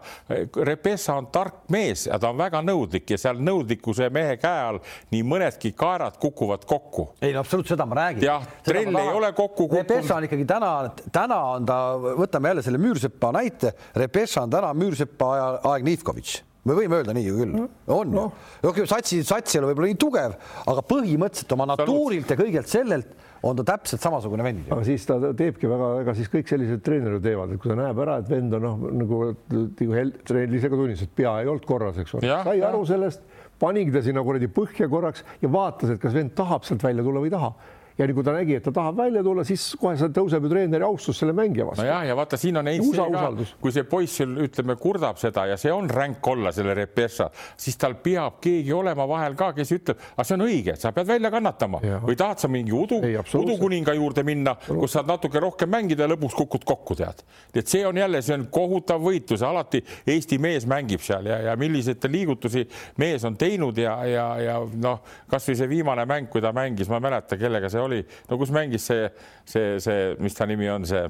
Repessa 0.65 1.15
on 1.19 1.29
tark 1.33 1.63
mees 1.71 2.07
ja 2.09 2.19
ta 2.19 2.31
on 2.31 2.39
väga 2.39 2.61
nõudlik 2.65 3.15
ja 3.15 3.19
seal 3.21 3.41
nõudlikkuse 3.41 4.09
mehe 4.13 4.37
käe 4.41 4.67
all 4.67 4.81
nii 5.13 5.23
mõnedki 5.27 5.73
kaerad 5.77 6.19
kukuvad 6.21 6.65
kokku. 6.67 7.11
ei 7.21 7.33
no 7.33 7.43
absoluutselt, 7.45 7.77
seda 7.77 7.87
ma 7.87 7.99
räägin. 8.01 8.27
jah, 8.27 8.45
trell 8.65 9.01
ei 9.01 9.15
ole 9.15 9.31
kokku 9.33 9.67
kukkunud. 9.67 9.89
Repessa 9.89 10.19
on 10.19 10.27
ikkagi 10.27 10.45
täna, 10.49 10.71
täna 11.11 11.41
on 11.55 11.65
ta, 11.65 11.81
võtame 12.19 12.53
jälle 12.53 12.63
selle 12.65 12.81
Müürsepa 12.81 13.33
näite. 13.35 13.73
Repessa 13.95 14.45
on 14.45 14.53
täna 14.53 14.71
Müürsepa 14.77 15.33
aja, 15.35 15.51
aeg 15.73 15.85
Nivkovitš 15.87 16.41
me 16.69 16.75
võime 16.77 16.99
öelda 16.99 17.13
nii 17.17 17.25
ju 17.25 17.39
küll 17.39 17.53
no., 17.55 17.63
on 17.95 18.11
no.. 18.13 18.27
okei, 18.69 18.85
satsi, 18.89 19.23
sats 19.25 19.55
ei 19.55 19.61
ole 19.61 19.71
võib-olla 19.71 19.89
nii 19.89 19.99
tugev, 20.01 20.35
aga 20.69 20.83
põhimõtteliselt 20.85 21.55
oma 21.55 21.65
natuurilt 21.71 22.29
ja 22.29 22.37
kõigelt 22.37 22.69
sellelt 22.69 23.15
on 23.43 23.57
ta 23.57 23.65
täpselt 23.71 24.03
samasugune 24.03 24.45
vend. 24.45 24.69
aga 24.69 24.83
siis 24.85 25.05
ta 25.09 25.17
teebki 25.37 25.69
väga, 25.69 25.89
ega 26.03 26.15
siis 26.17 26.29
kõik 26.31 26.49
sellised 26.51 26.83
treenerid 26.85 27.23
teevad, 27.25 27.53
et 27.53 27.61
kui 27.61 27.71
ta 27.71 27.77
näeb 27.79 28.01
ära, 28.03 28.19
et 28.21 28.29
vend 28.29 28.57
on 28.57 28.65
noh, 28.67 28.87
nagu 29.01 29.21
nagu 29.49 30.07
treener 30.27 30.57
ise 30.59 30.69
ka 30.69 30.77
tunnistas, 30.77 31.09
et 31.09 31.15
pea 31.17 31.33
ei 31.41 31.49
olnud 31.49 31.65
korras, 31.67 31.97
eks 32.01 32.17
ole, 32.17 32.29
sai 32.29 32.59
ja. 32.59 32.69
aru 32.69 32.85
sellest, 32.89 33.25
panigi 33.61 33.93
ta 33.95 34.03
sinna 34.05 34.23
kuradi 34.25 34.49
põhja 34.53 34.89
korraks 34.91 35.25
ja 35.41 35.51
vaatas, 35.51 35.95
et 35.95 36.01
kas 36.01 36.15
vend 36.17 36.35
tahab 36.37 36.67
sealt 36.67 36.85
välja 36.85 37.05
tulla 37.05 37.23
või 37.23 37.31
ei 37.31 37.37
taha 37.37 37.53
ja 38.01 38.15
kui 38.15 38.25
ta 38.25 38.33
nägi, 38.35 38.57
et 38.57 38.65
ta 38.65 38.73
tahab 38.75 38.97
välja 38.97 39.21
tulla, 39.25 39.43
siis 39.47 39.63
kohe 39.79 40.09
tõuseb 40.15 40.45
ju 40.45 40.51
treeneri 40.51 40.85
austus 40.85 41.19
selle 41.21 41.33
mängija 41.37 41.67
vastu. 41.67 41.83
nojah, 41.83 42.03
ja 42.07 42.15
vaata, 42.17 42.39
siin 42.39 42.57
on 42.57 42.69
see 42.71 43.07
ka, 43.13 43.25
kui 43.61 43.73
see 43.75 43.85
poiss 43.89 44.21
sul 44.21 44.33
ütleme, 44.45 44.75
kurdab 44.81 45.19
seda 45.21 45.45
ja 45.51 45.57
see 45.61 45.73
on 45.73 45.89
ränk 45.89 46.27
olla 46.31 46.51
selle 46.55 46.73
Repeša, 46.77 47.29
siis 47.59 47.77
tal 47.81 47.97
peab 48.03 48.39
keegi 48.43 48.73
olema 48.73 49.05
vahel 49.09 49.35
ka, 49.39 49.51
kes 49.57 49.73
ütleb, 49.77 50.01
aga 50.15 50.25
see 50.27 50.37
on 50.37 50.45
õige, 50.47 50.75
sa 50.81 50.93
pead 50.95 51.09
välja 51.11 51.31
kannatama 51.33 51.81
ja. 51.85 51.99
või 52.05 52.17
tahad 52.19 52.41
sa 52.41 52.49
mingi 52.51 52.75
udu, 52.75 53.01
udukuninga 53.41 53.95
juurde 53.97 54.25
minna, 54.27 54.55
kus 54.67 54.97
saad 54.97 55.09
natuke 55.09 55.41
rohkem 55.43 55.71
mängida 55.71 56.07
ja 56.07 56.11
lõpuks 56.13 56.37
kukud 56.37 56.65
kokku, 56.67 56.97
tead. 56.99 57.23
et 57.53 57.67
see 57.67 57.85
on 57.87 57.97
jälle, 57.97 58.23
see 58.25 58.37
on 58.37 58.47
kohutav 58.51 59.01
võitlus, 59.03 59.45
alati 59.45 59.83
Eesti 60.11 60.39
mees 60.41 60.65
mängib 60.69 61.03
seal 61.05 61.27
ja, 61.29 61.37
ja 61.49 61.55
milliseid 61.59 62.03
liigutusi 62.11 62.65
mees 63.01 63.23
on 63.27 63.37
teinud 63.39 63.77
ja, 63.77 63.93
ja, 64.07 64.25
ja 64.41 64.57
noh, 64.81 65.01
kasvõi 65.29 65.57
see 65.59 65.69
viimane 65.69 66.05
mäng, 66.09 66.29
kui 66.31 66.41
ta 66.43 66.53
mängis, 66.55 66.89
ma 66.89 66.97
ei 66.97 67.05
mäleta, 67.05 67.37
kellega 67.39 67.69
see 67.71 67.81
oli 67.81 67.90
oli, 67.91 68.01
no 68.29 68.39
kus 68.41 68.53
mängis 68.55 68.87
see, 68.89 69.11
see, 69.45 69.75
see, 69.83 70.15
mis 70.23 70.37
ta 70.37 70.47
nimi 70.49 70.69
on, 70.71 70.87
see 70.89 71.03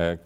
eh, 0.00 0.16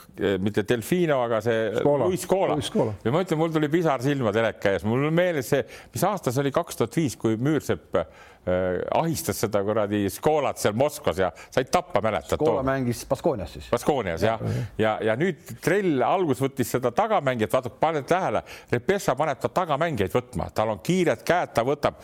mitte 0.43 0.64
Delfino, 0.69 1.19
aga 1.27 1.43
see 1.45 1.85
Luis 2.07 2.25
Scola. 2.71 2.95
ja 3.05 3.14
ma 3.14 3.25
ütlen, 3.27 3.43
mul 3.43 3.53
tuli 3.55 3.71
pisar 3.73 4.05
silma 4.05 4.33
teleka 4.35 4.77
ees, 4.77 4.87
mul 4.89 5.09
on 5.11 5.17
meeles 5.17 5.51
see, 5.53 5.67
mis 5.93 6.07
aasta 6.07 6.33
see 6.33 6.45
oli, 6.45 6.55
kaks 6.55 6.81
tuhat 6.81 7.03
viis, 7.03 7.19
kui 7.21 7.37
Müürsepp 7.37 8.01
Äh, 8.47 8.78
ahistas 8.94 9.40
seda 9.42 9.59
kuradi 9.66 10.05
Skolat 10.07 10.61
seal 10.62 10.76
Moskvas 10.78 11.18
ja 11.18 11.32
said 11.51 11.66
tappa, 11.66 11.99
mäletad? 11.99 12.38
Skola 12.38 12.62
mängis 12.62 13.01
Baskoonias 13.11 13.57
siis. 13.57 13.64
Baskoonias 13.72 14.22
jah, 14.22 14.38
ja, 14.38 14.51
ja, 14.55 14.66
ja, 14.78 14.92
ja 15.09 15.16
nüüd 15.18 15.40
Trell 15.64 16.05
algus 16.07 16.38
võttis 16.44 16.70
seda 16.76 16.92
tagamängijat, 16.94 17.51
vaata, 17.57 17.72
paned 17.82 18.07
tähele, 18.07 18.44
Repessa 18.70 19.16
paneb 19.18 19.40
ta 19.42 19.51
tagamängijaid 19.51 20.14
võtma, 20.14 20.47
tal 20.55 20.70
on 20.76 20.78
kiired 20.86 21.24
käed, 21.26 21.57
ta 21.57 21.64
võtab 21.66 21.99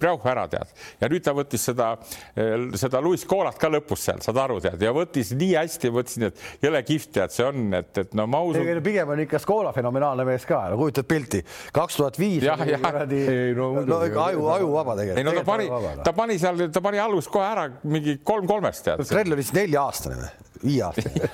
prauh 0.00 0.26
ära, 0.28 0.44
tead. 0.52 0.74
ja 1.00 1.08
nüüd 1.08 1.24
ta 1.24 1.32
võttis 1.38 1.64
seda, 1.70 1.88
äh, 2.36 2.66
seda 2.76 3.00
Luis 3.00 3.24
Skolat 3.24 3.56
ka 3.56 3.72
lõpus 3.72 4.04
seal, 4.10 4.20
saad 4.20 4.42
aru, 4.44 4.58
tead, 4.60 4.84
ja 4.84 4.92
võttis 4.92 5.32
nii 5.32 5.56
hästi, 5.62 5.94
mõtlesin, 5.96 6.28
et 6.28 6.44
jõle 6.66 6.84
kihvt, 6.90 7.14
tead, 7.16 7.36
see 7.38 7.48
on, 7.48 7.72
et, 7.80 8.04
et 8.04 8.12
no 8.20 8.28
ma 8.28 8.42
usun. 8.44 8.68
pigem 8.84 9.16
on 9.16 9.24
ikka 9.24 9.40
Skola 9.40 9.72
fenomenaalne 9.72 10.28
mees 10.28 10.44
ka, 10.44 10.60
no 10.74 10.76
kujutad 10.82 11.08
pilti, 11.08 11.40
kaks 11.72 12.02
tuhat 12.02 12.20
viis. 12.20 12.44
no, 12.44 13.72
no 13.80 14.04
aju, 14.04 14.46
ajuvaba 14.58 15.00
tegelikult. 15.00 15.24
ei 15.24 15.28
no 15.30 15.36
ta 15.40 15.48
pani 15.48 15.69
ta 16.04 16.12
pani 16.16 16.38
seal, 16.42 16.66
ta 16.74 16.82
pani 16.84 17.00
alguses 17.02 17.30
kohe 17.32 17.46
ära 17.46 17.66
mingi 17.82 18.18
kolm 18.24 18.48
kolmest 18.50 18.86
tead. 18.86 19.02
Krell 19.08 19.36
oli 19.36 19.44
siis 19.46 19.56
nelja-aastane 19.56 20.20
või? 20.20 20.49
Viie 20.64 20.82
aastaga. 20.84 21.28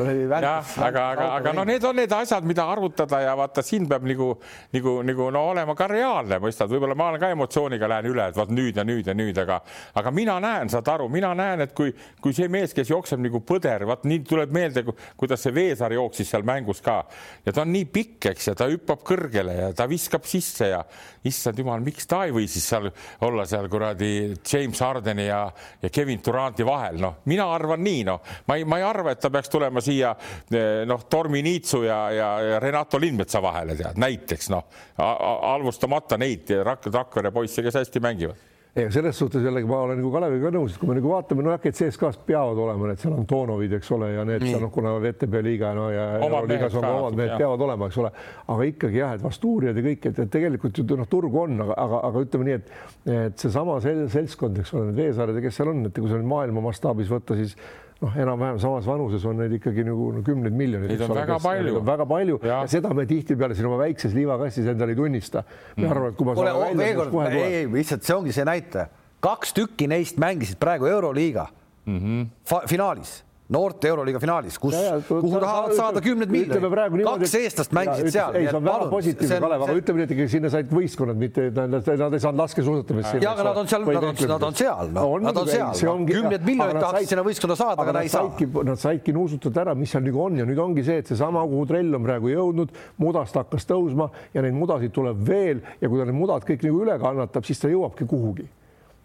Jah, 0.40 0.64
aga, 0.80 1.02
aga, 1.12 1.26
aga 1.36 1.52
no 1.52 1.64
need 1.68 1.84
on 1.84 1.98
need 1.98 2.12
asjad, 2.14 2.44
mida 2.48 2.64
arvutada 2.72 3.20
ja 3.20 3.34
vaata, 3.36 3.62
siin 3.64 3.86
peab 3.90 4.06
nagu, 4.08 4.30
nagu, 4.72 4.94
nagu 5.04 5.26
no 5.34 5.42
olema 5.50 5.74
ka 5.76 5.88
reaalne, 5.90 6.38
mõistad, 6.42 6.70
võib-olla 6.72 6.96
ma 6.96 7.10
olen 7.10 7.20
ka 7.22 7.30
emotsiooniga 7.34 7.90
lähen 7.90 8.08
üle, 8.12 8.28
et 8.30 8.38
vaat 8.38 8.52
nüüd 8.54 8.80
ja 8.80 8.84
nüüd 8.86 9.10
ja 9.10 9.14
nüüd, 9.16 9.36
aga, 9.42 9.60
aga 10.00 10.12
mina 10.14 10.38
näen, 10.42 10.72
saad 10.72 10.88
aru, 10.94 11.10
mina 11.12 11.32
näen, 11.36 11.66
et 11.66 11.74
kui, 11.76 11.92
kui 12.22 12.36
see 12.36 12.48
mees, 12.52 12.72
kes 12.76 12.90
jookseb 12.92 13.20
nagu 13.22 13.42
põder, 13.46 13.84
vaat 13.90 14.06
nii 14.08 14.22
tuleb 14.30 14.54
meelde, 14.56 14.84
kuidas 15.20 15.44
see 15.44 15.54
Veesaar 15.54 15.92
jooksis 15.96 16.32
seal 16.32 16.46
mängus 16.46 16.80
ka. 16.84 17.02
Ja 17.44 17.52
ta 17.52 17.64
on 17.66 17.72
nii 17.74 17.86
pikk, 17.92 18.30
eks, 18.32 18.50
ja 18.50 18.56
ta 18.56 18.70
hüppab 18.70 19.04
kõrgele 19.06 19.56
ja 19.58 19.70
ta 19.76 19.88
viskab 19.90 20.24
sisse 20.28 20.70
ja 20.72 20.80
issand 21.28 21.60
jumal, 21.60 21.82
miks 21.84 22.08
ta 22.08 22.24
ei 22.26 22.34
või 22.34 22.46
siis 22.48 22.64
seal 22.70 22.88
olla 23.26 23.44
seal 23.48 23.68
kuradi 23.70 24.32
James 24.38 24.80
Hardeni 24.80 25.26
ja, 25.26 25.42
ja 25.82 25.92
Kevin 25.92 26.22
Duranti 26.24 26.64
vahel, 26.66 27.00
noh, 27.02 27.20
mina 27.28 27.50
arvan 27.52 27.82
nii, 27.84 27.99
noh, 28.06 28.20
ma 28.48 28.58
ei, 28.58 28.66
ma 28.68 28.80
ei 28.80 28.86
arva, 28.86 29.14
et 29.14 29.22
ta 29.22 29.30
peaks 29.32 29.52
tulema 29.52 29.82
siia 29.84 30.14
eh, 30.50 30.84
noh, 30.88 31.06
Tormi 31.10 31.42
Niitsu 31.46 31.82
ja, 31.86 32.02
ja, 32.14 32.30
ja 32.52 32.60
Renato 32.62 33.00
Lindmetsa 33.00 33.42
vahele 33.42 33.76
tead, 33.78 33.98
näiteks 34.00 34.52
noh, 34.52 34.68
halvustamata 34.98 36.20
neid 36.20 36.52
Rak-, 36.66 36.90
Rakvere 36.92 37.34
poisse, 37.34 37.64
kes 37.64 37.82
hästi 37.82 38.02
mängivad. 38.04 38.48
Ei, 38.76 38.86
selles 38.94 39.18
suhtes 39.18 39.42
jällegi 39.42 39.66
ma 39.66 39.80
olen 39.82 39.98
nagu 39.98 40.12
Kaleviga 40.14 40.52
nõus, 40.54 40.76
et 40.76 40.78
kui 40.78 40.86
me 40.86 40.94
nagu 40.94 41.10
vaatame, 41.10 41.42
no 41.42 41.50
äkki 41.50 41.72
CSKA-st 41.74 42.20
peavad 42.28 42.58
olema 42.62 42.86
need, 42.86 43.00
seal 43.02 43.16
on 43.16 43.24
Toonovid, 43.26 43.72
eks 43.80 43.90
ole, 43.96 44.12
ja 44.14 44.22
need 44.28 44.44
seal 44.46 44.62
noh, 44.62 44.70
kuna 44.70 44.92
VTB 45.02 45.40
liiga 45.42 45.72
no 45.74 45.88
ja 45.90 46.04
Euroliigas 46.20 46.76
on 46.78 46.86
ka 46.86 46.92
omad 47.00 47.18
mehed 47.18 47.34
peavad 47.34 47.64
olema, 47.66 47.88
eks 47.90 47.98
ole, 47.98 48.12
aga 48.54 48.68
ikkagi 48.70 49.00
jah, 49.00 49.16
et 49.18 49.24
Vasturiad 49.26 49.80
ja 49.80 49.84
kõik, 49.88 50.06
et, 50.12 50.22
et 50.22 50.30
tegelikult 50.36 50.78
ju 50.78 50.86
noh, 50.92 51.10
turgu 51.10 51.42
on, 51.42 51.58
aga, 51.66 51.80
aga, 51.82 52.00
aga 52.12 52.22
ütleme 52.28 52.46
nii, 52.46 52.60
et, 52.60 52.72
et 53.16 53.42
seesama 53.42 53.80
sel, 53.82 54.04
seltskond, 54.14 54.62
eks 54.62 54.70
ole, 54.76 54.86
need 54.92 55.02
Veesaared 55.02 55.40
ja 55.40 55.46
kes 55.48 55.58
seal 55.58 55.74
on, 55.74 55.82
et 55.90 55.98
kui 55.98 56.12
sa 56.12 56.20
nüüd 56.20 56.30
maailma 56.30 56.62
mastaabis 56.70 57.10
võtta, 57.10 57.34
siis 57.42 57.58
noh, 58.00 58.16
enam-vähem 58.16 58.58
samas 58.62 58.86
vanuses 58.88 59.24
on 59.28 59.40
neid 59.42 59.54
ikkagi 59.58 59.84
nagu 59.86 60.10
no, 60.16 60.22
kümneid 60.26 60.56
miljoneid. 60.56 60.92
Neid 60.94 61.04
on 61.06 61.14
väga 61.16 61.38
palju. 61.44 61.82
väga 61.86 62.06
palju 62.08 62.38
ja. 62.42 62.60
ja 62.62 62.70
seda 62.70 62.92
me 62.96 63.06
tihtipeale 63.10 63.56
siin 63.58 63.68
oma 63.68 63.80
väikses 63.82 64.16
liivakastis 64.16 64.70
endale 64.72 64.96
ei 64.96 65.00
tunnista. 65.00 65.44
me 65.76 65.84
mm. 65.84 65.90
arvame, 65.94 66.12
et 66.12 66.20
kui 66.20 66.28
ma 66.28 66.36
saan 66.38 66.60
välja, 66.64 66.92
siis 66.92 67.14
kohe 67.14 67.30
tuleb. 67.30 67.48
ei, 67.48 67.66
lihtsalt 67.78 68.06
see 68.08 68.16
ongi 68.16 68.36
see 68.36 68.46
näitaja, 68.48 68.86
kaks 69.24 69.56
tükki 69.56 69.90
neist 69.90 70.20
mängisid 70.22 70.60
praegu 70.60 70.88
Euroliiga 70.90 71.48
mm 71.86 71.98
-hmm. 71.98 72.68
finaalis 72.68 73.20
noorte 73.50 73.88
Euroliiga 73.90 74.20
finaalis, 74.22 74.58
kus, 74.62 74.76
kuhu 75.08 75.40
tahavad 75.42 75.74
saada 75.74 76.02
kümned 76.04 76.30
miljonid. 76.30 77.02
kaks 77.06 77.34
eestlast 77.40 77.74
mängisid 77.74 78.12
seal. 78.14 78.36
ei, 78.38 78.46
see 78.46 78.58
on 78.58 78.66
väga 78.66 78.88
positiivne, 78.92 79.40
Kalev, 79.44 79.64
aga 79.66 79.76
ütleme 79.80 80.04
nii, 80.04 80.18
et 80.26 80.32
sinna 80.34 80.52
said 80.52 80.70
võistkonnad, 80.74 81.18
mitte 81.18 81.48
nad, 81.56 81.74
nad 81.74 82.16
ei 82.16 82.22
saanud 82.22 82.42
laskesuusatamist. 82.44 83.18
ja, 83.24 83.32
aga 83.34 83.48
nad 83.48 83.60
on 83.62 83.70
seal, 83.72 83.86
nad 83.88 84.06
on, 84.10 84.20
nad 84.34 84.46
on 84.50 84.58
seal, 84.60 84.92
noh, 84.94 85.16
nad 85.24 85.42
on 85.42 85.50
seal. 85.50 86.04
kümned 86.12 86.46
miljonid 86.46 86.78
tahaksid 86.78 87.14
sinna 87.14 87.26
võistkonda 87.26 87.58
saada, 87.58 87.82
aga 87.82 87.96
nad 87.98 88.06
ei 88.06 88.12
saa. 88.12 88.30
Nad 88.70 88.80
saidki 88.80 89.14
nuusutada 89.16 89.64
ära, 89.64 89.74
mis 89.78 89.90
seal 89.94 90.06
nagu 90.06 90.22
on 90.22 90.38
ja 90.38 90.46
nüüd 90.46 90.62
ongi 90.62 90.86
see, 90.86 91.02
et 91.02 91.10
seesama, 91.10 91.42
kuhu 91.50 91.66
trell 91.70 91.98
on 91.98 92.06
praegu 92.06 92.30
jõudnud, 92.30 92.78
mudast 93.02 93.36
hakkas 93.40 93.66
tõusma 93.68 94.10
ja 94.34 94.46
neid 94.46 94.54
mudasid 94.56 94.94
tuleb 94.94 95.26
veel 95.26 95.64
ja 95.80 95.90
kui 95.90 95.98
ta 95.98 96.06
need 96.06 96.18
mudad 96.18 96.46
kõik 96.46 96.64
nagu 96.68 96.86
üle 96.86 96.98
kannatab, 97.02 97.46
siis 97.48 97.62
ta 97.62 97.72
jõuabki 97.72 98.06
kuhugi 98.10 98.46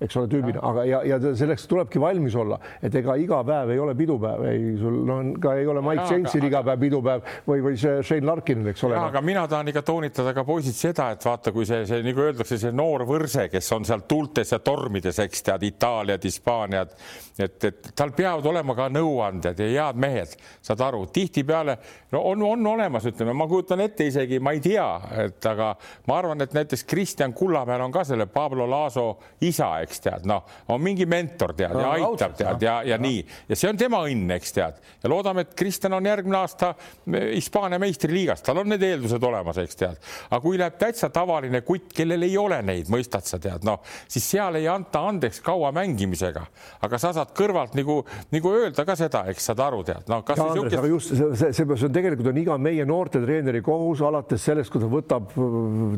eks 0.02 0.18
ole, 0.20 0.28
tüübina, 0.28 0.60
aga 0.60 0.84
ja, 0.90 1.00
ja 1.08 1.18
selleks 1.40 1.68
tulebki 1.72 2.02
valmis 2.04 2.36
olla, 2.36 2.58
et 2.84 2.96
ega 3.00 3.16
iga 3.20 3.40
päev 3.48 3.72
ei 3.72 3.80
ole 3.80 3.94
pidupäev, 3.96 4.44
ei 4.50 4.74
sul 4.80 4.98
noh, 5.08 5.22
ka 5.42 5.54
ei 5.56 5.68
ole 5.72 5.84
Mike 5.86 6.08
Jamesil 6.10 6.48
iga 6.50 6.60
päev 6.68 6.82
pidupäev 6.84 7.30
või, 7.48 7.64
või 7.64 7.80
see 7.80 8.02
Shane 8.04 8.28
Larkinil, 8.28 8.74
eks 8.74 8.84
ole. 8.88 8.98
aga 9.00 9.22
mina 9.24 9.46
tahan 9.48 9.72
ikka 9.72 9.86
toonitada 9.88 10.34
ka 10.36 10.44
poisid 10.48 10.76
seda, 10.76 11.08
et 11.16 11.24
vaata, 11.24 11.54
kui 11.56 11.68
see, 11.70 11.86
see 11.88 12.04
nagu 12.04 12.26
öeldakse, 12.26 12.60
see 12.60 12.76
noor 12.76 13.06
võrse, 13.08 13.48
kes 13.54 13.72
on 13.78 13.88
seal 13.88 14.04
tuultes 14.10 14.52
ja 14.52 14.60
tormides, 14.60 15.22
eks 15.24 15.48
tead, 15.48 15.64
Itaaliad, 15.70 16.28
Hispaaniad, 16.28 16.92
et, 17.40 17.58
et 17.72 17.92
tal 17.96 18.12
peavad 18.16 18.52
olema 18.52 18.76
ka 18.76 18.90
nõuandjad 18.92 19.64
ja 19.64 19.88
head 19.88 20.04
mehed, 20.04 20.36
saad 20.66 20.84
aru, 20.84 21.06
tihtipeale 21.16 21.78
no 22.12 22.22
on, 22.32 22.44
on 22.44 22.68
olemas, 22.68 23.06
ütleme, 23.08 23.34
ma 23.36 23.48
kujutan 23.48 23.84
ette 23.84 24.08
isegi, 24.08 24.40
ma 24.44 24.56
ei 24.56 24.62
tea, 24.64 24.88
et 25.26 25.50
aga 25.50 25.72
ma 26.08 26.20
arvan, 26.20 26.44
et 26.44 26.56
näiteks 26.56 26.86
Kristjan 26.88 27.34
Kullamäel 27.36 27.84
on 27.84 27.96
ka 27.96 28.06
selle 28.08 28.28
Pablo 28.32 28.68
Laaso 28.70 29.08
isa, 29.44 29.72
eks 29.84 29.95
tead, 30.04 30.28
noh, 30.30 30.46
on 30.74 30.82
mingi 30.84 31.08
mentor 31.10 31.56
tead 31.58 31.74
no, 31.76 31.84
ja 31.84 31.94
aitab 31.96 32.36
tead 32.38 32.66
ja, 32.66 32.80
ja 32.86 33.00
no. 33.00 33.08
nii 33.08 33.24
ja 33.50 33.60
see 33.60 33.72
on 33.72 33.80
tema 33.80 34.02
õnn, 34.08 34.36
eks 34.36 34.56
tead 34.56 34.80
ja 35.04 35.12
loodame, 35.12 35.46
et 35.46 35.56
Kristjan 35.58 35.96
on 35.98 36.06
järgmine 36.06 36.40
aasta 36.40 36.74
Hispaania 37.06 37.80
meistriliigas, 37.82 38.44
tal 38.46 38.62
on 38.62 38.72
need 38.74 38.84
eeldused 38.86 39.24
olemas, 39.24 39.60
eks 39.62 39.80
tead. 39.80 40.00
aga 40.30 40.42
kui 40.44 40.60
läheb 40.60 40.78
täitsa 40.82 41.10
tavaline 41.14 41.62
kutt, 41.66 41.92
kellel 41.96 42.26
ei 42.28 42.38
ole 42.40 42.62
neid, 42.66 42.90
mõistad 42.92 43.26
sa 43.28 43.40
tead, 43.42 43.66
noh, 43.68 43.82
siis 44.08 44.26
seal 44.36 44.60
ei 44.60 44.68
anta 44.72 45.04
andeks 45.10 45.42
kaua 45.46 45.72
mängimisega, 45.76 46.46
aga 46.86 47.00
sa 47.02 47.14
saad 47.16 47.34
kõrvalt 47.38 47.76
nagu, 47.78 48.00
nagu 48.34 48.54
öelda 48.56 48.86
ka 48.88 48.98
seda, 49.00 49.26
eks 49.32 49.50
saad 49.52 49.62
aru, 49.66 49.84
tead, 49.88 50.08
no 50.12 50.22
kas. 50.26 50.42
Andres 50.42 50.62
siukest..., 50.62 50.80
aga 50.82 50.92
just 50.92 51.12
see, 51.12 51.30
see, 51.42 51.52
see, 51.60 51.68
see 51.76 51.90
on 51.90 51.96
tegelikult 51.96 52.32
on 52.32 52.42
iga 52.42 52.58
meie 52.62 52.86
noortetreeneri 52.88 53.62
kohus 53.66 54.04
alates 54.06 54.46
sellest, 54.46 54.74
kui 54.74 54.84
ta 54.84 54.90
võtab 54.92 55.34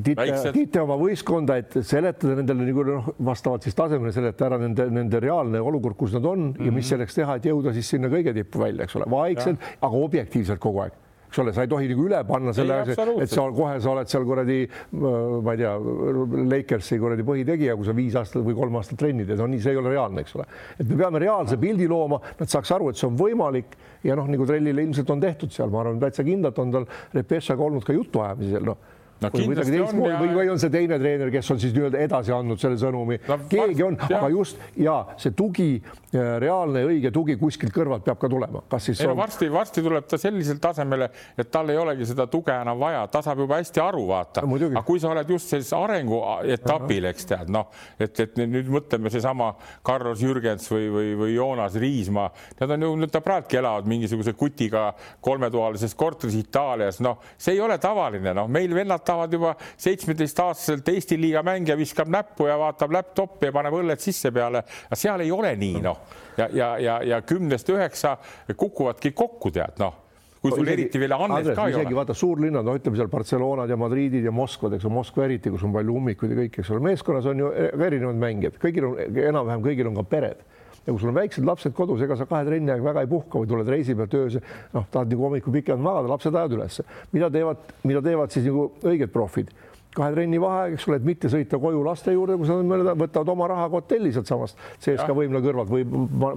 Tiite, 0.03 0.51
Tiite 0.55 0.83
oma 0.83 0.97
võistkonda, 0.99 1.57
et 1.61 1.79
seletada 1.85 2.37
nendele 2.39 2.67
nagu 2.69 2.85
noh, 2.87 3.11
vastavalt 3.27 3.67
siis 3.67 3.76
tasemele 3.77 4.13
seletada 4.15 4.51
ära 4.51 4.61
nende, 4.61 4.87
nende 4.93 5.21
reaalne 5.23 5.61
olukord, 5.61 5.97
kus 5.97 6.15
nad 6.17 6.25
on 6.25 6.39
mm 6.39 6.53
-hmm. 6.53 6.65
ja 6.65 6.71
mis 6.71 6.85
mhm. 6.85 6.89
selleks 6.93 7.15
teha, 7.15 7.35
et 7.35 7.49
jõuda 7.51 7.73
siis 7.73 7.89
sinna 7.95 8.09
kõige 8.09 8.33
tippu 8.33 8.59
välja, 8.59 8.83
eks 8.83 8.95
ole, 8.95 9.11
vaikselt, 9.11 9.59
aga 9.81 10.05
objektiivselt 10.07 10.59
kogu 10.59 10.85
aeg 10.85 11.03
eks 11.27 11.39
ole, 11.41 11.51
sa 11.53 11.65
ei 11.65 11.67
tohi 11.67 11.89
nagu 11.91 12.05
üle 12.07 12.19
panna 12.27 12.53
selle, 12.55 12.77
et 12.87 13.29
sa 13.29 13.43
kohe, 13.51 13.79
sa 13.83 13.91
oled 13.91 14.07
seal 14.07 14.25
kuradi, 14.27 14.61
ma 14.95 15.53
ei 15.53 15.59
tea, 15.59 15.73
Lakersi 16.47 16.99
kuradi 17.01 17.25
põhitegija, 17.27 17.75
kui 17.75 17.87
sa 17.87 17.95
viis 17.97 18.15
aastat 18.15 18.45
või 18.45 18.55
kolm 18.55 18.79
aastat 18.79 18.99
trenni 19.01 19.25
teed, 19.27 19.39
no 19.41 19.49
nii, 19.51 19.59
see 19.63 19.75
ei 19.75 19.81
ole 19.81 19.91
reaalne, 19.91 20.23
eks 20.23 20.37
ole. 20.39 20.47
et 20.79 20.87
me 20.87 20.95
peame 20.95 21.19
reaalse 21.19 21.59
pildi 21.59 21.87
looma, 21.91 22.21
nad 22.39 22.53
saaks 22.53 22.71
aru, 22.77 22.89
et 22.89 22.99
see 22.99 23.09
on 23.09 23.17
võimalik 23.19 23.75
ja 24.07 24.15
noh, 24.15 24.29
nagu 24.31 24.47
trellile 24.47 24.87
ilmselt 24.87 25.09
on 25.11 25.23
tehtud 25.23 25.51
seal, 25.51 25.73
ma 25.73 25.83
arvan, 25.83 25.99
täitsa 25.99 26.23
kindlalt 26.27 26.63
on 26.63 26.71
tal 26.71 26.87
Repešaga 27.13 27.67
olnud 27.67 27.83
ka 27.83 27.95
jutuajamisel, 27.97 28.71
noh 28.71 28.95
no, 29.21 29.29
või 29.33 29.47
kuidagi 29.49 29.73
teistmoodi 29.73 30.11
ja... 30.11 30.19
või, 30.21 30.33
või 30.37 30.51
on 30.53 30.61
see 30.61 30.73
teine 30.73 30.99
treener, 31.01 31.31
kes 31.33 31.51
on 31.53 31.61
siis 31.61 31.73
nii-öelda 31.75 32.01
edasi 32.05 32.33
andnud 32.35 32.61
selle 32.61 32.77
sõnumi. 32.81 33.19
No,, 33.27 33.37
keegi 33.49 33.85
on, 33.85 33.97
aga 34.05 34.29
just 34.33 34.61
ja 34.79 34.97
see 35.19 35.33
tugi, 35.37 35.69
äh, 35.81 36.35
reaalne 36.43 36.83
õige 36.87 37.11
tugi 37.13 37.37
kuskilt 37.41 37.73
kõrvalt 37.75 38.05
peab 38.05 38.19
ka 38.21 38.29
tulema, 38.31 38.61
kas 38.69 38.89
siis 38.89 39.01
ei, 39.01 39.09
on... 39.09 39.15
no 39.15 39.21
varsti, 39.21 39.49
varsti 39.53 39.83
tuleb 39.85 40.09
ta 40.09 40.19
sellisele 40.21 40.61
tasemele, 40.63 41.09
et 41.37 41.51
tal 41.53 41.73
ei 41.73 41.79
olegi 41.81 42.09
seda 42.11 42.27
tuge 42.31 42.53
enam 42.53 42.79
vaja, 42.81 43.05
ta 43.11 43.23
saab 43.25 43.41
juba 43.45 43.61
hästi 43.61 43.83
aru, 43.83 44.05
vaata. 44.11 44.45
No,. 44.45 44.59
aga 44.69 44.85
kui 44.87 45.01
sa 45.01 45.11
oled 45.13 45.33
just 45.33 45.53
sellises 45.53 45.73
arenguetapil, 45.77 47.09
eks 47.11 47.29
tead, 47.31 47.53
noh, 47.53 47.71
et, 47.99 48.21
et 48.23 48.37
nüüd 48.43 48.69
mõtleme 48.73 49.11
seesama 49.13 49.53
Carlos 49.85 50.21
Jürgens 50.23 50.69
või, 50.71 50.91
või, 50.93 51.11
või 51.23 51.33
Joonas 51.35 51.77
Riismaa, 51.81 52.29
nad 52.61 52.75
on 52.77 52.87
ju, 52.87 52.93
ta 53.11 53.23
praegugi 53.25 53.59
elavad 53.59 53.89
mingisuguse 53.89 54.33
kutiga 54.37 54.91
kolmetoalises 55.23 55.95
korteris 55.97 56.37
Itaalias, 56.37 57.01
noh, 57.03 57.21
see 57.39 57.55
ei 57.55 57.61
ole 57.63 57.79
tavaline, 57.81 58.33
noh, 58.37 58.49
meil 58.51 58.73
vennad 58.75 59.06
tahavad 59.07 59.33
juba 59.33 59.53
seitsmeteistaastaselt 59.77 60.89
Eesti 60.93 61.19
liiga 61.21 61.43
mängija 61.47 61.77
viskab 61.79 62.11
näppu 62.13 62.49
ja 62.49 62.57
vaatab 62.59 62.95
laptopi 62.95 63.49
ja 63.49 63.55
paneb 63.55 63.77
õlled 63.79 64.03
sisse 64.03 64.31
peale. 64.35 64.63
seal 64.93 65.23
ei 65.25 65.31
ole 65.31 65.55
nii 65.59 65.83
noh. 65.83 66.01
Ja, 66.37 66.49
ja, 66.53 66.73
ja, 66.81 66.97
ja 67.03 67.21
kümnest 67.25 67.69
üheksa 67.73 68.17
kukuvadki 68.57 69.11
kokku, 69.17 69.51
tead 69.51 69.79
noh. 69.81 70.03
Kui 70.37 70.51
sul 70.53 70.67
isegi, 70.67 70.73
eriti 70.83 70.99
veel 71.01 71.15
annet 71.15 71.47
ka 71.57 71.65
ei 71.67 71.75
ole. 71.79 71.95
vaata 71.97 72.13
suurlinnad, 72.13 72.65
no 72.65 72.75
ütleme 72.77 72.99
seal 72.99 73.09
Barcelonad 73.09 73.71
ja 73.73 73.77
Madridid 73.79 74.27
ja 74.27 74.31
Moskvad, 74.31 74.75
eks 74.77 74.85
ole, 74.85 74.93
Moskva 74.99 75.25
eriti, 75.25 75.49
kus 75.53 75.65
on 75.65 75.73
palju 75.73 75.95
ummikuid 75.97 76.33
ja 76.33 76.37
kõik, 76.43 76.59
eks 76.61 76.69
ole, 76.75 76.83
meeskonnas 76.85 77.25
on 77.31 77.41
ju 77.41 77.49
erinevad 77.57 78.21
mängijad, 78.21 78.59
kõigil 78.61 78.85
on 78.91 79.01
enam-vähem 79.01 79.65
kõigil 79.65 79.89
on 79.89 79.97
ka 79.97 80.05
pered 80.11 80.45
ja 80.87 80.93
kui 80.93 81.01
sul 81.03 81.11
on 81.11 81.19
väiksed 81.19 81.45
lapsed 81.45 81.75
kodus, 81.75 82.01
ega 82.05 82.15
sa 82.15 82.25
kahe 82.29 82.47
trenni 82.47 82.71
aeg 82.71 82.83
väga 82.83 83.03
ei 83.03 83.09
puhka 83.11 83.41
või 83.41 83.49
tuled 83.51 83.67
reisi 83.71 83.95
pealt 83.97 84.13
öösel, 84.15 84.43
noh, 84.73 84.85
tahad 84.91 85.11
nagu 85.11 85.27
hommikul 85.27 85.55
pikemalt 85.59 85.83
magada, 85.83 86.11
lapsed 86.13 86.35
ajavad 86.35 86.55
ülesse. 86.57 86.85
mida 87.11 87.29
teevad, 87.33 87.73
mida 87.83 88.01
teevad 88.05 88.31
siis 88.31 88.47
nagu 88.47 88.69
õiged 88.87 89.11
profid? 89.13 89.51
kahe 89.97 90.13
trenni 90.13 90.37
vaheaeg, 90.37 90.75
eks 90.77 90.85
ole, 90.87 90.99
et 90.99 91.05
mitte 91.07 91.29
sõita 91.33 91.57
koju 91.57 91.79
laste 91.81 92.13
juurde, 92.13 92.35
kus 92.37 92.51
nad 92.53 92.91
võtavad 93.01 93.31
oma 93.33 93.47
rahaga 93.49 93.79
hotelli 93.79 94.11
sealtsamast 94.13 94.59
CSKA 94.83 95.15
võimla 95.17 95.41
kõrvalt 95.41 95.71
või 95.73 95.87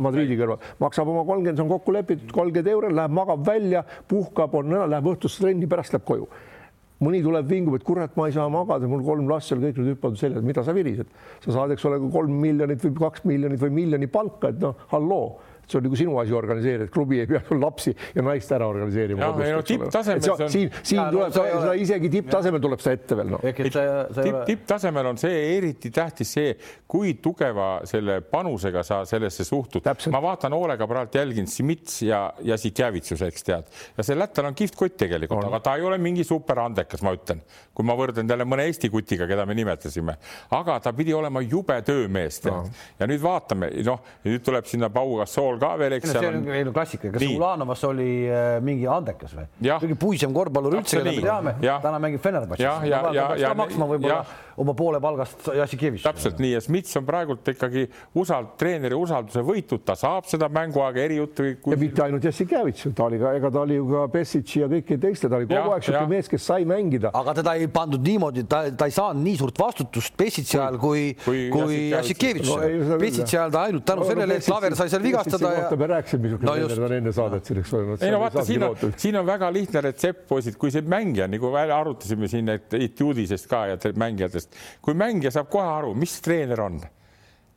Madridi 0.00 0.38
kõrvalt, 0.40 0.64
maksab 0.80 1.10
oma 1.12 1.26
kolmkümmend, 1.28 1.60
see 1.60 1.66
on 1.66 1.74
kokku 1.74 1.92
lepitud, 1.92 2.32
kolmkümmend 2.32 2.70
euri, 2.72 2.94
läheb 2.96 3.18
magab 3.18 3.44
välja, 3.44 3.84
puhkab, 4.08 4.56
on, 4.62 4.78
läheb 4.88 5.10
õhtusse 5.12 5.44
trenni, 5.44 5.68
pärast 5.68 5.92
läheb 5.92 6.08
koju 6.08 6.30
mõni 7.00 7.22
tuleb 7.24 7.48
vingub, 7.48 7.76
et 7.78 7.84
kurat, 7.86 8.12
ma 8.18 8.28
ei 8.28 8.34
saa 8.36 8.48
magada, 8.52 8.88
mul 8.90 9.04
kolm 9.04 9.28
last 9.30 9.50
seal 9.50 9.62
kõik 9.62 9.78
nüüd 9.80 9.94
hüppavad 9.94 10.20
seljas, 10.20 10.44
mida 10.44 10.64
sa 10.66 10.74
virised, 10.76 11.08
sa 11.44 11.54
saad, 11.54 11.72
eks 11.74 11.86
ole, 11.88 12.00
kolm 12.12 12.34
miljonit 12.42 12.82
või 12.84 12.96
kaks 12.98 13.24
miljonit 13.28 13.62
või 13.62 13.72
miljoni 13.82 14.10
palka, 14.12 14.52
et 14.52 14.60
noh, 14.60 14.76
halloo 14.92 15.38
see 15.66 15.78
on 15.78 15.86
nagu 15.86 15.98
sinu 15.98 16.16
asi 16.20 16.34
organiseerida, 16.36 16.88
et 16.88 16.94
klubi 16.94 17.20
ei 17.22 17.28
pea 17.30 17.42
sul 17.46 17.60
lapsi 17.62 17.92
ja 18.14 18.24
naist 18.24 18.52
ära 18.54 18.68
organiseerima. 18.70 19.20
No, 19.20 19.34
on... 19.58 19.64
siin, 20.50 20.70
siin 20.82 21.00
ja, 21.00 21.08
tuleb 21.12 21.28
no, 21.28 21.32
seda 21.34 21.74
isegi 21.78 22.10
tipptasemel 22.12 22.62
tuleb 22.64 22.82
seda 22.82 22.96
ette 22.98 23.18
veel 23.18 23.32
no.. 23.34 23.40
tipp, 23.44 24.40
tipptasemel 24.48 25.10
on 25.12 25.20
see 25.20 25.38
eriti 25.56 25.92
tähtis 25.94 26.34
see, 26.36 26.54
kui 26.90 27.14
tugeva 27.22 27.70
selle 27.88 28.20
panusega 28.26 28.82
sa 28.86 29.02
sellesse 29.08 29.46
suhtud. 29.46 29.86
ma 30.12 30.22
vaatan 30.24 30.56
hoolega 30.56 30.88
praegu 30.90 31.20
jälgin 31.20 31.48
Simits 31.50 32.00
ja, 32.06 32.22
ja 32.44 32.58
Sitjavitsus, 32.60 33.22
eks 33.26 33.46
tead, 33.46 33.70
ja 33.96 34.06
see 34.06 34.18
lätlane 34.18 34.52
on 34.52 34.58
kihvt 34.58 34.78
kott 34.78 34.98
tegelikult, 35.00 35.44
aga 35.46 35.60
ta 35.64 35.76
ei 35.78 35.86
ole 35.86 35.98
mingi 36.02 36.24
superandekas, 36.26 37.04
ma 37.06 37.14
ütlen, 37.16 37.42
kui 37.74 37.86
ma 37.86 37.96
võrdlen 37.98 38.28
jälle 38.30 38.46
mõne 38.48 38.66
Eesti 38.70 38.90
kutiga, 38.92 39.28
keda 39.30 39.46
me 39.48 39.56
nimetasime, 39.58 40.16
aga 40.56 40.78
ta 40.82 40.92
pidi 40.96 41.14
olema 41.16 41.42
jube 41.44 41.78
töömees 41.86 42.40
tead. 42.44 42.70
No. 42.70 42.80
ja 43.00 43.08
nüüd 43.10 43.22
vaatame, 43.22 43.70
noh, 43.86 44.02
nüüd 44.26 44.44
tuleb 44.46 44.68
sinna 44.70 44.90
Pau 44.92 45.16
Gasol 45.20 45.59
ka 45.60 45.72
veel, 45.80 45.96
eks 45.98 46.12
see 46.12 46.30
on 46.30 46.50
ju 46.50 46.74
klassika, 46.74 47.12
kas 47.14 47.26
Ulanovas 47.30 47.84
oli 47.88 48.10
äh, 48.26 48.58
mingi 48.64 48.88
andekas 48.90 49.34
või? 49.36 49.48
kõige 49.84 49.98
puisem 50.00 50.34
korvpallur 50.34 50.80
üldse, 50.80 51.00
keda 51.00 51.12
me 51.40 51.56
teame, 51.60 51.80
täna 51.84 52.02
mängib 52.02 52.24
Fenerbahce'is. 52.24 52.64
ja, 52.66 52.76
ja, 52.86 53.02
ja, 53.16 53.26
ja, 53.46 53.52
maksma 53.58 53.88
võib-olla 53.90 54.22
oma 54.60 54.74
poole 54.76 55.00
palgast 55.00 55.48
Jassikevitš. 55.56 56.04
täpselt 56.04 56.40
nii. 56.42 56.52
Ja 56.56 56.60
Smits 56.64 56.96
on 56.98 57.06
praegult 57.08 57.48
ikkagi 57.52 57.86
usald-, 58.20 58.54
treeneri 58.60 58.96
usalduse 58.98 59.42
võitud, 59.46 59.82
ta 59.86 59.96
saab 59.98 60.28
seda 60.28 60.50
mänguaega 60.52 61.04
erijuttu 61.06 61.46
kui.... 61.62 61.74
ja 61.74 61.80
mitte 61.80 62.04
ainult 62.04 62.26
Jassikevitš, 62.28 62.90
ta 62.96 63.06
oli 63.08 63.20
ka, 63.22 63.32
ega 63.38 63.50
ta 63.54 63.62
oli 63.64 63.78
ju 63.78 63.86
ka 63.90 64.06
Pessitši 64.12 64.64
ja 64.64 64.68
kõiki 64.70 64.98
teiste, 65.00 65.30
ta 65.30 65.38
oli 65.40 65.48
kogu 65.48 65.74
aeg 65.74 65.84
niisugune 65.86 66.12
mees, 66.12 66.28
kes 66.30 66.48
sai 66.52 66.66
mängida. 66.68 67.12
aga 67.22 67.36
teda 67.40 67.56
ei 67.60 67.70
pandud 67.72 68.04
niimoodi, 68.04 68.44
ta, 68.50 68.62
ta 68.76 68.88
ei 68.90 68.96
saanud 68.96 69.24
nii 69.24 69.38
suurt 69.40 69.60
vastutust 69.60 70.16
Pessitši 70.20 70.58
ajal 70.58 70.80
kui, 70.82 71.06
kui, 71.24 71.46
kui 71.54 71.80
Jassikevitš 71.94 72.52
no,. 72.52 72.98
Pessitši 73.00 73.40
ajal 73.40 73.56
ta 73.56 73.64
ainult 73.70 73.86
tänu 73.88 74.04
no, 74.04 74.10
sellele, 74.10 74.40
et 74.40 74.50
Klaver 74.50 74.76
sai 74.76 74.92
seal 74.92 75.04
vigastada 75.04 75.39
ja. 75.40 75.80
me 75.80 75.90
rääkisime, 75.94 76.22
missugune 76.26 76.50
no 76.50 76.54
treener 76.54 76.84
on 76.86 76.94
enne 76.98 77.14
saadet 77.16 77.50
siin, 77.50 77.60
eks 77.62 77.74
ole. 77.78 77.98
ei 78.00 78.14
no 78.14 78.20
vaata, 78.22 78.44
siin 78.46 78.66
on, 78.66 78.94
siin 79.00 79.20
on 79.20 79.26
väga 79.28 79.50
lihtne 79.54 79.84
retsept, 79.88 80.24
poisid, 80.28 80.56
kui 80.60 80.72
see 80.74 80.86
mängija 80.86 81.28
nagu 81.30 81.52
arutasime 81.60 82.30
siin 82.30 82.54
etiuudisest 82.56 83.50
ka 83.50 83.66
ja 83.72 83.92
mängijatest, 84.04 84.56
kui 84.84 84.96
mängija 84.98 85.34
saab 85.34 85.50
kohe 85.52 85.68
aru, 85.80 85.94
mis 85.98 86.18
treener 86.24 86.64
on 86.64 86.80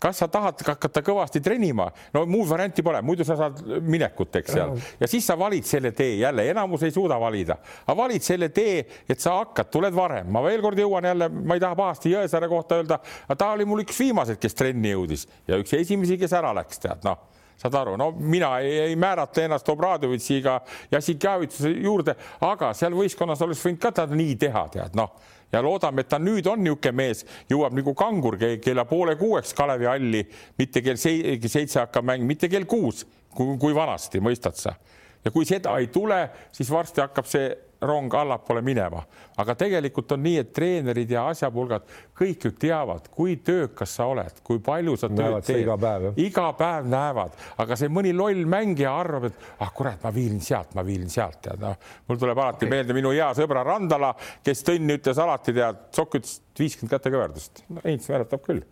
kas 0.04 0.20
sa 0.20 0.28
tahad 0.32 0.60
hakata 0.68 1.02
kõvasti 1.06 1.40
treenima, 1.44 1.88
no 2.16 2.26
muud 2.28 2.50
varianti 2.50 2.84
pole, 2.84 3.00
muidu 3.06 3.26
sa 3.28 3.38
saad 3.40 3.62
minekut, 3.88 4.36
eks 4.42 4.56
seal 4.58 4.74
ja 5.00 5.10
siis 5.10 5.28
sa 5.30 5.38
valid 5.40 5.68
selle 5.68 5.94
tee 5.96 6.18
jälle, 6.20 6.46
enamus 6.52 6.84
ei 6.84 6.92
suuda 6.92 7.20
valida, 7.22 7.58
aga 7.86 7.96
valid 8.02 8.26
selle 8.26 8.50
tee, 8.56 8.82
et 9.08 9.24
sa 9.24 9.38
hakkad, 9.40 9.72
tuled 9.72 9.96
varem, 9.96 10.28
ma 10.34 10.44
veel 10.44 10.64
kord 10.66 10.82
jõuan 10.84 11.08
jälle, 11.08 11.30
ma 11.32 11.56
ei 11.56 11.64
taha 11.64 11.80
pahasti 11.80 12.12
Jõesaare 12.14 12.50
kohta 12.52 12.82
öelda, 12.82 13.00
aga 13.30 13.40
ta 13.40 13.54
oli 13.56 13.68
mul 13.70 13.86
üks 13.86 14.02
viimaseid, 14.04 14.42
kes 14.44 14.60
trenni 14.60 14.92
jõudis 14.92 15.24
ja 15.48 15.60
üks 15.62 15.72
esimesi, 15.80 16.20
kes 16.20 16.36
ära 16.36 16.52
läks, 16.60 16.84
tead 16.84 17.08
noh 17.08 17.33
saad 17.64 17.78
aru, 17.80 17.96
no 18.00 18.12
mina 18.12 18.58
ei, 18.60 18.80
ei 18.90 18.96
määrata 19.00 19.46
ennast 19.46 19.70
Obradovitšiga 19.72 20.58
ja 20.92 21.02
Sikavituse 21.02 21.72
juurde, 21.72 22.16
aga 22.44 22.74
seal 22.76 22.96
võistkonnas 22.98 23.42
oleks 23.46 23.64
võinud 23.64 23.82
ka 23.82 23.94
ta 23.96 24.08
nii 24.10 24.36
teha, 24.42 24.68
tead 24.74 25.00
noh 25.00 25.16
ja 25.54 25.62
loodame, 25.62 26.02
et 26.02 26.10
ta 26.10 26.18
nüüd 26.20 26.48
on 26.50 26.64
niisugune 26.66 26.96
mees, 26.98 27.24
jõuab 27.50 27.76
nagu 27.78 27.94
kangur 27.98 28.40
kella 28.42 28.88
poole 28.90 29.16
kuueks 29.20 29.54
Kalevi 29.54 29.86
halli, 29.86 30.24
mitte 30.58 30.82
kell 30.82 30.98
seitse 30.98 31.80
hakkab 31.80 32.08
mäng, 32.10 32.26
mitte 32.26 32.50
kell 32.50 32.66
kuus, 32.66 33.06
kui 33.34 33.76
vanasti, 33.76 34.22
mõistad 34.24 34.58
sa? 34.60 34.76
ja 35.24 35.32
kui 35.32 35.46
seda 35.48 35.78
ei 35.80 35.88
tule, 35.88 36.18
siis 36.52 36.68
varsti 36.74 37.00
hakkab 37.00 37.30
see 37.30 37.54
rong 37.84 38.14
allapoole 38.16 38.62
minema, 38.66 39.02
aga 39.40 39.56
tegelikult 39.60 40.16
on 40.16 40.24
nii, 40.24 40.38
et 40.42 40.52
treenerid 40.56 41.14
ja 41.14 41.26
asjapulgad 41.32 41.88
kõik 42.18 42.48
ju 42.48 42.52
teavad, 42.60 43.10
kui 43.14 43.38
töökas 43.46 43.96
sa 43.98 44.08
oled, 44.12 44.42
kui 44.46 44.62
palju 44.64 44.96
sa 45.00 45.10
näevad 45.12 45.44
tööd 45.44 45.50
teed. 45.50 45.64
iga 45.66 45.78
päev, 45.82 46.08
iga 46.24 46.48
päev 46.60 46.90
näevad, 46.92 47.40
aga 47.64 47.80
see 47.80 47.92
mõni 47.94 48.14
loll 48.16 48.46
mängija 48.50 48.94
arvab, 49.04 49.30
et 49.30 49.50
ah 49.64 49.74
kurat, 49.76 50.00
ma 50.04 50.14
viilin 50.16 50.42
sealt, 50.44 50.76
ma 50.78 50.86
viilin 50.88 51.12
sealt, 51.12 51.42
tead 51.48 51.64
noh, 51.64 51.76
mul 52.08 52.22
tuleb 52.22 52.44
alati 52.46 52.66
okay. 52.66 52.76
meelde 52.78 52.98
minu 52.98 53.14
hea 53.16 53.32
sõbra 53.38 53.66
Randala, 53.68 54.14
kes 54.44 54.64
Tõnn 54.64 54.96
ütles 54.96 55.20
alati, 55.20 55.56
tead, 55.56 55.90
Sokk 55.94 56.22
ütles 56.22 56.40
viiskümmend 56.60 56.96
kätekõverdust 56.96 57.66
no,. 57.68 57.84
Heinz 57.84 58.08
mäletab 58.12 58.46
küll 58.46 58.64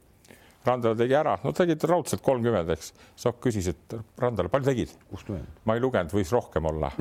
Randala 0.65 0.97
tegi 0.97 1.15
ära, 1.17 1.33
no 1.41 1.51
tegid 1.57 1.83
raudselt 1.89 2.21
kolmkümmend, 2.25 2.69
eks. 2.75 2.91
Sokk 3.17 3.39
küsis, 3.47 3.71
et 3.71 3.95
Randala, 4.21 4.51
palju 4.51 4.67
tegid? 4.69 4.93
ma 5.65 5.77
ei 5.77 5.81
lugenud, 5.81 6.13
võis 6.13 6.29
rohkem 6.33 6.67
olla. 6.69 6.91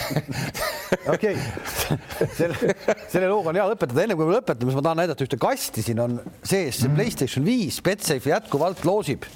okei, 1.14 1.34
selle, 2.36 2.74
selle 3.10 3.26
looga 3.26 3.50
on 3.50 3.58
hea 3.58 3.66
lõpetada, 3.72 4.04
enne 4.04 4.18
kui 4.18 4.28
me 4.28 4.36
lõpetame, 4.38 4.70
siis 4.70 4.78
ma 4.78 4.86
tahan 4.86 5.02
näidata 5.02 5.26
ühte 5.26 5.40
kasti, 5.42 5.84
siin 5.86 6.04
on 6.04 6.18
sees. 6.42 6.82
See 6.84 6.94
Playstation 6.94 7.46
viis, 7.46 7.80
Betsafe 7.82 8.30
jätkuvalt 8.30 8.84
loosib 8.86 9.26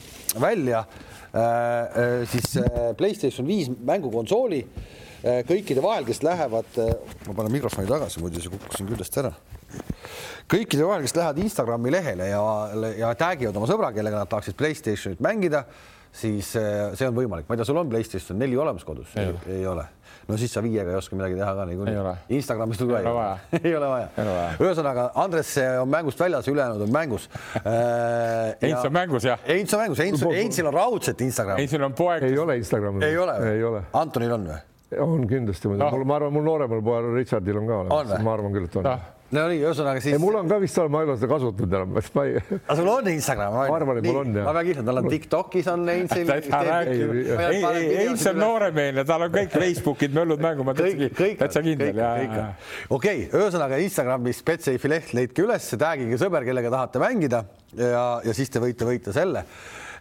välja 0.40 0.84
äh, 0.84 1.40
äh, 1.40 2.28
siis 2.30 2.56
äh, 2.62 2.92
Playstation 2.98 3.50
viis 3.50 3.70
mängukonsooli. 3.82 4.62
äh, 4.62 5.02
kõikide 5.48 5.84
vahel, 5.84 6.04
kes 6.08 6.22
lähevad 6.26 6.80
äh,, 6.82 6.94
ma 7.28 7.36
panen 7.38 7.54
mikrofoni 7.54 7.88
tagasi, 7.88 8.20
muidu 8.22 8.42
see 8.44 8.52
kukkus 8.52 8.80
siin 8.80 8.90
küljest 8.90 9.22
ära 9.22 9.32
kõikide 10.50 10.86
vahel, 10.86 11.04
kes 11.06 11.16
lähevad 11.16 11.40
Instagrami 11.44 11.92
lehele 11.94 12.28
ja, 12.30 12.44
ja 12.98 13.10
tag 13.18 13.42
ivad 13.44 13.56
oma 13.58 13.68
sõbra, 13.70 13.90
kellega 13.96 14.20
nad 14.22 14.30
tahaksid 14.30 14.56
Playstationit 14.58 15.22
mängida, 15.24 15.64
siis 16.14 16.52
eh, 16.60 16.94
see 16.98 17.08
on 17.08 17.16
võimalik. 17.16 17.48
ma 17.48 17.56
ei 17.56 17.60
tea, 17.60 17.68
sul 17.68 17.80
on 17.80 17.90
Playstation 17.90 18.38
neli 18.38 18.58
olemas 18.60 18.84
kodus? 18.86 19.14
ei, 19.16 19.64
ole 19.66 19.86
no 20.28 20.36
siis 20.40 20.52
sa 20.56 20.62
viiega 20.64 20.92
ei 20.92 20.96
oska 20.96 21.16
midagi 21.18 21.36
teha 21.36 21.50
ka 21.56 21.64
niikuinii. 21.68 22.12
Instagramis 22.36 22.78
sul 22.80 22.92
ka 22.92 23.00
ei 23.00 23.08
ole. 23.10 23.24
ei 23.66 23.74
ole 23.76 23.88
vaja. 23.90 24.28
ühesõnaga, 24.60 25.08
Andres 25.20 25.54
on 25.80 25.90
mängust 25.92 26.20
väljas, 26.20 26.48
ülejäänud 26.52 26.84
on 26.86 26.92
mängus 26.94 27.26
äh,. 27.60 28.54
Heinz 28.62 28.84
on 28.84 28.94
mängus, 28.94 29.26
jah? 29.28 29.40
Heinz 29.48 29.74
on 29.74 29.84
mängus, 29.84 30.04
Heinz, 30.04 30.28
Heinzil 30.36 30.70
on 30.70 30.76
raudselt 30.76 31.24
Instagram. 31.24 31.60
Heinzil 31.60 31.88
on 31.88 31.96
poeg. 31.96 32.28
ei 32.28 32.38
ole 32.38 32.60
Instagrami. 32.60 33.04
ei 33.04 33.18
ole? 33.18 33.40
ei 33.54 33.66
ole. 33.72 33.84
Antonil 34.04 34.38
on 34.38 34.48
või? 34.52 34.62
On 35.02 35.26
kindlasti 35.30 35.72
no., 35.72 35.90
ma 36.04 36.18
arvan, 36.18 36.32
mul 36.34 36.46
nooremal 36.46 36.84
poel 36.84 37.12
Richardil 37.16 37.60
on 37.62 37.68
ka 37.70 37.82
olemas, 37.84 38.24
ma 38.24 38.38
arvan 38.38 38.56
küll, 38.56 38.70
et 38.70 38.80
on 38.80 38.88
no 38.88 38.96
no 39.34 39.44
nii, 39.50 39.60
ühesõnaga 39.64 40.02
siis. 40.04 40.16
mul 40.20 40.36
on 40.38 40.48
ka 40.50 40.58
vist, 40.62 40.78
ma 40.92 41.00
ei 41.02 41.08
ole 41.08 41.16
seda 41.18 41.30
kasutanud 41.32 41.76
enam, 41.78 41.96
et 42.00 42.16
ma 42.16 42.24
ei. 42.28 42.40
aga 42.68 42.76
sul 42.78 42.90
on 42.92 43.10
Instagram? 43.10 43.56
ma 43.56 43.64
arvan, 43.78 44.00
et 44.00 44.08
mul 44.08 44.18
on 44.20 44.34
jah. 44.38 44.46
ma 44.46 44.54
väga 44.58 44.64
kiitlen, 44.68 44.88
tal 44.88 45.00
on 45.00 45.08
Tiktokis 45.12 45.70
on 45.72 45.86
Heinzil. 45.90 46.32
Heinz 47.94 48.26
on 48.30 48.40
nooremeelne, 48.42 49.06
tal 49.08 49.26
on 49.26 49.32
kõik 49.34 49.54
Facebookid, 49.54 50.14
möllud 50.16 50.44
mängu, 50.44 50.66
ma 50.66 50.76
täitsa 50.78 51.64
kindel. 51.64 52.02
okei, 52.94 53.24
ühesõnaga 53.30 53.80
Instagramis 53.84 54.42
Betsafe'i 54.46 54.92
leht 54.92 55.14
leidke 55.16 55.46
üles, 55.46 55.70
tag'ige 55.80 56.20
sõber, 56.20 56.46
kellega 56.46 56.72
tahate 56.74 57.02
mängida 57.02 57.44
ja, 57.78 58.04
ja 58.24 58.36
siis 58.36 58.52
te 58.52 58.62
võite 58.62 58.86
võita 58.88 59.14
selle 59.14 59.46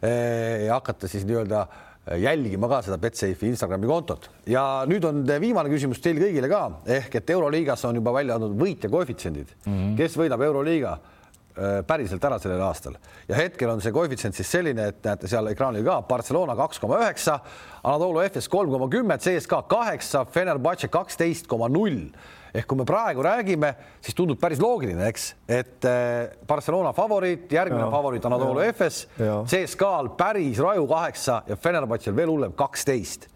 ja 0.03 0.75
hakata 0.75 1.07
siis 1.07 1.23
nii-öelda 1.23 1.63
jälgima 2.11 2.67
ka 2.67 2.81
seda 2.83 2.97
Betsafe'i 2.99 3.49
Instagrami 3.53 3.87
kontot. 3.87 4.29
Ja 4.49 4.83
nüüd 4.89 5.05
on 5.07 5.23
viimane 5.23 5.71
küsimus 5.71 6.01
teil 6.03 6.19
kõigile 6.19 6.49
ka. 6.51 6.63
Ehk 6.99 7.15
et 7.21 7.33
Euroliigas 7.35 7.85
on 7.87 7.99
juba 8.01 8.13
välja 8.15 8.35
andnud 8.35 8.57
võitja 8.59 8.91
koefitsiendid. 8.91 9.55
Mm, 9.65 9.73
-hmm. 9.73 9.97
kes 9.97 10.17
võidab 10.19 10.43
Euroliiga 10.43 10.91
äh, 10.97 11.79
päriselt 11.87 12.23
ära 12.23 12.39
sellel 12.39 12.61
aastal? 12.61 12.97
Ja 13.27 13.39
hetkel 13.39 13.69
on 13.69 13.81
see 13.81 13.95
koefitsient 13.95 14.35
siis 14.35 14.51
selline, 14.51 14.87
et 14.91 15.03
näete 15.03 15.31
seal 15.31 15.47
ekraanil 15.47 15.85
ka 15.87 16.01
Barcelona 16.01 16.55
kaks 16.59 16.79
koma 16.79 16.99
üheksa, 16.99 17.39
Anadolu 17.83 18.19
Efes 18.19 18.49
kolm 18.49 18.71
koma 18.71 18.89
kümme, 18.89 19.17
CSKA 19.17 19.63
kaheksa, 19.63 20.25
Fenerbahce 20.25 20.87
kaksteist 20.87 21.47
koma 21.47 21.69
null 21.69 22.11
ehk 22.53 22.67
kui 22.69 22.77
me 22.77 22.85
praegu 22.87 23.23
räägime, 23.25 23.73
siis 24.03 24.17
tundub 24.17 24.39
päris 24.41 24.61
loogiline, 24.61 25.07
eks, 25.09 25.29
et 25.49 25.87
eh, 25.89 26.35
Barcelona 26.47 26.93
favoriit, 26.95 27.47
järgmine 27.51 27.85
ja, 27.85 27.89
favoriit 27.93 28.25
Anadolu 28.29 28.61
Efes, 28.65 29.03
CSKA-l 29.17 30.13
päris 30.19 30.61
raju 30.61 30.85
kaheksa 30.91 31.41
ja 31.49 31.57
Fenerbahce'l 31.57 32.15
veel 32.17 32.31
hullem 32.33 32.53
kaksteist. 32.57 33.27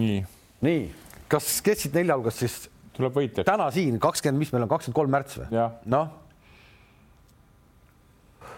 nii, 0.00 0.18
nii, 0.66 0.82
kas, 1.30 1.56
kes 1.64 1.86
siit 1.86 1.94
nelja 2.00 2.18
hulgast 2.18 2.42
siis? 2.44 2.58
Tuleb 2.94 3.14
võitjaks? 3.14 3.46
täna 3.46 3.70
siin 3.74 3.96
kakskümmend, 4.02 4.42
mis 4.42 4.52
meil 4.54 4.66
on, 4.66 4.74
kakskümmend 4.74 4.98
kolm 5.00 5.16
märts 5.16 5.40
või? 5.40 5.64
noh 5.90 6.23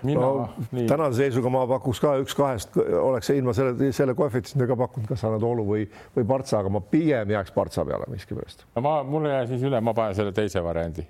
no,, 0.03 0.49
tänase 0.77 1.25
seisuga 1.25 1.53
ma 1.53 1.65
pakuks 1.71 2.01
ka 2.03 2.15
üks 2.23 2.37
kahest, 2.39 2.77
oleks 2.77 3.31
ilma 3.35 3.55
selle, 3.57 3.91
selle 3.97 4.15
koefitsiendiga 4.19 4.77
pakkunud 4.79 5.09
kas 5.09 5.25
Anatolu 5.29 5.67
või, 5.69 5.87
või 6.17 6.29
Partsa, 6.29 6.61
aga 6.61 6.73
ma 6.77 6.81
pigem 6.81 7.35
jääks 7.37 7.55
Partsa 7.57 7.85
peale 7.89 8.09
miskipärast. 8.13 8.67
no 8.77 8.85
ma, 8.85 8.99
mul 9.07 9.31
jäi 9.31 9.47
siis 9.53 9.67
üle, 9.69 9.81
ma 9.81 9.95
panen 9.97 10.19
selle 10.19 10.35
teise 10.37 10.63
variandi 10.65 11.07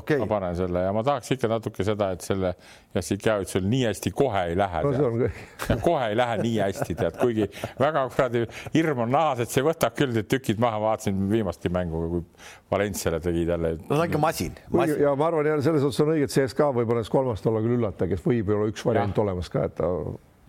okay.. 0.00 0.18
ma 0.22 0.28
panen 0.30 0.56
selle 0.58 0.84
ja 0.86 0.92
ma 0.96 1.02
tahaks 1.06 1.34
ikka 1.36 1.50
natuke 1.50 1.86
seda, 1.86 2.10
et 2.16 2.24
selle 2.24 2.54
Jassikjavitsul 2.94 3.66
nii 3.70 3.84
hästi 3.88 4.12
kohe 4.16 4.44
ei 4.50 4.58
lähe 4.58 4.82
no,. 4.84 5.14
kohe 5.84 6.10
ei 6.10 6.18
lähe 6.18 6.36
nii 6.42 6.58
hästi, 6.62 6.98
tead, 6.98 7.18
kuigi 7.20 7.48
väga 7.80 8.04
kuradi 8.14 8.44
hirm 8.74 9.04
on 9.06 9.14
nahas, 9.14 9.44
et 9.44 9.54
see 9.54 9.64
võtab 9.66 9.96
küll 9.98 10.14
need 10.16 10.28
tükid 10.30 10.60
maha, 10.62 10.82
vaatasin 10.88 11.24
viimastki 11.30 11.72
mängu, 11.74 12.04
kui 12.12 12.52
Valenciale 12.74 13.20
tegid 13.24 13.54
jälle. 13.54 13.76
no 13.80 13.94
ta 13.94 14.02
on 14.02 14.06
ikka 14.08 14.22
masin, 14.22 14.60
masin.. 14.70 15.00
ja 15.02 15.14
ma 15.18 15.30
arvan 15.30 15.64
selles 15.64 15.82
suhtes 15.84 16.04
on 16.04 16.14
õige, 16.16 16.28
et 16.28 16.36
CSKA 16.36 16.70
võib-olla 16.74 17.02
näiteks 17.02 17.14
kolmast 17.14 17.50
olla 17.50 17.64
küll 17.64 17.78
üllataja, 17.78 18.14
kes 18.14 18.24
võib 18.26 18.50
ju 18.50 18.60
olla 18.60 18.70
üks 18.72 18.86
variant 18.86 19.16
ja. 19.16 19.26
olemas 19.26 19.52
ka, 19.52 19.66
et 19.68 19.76
ta 19.80 19.90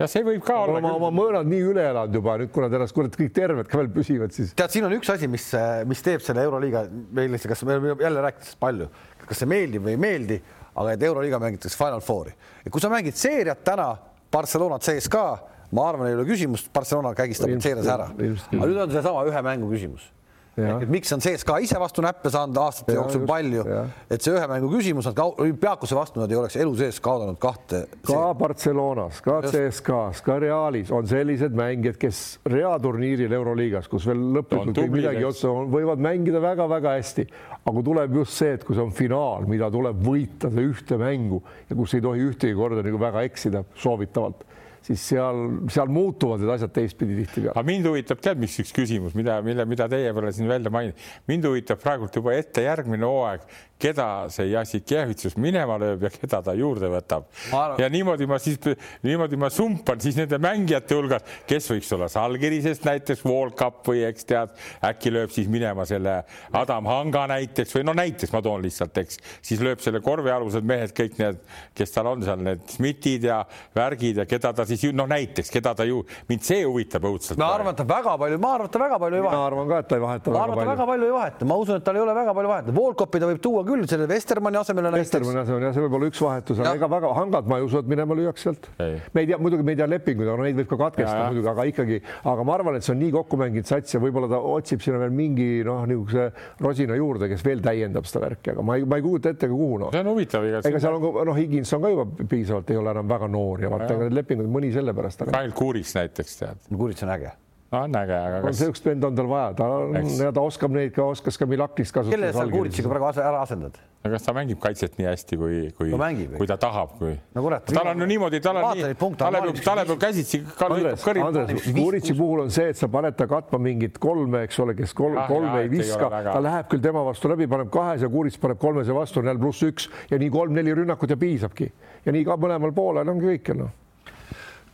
ja 0.00 0.08
see 0.10 0.24
võib 0.26 0.44
ka 0.44 0.56
olla. 0.64 0.80
oma, 0.80 0.92
oma 0.98 1.10
mõõnad 1.14 1.48
nii 1.48 1.62
üle 1.70 1.84
elanud 1.90 2.16
juba 2.18 2.36
nüüd, 2.40 2.52
kuna 2.54 2.68
te 2.70 2.78
ennast 2.78 2.96
kurat 2.96 3.16
kõik 3.16 3.32
terved 3.36 3.68
ka 3.70 3.80
veel 3.80 3.90
püsivad, 3.94 4.34
siis. 4.36 4.52
tead, 4.58 4.72
siin 4.74 4.86
on 4.88 4.94
üks 4.98 5.10
asi, 5.12 5.28
mis, 5.30 5.48
mis 5.88 6.04
teeb 6.04 6.24
selle 6.24 6.44
Euroliiga 6.46 6.86
meile, 7.16 7.40
kas 7.40 7.64
me 7.68 7.78
jälle 7.94 8.24
rääkides 8.28 8.58
palju 8.60 8.90
kas 9.28 9.42
see 9.42 9.50
meeldib 9.50 9.86
või 9.86 9.96
ei 9.96 10.00
meeldi, 10.00 10.40
aga 10.76 10.96
et 10.96 11.06
Euroliiga 11.08 11.40
mängitakse 11.42 11.78
Final 11.78 12.02
Fouri. 12.04 12.34
Ja 12.64 12.72
kui 12.72 12.82
sa 12.82 12.90
mängid 12.92 13.16
seeriat 13.18 13.64
täna, 13.64 13.92
Barcelona 14.32 14.78
CSKA, 14.82 15.28
ma 15.76 15.88
arvan, 15.90 16.10
ei 16.10 16.18
ole 16.18 16.26
küsimust, 16.28 16.72
Barcelona 16.74 17.14
kägistab 17.16 17.52
seerias 17.62 17.88
ära. 17.90 18.10
aga 18.12 18.66
nüüd 18.66 18.84
on 18.84 18.92
seesama 18.92 19.24
ühe 19.30 19.42
mängu 19.46 19.70
küsimus 19.72 20.10
et 20.56 20.88
miks 20.88 21.12
on 21.12 21.20
CSKA 21.20 21.58
ise 21.64 21.78
vastu 21.80 22.02
näppe 22.04 22.30
saanud 22.32 22.56
aastate 22.60 22.94
ja, 22.94 23.00
jooksul 23.00 23.20
just, 23.20 23.28
palju, 23.28 23.64
et 24.12 24.24
see 24.24 24.32
ühe 24.32 24.46
mängu 24.50 24.70
küsimus, 24.72 25.08
nad 25.10 25.20
olümpiaakuse 25.26 25.98
vastu 25.98 26.22
nad 26.22 26.32
ei 26.32 26.38
oleks 26.40 26.56
elu 26.62 26.72
sees 26.78 27.00
kaotanud 27.04 27.38
kahte. 27.42 27.82
ka 28.06 28.22
Barcelonas, 28.38 29.20
ka 29.24 29.42
CSKA-s, 29.44 30.24
ka 30.24 30.38
Realis 30.42 30.92
on 30.94 31.08
sellised 31.08 31.56
mängijad, 31.56 32.00
kes 32.00 32.22
reaturniiril 32.48 33.36
Euroliigas, 33.36 33.90
kus 33.92 34.08
veel 34.08 34.24
lõplikult 34.38 34.80
ei 34.80 34.92
midagi 34.92 35.28
otsa, 35.28 35.52
võivad 35.72 36.00
mängida 36.02 36.40
väga-väga 36.42 36.96
hästi, 36.96 37.28
aga 37.66 37.86
tuleb 37.90 38.20
just 38.22 38.40
see, 38.40 38.56
et 38.56 38.64
kui 38.64 38.78
see 38.78 38.86
on 38.86 38.94
finaal, 38.96 39.44
mida 39.50 39.68
tuleb 39.72 40.00
võita, 40.06 40.50
see 40.52 40.68
ühte 40.72 41.00
mängu 41.00 41.42
ja 41.68 41.76
kus 41.76 41.96
ei 41.98 42.04
tohi 42.04 42.24
ühtegi 42.30 42.56
korda 42.56 42.84
nagu 42.86 43.00
väga 43.00 43.26
eksida 43.28 43.66
soovitavalt 43.76 44.46
siis 44.86 45.02
seal, 45.10 45.42
seal 45.72 45.90
muutuvad 45.90 46.42
need 46.42 46.52
asjad 46.54 46.74
teistpidi 46.76 47.18
tihtipeale. 47.22 47.54
aga 47.54 47.66
mind 47.66 47.88
huvitab, 47.90 48.20
tead, 48.22 48.40
mis 48.40 48.54
üks 48.62 48.72
küsimus, 48.76 49.16
mida, 49.18 49.40
mille, 49.46 49.66
mida 49.68 49.88
teie 49.90 50.12
peale 50.14 50.32
siin 50.36 50.50
välja 50.50 50.70
mainin, 50.72 50.94
mind 51.30 51.48
huvitab 51.50 51.80
praegult 51.82 52.14
juba 52.16 52.36
ette 52.36 52.62
järgmine 52.66 53.08
hooaeg, 53.08 53.46
keda 53.82 54.06
see 54.32 54.48
Jassikevitsus 54.54 55.34
minema 55.40 55.76
lööb 55.80 56.06
ja 56.06 56.10
keda 56.12 56.40
ta 56.46 56.54
juurde 56.56 56.88
võtab. 56.92 57.26
Arvan... 57.50 57.80
ja 57.82 57.88
niimoodi 57.92 58.28
ma 58.28 58.38
siis, 58.40 58.56
niimoodi 59.04 59.36
ma 59.40 59.50
sumpan 59.52 60.00
siis 60.00 60.16
nende 60.16 60.38
mängijate 60.40 60.96
hulgas, 60.96 61.26
kes 61.48 61.68
võiks 61.74 61.92
olla 61.96 62.08
Salgirisest 62.12 62.86
näiteks, 62.88 63.24
Wallcup 63.26 63.82
või 63.90 64.06
eks 64.08 64.28
tead, 64.30 64.54
äkki 64.86 65.12
lööb 65.12 65.34
siis 65.34 65.50
minema 65.52 65.84
selle 65.88 66.22
Adam 66.56 66.88
Hanga 66.88 67.26
näiteks 67.34 67.76
või 67.76 67.84
no 67.90 67.96
näiteks 67.98 68.32
ma 68.32 68.40
toon 68.44 68.64
lihtsalt, 68.64 68.96
eks, 69.02 69.20
siis 69.44 69.60
lööb 69.64 69.84
selle 69.84 70.00
korvialused 70.04 70.64
mehed, 70.66 70.94
kõik 70.96 71.20
need, 71.20 71.42
kes 71.76 71.92
tal 71.92 72.12
on 72.14 72.24
seal, 72.24 72.40
need 72.46 72.64
Schmidtid 72.72 73.28
ja 73.28 73.42
värgid 73.76 74.22
ja 74.22 74.28
keda 74.28 74.54
ta 74.56 74.64
siis 74.64 74.75
noh, 74.96 75.08
näiteks 75.10 75.52
keda 75.52 75.74
ta 75.76 75.86
ju, 75.86 76.02
mind 76.30 76.46
see 76.46 76.64
huvitab 76.64 77.06
õudselt. 77.10 77.38
ma 77.40 77.52
arvan, 77.58 77.74
et 77.74 77.80
ta 77.82 77.86
väga 77.88 78.16
palju, 78.22 78.40
ma 78.42 78.54
arvan, 78.56 78.70
et 78.70 78.74
ta 78.76 78.82
väga 78.82 79.00
palju 79.02 79.20
ei 79.20 79.26
vaheta. 79.26 79.36
ma 79.36 79.46
arvan 79.50 79.70
ka, 79.70 79.78
et 79.78 79.88
ta 79.90 79.98
ei 79.98 80.04
vaheta. 80.06 80.34
ma 80.34 80.42
arvan, 80.42 80.58
et 80.58 80.64
ta 80.64 80.72
väga 80.72 80.88
palju 80.92 81.10
ei 81.10 81.14
vaheta, 81.16 81.50
ma 81.52 81.60
usun, 81.62 81.80
et 81.80 81.86
tal 81.86 82.00
ei 82.00 82.04
ole 82.06 82.16
väga 82.16 82.36
palju 82.40 82.52
vahetada, 82.54 82.76
Wallcupi 82.76 83.20
ta 83.22 83.30
võib 83.30 83.42
tuua 83.42 83.64
küll 83.66 83.86
selle 83.90 84.08
Vestermanni 84.10 84.60
asemele. 84.60 84.92
Vestermanni 84.96 85.42
asemel 85.42 85.68
jah, 85.68 85.76
see 85.76 85.86
võib 85.86 85.98
olla 85.98 86.10
üks 86.10 86.22
vahetus, 86.22 86.60
aga 86.62 86.74
ega 86.78 86.90
väga 86.96 87.12
hangad 87.16 87.50
ma 87.50 87.60
ei 87.60 87.66
usu, 87.66 87.80
et 87.82 87.90
minema 87.90 88.16
lüüakse 88.16 88.46
sealt. 88.46 88.68
me 88.78 89.22
ei 89.22 89.26
tea, 89.26 89.38
muidugi 89.42 89.66
me 89.66 89.74
ei 89.74 89.80
tea 89.80 89.88
lepinguid, 89.90 90.30
aga 90.30 90.46
neid 90.46 90.58
võib 90.60 90.70
ka 90.70 90.78
katkestada 90.84 91.28
muidugi, 91.30 91.50
aga 91.52 91.66
ikkagi, 91.72 92.00
aga 92.32 92.46
ma 92.46 92.56
arvan, 92.56 92.78
et 92.78 92.86
see 92.86 92.94
on 92.94 93.00
nii 93.02 93.12
kokku 93.16 93.40
mänginud 93.40 93.68
sats 93.68 93.96
ja 93.96 94.00
võib-olla 94.02 94.30
ta 94.30 94.40
otsib 94.52 94.84
sinna 94.84 95.00
veel 95.02 95.14
mingi 95.16 95.48
noh, 95.66 95.84
niisuguse 95.88 96.28
rosina 96.64 96.98
juurde, 96.98 97.28
kes 97.32 97.44
veel 97.46 97.62
täiendab 97.64 98.08
seda 98.08 98.24
värki, 98.26 98.54
aga 98.54 98.64
ma 98.66 98.78
ei, 98.78 98.86
ma 98.88 99.00
ei 99.00 99.06
kujuta 99.06 99.32
ette 99.34 99.48
ka 99.48 99.54
kuhu 99.54 99.80
noh. 99.82 99.92
see 99.94 100.04
on 100.04 100.12
huvitav. 100.12 100.46
ega 100.60 100.82
seal 100.82 100.98
on 100.98 101.20
noh, 101.30 101.36
Higins 101.36 101.72
on 101.76 101.84
ka 101.84 101.92
juba 101.92 102.06
piisavalt, 102.30 102.72
ei 102.72 102.80
ole 102.80 102.94
enam 102.94 103.10
väga 103.10 103.30
noor 103.32 103.64
ja 103.66 103.72
vaata, 103.72 103.90
ega 103.94 104.08
need 104.08 104.18
lepingud 104.20 104.50
mõni 104.58 104.65
sellepärast. 104.74 105.26
Kail 105.32 105.52
Kuuriks 105.56 105.96
näiteks 105.98 106.38
tead. 106.42 106.70
Kuuriks 106.76 107.04
on 107.06 107.12
äge 107.16 107.32
no 107.72 107.82
on 107.82 107.98
äge, 107.98 108.14
aga 108.14 108.40
kas. 108.44 108.60
niisugust 108.60 108.86
venda 108.86 109.10
on 109.10 109.18
tal 109.18 109.28
vaja, 109.30 109.50
ta 109.58 109.66
on 109.80 110.14
ja 110.20 110.30
ta 110.34 110.42
oskab 110.46 110.74
neid 110.76 110.94
ka, 110.94 111.04
oskas 111.16 111.38
ka 111.38 111.48
Milakist 111.50 111.94
kasutada. 111.94 112.14
kelle 112.14 112.32
sa 112.32 112.46
Kuritsiga 112.50 112.90
praegu 112.90 113.08
ära 113.10 113.42
asendad? 113.42 113.78
no 114.04 114.10
kas 114.12 114.22
ta 114.22 114.34
mängib 114.36 114.60
kaitset 114.62 114.94
nii 115.00 115.08
hästi, 115.08 115.38
kui, 115.40 115.56
kui 115.74 115.90
no, 115.90 116.10
kui 116.36 116.46
ta 116.46 116.58
tahab, 116.62 116.92
kui 117.00 117.16
no 117.34 117.44
tal 117.66 117.90
on 117.90 118.04
ju 118.04 118.08
niimoodi, 118.12 118.40
tal 118.44 118.60
on 118.60 118.68
nii, 118.70 118.92
talle 119.18 119.40
peab, 119.42 119.56
talle 119.64 119.86
peab 119.88 120.02
käsitsi 120.04 120.42
ka 120.46 120.68
Andres, 120.70 121.06
Andres, 121.26 121.64
Kuritsi 121.74 122.14
puhul 122.18 122.44
on 122.44 122.54
see, 122.54 122.68
et 122.70 122.78
sa 122.78 122.88
paned 122.92 123.16
ta 123.18 123.26
katma 123.30 123.58
mingit 123.62 123.98
kolme, 124.02 124.44
eks 124.46 124.60
ole, 124.62 124.76
kes 124.78 124.94
kolm, 124.96 125.18
kolme 125.26 125.64
ei 125.64 125.72
viska, 125.72 126.10
ta 126.28 126.36
läheb 126.44 126.70
küll 126.70 126.84
tema 126.84 127.02
vastu 127.06 127.32
läbi, 127.32 127.50
paneb 127.50 127.72
kahes 127.74 128.06
ja 128.06 128.12
Kurits 128.12 128.38
paneb 128.42 128.62
kolmese 128.62 128.94
vastu, 128.94 129.24
on 129.24 129.32
jälle 129.32 129.42
pluss 129.42 129.66
üks 129.66 129.90
ja 130.12 130.20
nii 130.22 130.30
kolm-neli 130.38 130.76
rünnakut 130.82 131.10
ja 131.10 131.18
piisabki 131.18 131.72
ja 132.06 132.14
nii 132.14 132.28
ka 132.28 132.38
mõlemal 132.38 132.74
poolel 132.76 133.10
ongi 133.10 133.34
kõik 133.34 133.52
noh 133.58 133.74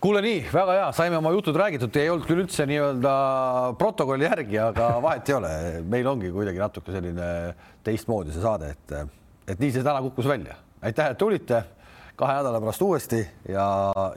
kuule, 0.02 0.22
nii 0.24 0.40
väga 0.52 0.76
hea, 0.78 0.86
saime 0.96 1.18
oma 1.18 1.32
jutud 1.34 1.56
räägitud, 1.58 1.96
ei 2.00 2.10
olnud 2.10 2.26
küll 2.26 2.42
üldse 2.42 2.66
nii-öelda 2.68 3.12
protokolli 3.78 4.26
järgi, 4.26 4.58
aga 4.62 4.88
vahet 5.04 5.30
ei 5.30 5.36
ole, 5.36 5.52
meil 5.94 6.08
ongi 6.10 6.32
kuidagi 6.34 6.62
natuke 6.62 6.94
selline 6.94 7.28
teistmoodi 7.86 8.34
see 8.34 8.42
saade, 8.42 8.72
et, 8.74 8.96
et 9.54 9.62
nii 9.62 9.74
see 9.76 9.86
täna 9.86 10.02
kukkus 10.08 10.30
välja. 10.30 10.58
aitäh, 10.82 11.12
et 11.14 11.20
tulite 11.20 11.62
kahe 12.18 12.40
nädala 12.40 12.60
pärast 12.62 12.82
uuesti 12.82 13.22
ja, 13.48 13.68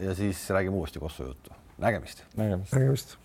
ja 0.01 0.17
siis 0.17 0.41
räägime 0.49 0.81
uuesti 0.81 0.99
Kossu 0.99 1.29
juttu. 1.29 1.53
nägemist. 1.77 2.25
nägemist, 2.37 2.73
nägemist 2.73 3.17